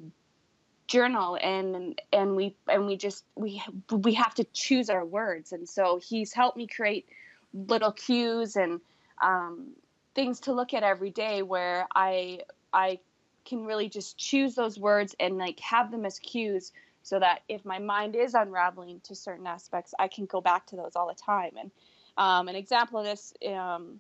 journal 0.88 1.38
and 1.42 2.02
and 2.12 2.36
we 2.36 2.56
and 2.68 2.86
we 2.86 2.98
just 2.98 3.24
we 3.36 3.64
we 3.92 4.14
have 4.14 4.36
to 4.36 4.44
choose 4.52 4.90
our 4.90 5.06
words 5.06 5.54
and 5.54 5.70
so 5.70 6.02
he's 6.04 6.34
helped 6.34 6.58
me 6.58 6.68
create 6.68 7.08
little 7.54 7.94
cues 7.94 8.58
and 8.58 8.82
um, 9.22 9.70
things 10.16 10.42
to 10.42 10.54
look 10.54 10.74
at 10.74 10.84
every 10.84 11.12
day 11.12 11.42
where 11.44 11.88
I 11.96 12.42
I 12.74 13.00
can 13.46 13.66
really 13.66 13.90
just 13.90 14.18
choose 14.18 14.56
those 14.56 14.78
words 14.78 15.16
and 15.20 15.38
like 15.38 15.60
have 15.60 15.92
them 15.92 16.06
as 16.06 16.20
cues 16.20 16.72
so 17.04 17.20
that 17.20 17.42
if 17.50 17.66
my 17.66 17.80
mind 17.80 18.16
is 18.16 18.34
unraveling 18.34 19.02
to 19.04 19.16
certain 19.16 19.48
aspects, 19.48 19.94
I 19.98 20.08
can 20.08 20.26
go 20.26 20.42
back 20.42 20.68
to 20.68 20.76
those 20.76 20.96
all 20.96 21.08
the 21.08 21.16
time. 21.16 21.52
And 21.60 21.72
um, 22.18 22.48
an 22.48 22.56
example 22.56 23.00
of 23.00 23.06
this 23.06 23.34
um, 23.48 24.00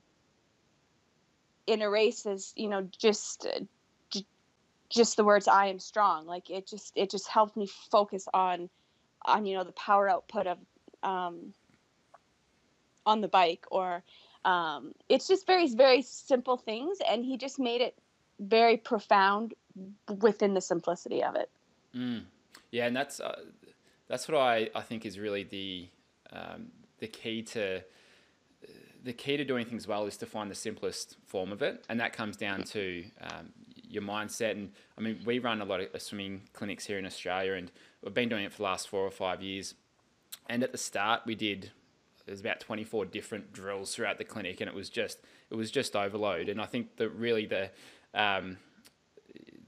in 1.67 1.81
a 1.81 1.89
race 1.89 2.25
is, 2.25 2.53
you 2.55 2.69
know, 2.69 2.87
just 2.97 3.45
uh, 3.45 4.19
just 4.89 5.17
the 5.17 5.23
words 5.23 5.47
"I 5.47 5.67
am 5.67 5.79
strong." 5.79 6.25
Like 6.25 6.49
it 6.49 6.67
just 6.67 6.93
it 6.95 7.09
just 7.09 7.27
helped 7.27 7.57
me 7.57 7.67
focus 7.89 8.27
on 8.33 8.69
on 9.25 9.45
you 9.45 9.55
know 9.55 9.63
the 9.63 9.71
power 9.73 10.09
output 10.09 10.47
of 10.47 10.57
um, 11.03 11.53
on 13.05 13.21
the 13.21 13.27
bike 13.27 13.65
or 13.71 14.03
um, 14.45 14.93
it's 15.09 15.27
just 15.27 15.45
very 15.45 15.67
very 15.73 16.01
simple 16.01 16.57
things 16.57 16.97
and 17.07 17.25
he 17.25 17.37
just 17.37 17.59
made 17.59 17.81
it 17.81 17.97
very 18.39 18.77
profound 18.77 19.53
within 20.19 20.53
the 20.53 20.61
simplicity 20.61 21.23
of 21.23 21.35
it 21.35 21.49
mm. 21.95 22.21
yeah 22.71 22.87
and 22.87 22.95
that's 22.95 23.19
uh, 23.19 23.39
that's 24.07 24.27
what 24.27 24.37
I, 24.37 24.69
I 24.75 24.81
think 24.81 25.05
is 25.05 25.19
really 25.19 25.43
the 25.43 25.87
um, 26.33 26.67
the 26.99 27.07
key 27.07 27.43
to 27.43 27.81
the 29.03 29.13
key 29.13 29.37
to 29.37 29.43
doing 29.43 29.65
things 29.65 29.87
well 29.87 30.05
is 30.05 30.17
to 30.17 30.25
find 30.25 30.51
the 30.51 30.55
simplest 30.55 31.17
form 31.25 31.51
of 31.51 31.61
it 31.61 31.83
and 31.89 31.99
that 31.99 32.13
comes 32.13 32.37
down 32.37 32.63
to 32.63 33.03
um, 33.21 33.49
your 33.91 34.03
mindset. 34.03 34.51
And 34.51 34.71
I 34.97 35.01
mean, 35.01 35.19
we 35.25 35.39
run 35.39 35.61
a 35.61 35.65
lot 35.65 35.81
of 35.81 36.01
swimming 36.01 36.41
clinics 36.53 36.85
here 36.85 36.97
in 36.97 37.05
Australia, 37.05 37.53
and 37.53 37.71
we've 38.01 38.13
been 38.13 38.29
doing 38.29 38.43
it 38.43 38.51
for 38.51 38.57
the 38.57 38.63
last 38.63 38.87
four 38.87 39.01
or 39.01 39.11
five 39.11 39.41
years. 39.41 39.75
And 40.49 40.63
at 40.63 40.71
the 40.71 40.77
start, 40.77 41.21
we 41.25 41.35
did 41.35 41.71
there's 42.25 42.39
about 42.39 42.59
24 42.59 43.05
different 43.05 43.51
drills 43.51 43.95
throughout 43.95 44.17
the 44.17 44.23
clinic, 44.23 44.61
and 44.61 44.69
it 44.69 44.75
was 44.75 44.89
just 44.89 45.19
it 45.49 45.55
was 45.55 45.69
just 45.71 45.95
overload. 45.95 46.49
And 46.49 46.61
I 46.61 46.65
think 46.65 46.95
that 46.97 47.09
really 47.09 47.45
the 47.45 47.69
um, 48.13 48.57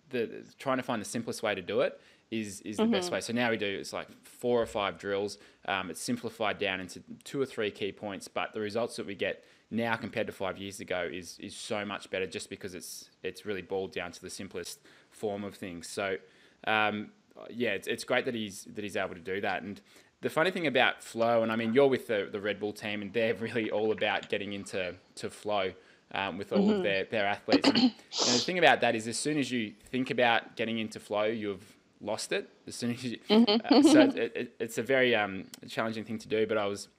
the 0.10 0.44
trying 0.60 0.78
to 0.78 0.84
find 0.84 1.02
the 1.02 1.06
simplest 1.06 1.44
way 1.44 1.56
to 1.56 1.62
do 1.62 1.82
it 1.82 2.00
is 2.32 2.62
is 2.62 2.78
the 2.78 2.84
mm-hmm. 2.84 2.94
best 2.94 3.12
way. 3.12 3.22
So 3.22 3.34
now 3.34 3.50
we 3.50 3.58
do 3.58 3.68
it's 3.68 3.94
like 3.94 4.08
four 4.24 4.62
or 4.62 4.66
five 4.66 4.98
drills. 4.98 5.38
Um, 5.68 5.90
it's 5.90 6.02
simplified 6.02 6.58
down 6.60 6.80
into 6.80 7.02
two 7.24 7.42
or 7.42 7.46
three 7.46 7.72
key 7.72 7.92
points, 7.92 8.28
but 8.28 8.54
the 8.54 8.60
results 8.60 8.96
that 8.98 9.06
we 9.06 9.16
get 9.16 9.44
now 9.72 9.96
compared 9.96 10.28
to 10.28 10.34
five 10.34 10.58
years 10.58 10.80
ago 10.80 11.08
is 11.12 11.38
is 11.40 11.56
so 11.56 11.84
much 11.86 12.10
better 12.10 12.28
just 12.28 12.50
because 12.50 12.76
it's 12.76 13.10
it's 13.24 13.46
really 13.46 13.62
boiled 13.62 13.92
down 13.92 14.12
to 14.12 14.22
the 14.22 14.30
simplest 14.30 14.80
form 15.12 15.44
of 15.44 15.56
things. 15.56 15.88
So 15.88 16.18
um, 16.66 17.10
yeah, 17.50 17.72
it's, 17.72 17.88
it's 17.88 18.04
great 18.04 18.26
that 18.26 18.36
he's 18.36 18.66
that 18.76 18.84
he's 18.84 18.96
able 18.96 19.16
to 19.16 19.22
do 19.22 19.42
that. 19.42 19.64
And 19.64 19.82
the 20.22 20.30
funny 20.30 20.52
thing 20.52 20.68
about 20.68 21.04
flow, 21.04 21.44
and 21.44 21.52
I 21.52 21.56
mean 21.56 21.74
you're 21.74 21.88
with 21.88 22.08
the 22.08 22.30
the 22.32 22.40
Red 22.40 22.60
Bull 22.60 22.74
team, 22.74 23.02
and 23.02 23.12
they're 23.14 23.34
really 23.36 23.72
all 23.72 23.92
about 23.92 24.30
getting 24.30 24.54
into 24.54 24.96
to 25.16 25.30
flow. 25.30 25.74
Um, 26.16 26.38
with 26.38 26.54
all 26.54 26.60
mm-hmm. 26.60 26.74
of 26.74 26.84
their, 26.84 27.06
their 27.06 27.26
athletes. 27.26 27.68
And, 27.68 27.76
the 28.12 28.38
thing 28.38 28.60
about 28.60 28.82
that 28.82 28.96
is, 28.96 29.08
as 29.08 29.18
soon 29.18 29.40
as 29.40 29.52
you 29.52 29.74
think 29.90 30.12
about 30.12 30.56
getting 30.56 30.78
into 30.78 31.00
flow, 31.00 31.24
you've 31.24 31.76
lost 32.04 32.32
it. 32.32 32.50
As 32.68 32.76
soon 32.76 32.92
as 32.92 33.04
you, 33.04 33.18
mm-hmm. 33.30 33.74
uh, 33.74 33.82
so 33.84 34.02
it, 34.02 34.32
it, 34.36 34.56
it's 34.60 34.78
a 34.78 34.84
very 34.84 35.16
um, 35.16 35.46
challenging 35.68 36.04
thing 36.04 36.20
to 36.20 36.28
do. 36.28 36.46
But 36.46 36.58
I 36.58 36.66
was 36.68 36.90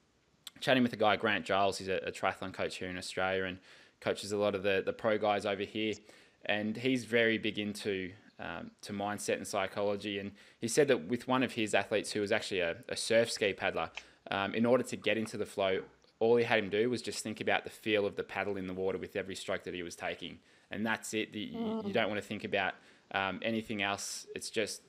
chatting 0.60 0.82
with 0.82 0.92
a 0.92 0.96
guy, 0.96 1.16
Grant 1.16 1.44
Giles. 1.44 1.78
He's 1.78 1.88
a, 1.88 1.98
a 1.98 2.10
triathlon 2.10 2.52
coach 2.52 2.76
here 2.76 2.88
in 2.88 2.96
Australia 2.96 3.44
and 3.44 3.58
coaches 4.00 4.32
a 4.32 4.36
lot 4.36 4.54
of 4.54 4.62
the, 4.62 4.82
the 4.84 4.92
pro 4.92 5.18
guys 5.18 5.46
over 5.46 5.62
here. 5.62 5.94
And 6.46 6.76
he's 6.76 7.04
very 7.04 7.38
big 7.38 7.58
into 7.58 8.12
um, 8.38 8.70
to 8.82 8.92
mindset 8.92 9.36
and 9.36 9.46
psychology. 9.46 10.18
And 10.18 10.32
he 10.60 10.68
said 10.68 10.88
that 10.88 11.08
with 11.08 11.28
one 11.28 11.42
of 11.42 11.52
his 11.52 11.74
athletes 11.74 12.12
who 12.12 12.20
was 12.20 12.32
actually 12.32 12.60
a, 12.60 12.76
a 12.88 12.96
surf 12.96 13.30
ski 13.30 13.52
paddler, 13.52 13.90
um, 14.30 14.54
in 14.54 14.66
order 14.66 14.82
to 14.84 14.96
get 14.96 15.16
into 15.16 15.36
the 15.36 15.46
flow, 15.46 15.80
all 16.20 16.36
he 16.36 16.44
had 16.44 16.58
him 16.58 16.70
do 16.70 16.88
was 16.90 17.02
just 17.02 17.22
think 17.22 17.40
about 17.40 17.64
the 17.64 17.70
feel 17.70 18.06
of 18.06 18.16
the 18.16 18.22
paddle 18.22 18.56
in 18.56 18.66
the 18.66 18.74
water 18.74 18.98
with 18.98 19.16
every 19.16 19.34
stroke 19.34 19.64
that 19.64 19.74
he 19.74 19.82
was 19.82 19.96
taking. 19.96 20.38
And 20.70 20.84
that's 20.84 21.14
it. 21.14 21.32
Mm. 21.32 21.86
you, 21.86 21.92
don't 21.92 22.08
want 22.08 22.20
to 22.20 22.26
think 22.26 22.44
about 22.44 22.74
um, 23.12 23.40
anything 23.42 23.82
else. 23.82 24.26
It's 24.34 24.50
just 24.50 24.82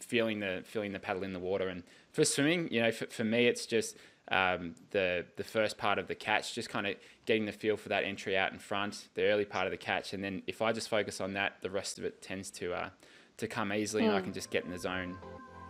feeling 0.00 0.40
the 0.40 0.62
feeling 0.64 0.92
the 0.92 0.98
paddle 0.98 1.22
in 1.22 1.32
the 1.32 1.38
water. 1.38 1.68
And 1.68 1.82
for 2.12 2.24
swimming, 2.24 2.68
you 2.70 2.82
know, 2.82 2.90
for, 2.90 3.06
for 3.06 3.24
me, 3.24 3.46
it's 3.46 3.66
just 3.66 3.96
um, 4.28 4.74
the 4.90 5.24
the 5.36 5.44
first 5.44 5.78
part 5.78 5.98
of 5.98 6.08
the 6.08 6.14
catch, 6.14 6.54
just 6.54 6.68
kind 6.68 6.86
of 6.86 6.96
getting 7.26 7.46
the 7.46 7.52
feel 7.52 7.76
for 7.76 7.88
that 7.90 8.04
entry 8.04 8.36
out 8.36 8.52
in 8.52 8.58
front, 8.58 9.08
the 9.14 9.24
early 9.24 9.44
part 9.44 9.66
of 9.66 9.70
the 9.70 9.76
catch, 9.76 10.12
and 10.12 10.22
then 10.22 10.42
if 10.46 10.62
I 10.62 10.72
just 10.72 10.88
focus 10.88 11.20
on 11.20 11.34
that, 11.34 11.56
the 11.60 11.70
rest 11.70 11.98
of 11.98 12.04
it 12.04 12.22
tends 12.22 12.50
to 12.52 12.72
uh, 12.72 12.88
to 13.36 13.46
come 13.46 13.72
easily, 13.72 14.02
mm. 14.02 14.06
and 14.06 14.14
I 14.14 14.18
hmm. 14.18 14.24
can 14.24 14.32
just 14.32 14.50
get 14.50 14.64
in 14.64 14.70
the 14.70 14.78
zone 14.78 15.16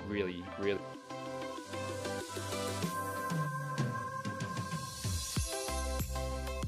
really, 0.09 0.43
really. 0.59 0.81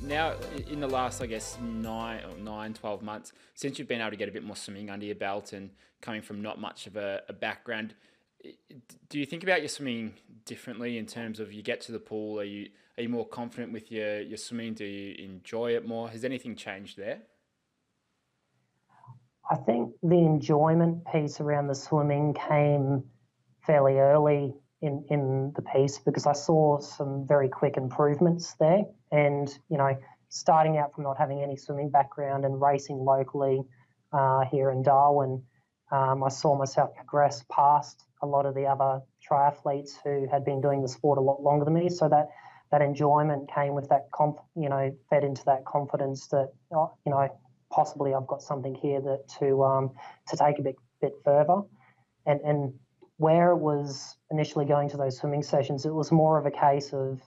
Now, 0.08 0.36
in 0.70 0.80
the 0.80 0.88
last, 0.88 1.20
I 1.20 1.26
guess, 1.26 1.58
nine, 1.60 2.22
nine, 2.42 2.72
12 2.72 3.02
months, 3.02 3.34
since 3.54 3.78
you've 3.78 3.88
been 3.88 4.00
able 4.00 4.12
to 4.12 4.16
get 4.16 4.26
a 4.26 4.32
bit 4.32 4.42
more 4.42 4.56
swimming 4.56 4.88
under 4.88 5.04
your 5.04 5.14
belt 5.14 5.52
and 5.52 5.68
coming 6.00 6.22
from 6.22 6.40
not 6.40 6.58
much 6.58 6.86
of 6.86 6.96
a, 6.96 7.20
a 7.28 7.34
background, 7.34 7.92
do 9.10 9.18
you 9.18 9.26
think 9.26 9.42
about 9.42 9.60
your 9.60 9.68
swimming 9.68 10.14
differently 10.46 10.96
in 10.96 11.04
terms 11.04 11.40
of 11.40 11.52
you 11.52 11.62
get 11.62 11.82
to 11.82 11.92
the 11.92 11.98
pool? 11.98 12.40
Are 12.40 12.44
you 12.44 12.70
are 12.96 13.02
you 13.02 13.10
more 13.10 13.26
confident 13.26 13.70
with 13.70 13.92
your 13.92 14.22
your 14.22 14.38
swimming? 14.38 14.72
Do 14.72 14.86
you 14.86 15.14
enjoy 15.22 15.74
it 15.74 15.86
more? 15.86 16.08
Has 16.08 16.24
anything 16.24 16.56
changed 16.56 16.96
there? 16.96 17.18
I 19.50 19.56
think 19.56 19.92
the 20.02 20.16
enjoyment 20.16 21.04
piece 21.12 21.38
around 21.38 21.66
the 21.66 21.74
swimming 21.74 22.34
came 22.48 23.04
fairly 23.66 23.98
early 23.98 24.54
in, 24.80 25.04
in 25.10 25.52
the 25.54 25.62
piece 25.62 25.98
because 25.98 26.26
I 26.26 26.32
saw 26.32 26.80
some 26.80 27.26
very 27.26 27.50
quick 27.50 27.76
improvements 27.76 28.54
there. 28.58 28.84
And, 29.10 29.48
you 29.68 29.78
know, 29.78 29.96
starting 30.28 30.76
out 30.76 30.94
from 30.94 31.04
not 31.04 31.18
having 31.18 31.42
any 31.42 31.56
swimming 31.56 31.90
background 31.90 32.44
and 32.44 32.60
racing 32.60 32.98
locally 32.98 33.62
uh, 34.12 34.40
here 34.50 34.70
in 34.70 34.82
Darwin, 34.82 35.42
um, 35.90 36.22
I 36.22 36.28
saw 36.28 36.56
myself 36.56 36.94
progress 36.94 37.44
past 37.50 38.04
a 38.22 38.26
lot 38.26 38.46
of 38.46 38.54
the 38.54 38.66
other 38.66 39.00
triathletes 39.30 39.90
who 40.04 40.26
had 40.30 40.44
been 40.44 40.60
doing 40.60 40.82
the 40.82 40.88
sport 40.88 41.18
a 41.18 41.22
lot 41.22 41.42
longer 41.42 41.64
than 41.64 41.74
me. 41.74 41.88
So 41.88 42.08
that 42.08 42.28
that 42.70 42.82
enjoyment 42.82 43.50
came 43.54 43.74
with 43.74 43.88
that, 43.88 44.08
conf- 44.12 44.36
you 44.54 44.68
know, 44.68 44.94
fed 45.08 45.24
into 45.24 45.42
that 45.46 45.64
confidence 45.64 46.26
that 46.28 46.52
uh, 46.76 46.86
you 47.06 47.12
know 47.12 47.28
possibly 47.70 48.14
I've 48.14 48.26
got 48.26 48.42
something 48.42 48.74
here 48.74 49.00
that 49.00 49.28
to 49.38 49.64
um, 49.64 49.90
to 50.28 50.36
take 50.36 50.58
a 50.58 50.62
bit 50.62 50.76
bit 51.00 51.12
further, 51.24 51.62
and 52.26 52.40
and 52.42 52.74
where 53.16 53.50
it 53.52 53.58
was 53.58 54.16
initially 54.30 54.64
going 54.64 54.90
to 54.90 54.96
those 54.96 55.18
swimming 55.18 55.42
sessions, 55.42 55.86
it 55.86 55.94
was 55.94 56.12
more 56.12 56.38
of 56.38 56.46
a 56.46 56.50
case 56.50 56.92
of 56.92 57.20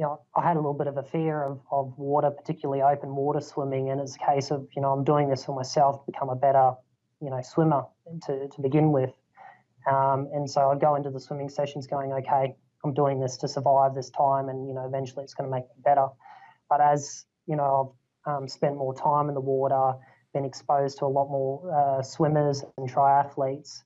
you 0.00 0.06
know, 0.06 0.18
I 0.34 0.42
had 0.42 0.56
a 0.56 0.60
little 0.60 0.72
bit 0.72 0.86
of 0.86 0.96
a 0.96 1.02
fear 1.02 1.42
of, 1.42 1.60
of 1.70 1.92
water, 1.98 2.30
particularly 2.30 2.80
open 2.80 3.14
water 3.14 3.42
swimming, 3.42 3.90
and 3.90 4.00
it's 4.00 4.16
a 4.16 4.32
case 4.32 4.50
of, 4.50 4.66
you 4.74 4.80
know, 4.80 4.92
I'm 4.92 5.04
doing 5.04 5.28
this 5.28 5.44
for 5.44 5.54
myself 5.54 5.96
to 6.06 6.10
become 6.10 6.30
a 6.30 6.34
better, 6.34 6.72
you 7.20 7.28
know, 7.28 7.42
swimmer 7.42 7.82
to, 8.24 8.48
to 8.48 8.62
begin 8.62 8.92
with. 8.92 9.10
Um, 9.86 10.30
and 10.32 10.48
so 10.48 10.70
I'd 10.70 10.80
go 10.80 10.94
into 10.94 11.10
the 11.10 11.20
swimming 11.20 11.50
sessions 11.50 11.86
going, 11.86 12.14
okay, 12.14 12.56
I'm 12.82 12.94
doing 12.94 13.20
this 13.20 13.36
to 13.38 13.48
survive 13.48 13.94
this 13.94 14.08
time, 14.08 14.48
and 14.48 14.66
you 14.66 14.72
know, 14.72 14.86
eventually 14.86 15.22
it's 15.22 15.34
going 15.34 15.50
to 15.50 15.54
make 15.54 15.64
me 15.64 15.82
better. 15.84 16.06
But 16.70 16.80
as 16.80 17.26
you 17.46 17.56
know, 17.56 17.94
I've 18.24 18.36
um, 18.38 18.48
spent 18.48 18.76
more 18.76 18.94
time 18.94 19.28
in 19.28 19.34
the 19.34 19.40
water, 19.42 19.98
been 20.32 20.46
exposed 20.46 20.96
to 21.00 21.04
a 21.04 21.12
lot 21.12 21.28
more 21.28 21.70
uh, 21.76 22.02
swimmers 22.02 22.64
and 22.78 22.90
triathletes. 22.90 23.82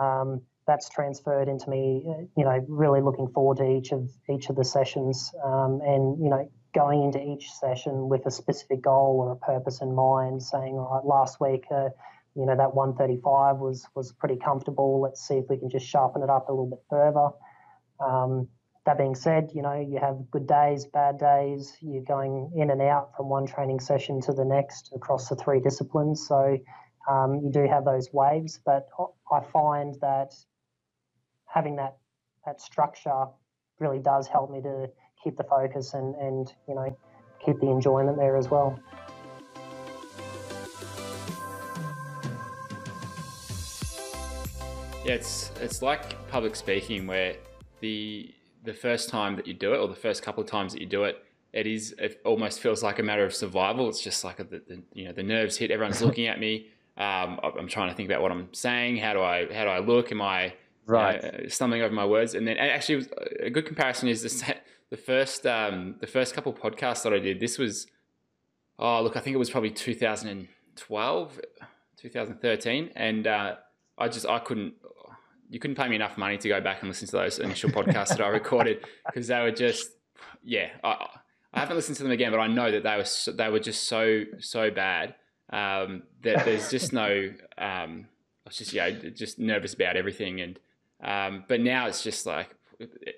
Um, 0.00 0.40
that's 0.68 0.88
transferred 0.88 1.48
into 1.48 1.68
me, 1.68 2.04
uh, 2.06 2.22
you 2.36 2.44
know, 2.44 2.64
really 2.68 3.00
looking 3.00 3.26
forward 3.28 3.56
to 3.56 3.64
each 3.64 3.90
of 3.90 4.08
each 4.30 4.50
of 4.50 4.54
the 4.54 4.64
sessions, 4.64 5.32
um, 5.44 5.80
and 5.82 6.22
you 6.22 6.30
know, 6.30 6.48
going 6.74 7.02
into 7.02 7.20
each 7.20 7.50
session 7.50 8.08
with 8.08 8.24
a 8.26 8.30
specific 8.30 8.82
goal 8.82 9.16
or 9.18 9.32
a 9.32 9.36
purpose 9.36 9.80
in 9.80 9.94
mind, 9.94 10.40
saying, 10.40 10.74
all 10.74 10.94
right, 10.94 11.04
last 11.04 11.40
week. 11.40 11.64
Uh, 11.70 11.88
you 12.34 12.46
know 12.46 12.56
that 12.56 12.72
135 12.72 13.56
was 13.56 13.84
was 13.96 14.12
pretty 14.12 14.36
comfortable. 14.36 15.00
Let's 15.00 15.26
see 15.26 15.34
if 15.34 15.46
we 15.48 15.58
can 15.58 15.70
just 15.70 15.86
sharpen 15.86 16.22
it 16.22 16.30
up 16.30 16.48
a 16.48 16.52
little 16.52 16.70
bit 16.70 16.84
further. 16.88 17.30
Um, 17.98 18.48
that 18.86 18.96
being 18.96 19.16
said, 19.16 19.50
you 19.54 19.62
know 19.62 19.74
you 19.74 19.98
have 19.98 20.30
good 20.30 20.46
days, 20.46 20.86
bad 20.86 21.18
days. 21.18 21.76
You're 21.80 22.04
going 22.04 22.52
in 22.54 22.70
and 22.70 22.80
out 22.80 23.16
from 23.16 23.28
one 23.28 23.46
training 23.46 23.80
session 23.80 24.20
to 24.22 24.32
the 24.32 24.44
next 24.44 24.92
across 24.94 25.28
the 25.28 25.34
three 25.34 25.58
disciplines. 25.58 26.28
So 26.28 26.58
um, 27.10 27.40
you 27.42 27.50
do 27.50 27.66
have 27.66 27.84
those 27.84 28.08
waves, 28.12 28.60
but 28.64 28.88
I 29.32 29.40
find 29.40 29.96
that 30.00 30.32
having 31.58 31.74
that 31.74 31.96
that 32.46 32.60
structure 32.60 33.24
really 33.80 33.98
does 33.98 34.28
help 34.28 34.48
me 34.48 34.62
to 34.62 34.88
keep 35.22 35.36
the 35.36 35.42
focus 35.42 35.94
and 35.94 36.14
and 36.14 36.54
you 36.68 36.74
know 36.76 36.96
keep 37.44 37.58
the 37.58 37.68
enjoyment 37.68 38.16
there 38.16 38.36
as 38.36 38.48
well. 38.48 38.78
Yeah, 45.04 45.14
it's 45.14 45.50
it's 45.60 45.82
like 45.82 46.04
public 46.28 46.54
speaking 46.54 47.08
where 47.08 47.34
the 47.80 48.32
the 48.62 48.72
first 48.72 49.08
time 49.08 49.34
that 49.34 49.46
you 49.48 49.54
do 49.54 49.74
it 49.74 49.78
or 49.78 49.88
the 49.88 50.02
first 50.06 50.22
couple 50.22 50.44
of 50.44 50.48
times 50.48 50.72
that 50.74 50.80
you 50.80 50.86
do 50.86 51.02
it, 51.04 51.24
it 51.52 51.66
is 51.66 51.92
it 51.98 52.20
almost 52.24 52.60
feels 52.60 52.84
like 52.84 53.00
a 53.00 53.02
matter 53.02 53.24
of 53.24 53.34
survival. 53.34 53.88
It's 53.88 54.00
just 54.00 54.22
like 54.22 54.38
a, 54.38 54.44
the, 54.44 54.62
the 54.68 54.82
you 54.92 55.06
know 55.06 55.12
the 55.12 55.24
nerves 55.24 55.56
hit. 55.56 55.72
Everyone's 55.72 56.02
looking 56.02 56.28
at 56.28 56.38
me. 56.38 56.68
Um, 56.96 57.40
I'm 57.42 57.68
trying 57.68 57.88
to 57.90 57.96
think 57.96 58.08
about 58.08 58.22
what 58.22 58.30
I'm 58.30 58.48
saying. 58.52 58.98
How 58.98 59.12
do 59.12 59.22
I 59.22 59.52
how 59.52 59.64
do 59.64 59.70
I 59.70 59.80
look? 59.80 60.12
Am 60.12 60.22
I 60.22 60.54
right 60.88 61.22
uh, 61.22 61.48
stumbling 61.48 61.82
over 61.82 61.94
my 61.94 62.04
words? 62.04 62.34
And 62.34 62.46
then 62.46 62.56
actually, 62.56 63.06
a 63.40 63.50
good 63.50 63.66
comparison 63.66 64.08
is 64.08 64.22
the 64.22 64.56
the 64.90 64.96
first 64.96 65.46
um, 65.46 65.96
the 66.00 66.06
first 66.06 66.34
couple 66.34 66.52
podcasts 66.52 67.02
that 67.04 67.12
I 67.12 67.18
did. 67.18 67.38
This 67.38 67.58
was 67.58 67.86
oh 68.78 69.02
look, 69.02 69.16
I 69.16 69.20
think 69.20 69.34
it 69.34 69.38
was 69.38 69.50
probably 69.50 69.70
2012, 69.70 71.40
2013, 71.96 72.90
and 72.96 73.26
uh, 73.26 73.56
I 73.96 74.08
just 74.08 74.26
I 74.26 74.38
couldn't 74.38 74.74
you 75.50 75.58
couldn't 75.58 75.76
pay 75.76 75.88
me 75.88 75.96
enough 75.96 76.16
money 76.18 76.36
to 76.38 76.48
go 76.48 76.60
back 76.60 76.80
and 76.80 76.88
listen 76.88 77.06
to 77.08 77.16
those 77.16 77.38
initial 77.38 77.70
podcasts 77.70 78.08
that 78.08 78.20
I 78.20 78.28
recorded 78.28 78.84
because 79.06 79.28
they 79.28 79.40
were 79.40 79.50
just 79.50 79.90
yeah 80.42 80.68
I, 80.84 81.06
I 81.52 81.60
haven't 81.60 81.76
listened 81.76 81.96
to 81.96 82.02
them 82.02 82.12
again 82.12 82.30
but 82.30 82.40
I 82.40 82.46
know 82.46 82.70
that 82.70 82.82
they 82.82 82.96
were 82.96 83.04
so, 83.04 83.32
they 83.32 83.48
were 83.48 83.60
just 83.60 83.88
so 83.88 84.24
so 84.38 84.70
bad 84.70 85.14
um, 85.50 86.02
that 86.22 86.44
there's 86.44 86.70
just 86.70 86.92
no 86.92 87.30
um, 87.56 88.06
I 88.46 88.48
was 88.48 88.56
just 88.56 88.72
yeah 88.72 88.90
just 88.90 89.38
nervous 89.38 89.74
about 89.74 89.96
everything 89.96 90.40
and 90.40 90.58
um, 91.02 91.44
but 91.48 91.60
now 91.60 91.86
it's 91.86 92.02
just 92.02 92.26
like 92.26 92.54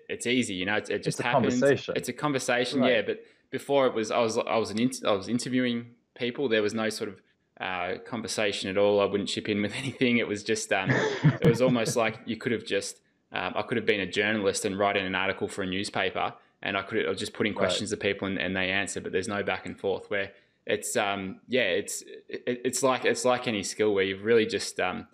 it's 0.09 0.27
easy 0.27 0.55
you 0.55 0.65
know 0.65 0.77
it, 0.77 0.89
it 0.89 1.03
just 1.03 1.21
it's 1.21 1.27
happens 1.27 1.61
conversation. 1.61 1.95
it's 1.97 2.09
a 2.09 2.13
conversation 2.13 2.81
right. 2.81 2.93
yeah 2.93 3.03
but 3.03 3.23
before 3.51 3.87
it 3.87 3.95
was 3.95 4.11
I 4.11 4.19
was 4.21 4.39
I 4.39 4.57
was 4.57 4.71
an 4.71 4.91
I 5.07 5.13
was 5.13 5.29
interviewing 5.29 5.87
people 6.15 6.49
there 6.49 6.63
was 6.63 6.75
no 6.75 6.89
sort 6.89 7.11
of 7.11 7.21
uh, 7.61 7.99
conversation 8.07 8.71
at 8.71 8.79
all. 8.79 9.01
I 9.01 9.05
wouldn't 9.05 9.29
chip 9.29 9.49
in 9.49 9.63
with 9.63 9.75
anything. 9.77 10.17
It 10.17 10.27
was 10.27 10.43
just, 10.43 10.73
um, 10.73 10.91
it 10.91 11.47
was 11.47 11.61
almost 11.61 11.97
like 11.97 12.19
you 12.25 12.37
could 12.37 12.53
have 12.53 12.65
just, 12.65 13.01
um, 13.33 13.53
I 13.55 13.63
could 13.63 13.77
have 13.77 13.87
been 13.87 14.01
a 14.01 14.11
journalist 14.11 14.65
and 14.65 14.79
writing 14.79 15.07
an 15.07 15.15
article 15.15 15.47
for 15.47 15.63
a 15.63 15.67
newspaper, 15.67 16.33
and 16.63 16.77
I 16.77 16.83
could 16.83 17.05
have 17.05 17.17
just 17.17 17.33
putting 17.33 17.55
questions 17.55 17.93
right. 17.93 18.01
to 18.01 18.09
people 18.09 18.27
and, 18.27 18.39
and 18.39 18.57
they 18.57 18.71
answer, 18.71 19.01
but 19.01 19.13
there's 19.13 19.29
no 19.29 19.43
back 19.43 19.67
and 19.67 19.79
forth. 19.79 20.11
Where 20.11 20.33
it's 20.67 20.97
um, 20.97 21.41
yeah, 21.47 21.63
it's 21.63 22.03
it, 22.29 22.43
it's 22.65 22.83
like 22.83 23.05
it's 23.05 23.25
like 23.25 23.47
any 23.47 23.63
skill 23.63 23.95
where 23.95 24.05
you've 24.05 24.25
really 24.25 24.47
just 24.47 24.81
um, 24.81 25.07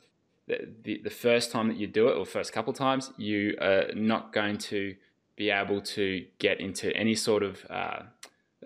the, 0.46 1.00
the, 1.02 1.10
first 1.10 1.50
time 1.50 1.68
that 1.68 1.76
you 1.76 1.86
do 1.86 2.08
it 2.08 2.16
or 2.16 2.24
first 2.24 2.52
couple 2.52 2.72
times, 2.72 3.10
you 3.16 3.56
are 3.60 3.86
not 3.94 4.32
going 4.32 4.58
to 4.58 4.94
be 5.34 5.50
able 5.50 5.80
to 5.80 6.24
get 6.38 6.60
into 6.60 6.94
any 6.96 7.14
sort 7.14 7.42
of 7.42 7.66
uh, 7.68 8.02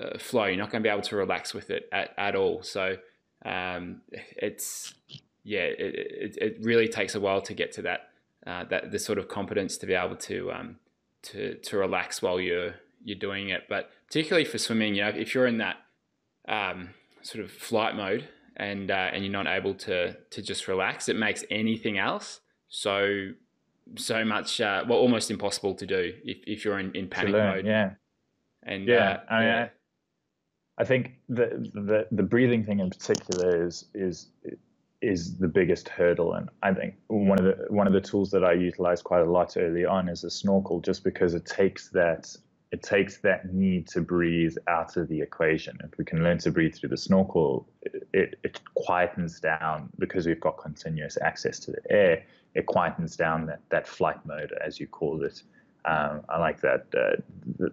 uh, 0.01 0.19
flow. 0.19 0.45
You're 0.45 0.57
not 0.57 0.71
going 0.71 0.83
to 0.83 0.87
be 0.87 0.93
able 0.93 1.03
to 1.03 1.17
relax 1.17 1.55
with 1.55 1.71
it 1.71 1.89
at, 1.91 2.13
at 2.19 2.37
all. 2.37 2.63
So 2.63 2.97
um, 3.45 4.03
it's 4.11 4.95
yeah, 5.43 5.61
it, 5.61 5.79
it, 5.79 6.37
it, 6.41 6.59
really 6.61 6.87
takes 6.87 7.15
a 7.15 7.21
while 7.21 7.41
to 7.41 7.55
get 7.55 7.73
to 7.73 7.83
that 7.83 8.11
uh, 8.47 8.65
that 8.65 8.93
the 8.93 8.99
sort 8.99 9.19
of 9.19 9.29
competence 9.29 9.79
to 9.79 9.87
be 9.87 9.95
able 9.95 10.17
to 10.17 10.53
um, 10.53 10.77
to 11.23 11.55
to 11.55 11.79
relax 11.79 12.21
while 12.21 12.39
you're 12.39 12.75
you're 13.03 13.19
doing 13.19 13.49
it. 13.49 13.63
But 13.69 13.91
particularly 14.07 14.45
for 14.45 14.59
swimming, 14.59 14.95
you 14.95 15.03
know, 15.03 15.09
if 15.09 15.35
you're 15.35 15.47
in 15.47 15.59
that 15.59 15.77
um, 16.47 16.91
sort 17.23 17.43
of 17.43 17.51
flight 17.51 17.97
mode 17.97 18.29
and 18.57 18.91
uh, 18.91 19.11
and 19.13 19.25
you're 19.25 19.33
not 19.33 19.47
able 19.47 19.75
to 19.75 20.15
to 20.15 20.43
just 20.43 20.69
relax, 20.69 21.09
it 21.09 21.17
makes 21.17 21.45
anything 21.51 21.99
else 21.99 22.41
so 22.69 23.33
so 23.97 24.25
much 24.25 24.61
uh, 24.61 24.85
well 24.89 24.99
almost 24.99 25.31
impossible 25.31 25.75
to 25.75 25.87
do 25.87 26.13
if, 26.25 26.39
if 26.47 26.65
you're 26.65 26.79
in, 26.79 26.95
in 26.95 27.09
panic 27.09 27.33
learn, 27.33 27.57
mode. 27.57 27.67
Yeah. 27.67 27.91
And 28.63 28.87
yeah, 28.87 29.21
uh, 29.29 29.33
I, 29.33 29.39
mean, 29.39 29.49
yeah. 29.49 29.69
I, 30.79 30.85
think 30.85 31.13
the, 31.29 31.71
the 31.75 32.07
the 32.11 32.23
breathing 32.23 32.65
thing 32.65 32.81
in 32.81 32.91
particular 32.91 33.67
is 33.67 33.87
is 33.95 34.29
is 35.03 35.39
the 35.39 35.49
biggest 35.49 35.89
hurdle, 35.89 36.35
and 36.35 36.51
I 36.63 36.75
think 36.75 36.95
one 37.09 37.39
of 37.39 37.45
the 37.45 37.65
one 37.71 37.87
of 37.87 37.95
the 37.95 38.01
tools 38.03 38.31
that 38.33 38.45
I 38.45 38.53
utilized 38.53 39.05
quite 39.05 39.23
a 39.23 39.31
lot 39.31 39.57
early 39.57 39.87
on 39.87 40.09
is 40.09 40.25
a 40.25 40.31
snorkel, 40.31 40.81
just 40.81 41.03
because 41.05 41.35
it 41.35 41.47
takes 41.47 41.89
that 41.91 42.37
it 42.73 42.83
takes 42.83 43.19
that 43.19 43.53
need 43.53 43.89
to 43.89 44.01
breathe 44.01 44.57
out 44.69 44.97
of 44.97 45.09
the 45.09 45.21
equation. 45.21 45.77
If 45.83 45.99
we 45.99 46.05
can 46.05 46.23
learn 46.23 46.39
to 46.39 46.53
breathe 46.53 46.75
through 46.75 46.91
the 46.91 46.97
snorkel, 46.97 47.69
it, 48.13 48.39
it 48.45 48.61
quietens 48.77 49.41
down 49.41 49.91
because 49.99 50.27
we've 50.27 50.41
got 50.41 50.57
continuous 50.57 51.19
access 51.21 51.59
to 51.61 51.73
the 51.73 51.81
air. 51.91 52.23
It 52.55 52.67
quietens 52.67 53.17
down 53.17 53.47
that, 53.47 53.61
that 53.71 53.89
flight 53.89 54.25
mode, 54.25 54.53
as 54.65 54.79
you 54.79 54.87
called 54.87 55.25
it. 55.25 55.43
Um, 55.85 56.23
I 56.29 56.39
like 56.39 56.61
that. 56.61 56.87
Uh, 56.95 57.21
the, 57.59 57.73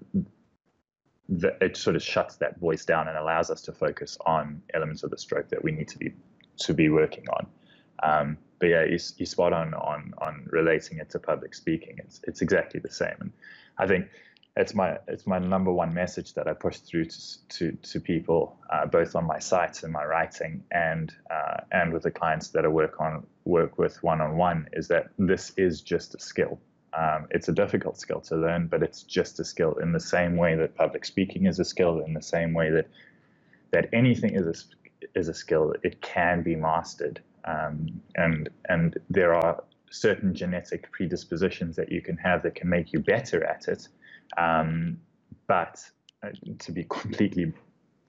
the, 1.30 1.58
it 1.62 1.78
sort 1.78 1.96
of 1.96 2.02
shuts 2.02 2.38
that 2.38 2.60
voice 2.60 2.86
down 2.86 3.08
and 3.08 3.18
allows 3.18 3.52
us 3.52 3.62
to 3.64 3.74
focus 3.74 4.18
on 4.26 4.62
elements 4.74 5.04
of 5.04 5.12
the 5.12 5.18
stroke 5.18 5.50
that 5.50 5.64
we 5.64 5.72
need 5.72 5.90
to 5.90 5.98
be 5.98 6.14
to 6.60 6.74
be 6.74 6.90
working 6.90 7.26
on. 7.30 7.48
Um, 8.02 8.38
but 8.60 8.68
yeah, 8.68 8.84
you, 8.86 8.98
you 9.18 9.26
spot 9.26 9.54
on 9.54 9.74
on 9.74 10.14
on 10.20 10.48
relating 10.50 11.00
it 11.00 11.10
to 11.12 11.20
public 11.20 11.54
speaking. 11.54 11.98
It's 12.00 12.22
it's 12.24 12.42
exactly 12.42 12.80
the 12.80 12.90
same, 12.90 13.16
and 13.20 13.32
I 13.78 13.88
think 13.88 14.08
it's 14.58 14.74
my 14.74 14.98
it's 15.08 15.28
my 15.28 15.38
number 15.38 15.72
one 15.72 15.94
message 15.94 16.34
that 16.34 16.48
I 16.48 16.54
push 16.54 16.78
through 16.78 17.06
to 17.06 17.48
to, 17.50 17.72
to 17.72 18.00
people, 18.00 18.58
uh, 18.72 18.88
both 18.88 19.16
on 19.16 19.26
my 19.26 19.38
sites 19.38 19.84
and 19.84 19.94
my 19.94 20.04
writing, 20.04 20.64
and 20.72 21.14
uh, 21.30 21.58
and 21.72 21.94
with 21.94 22.04
the 22.04 22.12
clients 22.12 22.50
that 22.50 22.66
I 22.66 22.68
work 22.68 23.00
on 23.00 23.26
work 23.46 23.78
with 23.78 24.02
one 24.04 24.20
on 24.20 24.36
one, 24.36 24.68
is 24.74 24.88
that 24.88 25.10
this 25.20 25.54
is 25.58 25.82
just 25.82 26.16
a 26.16 26.20
skill. 26.20 26.60
Um, 26.94 27.28
it's 27.30 27.48
a 27.50 27.52
difficult 27.52 28.00
skill 28.00 28.20
to 28.22 28.36
learn, 28.36 28.66
but 28.68 28.82
it's 28.82 29.04
just 29.04 29.40
a 29.40 29.46
skill 29.46 29.76
in 29.76 29.92
the 29.92 30.00
same 30.00 30.36
way 30.38 30.56
that 30.56 30.76
public 30.76 31.06
speaking 31.06 31.46
is 31.46 31.60
a 31.60 31.66
skill, 31.66 32.00
in 32.00 32.14
the 32.14 32.22
same 32.22 32.54
way 32.54 32.72
that 32.72 32.88
that 33.72 33.90
anything 33.94 34.34
is 34.34 34.48
a 34.48 35.20
is 35.20 35.28
a 35.28 35.36
skill. 35.36 35.76
It 35.84 36.02
can 36.02 36.42
be 36.42 36.56
mastered, 36.56 37.22
um, 37.46 38.02
and 38.16 38.50
and 38.68 38.98
there 39.08 39.36
are 39.36 39.64
certain 39.92 40.34
genetic 40.34 40.92
predispositions 40.92 41.76
that 41.76 41.92
you 41.92 42.02
can 42.02 42.18
have 42.18 42.42
that 42.42 42.56
can 42.56 42.68
make 42.68 42.92
you 42.92 43.00
better 43.00 43.44
at 43.44 43.68
it 43.68 43.88
um, 44.36 45.00
but 45.48 45.80
uh, 46.24 46.30
to 46.60 46.72
be 46.72 46.84
completely 46.90 47.54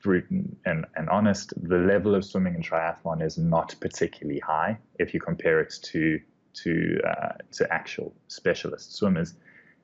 brutal 0.03 0.43
and, 0.65 0.87
and 0.97 1.09
honest, 1.09 1.53
the 1.69 1.79
level 1.79 2.15
of 2.15 2.25
swimming 2.25 2.55
in 2.55 2.63
triathlon 2.63 3.23
is 3.23 3.39
not 3.39 3.75
particularly 3.81 4.41
high 4.41 4.79
if 4.99 5.13
you 5.15 5.21
compare 5.21 5.61
it 5.61 5.75
to 5.83 6.21
to 6.55 7.01
uh, 7.07 7.33
to 7.53 7.73
actual 7.73 8.15
specialist 8.29 8.97
swimmers. 8.97 9.35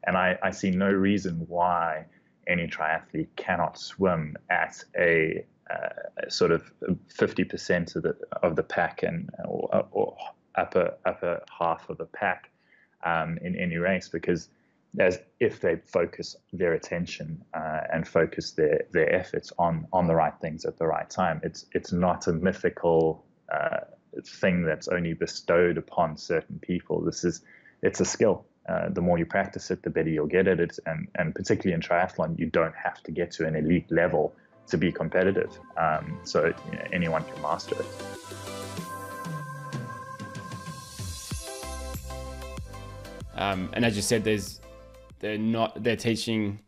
And 0.06 0.16
I, 0.16 0.38
I 0.42 0.50
see 0.50 0.70
no 0.70 0.90
reason 0.90 1.44
why 1.48 2.06
any 2.46 2.66
triathlete 2.66 3.28
cannot 3.36 3.78
swim 3.78 4.36
at 4.50 4.82
a 4.98 5.44
uh, 5.70 6.28
sort 6.28 6.50
of 6.50 6.70
50% 7.08 7.96
of 7.96 8.02
the 8.02 8.16
of 8.42 8.56
the 8.56 8.62
pack 8.62 9.02
and 9.02 9.30
or, 9.46 9.86
or 9.92 10.16
upper 10.56 10.94
upper 11.04 11.42
half 11.58 11.88
of 11.88 11.98
the 11.98 12.04
pack 12.04 12.50
um, 13.04 13.38
in 13.42 13.56
any 13.56 13.76
race 13.76 14.08
because 14.08 14.48
as 14.98 15.18
if 15.40 15.60
they 15.60 15.76
focus 15.86 16.36
their 16.52 16.74
attention 16.74 17.42
uh, 17.54 17.80
and 17.92 18.06
focus 18.06 18.52
their, 18.52 18.82
their 18.92 19.12
efforts 19.12 19.52
on 19.58 19.86
on 19.92 20.06
the 20.06 20.14
right 20.14 20.34
things 20.40 20.64
at 20.64 20.78
the 20.78 20.86
right 20.86 21.08
time. 21.10 21.40
It's 21.42 21.66
it's 21.72 21.92
not 21.92 22.26
a 22.26 22.32
mythical 22.32 23.24
uh, 23.52 23.80
thing 24.24 24.64
that's 24.64 24.88
only 24.88 25.14
bestowed 25.14 25.78
upon 25.78 26.16
certain 26.16 26.58
people. 26.60 27.02
This 27.02 27.24
is 27.24 27.42
it's 27.82 28.00
a 28.00 28.04
skill. 28.04 28.46
Uh, 28.68 28.88
the 28.88 29.00
more 29.00 29.18
you 29.18 29.26
practice 29.26 29.70
it, 29.70 29.82
the 29.82 29.90
better 29.90 30.08
you'll 30.08 30.26
get 30.26 30.46
at 30.46 30.60
it. 30.60 30.78
And 30.86 31.08
and 31.16 31.34
particularly 31.34 31.74
in 31.74 31.80
triathlon, 31.80 32.38
you 32.38 32.46
don't 32.46 32.74
have 32.76 33.02
to 33.02 33.10
get 33.10 33.32
to 33.32 33.46
an 33.46 33.56
elite 33.56 33.90
level 33.90 34.34
to 34.68 34.78
be 34.78 34.92
competitive. 34.92 35.58
Um, 35.76 36.18
so 36.22 36.46
you 36.46 36.78
know, 36.78 36.84
anyone 36.92 37.24
can 37.24 37.42
master 37.42 37.76
it. 37.78 37.86
Um, 43.36 43.68
and 43.72 43.84
as 43.84 43.96
you 43.96 44.02
said, 44.02 44.22
there's 44.22 44.60
they're 45.20 45.38
not 45.38 45.82
they're 45.82 45.96
teaching 45.96 46.60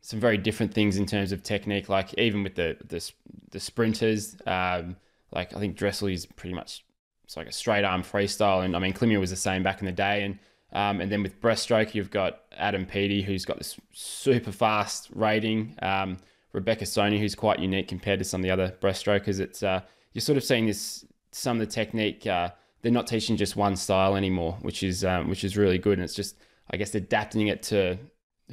some 0.00 0.18
very 0.18 0.36
different 0.36 0.74
things 0.74 0.96
in 0.96 1.06
terms 1.06 1.32
of 1.32 1.42
technique. 1.42 1.88
Like 1.88 2.12
even 2.18 2.42
with 2.42 2.54
the 2.54 2.76
the, 2.84 3.10
the 3.50 3.60
sprinters, 3.60 4.36
um, 4.46 4.96
like 5.30 5.54
I 5.54 5.58
think 5.58 5.76
Dressel 5.76 6.08
is 6.08 6.26
pretty 6.26 6.54
much 6.54 6.84
it's 7.24 7.36
like 7.36 7.48
a 7.48 7.52
straight 7.52 7.84
arm 7.84 8.02
freestyle, 8.02 8.64
and 8.64 8.76
I 8.76 8.78
mean 8.78 8.92
Climia 8.92 9.20
was 9.20 9.30
the 9.30 9.36
same 9.36 9.62
back 9.62 9.80
in 9.80 9.86
the 9.86 9.92
day, 9.92 10.24
and 10.24 10.38
um, 10.72 11.00
and 11.00 11.10
then 11.10 11.22
with 11.22 11.40
breaststroke 11.40 11.94
you've 11.94 12.10
got 12.10 12.42
Adam 12.56 12.84
Peaty 12.84 13.22
who's 13.22 13.44
got 13.44 13.58
this 13.58 13.78
super 13.92 14.52
fast 14.52 15.08
rating. 15.14 15.76
Um, 15.80 16.18
Rebecca 16.52 16.84
Soni 16.84 17.18
who's 17.18 17.34
quite 17.34 17.60
unique 17.60 17.88
compared 17.88 18.18
to 18.18 18.24
some 18.24 18.40
of 18.40 18.42
the 18.42 18.50
other 18.50 18.76
breaststrokers. 18.80 19.40
It's 19.40 19.62
uh, 19.62 19.80
you're 20.12 20.20
sort 20.20 20.36
of 20.36 20.44
seeing 20.44 20.66
this 20.66 21.04
some 21.30 21.60
of 21.60 21.66
the 21.66 21.72
technique. 21.72 22.26
Uh, 22.26 22.50
they're 22.82 22.92
not 22.92 23.06
teaching 23.06 23.36
just 23.36 23.56
one 23.56 23.76
style 23.76 24.16
anymore, 24.16 24.58
which 24.62 24.82
is 24.82 25.04
um, 25.04 25.28
which 25.28 25.44
is 25.44 25.56
really 25.56 25.78
good, 25.78 25.98
and 25.98 26.04
it's 26.04 26.14
just 26.14 26.36
I 26.72 26.76
guess 26.76 26.94
adapting 26.94 27.48
it 27.48 27.62
to 27.64 27.98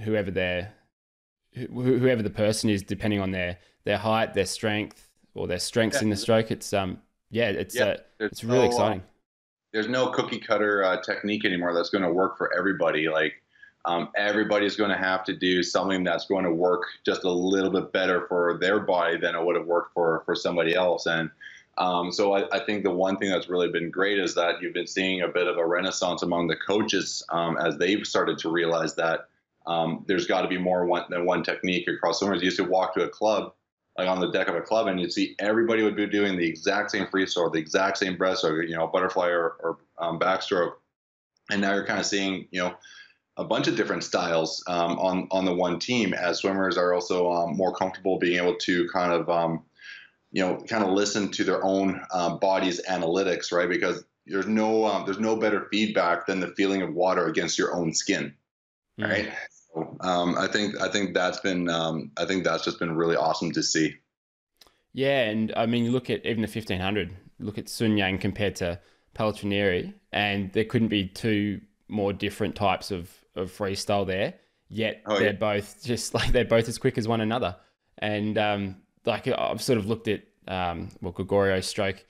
whoever 0.04 0.32
their 0.32 0.74
whoever 1.54 2.22
the 2.22 2.30
person 2.30 2.70
is, 2.70 2.84
depending 2.84 3.20
on 3.20 3.32
their 3.32 3.58
their 3.86 3.98
height, 3.98 4.34
their 4.34 4.46
strength, 4.46 5.10
or 5.34 5.48
their 5.48 5.60
strengths 5.60 5.98
yeah. 5.98 6.04
in 6.04 6.10
the 6.10 6.16
stroke. 6.16 6.52
It's 6.52 6.74
um 6.74 7.02
yeah, 7.32 7.50
it's 7.50 7.76
yeah, 7.76 7.86
uh, 7.86 7.98
it's 8.20 8.44
really 8.44 8.60
no, 8.60 8.66
exciting. 8.66 9.00
Uh, 9.00 9.04
there's 9.74 9.88
no 9.88 10.10
cookie 10.10 10.40
cutter 10.40 10.84
uh, 10.84 11.02
technique 11.02 11.46
anymore 11.46 11.74
that's 11.74 11.90
going 11.90 12.04
to 12.04 12.12
work 12.12 12.38
for 12.38 12.58
everybody. 12.58 13.08
Like 13.08 13.34
um, 13.86 14.10
everybody's 14.16 14.76
going 14.76 14.90
to 14.90 14.98
have 14.98 15.24
to 15.26 15.36
do 15.36 15.64
something 15.64 16.04
that's 16.04 16.26
going 16.26 16.44
to 16.44 16.52
work 16.52 16.84
just 17.06 17.24
a 17.24 17.30
little 17.30 17.70
bit 17.70 17.94
better 17.94 18.26
for 18.28 18.58
their 18.60 18.80
body 18.80 19.18
than 19.18 19.36
it 19.36 19.44
would 19.44 19.56
have 19.56 19.68
worked 19.68 19.94
for 19.94 20.24
for 20.26 20.36
somebody 20.36 20.76
else. 20.76 21.06
And 21.06 21.30
um, 21.80 22.11
so 22.11 22.34
I, 22.34 22.43
I, 22.51 22.60
think 22.60 22.84
the 22.84 22.91
one 22.91 23.18
thing 23.18 23.30
that's 23.30 23.47
really 23.47 23.69
been 23.69 23.89
great 23.89 24.19
is 24.19 24.35
that 24.35 24.61
you've 24.61 24.73
been 24.73 24.85
seeing 24.85 25.22
a 25.22 25.30
bit 25.30 25.47
of 25.47 25.57
a 25.57 25.65
renaissance 25.65 26.23
among 26.23 26.47
the 26.47 26.57
coaches 26.57 27.23
um, 27.30 27.57
as 27.57 27.77
they've 27.77 28.06
started 28.06 28.38
to 28.39 28.51
realize 28.51 28.95
that 28.95 29.30
um, 29.65 30.03
there's 30.06 30.27
got 30.27 30.41
to 30.41 30.49
be 30.49 30.57
more 30.57 30.85
one, 30.85 31.06
than 31.10 31.26
one 31.26 31.41
technique 31.41 31.88
across 31.88 32.19
the 32.19 32.26
swimmers. 32.26 32.41
You 32.41 32.47
used 32.47 32.57
to 32.57 32.65
walk 32.65 32.95
to 32.95 33.03
a 33.03 33.10
club, 33.10 33.53
like 33.97 34.10
on 34.10 34.19
the 34.19 34.30
deck 34.30 34.49
of 34.49 34.56
a 34.56 34.61
club, 34.61 34.88
and 34.88 34.99
you'd 34.99 35.14
see 35.14 35.35
everybody 35.39 35.81
would 35.81 35.95
be 35.95 36.06
doing 36.06 36.38
the 36.38 36.47
exact 36.47 36.91
same 36.91 37.06
freestyle, 37.06 37.51
the 37.51 37.60
exact 37.60 37.97
same 37.97 38.18
breaststroke, 38.18 38.68
you 38.68 38.76
know, 38.76 38.88
butterfly 38.88 39.30
or, 39.30 39.56
or 39.61 39.77
um, 39.99 40.19
backstroke. 40.19 40.73
And 41.49 41.61
now 41.61 41.73
you're 41.73 41.85
kind 41.85 41.99
of 41.99 42.06
seeing, 42.06 42.47
you 42.51 42.60
know, 42.60 42.76
a 43.38 43.45
bunch 43.45 43.68
of 43.69 43.77
different 43.77 44.03
styles 44.03 44.61
um, 44.68 44.99
on 44.99 45.27
on 45.31 45.45
the 45.45 45.53
one 45.53 45.80
team 45.80 46.14
as 46.14 46.39
swimmers 46.39 46.77
are 46.77 46.93
also 46.93 47.31
um, 47.31 47.56
more 47.56 47.73
comfortable 47.73 48.19
being 48.19 48.38
able 48.38 48.56
to 48.57 48.85
kind 48.89 49.14
of 49.14 49.30
you 50.31 50.45
know, 50.45 50.57
kind 50.68 50.84
of 50.84 50.91
listen 50.91 51.30
to 51.31 51.43
their 51.43 51.64
own 51.64 52.01
um, 52.14 52.39
body's 52.39 52.81
analytics, 52.85 53.51
right? 53.51 53.69
Because 53.69 54.03
there's 54.27 54.47
no 54.47 54.85
um, 54.85 55.06
there's 55.06 55.19
no 55.19 55.35
better 55.35 55.68
feedback 55.72 56.27
than 56.27 56.39
the 56.39 56.53
feeling 56.56 56.81
of 56.81 56.93
water 56.93 57.27
against 57.27 57.57
your 57.57 57.76
own 57.76 57.93
skin, 57.93 58.34
mm. 58.99 59.10
right? 59.10 59.34
So, 59.73 59.97
um, 60.01 60.35
I 60.38 60.47
think 60.47 60.80
I 60.80 60.89
think 60.89 61.14
that's 61.14 61.39
been 61.39 61.69
um, 61.69 62.11
I 62.18 62.26
think 62.26 62.43
that's 62.43 62.64
just 62.64 62.80
been 62.80 62.95
really 62.95 63.15
awesome 63.15 63.51
to 63.53 63.64
see. 63.64 63.95
Yeah, 64.93 65.22
and 65.23 65.53
I 65.56 65.65
mean, 65.65 65.84
you 65.85 65.91
look 65.91 66.10
at 66.10 66.26
even 66.26 66.41
the 66.41 66.47
1500. 66.47 67.15
Look 67.39 67.57
at 67.57 67.69
Sun 67.69 67.95
Yang 67.95 68.18
compared 68.19 68.56
to 68.57 68.80
Paltrinieri, 69.15 69.93
and 70.11 70.51
there 70.53 70.65
couldn't 70.65 70.89
be 70.89 71.07
two 71.07 71.61
more 71.88 72.14
different 72.14 72.56
types 72.56 72.91
of 72.91 73.10
of 73.35 73.51
freestyle 73.51 74.06
there. 74.06 74.35
Yet 74.68 75.01
oh, 75.07 75.18
they're 75.18 75.27
yeah. 75.27 75.31
both 75.34 75.84
just 75.84 76.14
like 76.15 76.31
they're 76.31 76.45
both 76.45 76.68
as 76.68 76.77
quick 76.77 76.97
as 76.97 77.07
one 77.07 77.22
another, 77.22 77.56
and 77.97 78.38
um, 78.38 78.76
like 79.06 79.28
I've 79.28 79.62
sort 79.62 79.78
of 79.78 79.88
looked 79.88 80.08
at 80.08 80.24
um, 80.48 80.90
well 81.02 81.14
Gregorio's 81.14 81.68
stroke 81.68 82.06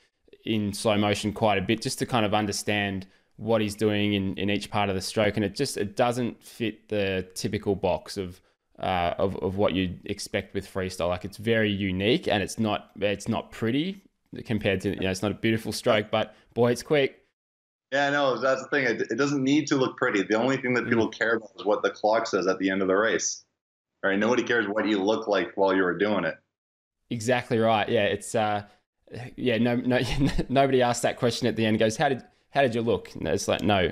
in 0.45 0.73
slow 0.73 0.97
motion 0.97 1.33
quite 1.33 1.57
a 1.57 1.61
bit 1.61 1.81
just 1.81 1.99
to 1.99 2.05
kind 2.05 2.25
of 2.25 2.33
understand 2.33 3.05
what 3.35 3.61
he's 3.61 3.75
doing 3.75 4.13
in, 4.13 4.35
in 4.37 4.49
each 4.49 4.69
part 4.69 4.89
of 4.89 4.95
the 4.95 5.01
stroke 5.01 5.35
and 5.37 5.45
it 5.45 5.55
just 5.55 5.77
it 5.77 5.95
doesn't 5.95 6.43
fit 6.43 6.89
the 6.89 7.27
typical 7.35 7.75
box 7.75 8.17
of 8.17 8.41
uh, 8.79 9.13
of 9.17 9.35
of 9.37 9.57
what 9.57 9.73
you'd 9.73 9.99
expect 10.05 10.53
with 10.53 10.71
freestyle. 10.71 11.09
Like 11.09 11.25
it's 11.25 11.37
very 11.37 11.71
unique 11.71 12.27
and 12.27 12.41
it's 12.41 12.57
not 12.59 12.91
it's 12.99 13.27
not 13.27 13.51
pretty 13.51 14.01
compared 14.45 14.81
to 14.81 14.89
you 14.89 15.01
know 15.01 15.11
it's 15.11 15.21
not 15.21 15.31
a 15.31 15.35
beautiful 15.35 15.71
stroke, 15.71 16.07
but 16.11 16.35
boy, 16.53 16.71
it's 16.71 16.83
quick. 16.83 17.17
Yeah, 17.91 18.11
no, 18.11 18.39
that's 18.39 18.61
the 18.61 18.69
thing. 18.69 18.85
It, 18.85 19.01
it 19.09 19.15
doesn't 19.15 19.43
need 19.43 19.67
to 19.67 19.75
look 19.75 19.97
pretty. 19.97 20.21
The 20.23 20.35
only 20.35 20.57
thing 20.57 20.75
that 20.75 20.87
people 20.87 21.07
care 21.07 21.35
about 21.35 21.51
is 21.57 21.65
what 21.65 21.81
the 21.81 21.89
clock 21.89 22.27
says 22.27 22.45
at 22.45 22.59
the 22.59 22.69
end 22.69 22.81
of 22.81 22.87
the 22.87 22.95
race. 22.95 23.43
Right? 24.03 24.17
Nobody 24.17 24.43
cares 24.43 24.67
what 24.67 24.87
you 24.87 25.01
look 25.01 25.27
like 25.27 25.51
while 25.55 25.75
you 25.75 25.83
were 25.83 25.97
doing 25.97 26.23
it. 26.23 26.35
Exactly 27.09 27.57
right. 27.57 27.87
Yeah, 27.89 28.05
it's 28.05 28.35
uh, 28.35 28.63
yeah. 29.35 29.57
No, 29.57 29.75
no, 29.75 29.99
nobody 30.49 30.81
asked 30.81 31.01
that 31.03 31.17
question 31.17 31.47
at 31.47 31.55
the 31.55 31.65
end. 31.65 31.79
Goes, 31.79 31.97
how 31.97 32.09
did 32.09 32.23
how 32.51 32.61
did 32.61 32.75
you 32.75 32.81
look? 32.81 33.13
And 33.15 33.27
it's 33.27 33.47
like, 33.47 33.61
no. 33.61 33.91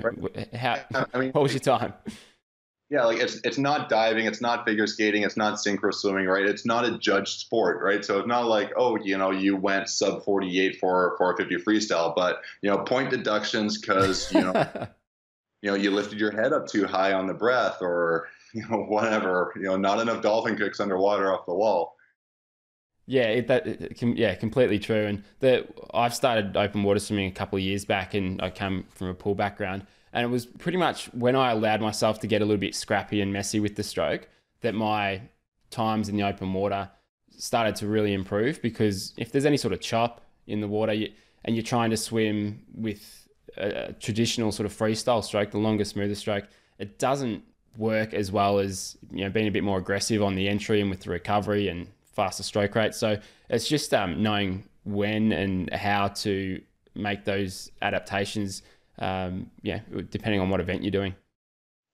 How? 0.54 0.78
I 1.12 1.18
mean, 1.18 1.30
what 1.32 1.42
was 1.42 1.52
your 1.52 1.60
time? 1.60 1.94
Yeah, 2.90 3.04
like 3.04 3.18
it's 3.18 3.38
it's 3.44 3.58
not 3.58 3.90
diving, 3.90 4.24
it's 4.24 4.40
not 4.40 4.64
figure 4.64 4.86
skating, 4.86 5.22
it's 5.22 5.36
not 5.36 5.54
synchro 5.54 5.92
swimming, 5.92 6.26
right? 6.26 6.46
It's 6.46 6.64
not 6.64 6.86
a 6.86 6.96
judged 6.96 7.38
sport, 7.38 7.82
right? 7.82 8.02
So 8.02 8.18
it's 8.18 8.26
not 8.26 8.46
like, 8.46 8.72
oh, 8.76 8.96
you 8.96 9.18
know, 9.18 9.30
you 9.30 9.56
went 9.56 9.90
sub 9.90 10.24
48 10.24 10.78
for 10.80 11.14
450 11.18 11.64
freestyle, 11.64 12.14
but 12.16 12.40
you 12.62 12.70
know, 12.70 12.78
point 12.78 13.10
deductions 13.10 13.78
because 13.78 14.32
you 14.32 14.40
know, 14.40 14.52
you 15.62 15.70
know, 15.70 15.74
you 15.74 15.90
lifted 15.90 16.18
your 16.18 16.30
head 16.30 16.54
up 16.54 16.66
too 16.66 16.86
high 16.86 17.12
on 17.12 17.26
the 17.26 17.34
breath, 17.34 17.82
or 17.82 18.28
you 18.54 18.66
know, 18.70 18.78
whatever, 18.78 19.52
you 19.56 19.64
know, 19.64 19.76
not 19.76 20.00
enough 20.00 20.22
dolphin 20.22 20.56
kicks 20.56 20.80
underwater 20.80 21.30
off 21.30 21.44
the 21.44 21.54
wall. 21.54 21.97
Yeah, 23.10 23.24
it, 23.24 23.46
that 23.48 23.66
it, 23.66 24.02
yeah, 24.16 24.34
completely 24.34 24.78
true. 24.78 25.06
And 25.06 25.24
the 25.40 25.66
I've 25.94 26.14
started 26.14 26.56
open 26.56 26.82
water 26.82 27.00
swimming 27.00 27.26
a 27.26 27.32
couple 27.32 27.56
of 27.56 27.62
years 27.62 27.84
back, 27.84 28.14
and 28.14 28.40
I 28.40 28.50
come 28.50 28.84
from 28.90 29.08
a 29.08 29.14
pool 29.14 29.34
background 29.34 29.86
and 30.12 30.24
it 30.24 30.28
was 30.28 30.46
pretty 30.46 30.78
much 30.78 31.06
when 31.14 31.36
I 31.36 31.50
allowed 31.50 31.80
myself 31.80 32.20
to 32.20 32.26
get 32.26 32.42
a 32.42 32.44
little 32.44 32.60
bit 32.60 32.74
scrappy 32.74 33.20
and 33.20 33.32
messy 33.32 33.60
with 33.60 33.76
the 33.76 33.82
stroke 33.82 34.28
that 34.60 34.74
my 34.74 35.22
times 35.70 36.08
in 36.08 36.16
the 36.16 36.22
open 36.22 36.52
water 36.52 36.90
started 37.36 37.76
to 37.76 37.86
really 37.86 38.14
improve 38.14 38.60
because 38.62 39.12
if 39.16 39.30
there's 39.30 39.46
any 39.46 39.56
sort 39.56 39.72
of 39.72 39.80
chop 39.80 40.26
in 40.46 40.60
the 40.60 40.68
water 40.68 40.92
you, 40.92 41.12
and 41.44 41.54
you're 41.54 41.62
trying 41.62 41.90
to 41.90 41.96
swim 41.96 42.62
with 42.74 43.28
a, 43.56 43.88
a 43.88 43.92
traditional 43.92 44.50
sort 44.50 44.66
of 44.66 44.76
freestyle 44.76 45.22
stroke, 45.22 45.50
the 45.50 45.58
longer, 45.58 45.84
smoother 45.84 46.14
stroke, 46.14 46.44
it 46.78 46.98
doesn't 46.98 47.44
work 47.76 48.12
as 48.12 48.32
well 48.32 48.58
as 48.58 48.96
you 49.12 49.22
know 49.22 49.30
being 49.30 49.46
a 49.46 49.52
bit 49.52 49.62
more 49.62 49.78
aggressive 49.78 50.20
on 50.22 50.34
the 50.34 50.48
entry 50.48 50.80
and 50.80 50.90
with 50.90 51.00
the 51.00 51.10
recovery 51.10 51.68
and 51.68 51.86
faster 52.18 52.42
stroke 52.42 52.74
rate. 52.74 52.94
So 52.94 53.16
it's 53.48 53.68
just 53.68 53.94
um, 53.94 54.20
knowing 54.20 54.64
when 54.82 55.30
and 55.30 55.72
how 55.72 56.08
to 56.08 56.60
make 56.96 57.24
those 57.24 57.70
adaptations 57.80 58.62
um, 58.98 59.50
yeah, 59.62 59.80
depending 60.10 60.40
on 60.40 60.50
what 60.50 60.58
event 60.60 60.82
you're 60.82 60.90
doing. 60.90 61.14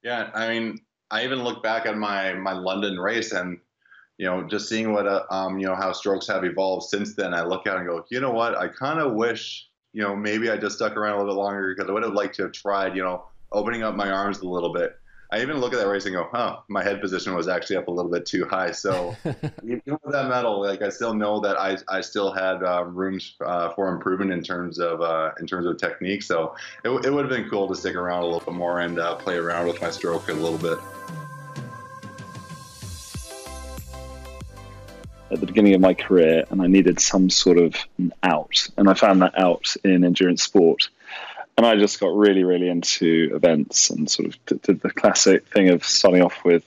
Yeah, 0.02 0.30
I 0.34 0.48
mean, 0.48 0.78
I 1.10 1.24
even 1.24 1.44
look 1.44 1.62
back 1.62 1.84
at 1.84 1.98
my 1.98 2.32
my 2.32 2.52
London 2.52 2.98
race 2.98 3.32
and 3.32 3.58
you 4.16 4.26
know 4.26 4.48
just 4.48 4.68
seeing 4.68 4.92
what 4.94 5.06
uh, 5.06 5.24
um 5.30 5.58
you 5.58 5.66
know 5.66 5.74
how 5.74 5.92
strokes 5.92 6.26
have 6.28 6.44
evolved 6.44 6.86
since 6.88 7.14
then. 7.14 7.34
I 7.34 7.44
look 7.44 7.66
out 7.66 7.76
and 7.76 7.86
go, 7.86 8.04
you 8.10 8.20
know 8.20 8.30
what? 8.30 8.56
I 8.56 8.68
kind 8.68 9.00
of 9.00 9.12
wish 9.12 9.68
you 9.92 10.02
know 10.02 10.16
maybe 10.16 10.50
I 10.50 10.56
just 10.56 10.76
stuck 10.76 10.96
around 10.96 11.16
a 11.16 11.18
little 11.18 11.34
bit 11.34 11.38
longer 11.38 11.74
because 11.74 11.90
I 11.90 11.92
would 11.92 12.02
have 12.02 12.14
liked 12.14 12.36
to 12.36 12.44
have 12.44 12.52
tried 12.52 12.96
you 12.96 13.02
know 13.02 13.26
opening 13.52 13.82
up 13.82 13.94
my 13.94 14.10
arms 14.10 14.40
a 14.40 14.48
little 14.48 14.72
bit 14.72 14.96
I 15.34 15.42
even 15.42 15.58
look 15.58 15.72
at 15.72 15.80
that 15.80 15.88
race 15.88 16.06
and 16.06 16.14
go, 16.14 16.28
huh, 16.30 16.58
my 16.68 16.84
head 16.84 17.00
position 17.00 17.34
was 17.34 17.48
actually 17.48 17.74
up 17.74 17.88
a 17.88 17.90
little 17.90 18.08
bit 18.08 18.24
too 18.24 18.44
high. 18.44 18.70
So 18.70 19.16
even 19.64 19.82
with 19.86 20.12
that 20.12 20.28
medal, 20.28 20.60
like 20.60 20.80
I 20.80 20.90
still 20.90 21.12
know 21.12 21.40
that 21.40 21.58
I, 21.58 21.76
I 21.88 22.02
still 22.02 22.30
had 22.30 22.62
uh, 22.62 22.84
rooms 22.84 23.34
uh, 23.44 23.70
for 23.70 23.88
improvement 23.88 24.30
in 24.30 24.44
terms 24.44 24.78
of 24.78 25.00
uh, 25.00 25.32
in 25.40 25.48
terms 25.48 25.66
of 25.66 25.76
technique. 25.76 26.22
So 26.22 26.54
it, 26.84 26.90
it 27.04 27.12
would 27.12 27.24
have 27.24 27.30
been 27.30 27.50
cool 27.50 27.66
to 27.66 27.74
stick 27.74 27.96
around 27.96 28.22
a 28.22 28.26
little 28.26 28.42
bit 28.42 28.54
more 28.54 28.78
and 28.78 29.00
uh, 29.00 29.16
play 29.16 29.34
around 29.34 29.66
with 29.66 29.82
my 29.82 29.90
stroke 29.90 30.28
a 30.28 30.34
little 30.34 30.56
bit. 30.56 30.78
At 35.32 35.40
the 35.40 35.46
beginning 35.46 35.74
of 35.74 35.80
my 35.80 35.94
career, 35.94 36.44
and 36.50 36.62
I 36.62 36.68
needed 36.68 37.00
some 37.00 37.28
sort 37.28 37.58
of 37.58 37.74
an 37.98 38.12
out, 38.22 38.68
and 38.76 38.88
I 38.88 38.94
found 38.94 39.20
that 39.22 39.36
out 39.36 39.74
in 39.82 40.04
endurance 40.04 40.44
sport 40.44 40.90
and 41.56 41.66
I 41.66 41.76
just 41.76 42.00
got 42.00 42.14
really, 42.14 42.44
really 42.44 42.68
into 42.68 43.30
events 43.34 43.90
and 43.90 44.10
sort 44.10 44.28
of 44.28 44.62
did 44.62 44.80
the 44.80 44.90
classic 44.90 45.46
thing 45.48 45.70
of 45.70 45.84
starting 45.84 46.22
off 46.22 46.44
with 46.44 46.64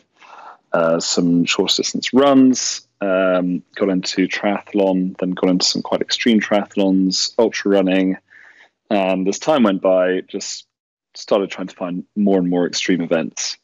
uh, 0.73 0.99
some 0.99 1.45
short 1.45 1.73
distance 1.75 2.13
runs, 2.13 2.87
um, 3.01 3.63
got 3.75 3.89
into 3.89 4.27
triathlon, 4.27 5.17
then 5.17 5.31
got 5.31 5.49
into 5.49 5.65
some 5.65 5.81
quite 5.81 6.01
extreme 6.01 6.39
triathlons, 6.39 7.33
ultra 7.37 7.71
running, 7.71 8.17
and 8.89 9.27
as 9.27 9.39
time 9.39 9.63
went 9.63 9.81
by, 9.81 10.21
just 10.21 10.65
started 11.15 11.49
trying 11.49 11.67
to 11.67 11.75
find 11.75 12.05
more 12.15 12.37
and 12.37 12.49
more 12.49 12.65
extreme 12.65 13.01
events. 13.01 13.57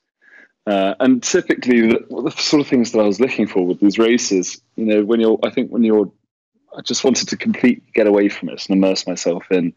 Uh, 0.65 0.95
and 0.99 1.21
typically, 1.21 1.87
the, 1.87 2.05
the, 2.09 2.31
sort 2.31 2.61
of 2.61 2.67
things 2.67 2.91
that 2.91 2.99
I 2.99 3.05
was 3.05 3.19
looking 3.19 3.47
for 3.47 3.65
with 3.65 3.79
these 3.79 3.99
races, 3.99 4.61
you 4.75 4.85
know, 4.85 5.03
when 5.03 5.19
you're, 5.19 5.39
I 5.43 5.49
think 5.49 5.69
when 5.69 5.83
you're, 5.83 6.11
I 6.77 6.81
just 6.81 7.03
wanted 7.03 7.29
to 7.29 7.37
completely 7.37 7.83
get 7.93 8.07
away 8.07 8.29
from 8.29 8.49
it 8.49 8.65
and 8.67 8.77
immerse 8.77 9.05
myself 9.05 9.51
in 9.51 9.73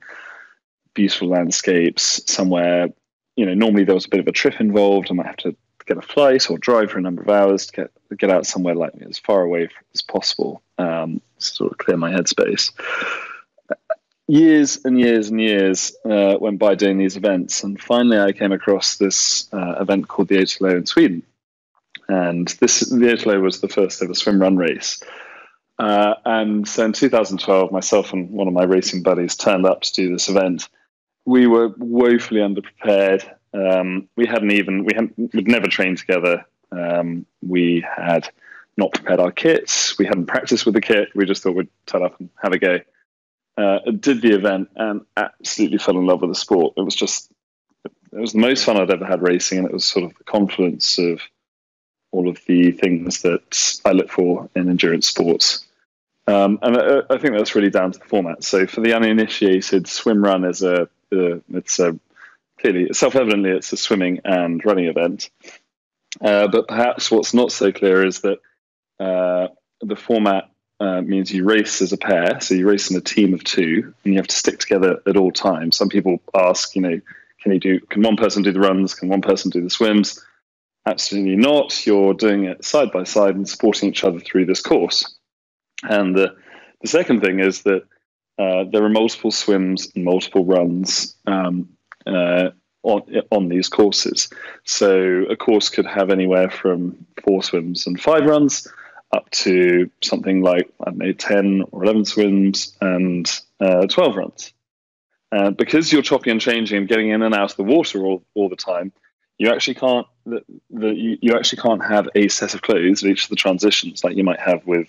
beautiful 0.96 1.28
landscapes 1.28 2.20
somewhere. 2.26 2.88
You 3.36 3.46
know, 3.46 3.54
normally 3.54 3.84
there 3.84 3.94
was 3.94 4.06
a 4.06 4.08
bit 4.08 4.20
of 4.20 4.26
a 4.26 4.32
trip 4.32 4.60
involved. 4.60 5.08
I 5.10 5.14
might 5.14 5.26
have 5.26 5.36
to 5.36 5.54
get 5.86 5.98
a 5.98 6.02
flight 6.02 6.50
or 6.50 6.58
drive 6.58 6.90
for 6.90 6.98
a 6.98 7.02
number 7.02 7.22
of 7.22 7.28
hours 7.28 7.66
to 7.66 7.72
get 7.72 7.90
get 8.18 8.30
out 8.30 8.46
somewhere 8.46 8.74
like 8.74 8.92
as 9.08 9.18
far 9.18 9.42
away 9.42 9.68
as 9.94 10.02
possible, 10.02 10.62
um, 10.78 11.20
sort 11.38 11.72
of 11.72 11.78
clear 11.78 11.96
my 11.96 12.10
headspace. 12.10 12.72
Years 14.28 14.84
and 14.84 14.98
years 14.98 15.28
and 15.28 15.40
years 15.40 15.94
uh, 16.04 16.36
went 16.40 16.58
by 16.58 16.74
doing 16.74 16.98
these 16.98 17.16
events, 17.16 17.62
and 17.62 17.80
finally 17.80 18.18
I 18.18 18.32
came 18.32 18.52
across 18.52 18.96
this 18.96 19.48
uh, 19.52 19.76
event 19.80 20.08
called 20.08 20.28
the 20.28 20.38
Ötillö 20.38 20.76
in 20.76 20.86
Sweden. 20.86 21.22
And 22.08 22.48
this 22.60 22.80
the 22.80 22.96
Ötillö 22.96 23.40
was 23.40 23.60
the 23.60 23.68
first 23.68 24.02
ever 24.02 24.14
swim 24.14 24.40
run 24.40 24.56
race. 24.56 25.02
Uh, 25.78 26.14
and 26.24 26.66
so 26.66 26.84
in 26.84 26.92
2012, 26.92 27.70
myself 27.70 28.12
and 28.12 28.30
one 28.30 28.48
of 28.48 28.54
my 28.54 28.64
racing 28.64 29.02
buddies 29.02 29.36
turned 29.36 29.66
up 29.66 29.82
to 29.82 29.92
do 29.92 30.10
this 30.10 30.28
event 30.28 30.68
we 31.26 31.46
were 31.46 31.68
woefully 31.76 32.40
underprepared. 32.40 33.28
Um, 33.52 34.08
we 34.16 34.26
hadn't 34.26 34.52
even 34.52 34.84
we 34.84 34.94
hadn't 34.94 35.34
we'd 35.34 35.48
never 35.48 35.66
trained 35.66 35.98
together. 35.98 36.46
Um, 36.72 37.26
we 37.42 37.84
had 37.96 38.30
not 38.76 38.94
prepared 38.94 39.20
our 39.20 39.32
kits. 39.32 39.98
We 39.98 40.06
hadn't 40.06 40.26
practiced 40.26 40.64
with 40.64 40.74
the 40.74 40.80
kit. 40.80 41.08
We 41.14 41.26
just 41.26 41.42
thought 41.42 41.56
we'd 41.56 41.68
turn 41.86 42.04
up 42.04 42.18
and 42.20 42.30
have 42.42 42.52
a 42.52 42.58
go. 42.58 42.78
Uh, 43.58 43.78
did 43.90 44.22
the 44.22 44.34
event 44.34 44.68
and 44.76 45.00
absolutely 45.16 45.78
fell 45.78 45.98
in 45.98 46.06
love 46.06 46.20
with 46.20 46.30
the 46.30 46.34
sport. 46.34 46.74
It 46.76 46.82
was 46.82 46.94
just 46.94 47.30
it 47.84 48.20
was 48.20 48.32
the 48.32 48.38
most 48.38 48.64
fun 48.64 48.76
I'd 48.76 48.90
ever 48.90 49.04
had 49.04 49.22
racing, 49.22 49.58
and 49.58 49.66
it 49.66 49.72
was 49.72 49.84
sort 49.84 50.04
of 50.04 50.16
the 50.16 50.24
confluence 50.24 50.98
of 50.98 51.20
all 52.12 52.28
of 52.28 52.38
the 52.46 52.70
things 52.70 53.22
that 53.22 53.80
I 53.84 53.92
look 53.92 54.10
for 54.10 54.48
in 54.54 54.68
endurance 54.68 55.08
sports. 55.08 55.66
Um, 56.28 56.58
and 56.62 56.76
I, 56.76 57.00
I, 57.10 57.18
think 57.18 57.34
that's 57.34 57.54
really 57.54 57.70
down 57.70 57.92
to 57.92 57.98
the 57.98 58.04
format. 58.04 58.42
So 58.42 58.66
for 58.66 58.80
the 58.80 58.94
uninitiated, 58.94 59.86
swim 59.86 60.24
run 60.24 60.44
is 60.44 60.62
a 60.62 60.88
uh, 61.12 61.38
it's 61.50 61.78
a, 61.78 61.98
clearly 62.60 62.92
self-evidently 62.92 63.50
it's 63.50 63.72
a 63.72 63.76
swimming 63.76 64.20
and 64.24 64.64
running 64.64 64.86
event. 64.86 65.30
Uh, 66.20 66.48
but 66.48 66.66
perhaps 66.68 67.10
what's 67.10 67.34
not 67.34 67.52
so 67.52 67.72
clear 67.72 68.04
is 68.04 68.22
that 68.22 68.38
uh, 68.98 69.48
the 69.82 69.96
format 69.96 70.50
uh, 70.80 71.00
means 71.00 71.32
you 71.32 71.44
race 71.44 71.82
as 71.82 71.92
a 71.92 71.96
pair, 71.98 72.40
so 72.40 72.54
you 72.54 72.68
race 72.68 72.90
in 72.90 72.96
a 72.96 73.00
team 73.00 73.34
of 73.34 73.44
two, 73.44 73.94
and 74.04 74.14
you 74.14 74.18
have 74.18 74.26
to 74.26 74.34
stick 74.34 74.58
together 74.58 75.00
at 75.06 75.16
all 75.16 75.32
times. 75.32 75.76
Some 75.76 75.88
people 75.88 76.20
ask, 76.34 76.74
you 76.74 76.82
know, 76.82 77.00
can 77.42 77.52
you 77.52 77.60
do? 77.60 77.80
Can 77.80 78.02
one 78.02 78.16
person 78.16 78.42
do 78.42 78.52
the 78.52 78.60
runs? 78.60 78.94
Can 78.94 79.08
one 79.08 79.22
person 79.22 79.50
do 79.50 79.62
the 79.62 79.70
swims? 79.70 80.24
Absolutely 80.86 81.36
not. 81.36 81.86
You're 81.86 82.14
doing 82.14 82.44
it 82.44 82.64
side 82.64 82.92
by 82.92 83.04
side 83.04 83.36
and 83.36 83.48
supporting 83.48 83.88
each 83.88 84.04
other 84.04 84.20
through 84.20 84.46
this 84.46 84.62
course. 84.62 85.16
And 85.82 86.14
the, 86.14 86.36
the 86.80 86.88
second 86.88 87.20
thing 87.20 87.40
is 87.40 87.62
that 87.62 87.84
uh, 88.38 88.64
there 88.70 88.84
are 88.84 88.90
multiple 88.90 89.30
swims 89.30 89.92
and 89.94 90.04
multiple 90.04 90.44
runs 90.44 91.16
um, 91.26 91.68
uh, 92.06 92.50
on 92.82 93.02
on 93.30 93.48
these 93.48 93.68
courses. 93.68 94.28
So 94.64 95.24
a 95.30 95.36
course 95.36 95.68
could 95.68 95.86
have 95.86 96.10
anywhere 96.10 96.50
from 96.50 97.06
four 97.24 97.42
swims 97.42 97.86
and 97.86 98.00
five 98.00 98.24
runs 98.24 98.68
up 99.12 99.30
to 99.30 99.90
something 100.02 100.42
like 100.42 100.70
I 100.80 100.90
don't 100.90 100.98
know 100.98 101.12
ten 101.12 101.64
or 101.72 101.84
eleven 101.84 102.04
swims 102.04 102.76
and 102.80 103.26
uh, 103.60 103.86
twelve 103.86 104.16
runs. 104.16 104.52
Uh, 105.32 105.50
because 105.50 105.92
you're 105.92 106.02
chopping 106.02 106.30
and 106.30 106.40
changing 106.40 106.78
and 106.78 106.88
getting 106.88 107.10
in 107.10 107.22
and 107.22 107.34
out 107.34 107.50
of 107.50 107.56
the 107.56 107.64
water 107.64 108.04
all, 108.04 108.22
all 108.34 108.48
the 108.48 108.54
time, 108.54 108.92
you 109.38 109.50
actually 109.50 109.74
can't 109.74 110.06
the, 110.24 110.40
the, 110.70 110.88
you, 110.94 111.18
you 111.20 111.34
actually 111.34 111.60
can't 111.60 111.84
have 111.84 112.08
a 112.14 112.28
set 112.28 112.54
of 112.54 112.62
clothes 112.62 113.02
at 113.02 113.10
each 113.10 113.24
of 113.24 113.30
the 113.30 113.36
transitions 113.36 114.04
like 114.04 114.16
you 114.16 114.24
might 114.24 114.40
have 114.40 114.64
with 114.66 114.88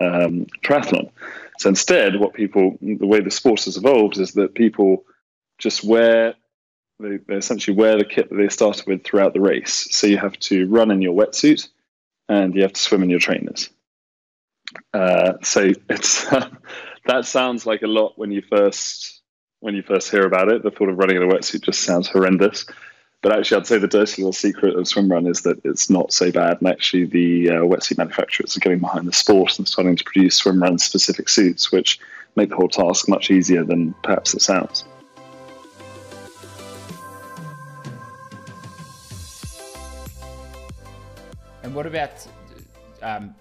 um, 0.00 0.46
triathlon. 0.62 1.10
So 1.58 1.68
instead, 1.68 2.16
what 2.16 2.34
people, 2.34 2.78
the 2.80 3.06
way 3.06 3.20
the 3.20 3.30
sport 3.30 3.64
has 3.64 3.76
evolved 3.76 4.18
is 4.18 4.32
that 4.32 4.54
people 4.54 5.04
just 5.58 5.84
wear, 5.84 6.34
they, 7.00 7.18
they 7.28 7.36
essentially 7.36 7.76
wear 7.76 7.96
the 7.96 8.04
kit 8.04 8.28
that 8.28 8.36
they 8.36 8.48
started 8.48 8.86
with 8.86 9.04
throughout 9.04 9.32
the 9.32 9.40
race. 9.40 9.88
So 9.90 10.06
you 10.06 10.18
have 10.18 10.38
to 10.40 10.66
run 10.68 10.90
in 10.90 11.00
your 11.02 11.14
wetsuit 11.14 11.68
and 12.28 12.54
you 12.54 12.62
have 12.62 12.74
to 12.74 12.80
swim 12.80 13.02
in 13.02 13.10
your 13.10 13.20
trainers. 13.20 13.70
Uh, 14.92 15.34
so 15.42 15.72
it's 15.88 16.24
that 17.06 17.24
sounds 17.24 17.66
like 17.66 17.82
a 17.82 17.86
lot 17.86 18.18
when 18.18 18.30
you 18.30 18.42
first 18.42 19.22
when 19.60 19.74
you 19.74 19.82
first 19.82 20.10
hear 20.10 20.26
about 20.26 20.50
it. 20.50 20.62
The 20.62 20.70
thought 20.70 20.88
of 20.88 20.98
running 20.98 21.16
in 21.16 21.22
a 21.22 21.26
wetsuit 21.26 21.62
just 21.62 21.82
sounds 21.82 22.08
horrendous. 22.08 22.66
But 23.26 23.36
actually, 23.36 23.56
I'd 23.56 23.66
say 23.66 23.78
the 23.78 23.88
dirty 23.88 24.22
little 24.22 24.32
secret 24.32 24.76
of 24.76 24.86
swim 24.86 25.10
run 25.10 25.26
is 25.26 25.42
that 25.42 25.60
it's 25.64 25.90
not 25.90 26.12
so 26.12 26.30
bad. 26.30 26.58
And 26.60 26.68
actually, 26.68 27.06
the 27.06 27.50
uh, 27.50 27.52
wetsuit 27.62 27.98
manufacturers 27.98 28.56
are 28.56 28.60
getting 28.60 28.78
behind 28.78 29.08
the 29.08 29.12
sport 29.12 29.58
and 29.58 29.66
starting 29.66 29.96
to 29.96 30.04
produce 30.04 30.36
swim 30.36 30.62
run 30.62 30.78
specific 30.78 31.28
suits, 31.28 31.72
which 31.72 31.98
make 32.36 32.50
the 32.50 32.54
whole 32.54 32.68
task 32.68 33.08
much 33.08 33.32
easier 33.32 33.64
than 33.64 33.94
perhaps 34.04 34.32
it 34.34 34.42
sounds. 34.42 34.84
And 41.64 41.74
what 41.74 41.86
about, 41.86 42.24
um, 43.02 43.34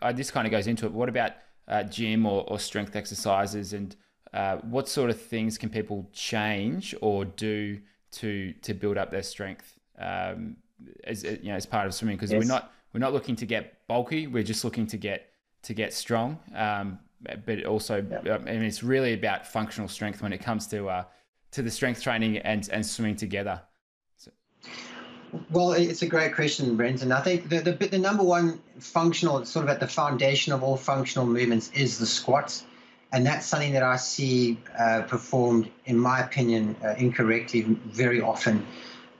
uh, 0.00 0.12
this 0.12 0.30
kind 0.30 0.46
of 0.46 0.50
goes 0.50 0.66
into 0.66 0.86
it, 0.86 0.92
what 0.92 1.10
about 1.10 1.32
uh, 1.68 1.82
gym 1.82 2.24
or, 2.24 2.42
or, 2.48 2.58
strength 2.58 2.96
exercises 2.96 3.74
and 3.74 3.96
uh, 4.32 4.56
what 4.62 4.88
sort 4.88 5.10
of 5.10 5.20
things 5.20 5.58
can 5.58 5.68
people 5.68 6.08
change 6.14 6.94
or 7.02 7.26
do 7.26 7.78
to 8.16 8.52
to 8.62 8.74
build 8.74 8.96
up 8.98 9.10
their 9.10 9.22
strength 9.22 9.78
um, 9.98 10.56
as 11.04 11.22
you 11.22 11.38
know 11.44 11.54
as 11.54 11.66
part 11.66 11.86
of 11.86 11.94
swimming 11.94 12.16
because 12.16 12.32
yes. 12.32 12.40
we're 12.40 12.48
not 12.48 12.72
we're 12.92 13.00
not 13.00 13.12
looking 13.12 13.36
to 13.36 13.46
get 13.46 13.86
bulky 13.88 14.26
we're 14.26 14.42
just 14.42 14.64
looking 14.64 14.86
to 14.86 14.96
get 14.96 15.30
to 15.62 15.74
get 15.74 15.92
strong 15.92 16.38
um, 16.54 16.98
but 17.44 17.64
also. 17.64 17.98
I 17.98 18.38
mean 18.38 18.62
it's 18.62 18.82
really 18.82 19.14
about 19.14 19.46
functional 19.46 19.88
strength 19.88 20.22
when 20.22 20.32
it 20.32 20.38
comes 20.38 20.66
to 20.68 20.88
uh, 20.88 21.04
to 21.52 21.62
the 21.62 21.70
strength 21.70 22.02
training 22.02 22.38
and 22.38 22.68
and 22.70 22.84
swimming 22.84 23.16
together 23.16 23.60
so. 24.16 24.30
Well, 25.50 25.72
it's 25.72 26.02
a 26.02 26.06
great 26.06 26.34
question, 26.34 26.76
Brenton. 26.76 27.12
I 27.12 27.20
think 27.20 27.48
the, 27.48 27.60
the, 27.60 27.72
the 27.72 27.98
number 27.98 28.22
one 28.22 28.60
functional, 28.78 29.44
sort 29.44 29.64
of 29.64 29.70
at 29.70 29.80
the 29.80 29.88
foundation 29.88 30.52
of 30.52 30.62
all 30.62 30.76
functional 30.76 31.26
movements, 31.26 31.70
is 31.74 31.98
the 31.98 32.06
squat 32.06 32.62
and 33.16 33.24
that's 33.24 33.46
something 33.46 33.72
that 33.72 33.82
I 33.82 33.96
see 33.96 34.58
uh, 34.78 35.00
performed, 35.08 35.70
in 35.86 35.98
my 35.98 36.20
opinion, 36.20 36.76
uh, 36.84 36.96
incorrectly 36.98 37.62
very 37.62 38.20
often. 38.20 38.66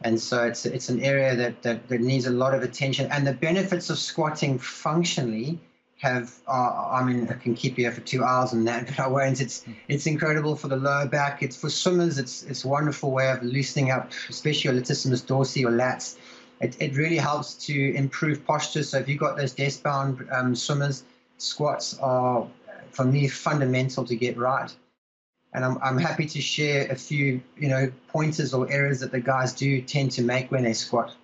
And 0.03 0.21
so 0.21 0.45
it's 0.45 0.67
it's 0.67 0.91
an 0.91 1.01
area 1.01 1.35
that, 1.35 1.63
that, 1.63 1.89
that 1.89 2.03
needs 2.03 2.27
a 2.27 2.31
lot 2.31 2.53
of 2.53 2.63
attention. 2.63 3.11
And 3.11 3.27
the 3.27 3.33
benefits 3.33 3.89
of 3.89 3.99
squatting 3.99 4.59
functionally 4.59 5.59
have 6.01 6.31
uh, 6.47 6.91
I 6.99 7.05
mean 7.05 7.27
I 7.31 7.33
can 7.45 7.55
keep 7.55 7.79
you 7.79 7.85
here 7.85 7.93
for 7.93 8.03
two 8.03 8.23
hours 8.23 8.53
on 8.53 8.65
that, 8.65 8.87
but 8.89 9.01
I 9.01 9.07
won't. 9.07 9.41
It's 9.41 9.65
it's 9.89 10.07
incredible 10.07 10.57
for 10.57 10.69
the 10.69 10.77
lower 10.77 11.07
back. 11.07 11.43
It's 11.43 11.57
for 11.57 11.71
swimmers. 11.71 12.19
It's 12.19 12.43
it's 12.43 12.67
a 12.67 12.69
wonderful 12.69 13.13
way 13.13 13.31
of 13.31 13.43
loosening 13.43 13.91
up, 13.93 14.13
especially 14.29 14.71
your 14.71 14.79
latissimus 14.79 15.25
dorsi 15.25 15.65
or 15.65 15.71
lats. 15.71 16.19
It, 16.61 16.77
it 16.83 16.95
really 16.97 17.17
helps 17.17 17.55
to 17.67 17.95
improve 17.95 18.45
posture. 18.45 18.83
So 18.83 18.99
if 18.99 19.09
you've 19.09 19.21
got 19.21 19.39
those 19.39 19.53
desk 19.55 19.83
bound 19.83 20.29
um, 20.31 20.55
swimmers, 20.55 21.05
squats 21.39 21.99
are 21.99 22.47
for 22.97 23.05
me 23.05 23.29
fundamental 23.29 24.05
to 24.07 24.17
get 24.17 24.37
right. 24.39 24.75
And 25.53 25.65
I'm, 25.65 25.79
I'm 25.83 25.99
happy 25.99 26.27
to 26.27 26.41
share 26.41 26.91
a 26.91 26.97
few, 26.97 27.41
you 27.57 27.69
know, 27.69 27.93
pointers 28.09 28.53
or 28.53 28.71
errors 28.71 29.01
that 29.01 29.13
the 29.13 29.21
guys 29.21 29.53
do 29.53 29.81
tend 29.83 30.13
to 30.13 30.23
make 30.23 30.51
when 30.51 30.65
they 30.65 30.73
squat. 30.73 31.15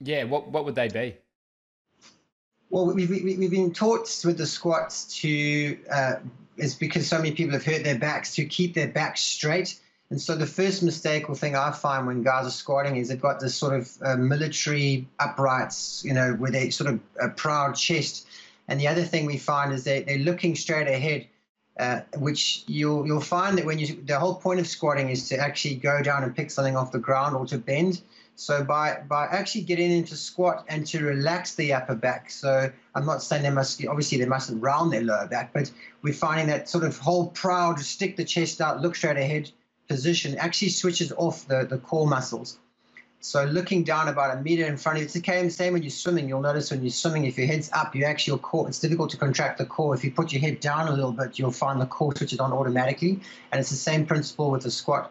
Yeah, 0.00 0.24
what 0.24 0.48
what 0.48 0.64
would 0.64 0.74
they 0.74 0.88
be? 0.88 1.16
Well, 2.70 2.86
we've, 2.92 3.10
we've 3.10 3.50
been 3.50 3.72
taught 3.72 4.22
with 4.24 4.36
the 4.36 4.46
squats 4.46 5.20
to, 5.20 5.78
uh, 5.90 6.14
is 6.56 6.74
because 6.74 7.06
so 7.06 7.18
many 7.18 7.30
people 7.30 7.52
have 7.52 7.64
hurt 7.64 7.84
their 7.84 7.98
backs, 7.98 8.34
to 8.34 8.44
keep 8.44 8.74
their 8.74 8.88
backs 8.88 9.20
straight. 9.20 9.78
And 10.10 10.20
so 10.20 10.34
the 10.34 10.46
first 10.46 10.82
mistake 10.82 11.28
or 11.28 11.36
thing 11.36 11.54
I 11.54 11.70
find 11.70 12.06
when 12.06 12.22
guys 12.22 12.46
are 12.46 12.50
squatting 12.50 12.96
is 12.96 13.08
they've 13.08 13.20
got 13.20 13.38
this 13.38 13.54
sort 13.54 13.74
of 13.74 13.90
uh, 14.02 14.16
military 14.16 15.06
uprights, 15.20 16.02
you 16.04 16.14
know, 16.14 16.36
with 16.38 16.54
a 16.54 16.70
sort 16.70 16.90
of 16.90 17.00
a 17.20 17.28
proud 17.28 17.76
chest. 17.76 18.26
And 18.68 18.80
the 18.80 18.88
other 18.88 19.02
thing 19.02 19.26
we 19.26 19.38
find 19.38 19.72
is 19.72 19.84
they, 19.84 20.02
they're 20.02 20.18
looking 20.18 20.54
straight 20.56 20.88
ahead, 20.88 21.26
uh, 21.78 22.00
which 22.16 22.64
you'll 22.66 23.06
you'll 23.06 23.20
find 23.20 23.58
that 23.58 23.64
when 23.64 23.78
you 23.78 24.00
the 24.02 24.18
whole 24.18 24.36
point 24.36 24.60
of 24.60 24.66
squatting 24.66 25.10
is 25.10 25.28
to 25.28 25.36
actually 25.38 25.76
go 25.76 26.02
down 26.02 26.22
and 26.22 26.34
pick 26.34 26.50
something 26.50 26.76
off 26.76 26.92
the 26.92 26.98
ground 26.98 27.36
or 27.36 27.46
to 27.46 27.58
bend. 27.58 28.00
So 28.36 28.64
by 28.64 29.02
by 29.08 29.26
actually 29.26 29.62
getting 29.62 29.90
into 29.90 30.16
squat 30.16 30.64
and 30.68 30.86
to 30.88 31.04
relax 31.04 31.54
the 31.54 31.72
upper 31.72 31.94
back. 31.94 32.30
So 32.30 32.70
I'm 32.94 33.06
not 33.06 33.22
saying 33.22 33.42
they 33.42 33.50
must 33.50 33.84
obviously 33.86 34.18
they 34.18 34.26
mustn't 34.26 34.62
round 34.62 34.92
their 34.92 35.02
lower 35.02 35.26
back, 35.26 35.52
but 35.52 35.70
we're 36.02 36.14
finding 36.14 36.46
that 36.48 36.68
sort 36.68 36.84
of 36.84 36.98
whole 36.98 37.28
proud, 37.28 37.78
stick 37.80 38.16
the 38.16 38.24
chest 38.24 38.60
out, 38.60 38.80
look 38.80 38.96
straight 38.96 39.16
ahead 39.16 39.50
position 39.88 40.36
actually 40.38 40.70
switches 40.70 41.12
off 41.12 41.46
the, 41.46 41.66
the 41.68 41.78
core 41.78 42.06
muscles. 42.06 42.58
So 43.24 43.44
looking 43.44 43.84
down 43.84 44.08
about 44.08 44.36
a 44.36 44.42
meter 44.42 44.66
in 44.66 44.76
front 44.76 44.98
of 44.98 45.00
you, 45.00 45.04
it's 45.06 45.14
the 45.14 45.48
same 45.48 45.72
when 45.72 45.82
you're 45.82 45.88
swimming. 45.88 46.28
You'll 46.28 46.42
notice 46.42 46.70
when 46.70 46.82
you're 46.82 46.90
swimming, 46.90 47.24
if 47.24 47.38
your 47.38 47.46
head's 47.46 47.70
up, 47.72 47.96
you 47.96 48.04
actually 48.04 48.32
your 48.32 48.38
core. 48.38 48.68
It's 48.68 48.78
difficult 48.78 49.08
to 49.12 49.16
contract 49.16 49.56
the 49.56 49.64
core. 49.64 49.94
If 49.94 50.04
you 50.04 50.10
put 50.10 50.30
your 50.30 50.42
head 50.42 50.60
down 50.60 50.88
a 50.88 50.92
little 50.92 51.10
bit, 51.10 51.38
you'll 51.38 51.50
find 51.50 51.80
the 51.80 51.86
core 51.86 52.14
switches 52.14 52.38
on 52.38 52.52
automatically, 52.52 53.18
and 53.50 53.58
it's 53.58 53.70
the 53.70 53.76
same 53.76 54.04
principle 54.04 54.50
with 54.50 54.64
the 54.64 54.70
squat. 54.70 55.10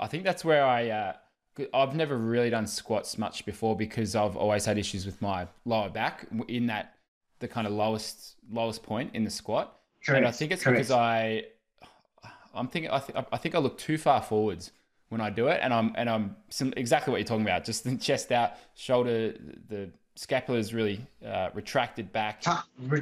I 0.00 0.08
think 0.08 0.24
that's 0.24 0.44
where 0.44 0.64
I. 0.64 0.88
Uh, 0.88 1.12
I've 1.72 1.94
never 1.94 2.18
really 2.18 2.50
done 2.50 2.66
squats 2.66 3.16
much 3.16 3.46
before 3.46 3.76
because 3.76 4.16
I've 4.16 4.36
always 4.36 4.64
had 4.64 4.78
issues 4.78 5.06
with 5.06 5.22
my 5.22 5.46
lower 5.64 5.88
back 5.88 6.26
in 6.48 6.66
that 6.66 6.94
the 7.38 7.46
kind 7.46 7.64
of 7.64 7.72
lowest 7.72 8.34
lowest 8.50 8.82
point 8.82 9.12
in 9.14 9.22
the 9.22 9.30
squat. 9.30 9.78
Correct. 10.04 10.18
And 10.18 10.26
I 10.26 10.32
think 10.32 10.50
it's 10.50 10.64
Correct. 10.64 10.78
because 10.78 10.90
I. 10.90 11.44
I'm 12.52 12.66
thinking. 12.66 12.90
I, 12.90 12.98
th- 12.98 13.24
I 13.30 13.36
think 13.36 13.54
I 13.54 13.58
look 13.58 13.78
too 13.78 13.98
far 13.98 14.20
forwards 14.20 14.72
when 15.08 15.20
I 15.20 15.30
do 15.30 15.48
it, 15.48 15.60
and 15.62 15.72
I'm 15.72 15.92
and 15.96 16.08
I'm 16.08 16.36
exactly 16.76 17.10
what 17.10 17.18
you're 17.18 17.26
talking 17.26 17.44
about. 17.44 17.64
Just 17.64 17.84
the 17.84 17.96
chest 17.96 18.32
out, 18.32 18.52
shoulder, 18.74 19.34
the 19.68 19.90
scapula 20.14 20.58
is 20.58 20.74
really 20.74 21.06
uh, 21.24 21.50
retracted 21.54 22.12
back. 22.12 22.42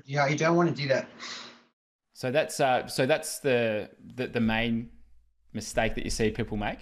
Yeah, 0.05 0.27
you 0.27 0.37
don't 0.37 0.57
want 0.57 0.75
to 0.75 0.83
do 0.83 0.89
that. 0.89 1.09
So 2.13 2.31
that's 2.31 2.61
uh, 2.61 2.87
so 2.87 3.07
that's 3.07 3.41
the, 3.41 3.91
the 4.17 4.29
the 4.29 4.41
main 4.41 4.91
mistake 5.53 5.95
that 5.95 6.05
you 6.05 6.11
see 6.11 6.31
people 6.31 6.57
make. 6.57 6.81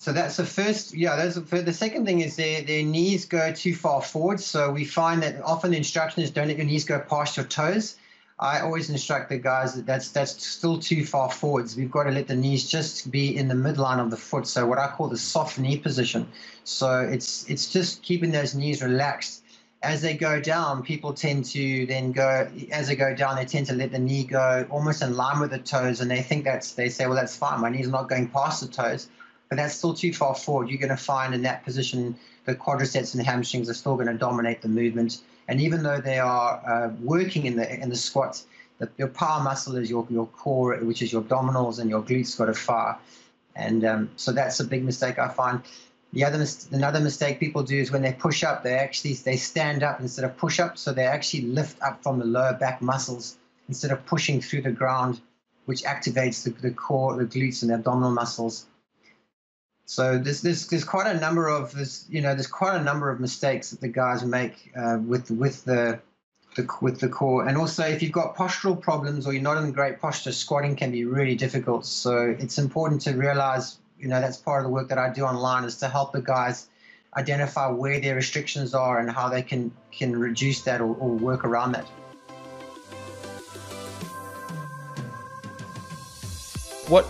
So 0.00 0.12
that's 0.12 0.36
the 0.36 0.46
first, 0.46 0.94
yeah. 0.94 1.16
That's 1.16 1.34
the, 1.34 1.60
the 1.60 1.72
second 1.72 2.06
thing 2.06 2.20
is 2.20 2.36
their 2.36 2.62
their 2.62 2.84
knees 2.84 3.24
go 3.24 3.52
too 3.52 3.74
far 3.74 4.00
forward. 4.00 4.40
So 4.40 4.70
we 4.70 4.84
find 4.84 5.22
that 5.22 5.42
often 5.42 5.72
the 5.72 5.76
instruction 5.76 6.22
is 6.22 6.30
don't 6.30 6.46
let 6.46 6.56
your 6.56 6.66
knees 6.66 6.84
go 6.84 7.00
past 7.00 7.36
your 7.36 7.46
toes. 7.46 7.96
I 8.40 8.60
always 8.60 8.88
instruct 8.88 9.30
the 9.30 9.38
guys 9.38 9.74
that 9.74 9.84
that's 9.84 10.10
that's 10.12 10.46
still 10.46 10.78
too 10.78 11.04
far 11.04 11.30
forwards. 11.30 11.76
We've 11.76 11.90
got 11.90 12.04
to 12.04 12.10
let 12.10 12.28
the 12.28 12.36
knees 12.36 12.68
just 12.68 13.10
be 13.10 13.36
in 13.36 13.48
the 13.48 13.54
midline 13.54 13.98
of 13.98 14.10
the 14.10 14.16
foot. 14.16 14.46
So 14.46 14.64
what 14.64 14.78
I 14.78 14.86
call 14.88 15.08
the 15.08 15.18
soft 15.18 15.58
knee 15.58 15.76
position. 15.76 16.28
So 16.62 17.00
it's 17.00 17.48
it's 17.50 17.72
just 17.72 18.02
keeping 18.02 18.30
those 18.30 18.54
knees 18.54 18.82
relaxed. 18.82 19.42
As 19.82 20.02
they 20.02 20.16
go 20.16 20.40
down, 20.40 20.82
people 20.82 21.12
tend 21.12 21.44
to 21.46 21.86
then 21.86 22.12
go 22.12 22.48
as 22.70 22.88
they 22.88 22.96
go 22.96 23.14
down. 23.14 23.36
They 23.36 23.44
tend 23.44 23.66
to 23.68 23.74
let 23.74 23.90
the 23.90 23.98
knee 23.98 24.24
go 24.24 24.66
almost 24.70 25.02
in 25.02 25.16
line 25.16 25.40
with 25.40 25.50
the 25.50 25.58
toes, 25.58 26.00
and 26.00 26.10
they 26.10 26.22
think 26.22 26.44
that's 26.44 26.74
they 26.74 26.88
say, 26.88 27.06
well, 27.06 27.16
that's 27.16 27.36
fine. 27.36 27.60
My 27.60 27.70
knee's 27.70 27.88
not 27.88 28.08
going 28.08 28.28
past 28.28 28.60
the 28.60 28.68
toes, 28.68 29.08
but 29.48 29.56
that's 29.56 29.74
still 29.74 29.94
too 29.94 30.12
far 30.12 30.34
forward. 30.34 30.68
You're 30.68 30.78
going 30.78 30.90
to 30.90 30.96
find 30.96 31.34
in 31.34 31.42
that 31.42 31.64
position 31.64 32.16
the 32.44 32.54
quadriceps 32.54 33.14
and 33.14 33.24
hamstrings 33.24 33.68
are 33.68 33.74
still 33.74 33.94
going 33.94 34.08
to 34.08 34.14
dominate 34.14 34.62
the 34.62 34.68
movement 34.68 35.22
and 35.48 35.60
even 35.60 35.82
though 35.82 36.00
they 36.00 36.18
are 36.18 36.62
uh, 36.66 36.90
working 37.02 37.46
in 37.46 37.56
the 37.56 37.82
in 37.82 37.88
the 37.88 37.96
squats, 37.96 38.46
the, 38.78 38.88
your 38.98 39.08
power 39.08 39.42
muscle 39.42 39.76
is 39.76 39.90
your, 39.90 40.06
your 40.10 40.26
core, 40.26 40.76
which 40.76 41.02
is 41.02 41.12
your 41.12 41.22
abdominals 41.22 41.80
and 41.80 41.90
your 41.90 42.02
glutes 42.02 42.36
got 42.36 42.46
to 42.46 42.54
fire. 42.54 42.96
And 43.56 43.84
um, 43.84 44.10
so 44.16 44.30
that's 44.30 44.60
a 44.60 44.64
big 44.64 44.84
mistake 44.84 45.18
I 45.18 45.28
find. 45.28 45.62
The 46.12 46.24
other 46.24 46.46
another 46.70 47.00
mistake 47.00 47.40
people 47.40 47.62
do 47.62 47.76
is 47.76 47.90
when 47.90 48.02
they 48.02 48.12
push 48.12 48.44
up, 48.44 48.62
they 48.62 48.74
actually 48.74 49.14
they 49.14 49.36
stand 49.36 49.82
up 49.82 50.00
instead 50.00 50.24
of 50.24 50.36
push 50.36 50.60
up, 50.60 50.78
so 50.78 50.92
they 50.92 51.04
actually 51.04 51.42
lift 51.42 51.82
up 51.82 52.02
from 52.02 52.18
the 52.18 52.24
lower 52.24 52.54
back 52.54 52.80
muscles 52.80 53.36
instead 53.68 53.90
of 53.90 54.06
pushing 54.06 54.40
through 54.40 54.62
the 54.62 54.70
ground, 54.70 55.20
which 55.66 55.82
activates 55.82 56.44
the, 56.44 56.50
the 56.50 56.70
core, 56.70 57.16
the 57.16 57.24
glutes, 57.24 57.62
and 57.62 57.70
the 57.70 57.74
abdominal 57.74 58.10
muscles. 58.10 58.66
So 59.88 60.18
there's, 60.18 60.42
there's 60.42 60.66
there's 60.66 60.84
quite 60.84 61.06
a 61.06 61.18
number 61.18 61.48
of 61.48 61.72
this 61.72 62.04
you 62.10 62.20
know 62.20 62.34
there's 62.34 62.46
quite 62.46 62.76
a 62.76 62.84
number 62.84 63.08
of 63.08 63.20
mistakes 63.20 63.70
that 63.70 63.80
the 63.80 63.88
guys 63.88 64.22
make 64.22 64.70
uh, 64.76 64.98
with 65.00 65.30
with 65.30 65.64
the, 65.64 65.98
the 66.56 66.68
with 66.82 67.00
the 67.00 67.08
core, 67.08 67.48
and 67.48 67.56
also 67.56 67.84
if 67.84 68.02
you've 68.02 68.12
got 68.12 68.36
postural 68.36 68.78
problems 68.78 69.26
or 69.26 69.32
you're 69.32 69.40
not 69.40 69.56
in 69.56 69.72
great 69.72 69.98
posture, 69.98 70.30
squatting 70.30 70.76
can 70.76 70.90
be 70.92 71.06
really 71.06 71.36
difficult. 71.36 71.86
So 71.86 72.36
it's 72.38 72.58
important 72.58 73.00
to 73.02 73.12
realize 73.12 73.78
you 73.98 74.08
know 74.08 74.20
that's 74.20 74.36
part 74.36 74.60
of 74.60 74.64
the 74.64 74.70
work 74.70 74.90
that 74.90 74.98
I 74.98 75.10
do 75.10 75.22
online 75.24 75.64
is 75.64 75.78
to 75.78 75.88
help 75.88 76.12
the 76.12 76.20
guys 76.20 76.68
identify 77.16 77.70
where 77.70 77.98
their 77.98 78.14
restrictions 78.14 78.74
are 78.74 78.98
and 78.98 79.10
how 79.10 79.30
they 79.30 79.40
can 79.40 79.72
can 79.90 80.14
reduce 80.14 80.60
that 80.64 80.82
or, 80.82 80.94
or 80.96 81.08
work 81.08 81.46
around 81.46 81.72
that. 81.72 81.86
What 86.88 87.06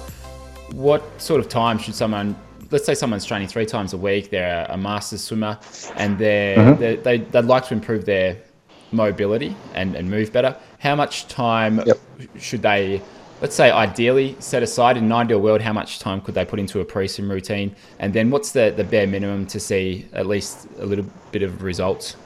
what 0.70 1.02
sort 1.20 1.40
of 1.40 1.48
time 1.48 1.78
should 1.78 1.96
someone 1.96 2.36
let's 2.70 2.84
say 2.84 2.94
someone's 2.94 3.24
training 3.24 3.48
three 3.48 3.66
times 3.66 3.92
a 3.92 3.96
week, 3.96 4.30
they're 4.30 4.66
a, 4.68 4.76
master 4.76 5.18
swimmer, 5.18 5.58
and 5.96 6.18
they're, 6.18 6.56
mm-hmm. 6.56 6.80
they're, 6.80 6.96
they 6.96 7.18
they'd 7.18 7.44
like 7.44 7.66
to 7.66 7.74
improve 7.74 8.04
their 8.04 8.38
mobility 8.92 9.56
and, 9.74 9.94
and 9.94 10.10
move 10.10 10.32
better. 10.32 10.56
How 10.78 10.94
much 10.94 11.28
time 11.28 11.82
yep. 11.86 11.98
should 12.38 12.62
they, 12.62 13.02
let's 13.40 13.54
say, 13.54 13.70
ideally 13.70 14.36
set 14.38 14.62
aside 14.62 14.96
in 14.96 15.04
an 15.04 15.12
ideal 15.12 15.40
world? 15.40 15.60
How 15.60 15.72
much 15.72 15.98
time 15.98 16.20
could 16.20 16.34
they 16.34 16.44
put 16.44 16.58
into 16.58 16.80
a 16.80 16.84
pre-swim 16.84 17.30
routine? 17.30 17.74
And 17.98 18.12
then 18.12 18.30
what's 18.30 18.52
the, 18.52 18.72
the 18.76 18.84
bare 18.84 19.06
minimum 19.06 19.46
to 19.48 19.60
see 19.60 20.06
at 20.12 20.26
least 20.26 20.68
a 20.78 20.86
little 20.86 21.06
bit 21.32 21.42
of 21.42 21.62
results? 21.62 22.16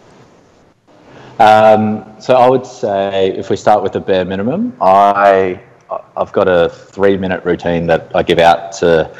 Um, 1.39 2.05
so 2.20 2.35
I 2.35 2.48
would 2.48 2.66
say 2.66 3.32
if 3.36 3.51
we 3.51 3.56
start 3.56 3.82
with 3.82 3.93
the 3.93 4.01
bare 4.01 4.24
minimum, 4.24 4.77
I 4.81 5.60
I've 6.16 6.32
got 6.32 6.48
a 6.48 6.69
three 6.69 7.16
minute 7.16 7.44
routine 7.44 7.86
that 7.86 8.10
I 8.14 8.23
give 8.23 8.39
out 8.39 8.73
to 8.73 9.14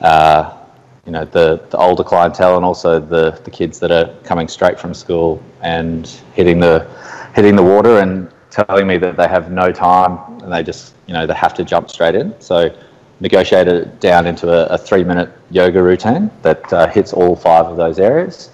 uh, 0.00 0.59
you 1.06 1.12
know 1.12 1.24
the, 1.24 1.60
the 1.70 1.78
older 1.78 2.04
clientele 2.04 2.56
and 2.56 2.64
also 2.64 3.00
the, 3.00 3.30
the 3.44 3.50
kids 3.50 3.78
that 3.80 3.90
are 3.90 4.14
coming 4.22 4.48
straight 4.48 4.78
from 4.78 4.94
school 4.94 5.42
and 5.62 6.06
hitting 6.34 6.60
the 6.60 6.88
hitting 7.34 7.56
the 7.56 7.62
water 7.62 7.98
and 7.98 8.30
telling 8.50 8.86
me 8.86 8.98
that 8.98 9.16
they 9.16 9.28
have 9.28 9.50
no 9.50 9.72
time 9.72 10.18
and 10.42 10.52
they 10.52 10.62
just 10.62 10.94
you 11.06 11.14
know 11.14 11.26
they 11.26 11.34
have 11.34 11.54
to 11.54 11.64
jump 11.64 11.90
straight 11.90 12.14
in. 12.14 12.38
So 12.40 12.74
negotiated 13.20 13.74
it 13.74 14.00
down 14.00 14.26
into 14.26 14.50
a, 14.50 14.74
a 14.74 14.78
three 14.78 15.04
minute 15.04 15.30
yoga 15.50 15.82
routine 15.82 16.30
that 16.42 16.72
uh, 16.72 16.88
hits 16.88 17.12
all 17.12 17.36
five 17.36 17.66
of 17.66 17.76
those 17.76 17.98
areas. 17.98 18.50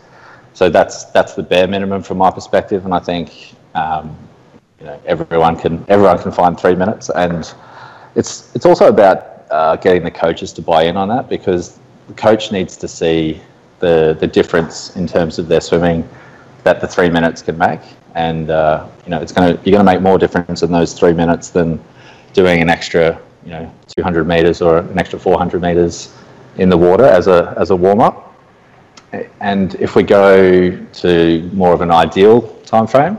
So 0.52 0.68
that's 0.68 1.04
that's 1.06 1.34
the 1.34 1.42
bare 1.42 1.66
minimum 1.66 2.02
from 2.02 2.18
my 2.18 2.30
perspective, 2.30 2.84
and 2.84 2.94
I 2.94 2.98
think 2.98 3.54
um, 3.74 4.16
you 4.80 4.86
know 4.86 5.00
everyone 5.06 5.56
can 5.56 5.84
everyone 5.88 6.18
can 6.18 6.32
find 6.32 6.58
three 6.58 6.74
minutes, 6.74 7.10
and 7.10 7.52
it's 8.14 8.54
it's 8.54 8.64
also 8.64 8.88
about 8.88 9.44
uh, 9.50 9.76
getting 9.76 10.02
the 10.02 10.10
coaches 10.10 10.52
to 10.54 10.62
buy 10.62 10.84
in 10.84 10.96
on 10.96 11.08
that 11.08 11.28
because 11.28 11.78
the 12.08 12.14
coach 12.14 12.52
needs 12.52 12.76
to 12.76 12.88
see 12.88 13.40
the 13.78 14.16
the 14.20 14.26
difference 14.26 14.96
in 14.96 15.06
terms 15.06 15.38
of 15.38 15.48
their 15.48 15.60
swimming 15.60 16.08
that 16.64 16.80
the 16.80 16.86
three 16.86 17.10
minutes 17.10 17.42
can 17.42 17.56
make, 17.58 17.80
and 18.14 18.50
uh, 18.50 18.86
you 19.04 19.10
know 19.10 19.20
it's 19.20 19.32
going 19.32 19.56
to 19.56 19.62
you're 19.64 19.76
going 19.76 19.86
to 19.86 19.92
make 19.92 20.02
more 20.02 20.18
difference 20.18 20.62
in 20.62 20.70
those 20.70 20.94
three 20.94 21.12
minutes 21.12 21.50
than 21.50 21.80
doing 22.32 22.60
an 22.60 22.68
extra 22.68 23.20
you 23.44 23.50
know 23.50 23.72
200 23.96 24.26
meters 24.26 24.60
or 24.60 24.78
an 24.78 24.98
extra 24.98 25.18
400 25.18 25.62
meters 25.62 26.14
in 26.56 26.68
the 26.68 26.76
water 26.76 27.04
as 27.04 27.26
a 27.26 27.54
as 27.56 27.70
a 27.70 27.76
warm 27.76 28.00
up. 28.00 28.22
And 29.40 29.74
if 29.76 29.94
we 29.94 30.02
go 30.02 30.76
to 30.76 31.50
more 31.52 31.72
of 31.72 31.80
an 31.80 31.90
ideal 31.90 32.42
time 32.66 32.86
frame, 32.86 33.18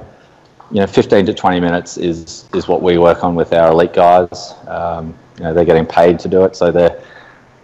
you 0.71 0.81
know, 0.81 0.87
15 0.87 1.25
to 1.27 1.33
20 1.33 1.59
minutes 1.59 1.97
is 1.97 2.45
is 2.53 2.67
what 2.67 2.81
we 2.81 2.97
work 2.97 3.23
on 3.23 3.35
with 3.35 3.53
our 3.53 3.71
elite 3.71 3.93
guys. 3.93 4.53
Um, 4.67 5.15
you 5.37 5.43
know, 5.43 5.53
they're 5.53 5.65
getting 5.65 5.85
paid 5.85 6.19
to 6.19 6.27
do 6.27 6.43
it, 6.43 6.55
so 6.55 6.71
they're 6.71 7.01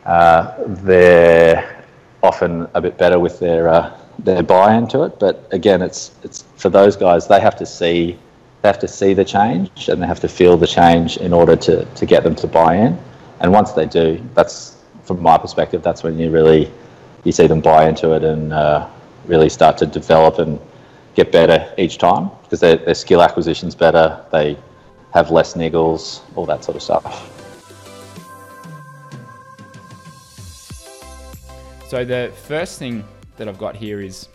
they're 0.05 1.85
often 2.21 2.67
a 2.73 2.81
bit 2.81 2.97
better 2.97 3.19
with 3.19 3.39
their 3.39 3.67
uh, 3.67 3.97
their 4.19 4.43
buy-in 4.43 4.87
to 4.87 5.03
it. 5.03 5.19
But 5.19 5.47
again, 5.51 5.81
it's 5.81 6.11
it's 6.23 6.43
for 6.55 6.69
those 6.69 6.95
guys. 6.95 7.27
They 7.27 7.39
have 7.39 7.57
to 7.57 7.65
see 7.65 8.17
they 8.61 8.69
have 8.69 8.79
to 8.79 8.87
see 8.87 9.13
the 9.13 9.25
change 9.25 9.89
and 9.89 10.01
they 10.01 10.07
have 10.07 10.21
to 10.21 10.29
feel 10.29 10.57
the 10.57 10.67
change 10.67 11.17
in 11.17 11.33
order 11.33 11.55
to 11.57 11.85
to 11.85 12.05
get 12.05 12.23
them 12.23 12.35
to 12.35 12.47
buy 12.47 12.75
in. 12.75 12.97
And 13.39 13.51
once 13.51 13.73
they 13.73 13.85
do, 13.85 14.23
that's 14.33 14.77
from 15.03 15.21
my 15.21 15.37
perspective, 15.37 15.83
that's 15.83 16.01
when 16.01 16.17
you 16.17 16.31
really 16.31 16.71
you 17.23 17.31
see 17.31 17.47
them 17.47 17.61
buy 17.61 17.87
into 17.87 18.13
it 18.13 18.23
and 18.23 18.53
uh, 18.53 18.87
really 19.25 19.49
start 19.49 19.77
to 19.77 19.85
develop 19.85 20.39
and 20.39 20.59
get 21.15 21.31
better 21.31 21.73
each 21.77 21.97
time 21.97 22.29
because 22.43 22.59
their, 22.59 22.77
their 22.77 22.95
skill 22.95 23.21
acquisition's 23.21 23.75
better. 23.75 24.23
They 24.31 24.57
have 25.13 25.29
less 25.29 25.53
niggles, 25.53 26.21
all 26.35 26.45
that 26.47 26.63
sort 26.63 26.75
of 26.75 26.83
stuff. 26.83 27.32
So 31.93 32.03
the 32.03 32.33
first 32.47 32.79
thing 32.79 33.03
that 33.37 33.47
I've 33.47 33.59
got 33.59 33.75
here 33.75 34.01
is 34.01 34.27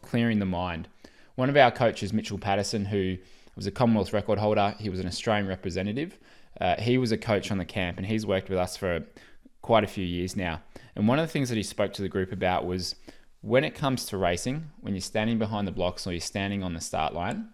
clearing 0.00 0.38
the 0.38 0.46
mind. 0.46 0.86
One 1.34 1.48
of 1.48 1.56
our 1.56 1.72
coaches, 1.72 2.12
Mitchell 2.12 2.38
Patterson, 2.38 2.84
who 2.84 3.16
was 3.56 3.66
a 3.66 3.72
Commonwealth 3.72 4.12
record 4.12 4.38
holder, 4.38 4.76
he 4.78 4.90
was 4.90 5.00
an 5.00 5.08
Australian 5.08 5.48
representative. 5.48 6.16
Uh, 6.60 6.80
he 6.80 6.96
was 6.96 7.10
a 7.10 7.18
coach 7.18 7.50
on 7.50 7.58
the 7.58 7.64
camp, 7.64 7.96
and 7.96 8.06
he's 8.06 8.24
worked 8.24 8.48
with 8.48 8.58
us 8.58 8.76
for 8.76 9.04
quite 9.60 9.82
a 9.82 9.88
few 9.88 10.04
years 10.04 10.36
now. 10.36 10.62
And 10.94 11.08
one 11.08 11.18
of 11.18 11.26
the 11.26 11.32
things 11.32 11.48
that 11.48 11.56
he 11.56 11.64
spoke 11.64 11.92
to 11.94 12.02
the 12.02 12.08
group 12.08 12.30
about 12.30 12.64
was 12.64 12.94
when 13.40 13.64
it 13.64 13.74
comes 13.74 14.04
to 14.06 14.16
racing, 14.16 14.70
when 14.80 14.94
you're 14.94 15.00
standing 15.00 15.36
behind 15.36 15.66
the 15.66 15.72
blocks 15.72 16.06
or 16.06 16.12
you're 16.12 16.20
standing 16.20 16.62
on 16.62 16.74
the 16.74 16.80
start 16.80 17.12
line, 17.12 17.48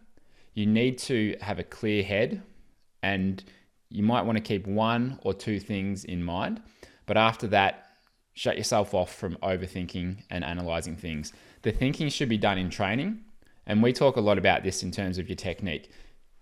you 0.53 0.67
need 0.67 0.99
to 0.99 1.35
have 1.41 1.59
a 1.59 1.65
clear 1.65 2.03
head 2.03 2.43
and 3.03 3.43
you 3.89 4.03
might 4.03 4.27
want 4.27 4.37
to 4.37 4.45
keep 4.45 4.67
one 4.67 5.19
or 5.23 5.33
two 5.33 5.59
things 5.59 6.05
in 6.05 6.23
mind. 6.23 6.61
But 7.07 7.17
after 7.17 7.47
that, 7.47 7.90
shut 8.35 8.57
yourself 8.57 8.95
off 8.95 9.15
from 9.15 9.37
overthinking 9.37 10.23
and 10.31 10.45
analyzing 10.45 10.97
things. 10.97 11.33
The 11.63 11.73
thinking 11.73 12.09
should 12.09 12.29
be 12.29 12.39
done 12.39 12.59
in 12.59 12.71
training. 12.71 13.25
And 13.67 13.83
we 13.83 13.93
talk 13.93 14.17
a 14.17 14.21
lot 14.21 14.39
about 14.39 14.65
this 14.65 14.83
in 14.83 14.91
terms 14.91 15.19
of 15.19 15.29
your 15.29 15.37
technique. 15.37 15.91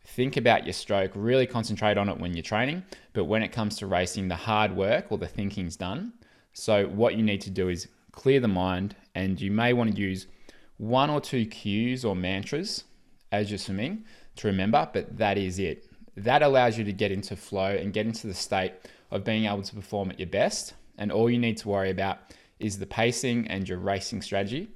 Think 0.04 0.36
about 0.36 0.64
your 0.64 0.72
stroke, 0.72 1.10
really 1.14 1.46
concentrate 1.46 1.98
on 1.98 2.08
it 2.08 2.18
when 2.18 2.32
you're 2.32 2.42
training. 2.42 2.84
But 3.12 3.24
when 3.24 3.42
it 3.42 3.52
comes 3.52 3.76
to 3.76 3.86
racing, 3.86 4.28
the 4.28 4.36
hard 4.36 4.74
work 4.74 5.10
or 5.10 5.18
the 5.18 5.26
thinking's 5.26 5.76
done. 5.76 6.14
So, 6.54 6.86
what 6.86 7.16
you 7.16 7.22
need 7.22 7.42
to 7.42 7.50
do 7.50 7.68
is 7.68 7.88
clear 8.12 8.40
the 8.40 8.48
mind, 8.48 8.96
and 9.14 9.40
you 9.40 9.50
may 9.50 9.72
want 9.72 9.94
to 9.94 10.00
use 10.00 10.26
one 10.78 11.10
or 11.10 11.20
two 11.20 11.44
cues 11.44 12.04
or 12.04 12.16
mantras 12.16 12.84
as 13.30 13.50
you're 13.50 13.58
swimming 13.58 14.04
to 14.36 14.46
remember, 14.46 14.88
but 14.92 15.18
that 15.18 15.36
is 15.36 15.58
it. 15.58 15.84
That 16.16 16.42
allows 16.42 16.78
you 16.78 16.84
to 16.84 16.92
get 16.92 17.12
into 17.12 17.36
flow 17.36 17.70
and 17.70 17.92
get 17.92 18.06
into 18.06 18.26
the 18.26 18.34
state 18.34 18.72
of 19.10 19.24
being 19.24 19.44
able 19.44 19.62
to 19.62 19.74
perform 19.74 20.10
at 20.10 20.18
your 20.18 20.28
best. 20.28 20.74
And 20.98 21.10
all 21.10 21.30
you 21.30 21.38
need 21.38 21.56
to 21.58 21.68
worry 21.68 21.90
about 21.90 22.18
is 22.58 22.78
the 22.78 22.86
pacing 22.86 23.46
and 23.48 23.68
your 23.68 23.78
racing 23.78 24.20
strategy, 24.22 24.68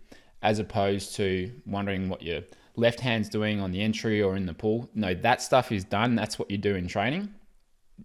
as 0.43 0.59
opposed 0.59 1.15
to 1.17 1.53
wondering 1.67 2.09
what 2.09 2.23
your 2.23 2.43
left 2.77 3.01
hand's 3.01 3.29
doing 3.29 3.61
on 3.61 3.71
the 3.71 3.83
entry 3.83 4.23
or 4.23 4.37
in 4.37 4.47
the 4.47 4.55
pool. 4.55 4.89
No, 4.95 5.13
that 5.15 5.43
stuff 5.43 5.71
is 5.73 5.85
done. 5.85 6.15
That's 6.15 6.39
what 6.39 6.51
you 6.51 6.59
do 6.59 6.75
in 6.75 6.87
training. 6.87 7.35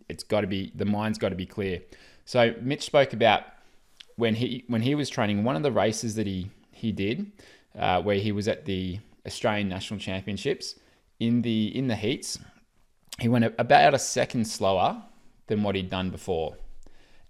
It's 0.10 0.24
got 0.24 0.42
to 0.42 0.48
be, 0.48 0.72
the 0.76 0.86
mind's 0.86 1.18
got 1.18 1.30
to 1.30 1.36
be 1.36 1.46
clear. 1.46 1.82
So, 2.26 2.54
Mitch 2.62 2.84
spoke 2.84 3.14
about 3.14 3.44
when 4.18 4.36
he 4.36 4.66
when 4.68 4.82
he 4.82 4.96
was 4.96 5.10
training, 5.10 5.44
one 5.44 5.56
of 5.56 5.64
the 5.64 5.72
races 5.72 6.16
that 6.16 6.28
he 6.28 6.52
he 6.72 6.92
did, 6.92 7.32
uh, 7.78 8.02
where 8.02 8.18
he 8.18 8.32
was 8.32 8.48
at 8.48 8.66
the 8.66 9.00
Australian 9.26 9.70
National 9.70 10.00
Championships 10.00 10.76
in 11.20 11.42
the 11.42 11.76
in 11.76 11.88
the 11.88 11.96
heats, 11.96 12.38
he 13.20 13.30
went 13.30 13.46
about 13.58 13.94
a 13.94 14.00
second 14.00 14.46
slower 14.46 15.02
than 15.48 15.64
what 15.64 15.76
he'd 15.76 15.90
done 15.90 16.10
before, 16.10 16.58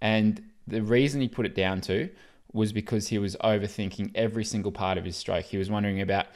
and 0.00 0.42
the 0.68 0.82
reason 0.82 1.20
he 1.20 1.28
put 1.28 1.46
it 1.46 1.54
down 1.54 1.80
to 1.82 2.08
was 2.52 2.72
because 2.72 3.08
he 3.08 3.18
was 3.18 3.36
overthinking 3.36 4.10
every 4.14 4.44
single 4.44 4.72
part 4.72 4.98
of 4.98 5.04
his 5.04 5.16
stroke. 5.16 5.44
He 5.44 5.58
was 5.58 5.70
wondering 5.70 6.00
about 6.00 6.26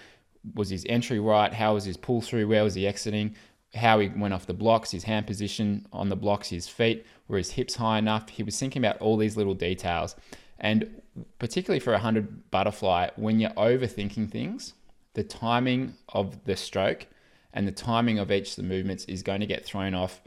was 0.55 0.71
his 0.71 0.85
entry 0.89 1.21
right, 1.21 1.53
how 1.53 1.75
was 1.75 1.85
his 1.85 1.97
pull 1.97 2.21
through, 2.21 2.49
where 2.49 2.65
was 2.65 2.75
he 2.75 2.87
exiting, 2.87 3.37
how 3.75 4.01
he 4.01 4.09
went 4.09 4.35
off 4.35 4.47
the 4.47 4.55
blocks, 4.55 4.91
his 4.91 5.05
hand 5.05 5.27
position 5.27 5.87
on 5.93 6.09
the 6.09 6.17
blocks, 6.17 6.49
his 6.49 6.69
feet, 6.69 7.07
were 7.29 7.39
his 7.39 7.53
hips 7.53 7.77
high 7.77 7.99
enough. 7.99 8.29
He 8.29 8.43
was 8.43 8.59
thinking 8.59 8.85
about 8.85 9.01
all 9.01 9.17
these 9.17 9.37
little 9.37 9.55
details. 9.55 10.17
And 10.59 11.03
particularly 11.39 11.81
for 11.81 11.91
a 11.91 11.95
100 11.95 12.51
butterfly, 12.51 13.09
when 13.17 13.41
you're 13.41 13.51
overthinking 13.51 14.31
things, 14.31 14.75
the 15.15 15.25
timing 15.25 15.95
of 16.09 16.45
the 16.45 16.57
stroke 16.57 17.07
and 17.53 17.67
the 17.67 17.73
timing 17.73 18.19
of 18.19 18.31
each 18.31 18.51
of 18.51 18.57
the 18.57 18.63
movements 18.63 19.05
is 19.07 19.23
going 19.23 19.41
to 19.41 19.47
get 19.47 19.65
thrown 19.65 19.95
off 19.95 20.21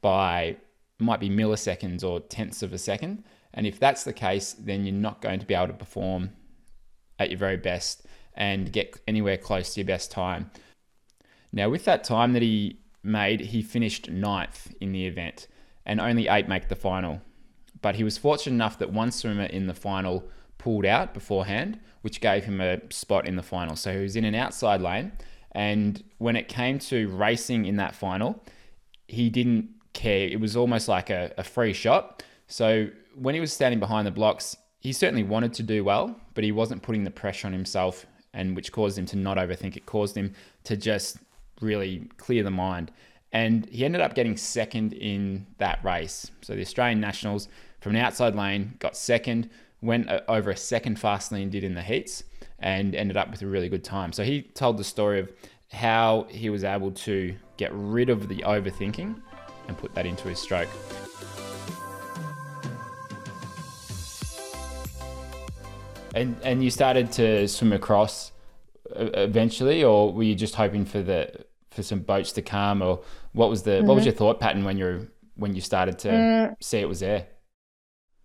by 0.00 0.56
might 0.98 1.20
be 1.20 1.30
milliseconds 1.30 2.02
or 2.04 2.20
tenths 2.20 2.62
of 2.62 2.72
a 2.72 2.78
second. 2.78 3.24
And 3.54 3.66
if 3.66 3.78
that's 3.78 4.04
the 4.04 4.12
case, 4.12 4.52
then 4.52 4.84
you're 4.84 4.94
not 4.94 5.20
going 5.20 5.40
to 5.40 5.46
be 5.46 5.54
able 5.54 5.68
to 5.68 5.72
perform 5.72 6.30
at 7.18 7.30
your 7.30 7.38
very 7.38 7.56
best 7.56 8.06
and 8.34 8.72
get 8.72 9.00
anywhere 9.08 9.36
close 9.36 9.74
to 9.74 9.80
your 9.80 9.86
best 9.86 10.10
time. 10.10 10.50
Now, 11.52 11.68
with 11.68 11.84
that 11.86 12.04
time 12.04 12.34
that 12.34 12.42
he 12.42 12.80
made, 13.02 13.40
he 13.40 13.62
finished 13.62 14.10
ninth 14.10 14.72
in 14.80 14.92
the 14.92 15.06
event, 15.06 15.48
and 15.84 16.00
only 16.00 16.28
eight 16.28 16.48
make 16.48 16.68
the 16.68 16.76
final. 16.76 17.20
But 17.80 17.96
he 17.96 18.04
was 18.04 18.18
fortunate 18.18 18.54
enough 18.54 18.78
that 18.78 18.92
one 18.92 19.10
swimmer 19.10 19.44
in 19.44 19.66
the 19.66 19.74
final 19.74 20.28
pulled 20.58 20.84
out 20.84 21.14
beforehand, 21.14 21.80
which 22.02 22.20
gave 22.20 22.44
him 22.44 22.60
a 22.60 22.80
spot 22.92 23.26
in 23.26 23.36
the 23.36 23.42
final. 23.42 23.76
So 23.76 23.92
he 23.92 24.02
was 24.02 24.16
in 24.16 24.24
an 24.24 24.34
outside 24.34 24.80
lane. 24.80 25.12
And 25.52 26.02
when 26.18 26.36
it 26.36 26.48
came 26.48 26.78
to 26.80 27.08
racing 27.08 27.64
in 27.64 27.76
that 27.76 27.94
final, 27.94 28.44
he 29.06 29.30
didn't 29.30 29.70
care. 29.94 30.28
It 30.28 30.40
was 30.40 30.56
almost 30.56 30.88
like 30.88 31.10
a, 31.10 31.32
a 31.38 31.44
free 31.44 31.72
shot. 31.72 32.22
So 32.46 32.88
when 33.20 33.34
he 33.34 33.40
was 33.40 33.52
standing 33.52 33.80
behind 33.80 34.06
the 34.06 34.10
blocks, 34.10 34.56
he 34.80 34.92
certainly 34.92 35.24
wanted 35.24 35.52
to 35.54 35.62
do 35.62 35.84
well, 35.84 36.18
but 36.34 36.44
he 36.44 36.52
wasn't 36.52 36.82
putting 36.82 37.04
the 37.04 37.10
pressure 37.10 37.46
on 37.46 37.52
himself, 37.52 38.06
and 38.32 38.54
which 38.54 38.72
caused 38.72 38.98
him 38.98 39.06
to 39.06 39.16
not 39.16 39.36
overthink. 39.36 39.76
It 39.76 39.86
caused 39.86 40.16
him 40.16 40.34
to 40.64 40.76
just 40.76 41.18
really 41.60 42.08
clear 42.16 42.42
the 42.42 42.50
mind. 42.50 42.92
And 43.32 43.66
he 43.66 43.84
ended 43.84 44.00
up 44.00 44.14
getting 44.14 44.36
second 44.36 44.92
in 44.94 45.46
that 45.58 45.84
race. 45.84 46.30
So 46.40 46.54
the 46.54 46.62
Australian 46.62 47.00
Nationals 47.00 47.48
from 47.80 47.94
an 47.94 48.02
outside 48.02 48.34
lane, 48.34 48.74
got 48.78 48.96
second, 48.96 49.50
went 49.80 50.08
uh, 50.08 50.20
over 50.28 50.50
a 50.50 50.56
second 50.56 50.98
faster 50.98 51.34
than 51.34 51.44
he 51.44 51.50
did 51.50 51.64
in 51.64 51.74
the 51.74 51.82
heats, 51.82 52.24
and 52.58 52.94
ended 52.94 53.16
up 53.16 53.30
with 53.30 53.42
a 53.42 53.46
really 53.46 53.68
good 53.68 53.84
time. 53.84 54.12
So 54.12 54.24
he 54.24 54.42
told 54.42 54.78
the 54.78 54.84
story 54.84 55.20
of 55.20 55.30
how 55.70 56.26
he 56.30 56.50
was 56.50 56.64
able 56.64 56.90
to 56.92 57.34
get 57.56 57.70
rid 57.72 58.08
of 58.08 58.28
the 58.28 58.38
overthinking 58.38 59.20
and 59.68 59.78
put 59.78 59.94
that 59.94 60.06
into 60.06 60.28
his 60.28 60.38
stroke. 60.38 60.68
And 66.18 66.36
and 66.42 66.64
you 66.64 66.70
started 66.70 67.12
to 67.12 67.46
swim 67.48 67.72
across 67.72 68.32
eventually, 68.96 69.84
or 69.84 70.12
were 70.12 70.24
you 70.24 70.34
just 70.34 70.54
hoping 70.54 70.84
for 70.84 71.02
the 71.02 71.44
for 71.70 71.82
some 71.82 72.00
boats 72.00 72.32
to 72.32 72.42
come, 72.42 72.82
or 72.82 73.00
what 73.32 73.48
was 73.50 73.62
the 73.62 73.70
mm-hmm. 73.72 73.86
what 73.86 73.94
was 73.94 74.02
mm-hmm. 74.02 74.08
your 74.08 74.16
thought 74.16 74.40
pattern 74.40 74.64
when 74.64 74.78
you 74.78 75.08
when 75.36 75.54
you 75.54 75.60
started 75.60 75.98
to 76.00 76.08
mm. 76.08 76.56
see 76.60 76.78
it 76.78 76.88
was 76.88 77.00
there? 77.00 77.26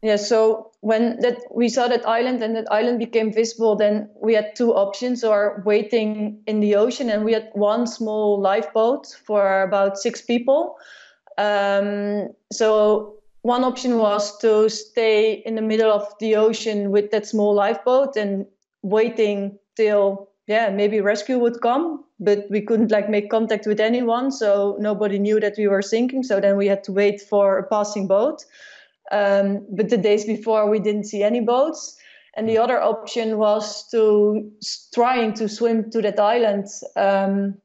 Yeah, 0.02 0.18
so 0.18 0.72
when 0.82 1.20
that 1.22 1.38
we 1.56 1.70
saw 1.70 1.88
that 1.88 2.06
island 2.06 2.44
and 2.44 2.56
that 2.56 2.70
island 2.72 2.99
became 2.99 3.32
visible, 3.32 3.76
then 3.78 4.10
we 4.22 4.34
had 4.34 4.56
two 4.56 4.74
options: 4.74 5.24
or 5.24 5.61
waiting 5.65 6.41
in 6.48 6.60
the 6.60 6.76
ocean, 6.76 7.10
and 7.10 7.24
we 7.24 7.34
had 7.34 7.49
one 7.53 7.88
small 7.88 8.41
lifeboat 8.41 9.07
for 9.26 9.61
about 9.64 9.98
six 9.98 10.22
people. 10.22 10.76
Um, 11.38 12.30
so 12.52 13.15
one 13.44 13.64
option 13.65 13.98
was 13.98 14.38
to 14.40 14.70
stay 14.70 15.34
in 15.45 15.56
the 15.56 15.61
middle 15.61 15.91
of 15.91 16.07
the 16.20 16.36
ocean 16.36 16.91
with 16.91 17.11
that 17.11 17.26
small 17.26 17.53
lifeboat 17.53 18.15
and 18.15 18.45
waiting 18.82 19.60
till 19.76 20.30
yeah 20.48 20.70
maybe 20.70 20.99
rescue 20.99 21.38
would 21.38 21.61
come 21.61 22.03
but 22.20 22.45
we 22.49 22.61
couldn't 22.61 22.91
like 22.91 23.10
make 23.10 23.30
contact 23.30 23.68
with 23.68 23.80
anyone 23.80 24.32
so 24.32 24.78
nobody 24.80 25.20
knew 25.20 25.40
that 25.40 25.56
we 25.57 25.68
were 25.68 25.82
sinking 25.82 26.24
so 26.24 26.40
then 26.40 26.57
we 26.57 26.68
had 26.68 26.84
to 26.84 26.91
wait 26.91 27.22
for 27.22 27.57
a 27.57 27.68
passing 27.68 28.07
boat. 28.07 28.45
Um, 29.11 29.68
but 29.70 29.90
the 29.90 29.98
days 29.98 30.26
before 30.26 30.70
we 30.70 30.80
didn't 30.80 31.03
see 31.03 31.24
any 31.24 31.41
boats 31.41 31.98
and 32.36 32.48
the 32.48 32.57
other 32.57 32.82
option 32.82 33.38
was 33.38 33.88
to 33.90 34.49
trying 34.94 35.34
to 35.34 35.49
swim 35.49 35.91
to 35.91 36.02
that 36.02 36.20
island 36.20 36.68
um, 36.95 37.56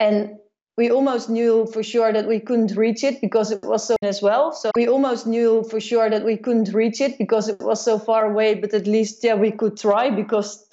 and 0.00 0.38
we 0.76 0.90
almost 0.90 1.30
knew 1.30 1.66
for 1.72 1.82
sure 1.82 2.12
that 2.12 2.28
we 2.28 2.38
couldn't 2.38 2.76
reach 2.76 3.02
it 3.02 3.20
because 3.20 3.50
it 3.50 3.62
was 3.62 3.86
so 3.86 3.96
as 4.02 4.20
well. 4.20 4.52
So 4.52 4.70
we 4.76 4.88
almost 4.88 5.26
knew 5.26 5.64
for 5.64 5.80
sure 5.80 6.10
that 6.10 6.24
we 6.24 6.36
couldn't 6.36 6.72
reach 6.74 7.00
it 7.00 7.18
because 7.18 7.48
it 7.48 7.60
was 7.60 7.82
so 7.82 7.98
far 7.98 8.26
away 8.26 8.54
but 8.54 8.74
at 8.74 8.86
least 8.86 9.24
yeah 9.24 9.34
we 9.34 9.50
could 9.50 9.76
try 9.76 10.10
because 10.10 10.66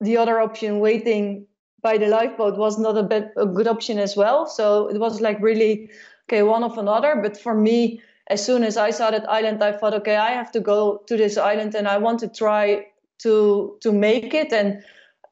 the 0.00 0.16
other 0.16 0.40
option 0.40 0.80
waiting 0.80 1.46
by 1.82 1.98
the 1.98 2.06
lifeboat 2.06 2.56
was 2.56 2.78
not 2.78 2.96
a, 2.96 3.02
bit, 3.02 3.32
a 3.36 3.46
good 3.46 3.66
option 3.66 3.98
as 3.98 4.16
well. 4.16 4.46
So 4.46 4.88
it 4.88 4.98
was 4.98 5.20
like 5.20 5.40
really 5.40 5.90
okay 6.28 6.42
one 6.42 6.62
of 6.62 6.78
another. 6.78 7.20
But 7.22 7.36
for 7.36 7.54
me 7.54 8.00
as 8.28 8.42
soon 8.42 8.64
as 8.64 8.78
i 8.78 8.88
saw 8.88 9.10
that 9.10 9.28
island 9.28 9.62
i 9.62 9.70
thought 9.70 9.92
okay 9.92 10.16
i 10.16 10.30
have 10.30 10.50
to 10.50 10.58
go 10.58 11.02
to 11.06 11.14
this 11.14 11.36
island 11.36 11.74
and 11.74 11.86
i 11.86 11.98
want 11.98 12.18
to 12.18 12.26
try 12.26 12.82
to 13.18 13.76
to 13.80 13.92
make 13.92 14.34
it. 14.34 14.52
And 14.52 14.82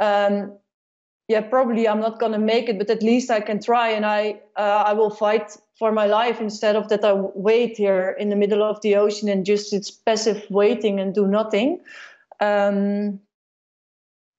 um, 0.00 0.56
yeah, 1.32 1.40
probably 1.40 1.88
I'm 1.88 2.00
not 2.00 2.20
gonna 2.20 2.38
make 2.38 2.68
it, 2.68 2.76
but 2.78 2.90
at 2.90 3.02
least 3.02 3.30
I 3.30 3.40
can 3.40 3.58
try, 3.58 3.88
and 3.88 4.04
I 4.04 4.40
uh, 4.56 4.84
I 4.86 4.92
will 4.92 5.10
fight 5.10 5.56
for 5.78 5.90
my 5.90 6.06
life 6.06 6.42
instead 6.42 6.76
of 6.76 6.88
that 6.88 7.04
I 7.04 7.14
wait 7.14 7.78
here 7.78 8.14
in 8.20 8.28
the 8.28 8.36
middle 8.36 8.62
of 8.62 8.80
the 8.82 8.96
ocean 8.96 9.30
and 9.30 9.46
just 9.46 9.72
it's 9.72 9.90
passive 9.90 10.44
waiting 10.50 11.00
and 11.00 11.14
do 11.14 11.26
nothing. 11.26 11.80
Um, 12.40 13.18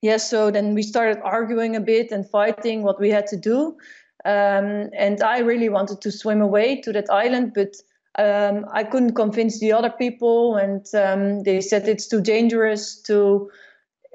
yeah, 0.03 0.17
so 0.17 0.51
then 0.51 0.75
we 0.75 0.83
started 0.83 1.19
arguing 1.23 1.75
a 1.75 1.79
bit 1.79 2.11
and 2.11 2.29
fighting 2.29 2.83
what 2.83 2.99
we 2.99 3.09
had 3.09 3.25
to 3.27 3.37
do, 3.37 3.75
um, 4.23 4.91
and 4.95 5.23
I 5.23 5.39
really 5.39 5.69
wanted 5.69 5.99
to 6.01 6.11
swim 6.11 6.41
away 6.41 6.81
to 6.81 6.93
that 6.93 7.09
island, 7.09 7.53
but. 7.55 7.75
Um, 8.19 8.67
I 8.71 8.83
couldn't 8.83 9.15
convince 9.15 9.59
the 9.59 9.73
other 9.73 9.89
people, 9.89 10.55
and 10.55 10.85
um, 10.93 11.41
they 11.45 11.61
said 11.61 11.87
it's 11.87 12.07
too 12.07 12.21
dangerous 12.21 13.01
to 13.07 13.49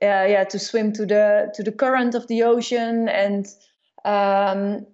uh, 0.03 0.27
yeah 0.29 0.45
to 0.45 0.59
swim 0.59 0.93
to 0.93 1.07
the 1.07 1.53
to 1.55 1.62
the 1.62 1.73
current 1.73 2.15
of 2.15 2.27
the 2.29 2.43
ocean. 2.43 3.09
And 3.09 3.47
um, 4.05 4.87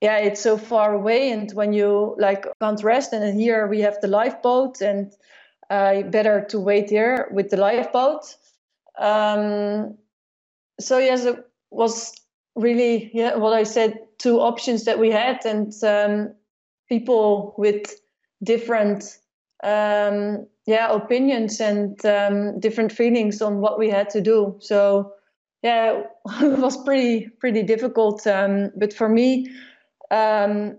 yeah 0.00 0.18
it's 0.18 0.40
so 0.40 0.56
far 0.56 0.94
away. 0.94 1.30
And 1.30 1.50
when 1.52 1.72
you 1.72 2.16
like 2.18 2.46
can't 2.60 2.82
rest 2.82 3.12
and 3.12 3.40
here 3.40 3.66
we 3.66 3.80
have 3.80 4.00
the 4.00 4.08
lifeboat 4.08 4.80
and 4.80 5.12
uh, 5.70 6.02
better 6.02 6.44
to 6.50 6.60
wait 6.60 6.90
here 6.90 7.28
with 7.32 7.50
the 7.50 7.56
lifeboat. 7.56 8.36
Um, 8.98 9.96
so 10.80 10.98
yes 10.98 11.24
it 11.24 11.44
was 11.70 12.14
really 12.54 13.10
yeah 13.12 13.36
what 13.36 13.52
i 13.52 13.64
said 13.64 13.98
two 14.18 14.40
options 14.40 14.84
that 14.84 14.98
we 14.98 15.10
had. 15.10 15.44
And 15.44 15.72
um, 15.84 16.34
people 16.88 17.54
with 17.58 17.94
different 18.42 19.18
um, 19.62 20.46
yeah 20.66 20.92
opinions 20.92 21.60
and 21.60 22.04
um, 22.04 22.60
different 22.60 22.92
feelings 22.92 23.40
on 23.40 23.60
what 23.60 23.78
we 23.78 23.88
had 23.88 24.10
to 24.10 24.20
do. 24.20 24.56
So 24.60 25.12
yeah 25.62 26.02
it 26.42 26.58
was 26.58 26.76
pretty 26.84 27.28
pretty 27.40 27.62
difficult 27.62 28.26
um, 28.26 28.70
but 28.76 28.92
for 28.92 29.08
me 29.08 29.50
um, 30.10 30.76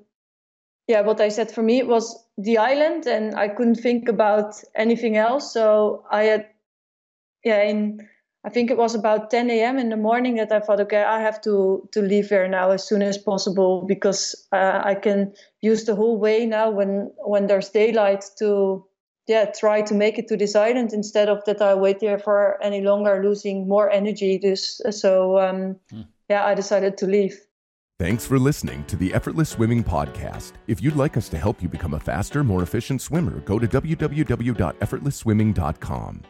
yeah 0.87 1.01
what 1.01 1.19
i 1.19 1.29
said 1.29 1.51
for 1.51 1.61
me 1.63 1.83
was 1.83 2.25
the 2.37 2.57
island 2.57 3.07
and 3.07 3.35
i 3.35 3.47
couldn't 3.47 3.75
think 3.75 4.07
about 4.07 4.63
anything 4.75 5.17
else. 5.17 5.53
So 5.53 6.05
i 6.11 6.23
had 6.23 6.47
yeah 7.43 7.63
in 7.63 8.07
i 8.45 8.49
think 8.49 8.71
it 8.71 8.77
was 8.77 8.95
about 8.95 9.29
10 9.29 9.49
a.m 9.49 9.77
in 9.77 9.89
the 9.89 9.97
morning 9.97 10.35
that 10.35 10.51
i 10.51 10.59
thought 10.59 10.79
okay 10.79 11.03
i 11.03 11.19
have 11.19 11.41
to 11.41 11.87
to 11.91 12.01
leave 12.01 12.29
here 12.29 12.47
now 12.47 12.71
as 12.71 12.87
soon 12.87 13.01
as 13.01 13.17
possible 13.17 13.85
because 13.87 14.47
uh, 14.53 14.81
i 14.83 14.95
can 14.95 15.33
use 15.61 15.85
the 15.85 15.95
whole 15.95 16.17
way 16.17 16.45
now 16.45 16.69
when 16.69 17.11
when 17.25 17.47
there's 17.47 17.69
daylight 17.69 18.23
to 18.37 18.86
yeah 19.27 19.45
try 19.45 19.81
to 19.81 19.93
make 19.93 20.17
it 20.17 20.27
to 20.29 20.37
this 20.37 20.55
island 20.55 20.93
instead 20.93 21.29
of 21.29 21.43
that 21.45 21.61
I 21.61 21.75
wait 21.75 22.01
here 22.01 22.19
for 22.19 22.61
any 22.63 22.81
longer, 22.81 23.23
losing 23.23 23.67
more 23.67 23.89
energy. 23.89 24.37
This 24.37 24.81
so 24.91 25.39
um, 25.39 25.77
hmm. 25.91 26.01
yeah, 26.29 26.45
I 26.45 26.55
decided 26.55 26.97
to 26.97 27.07
leave. 27.07 27.39
Thanks 27.99 28.27
for 28.27 28.37
listening 28.37 28.85
to 28.85 28.95
the 28.95 29.11
Effortless 29.11 29.49
Swimming 29.49 29.83
Podcast. 29.83 30.51
If 30.67 30.83
you'd 30.83 30.95
like 30.95 31.17
us 31.17 31.29
to 31.29 31.37
help 31.37 31.63
you 31.63 31.67
become 31.67 31.95
a 31.95 31.99
faster, 31.99 32.43
more 32.43 32.61
efficient 32.61 33.01
swimmer, 33.01 33.39
go 33.39 33.57
to 33.57 33.67
www.effortlessswimming.com. 33.67 36.21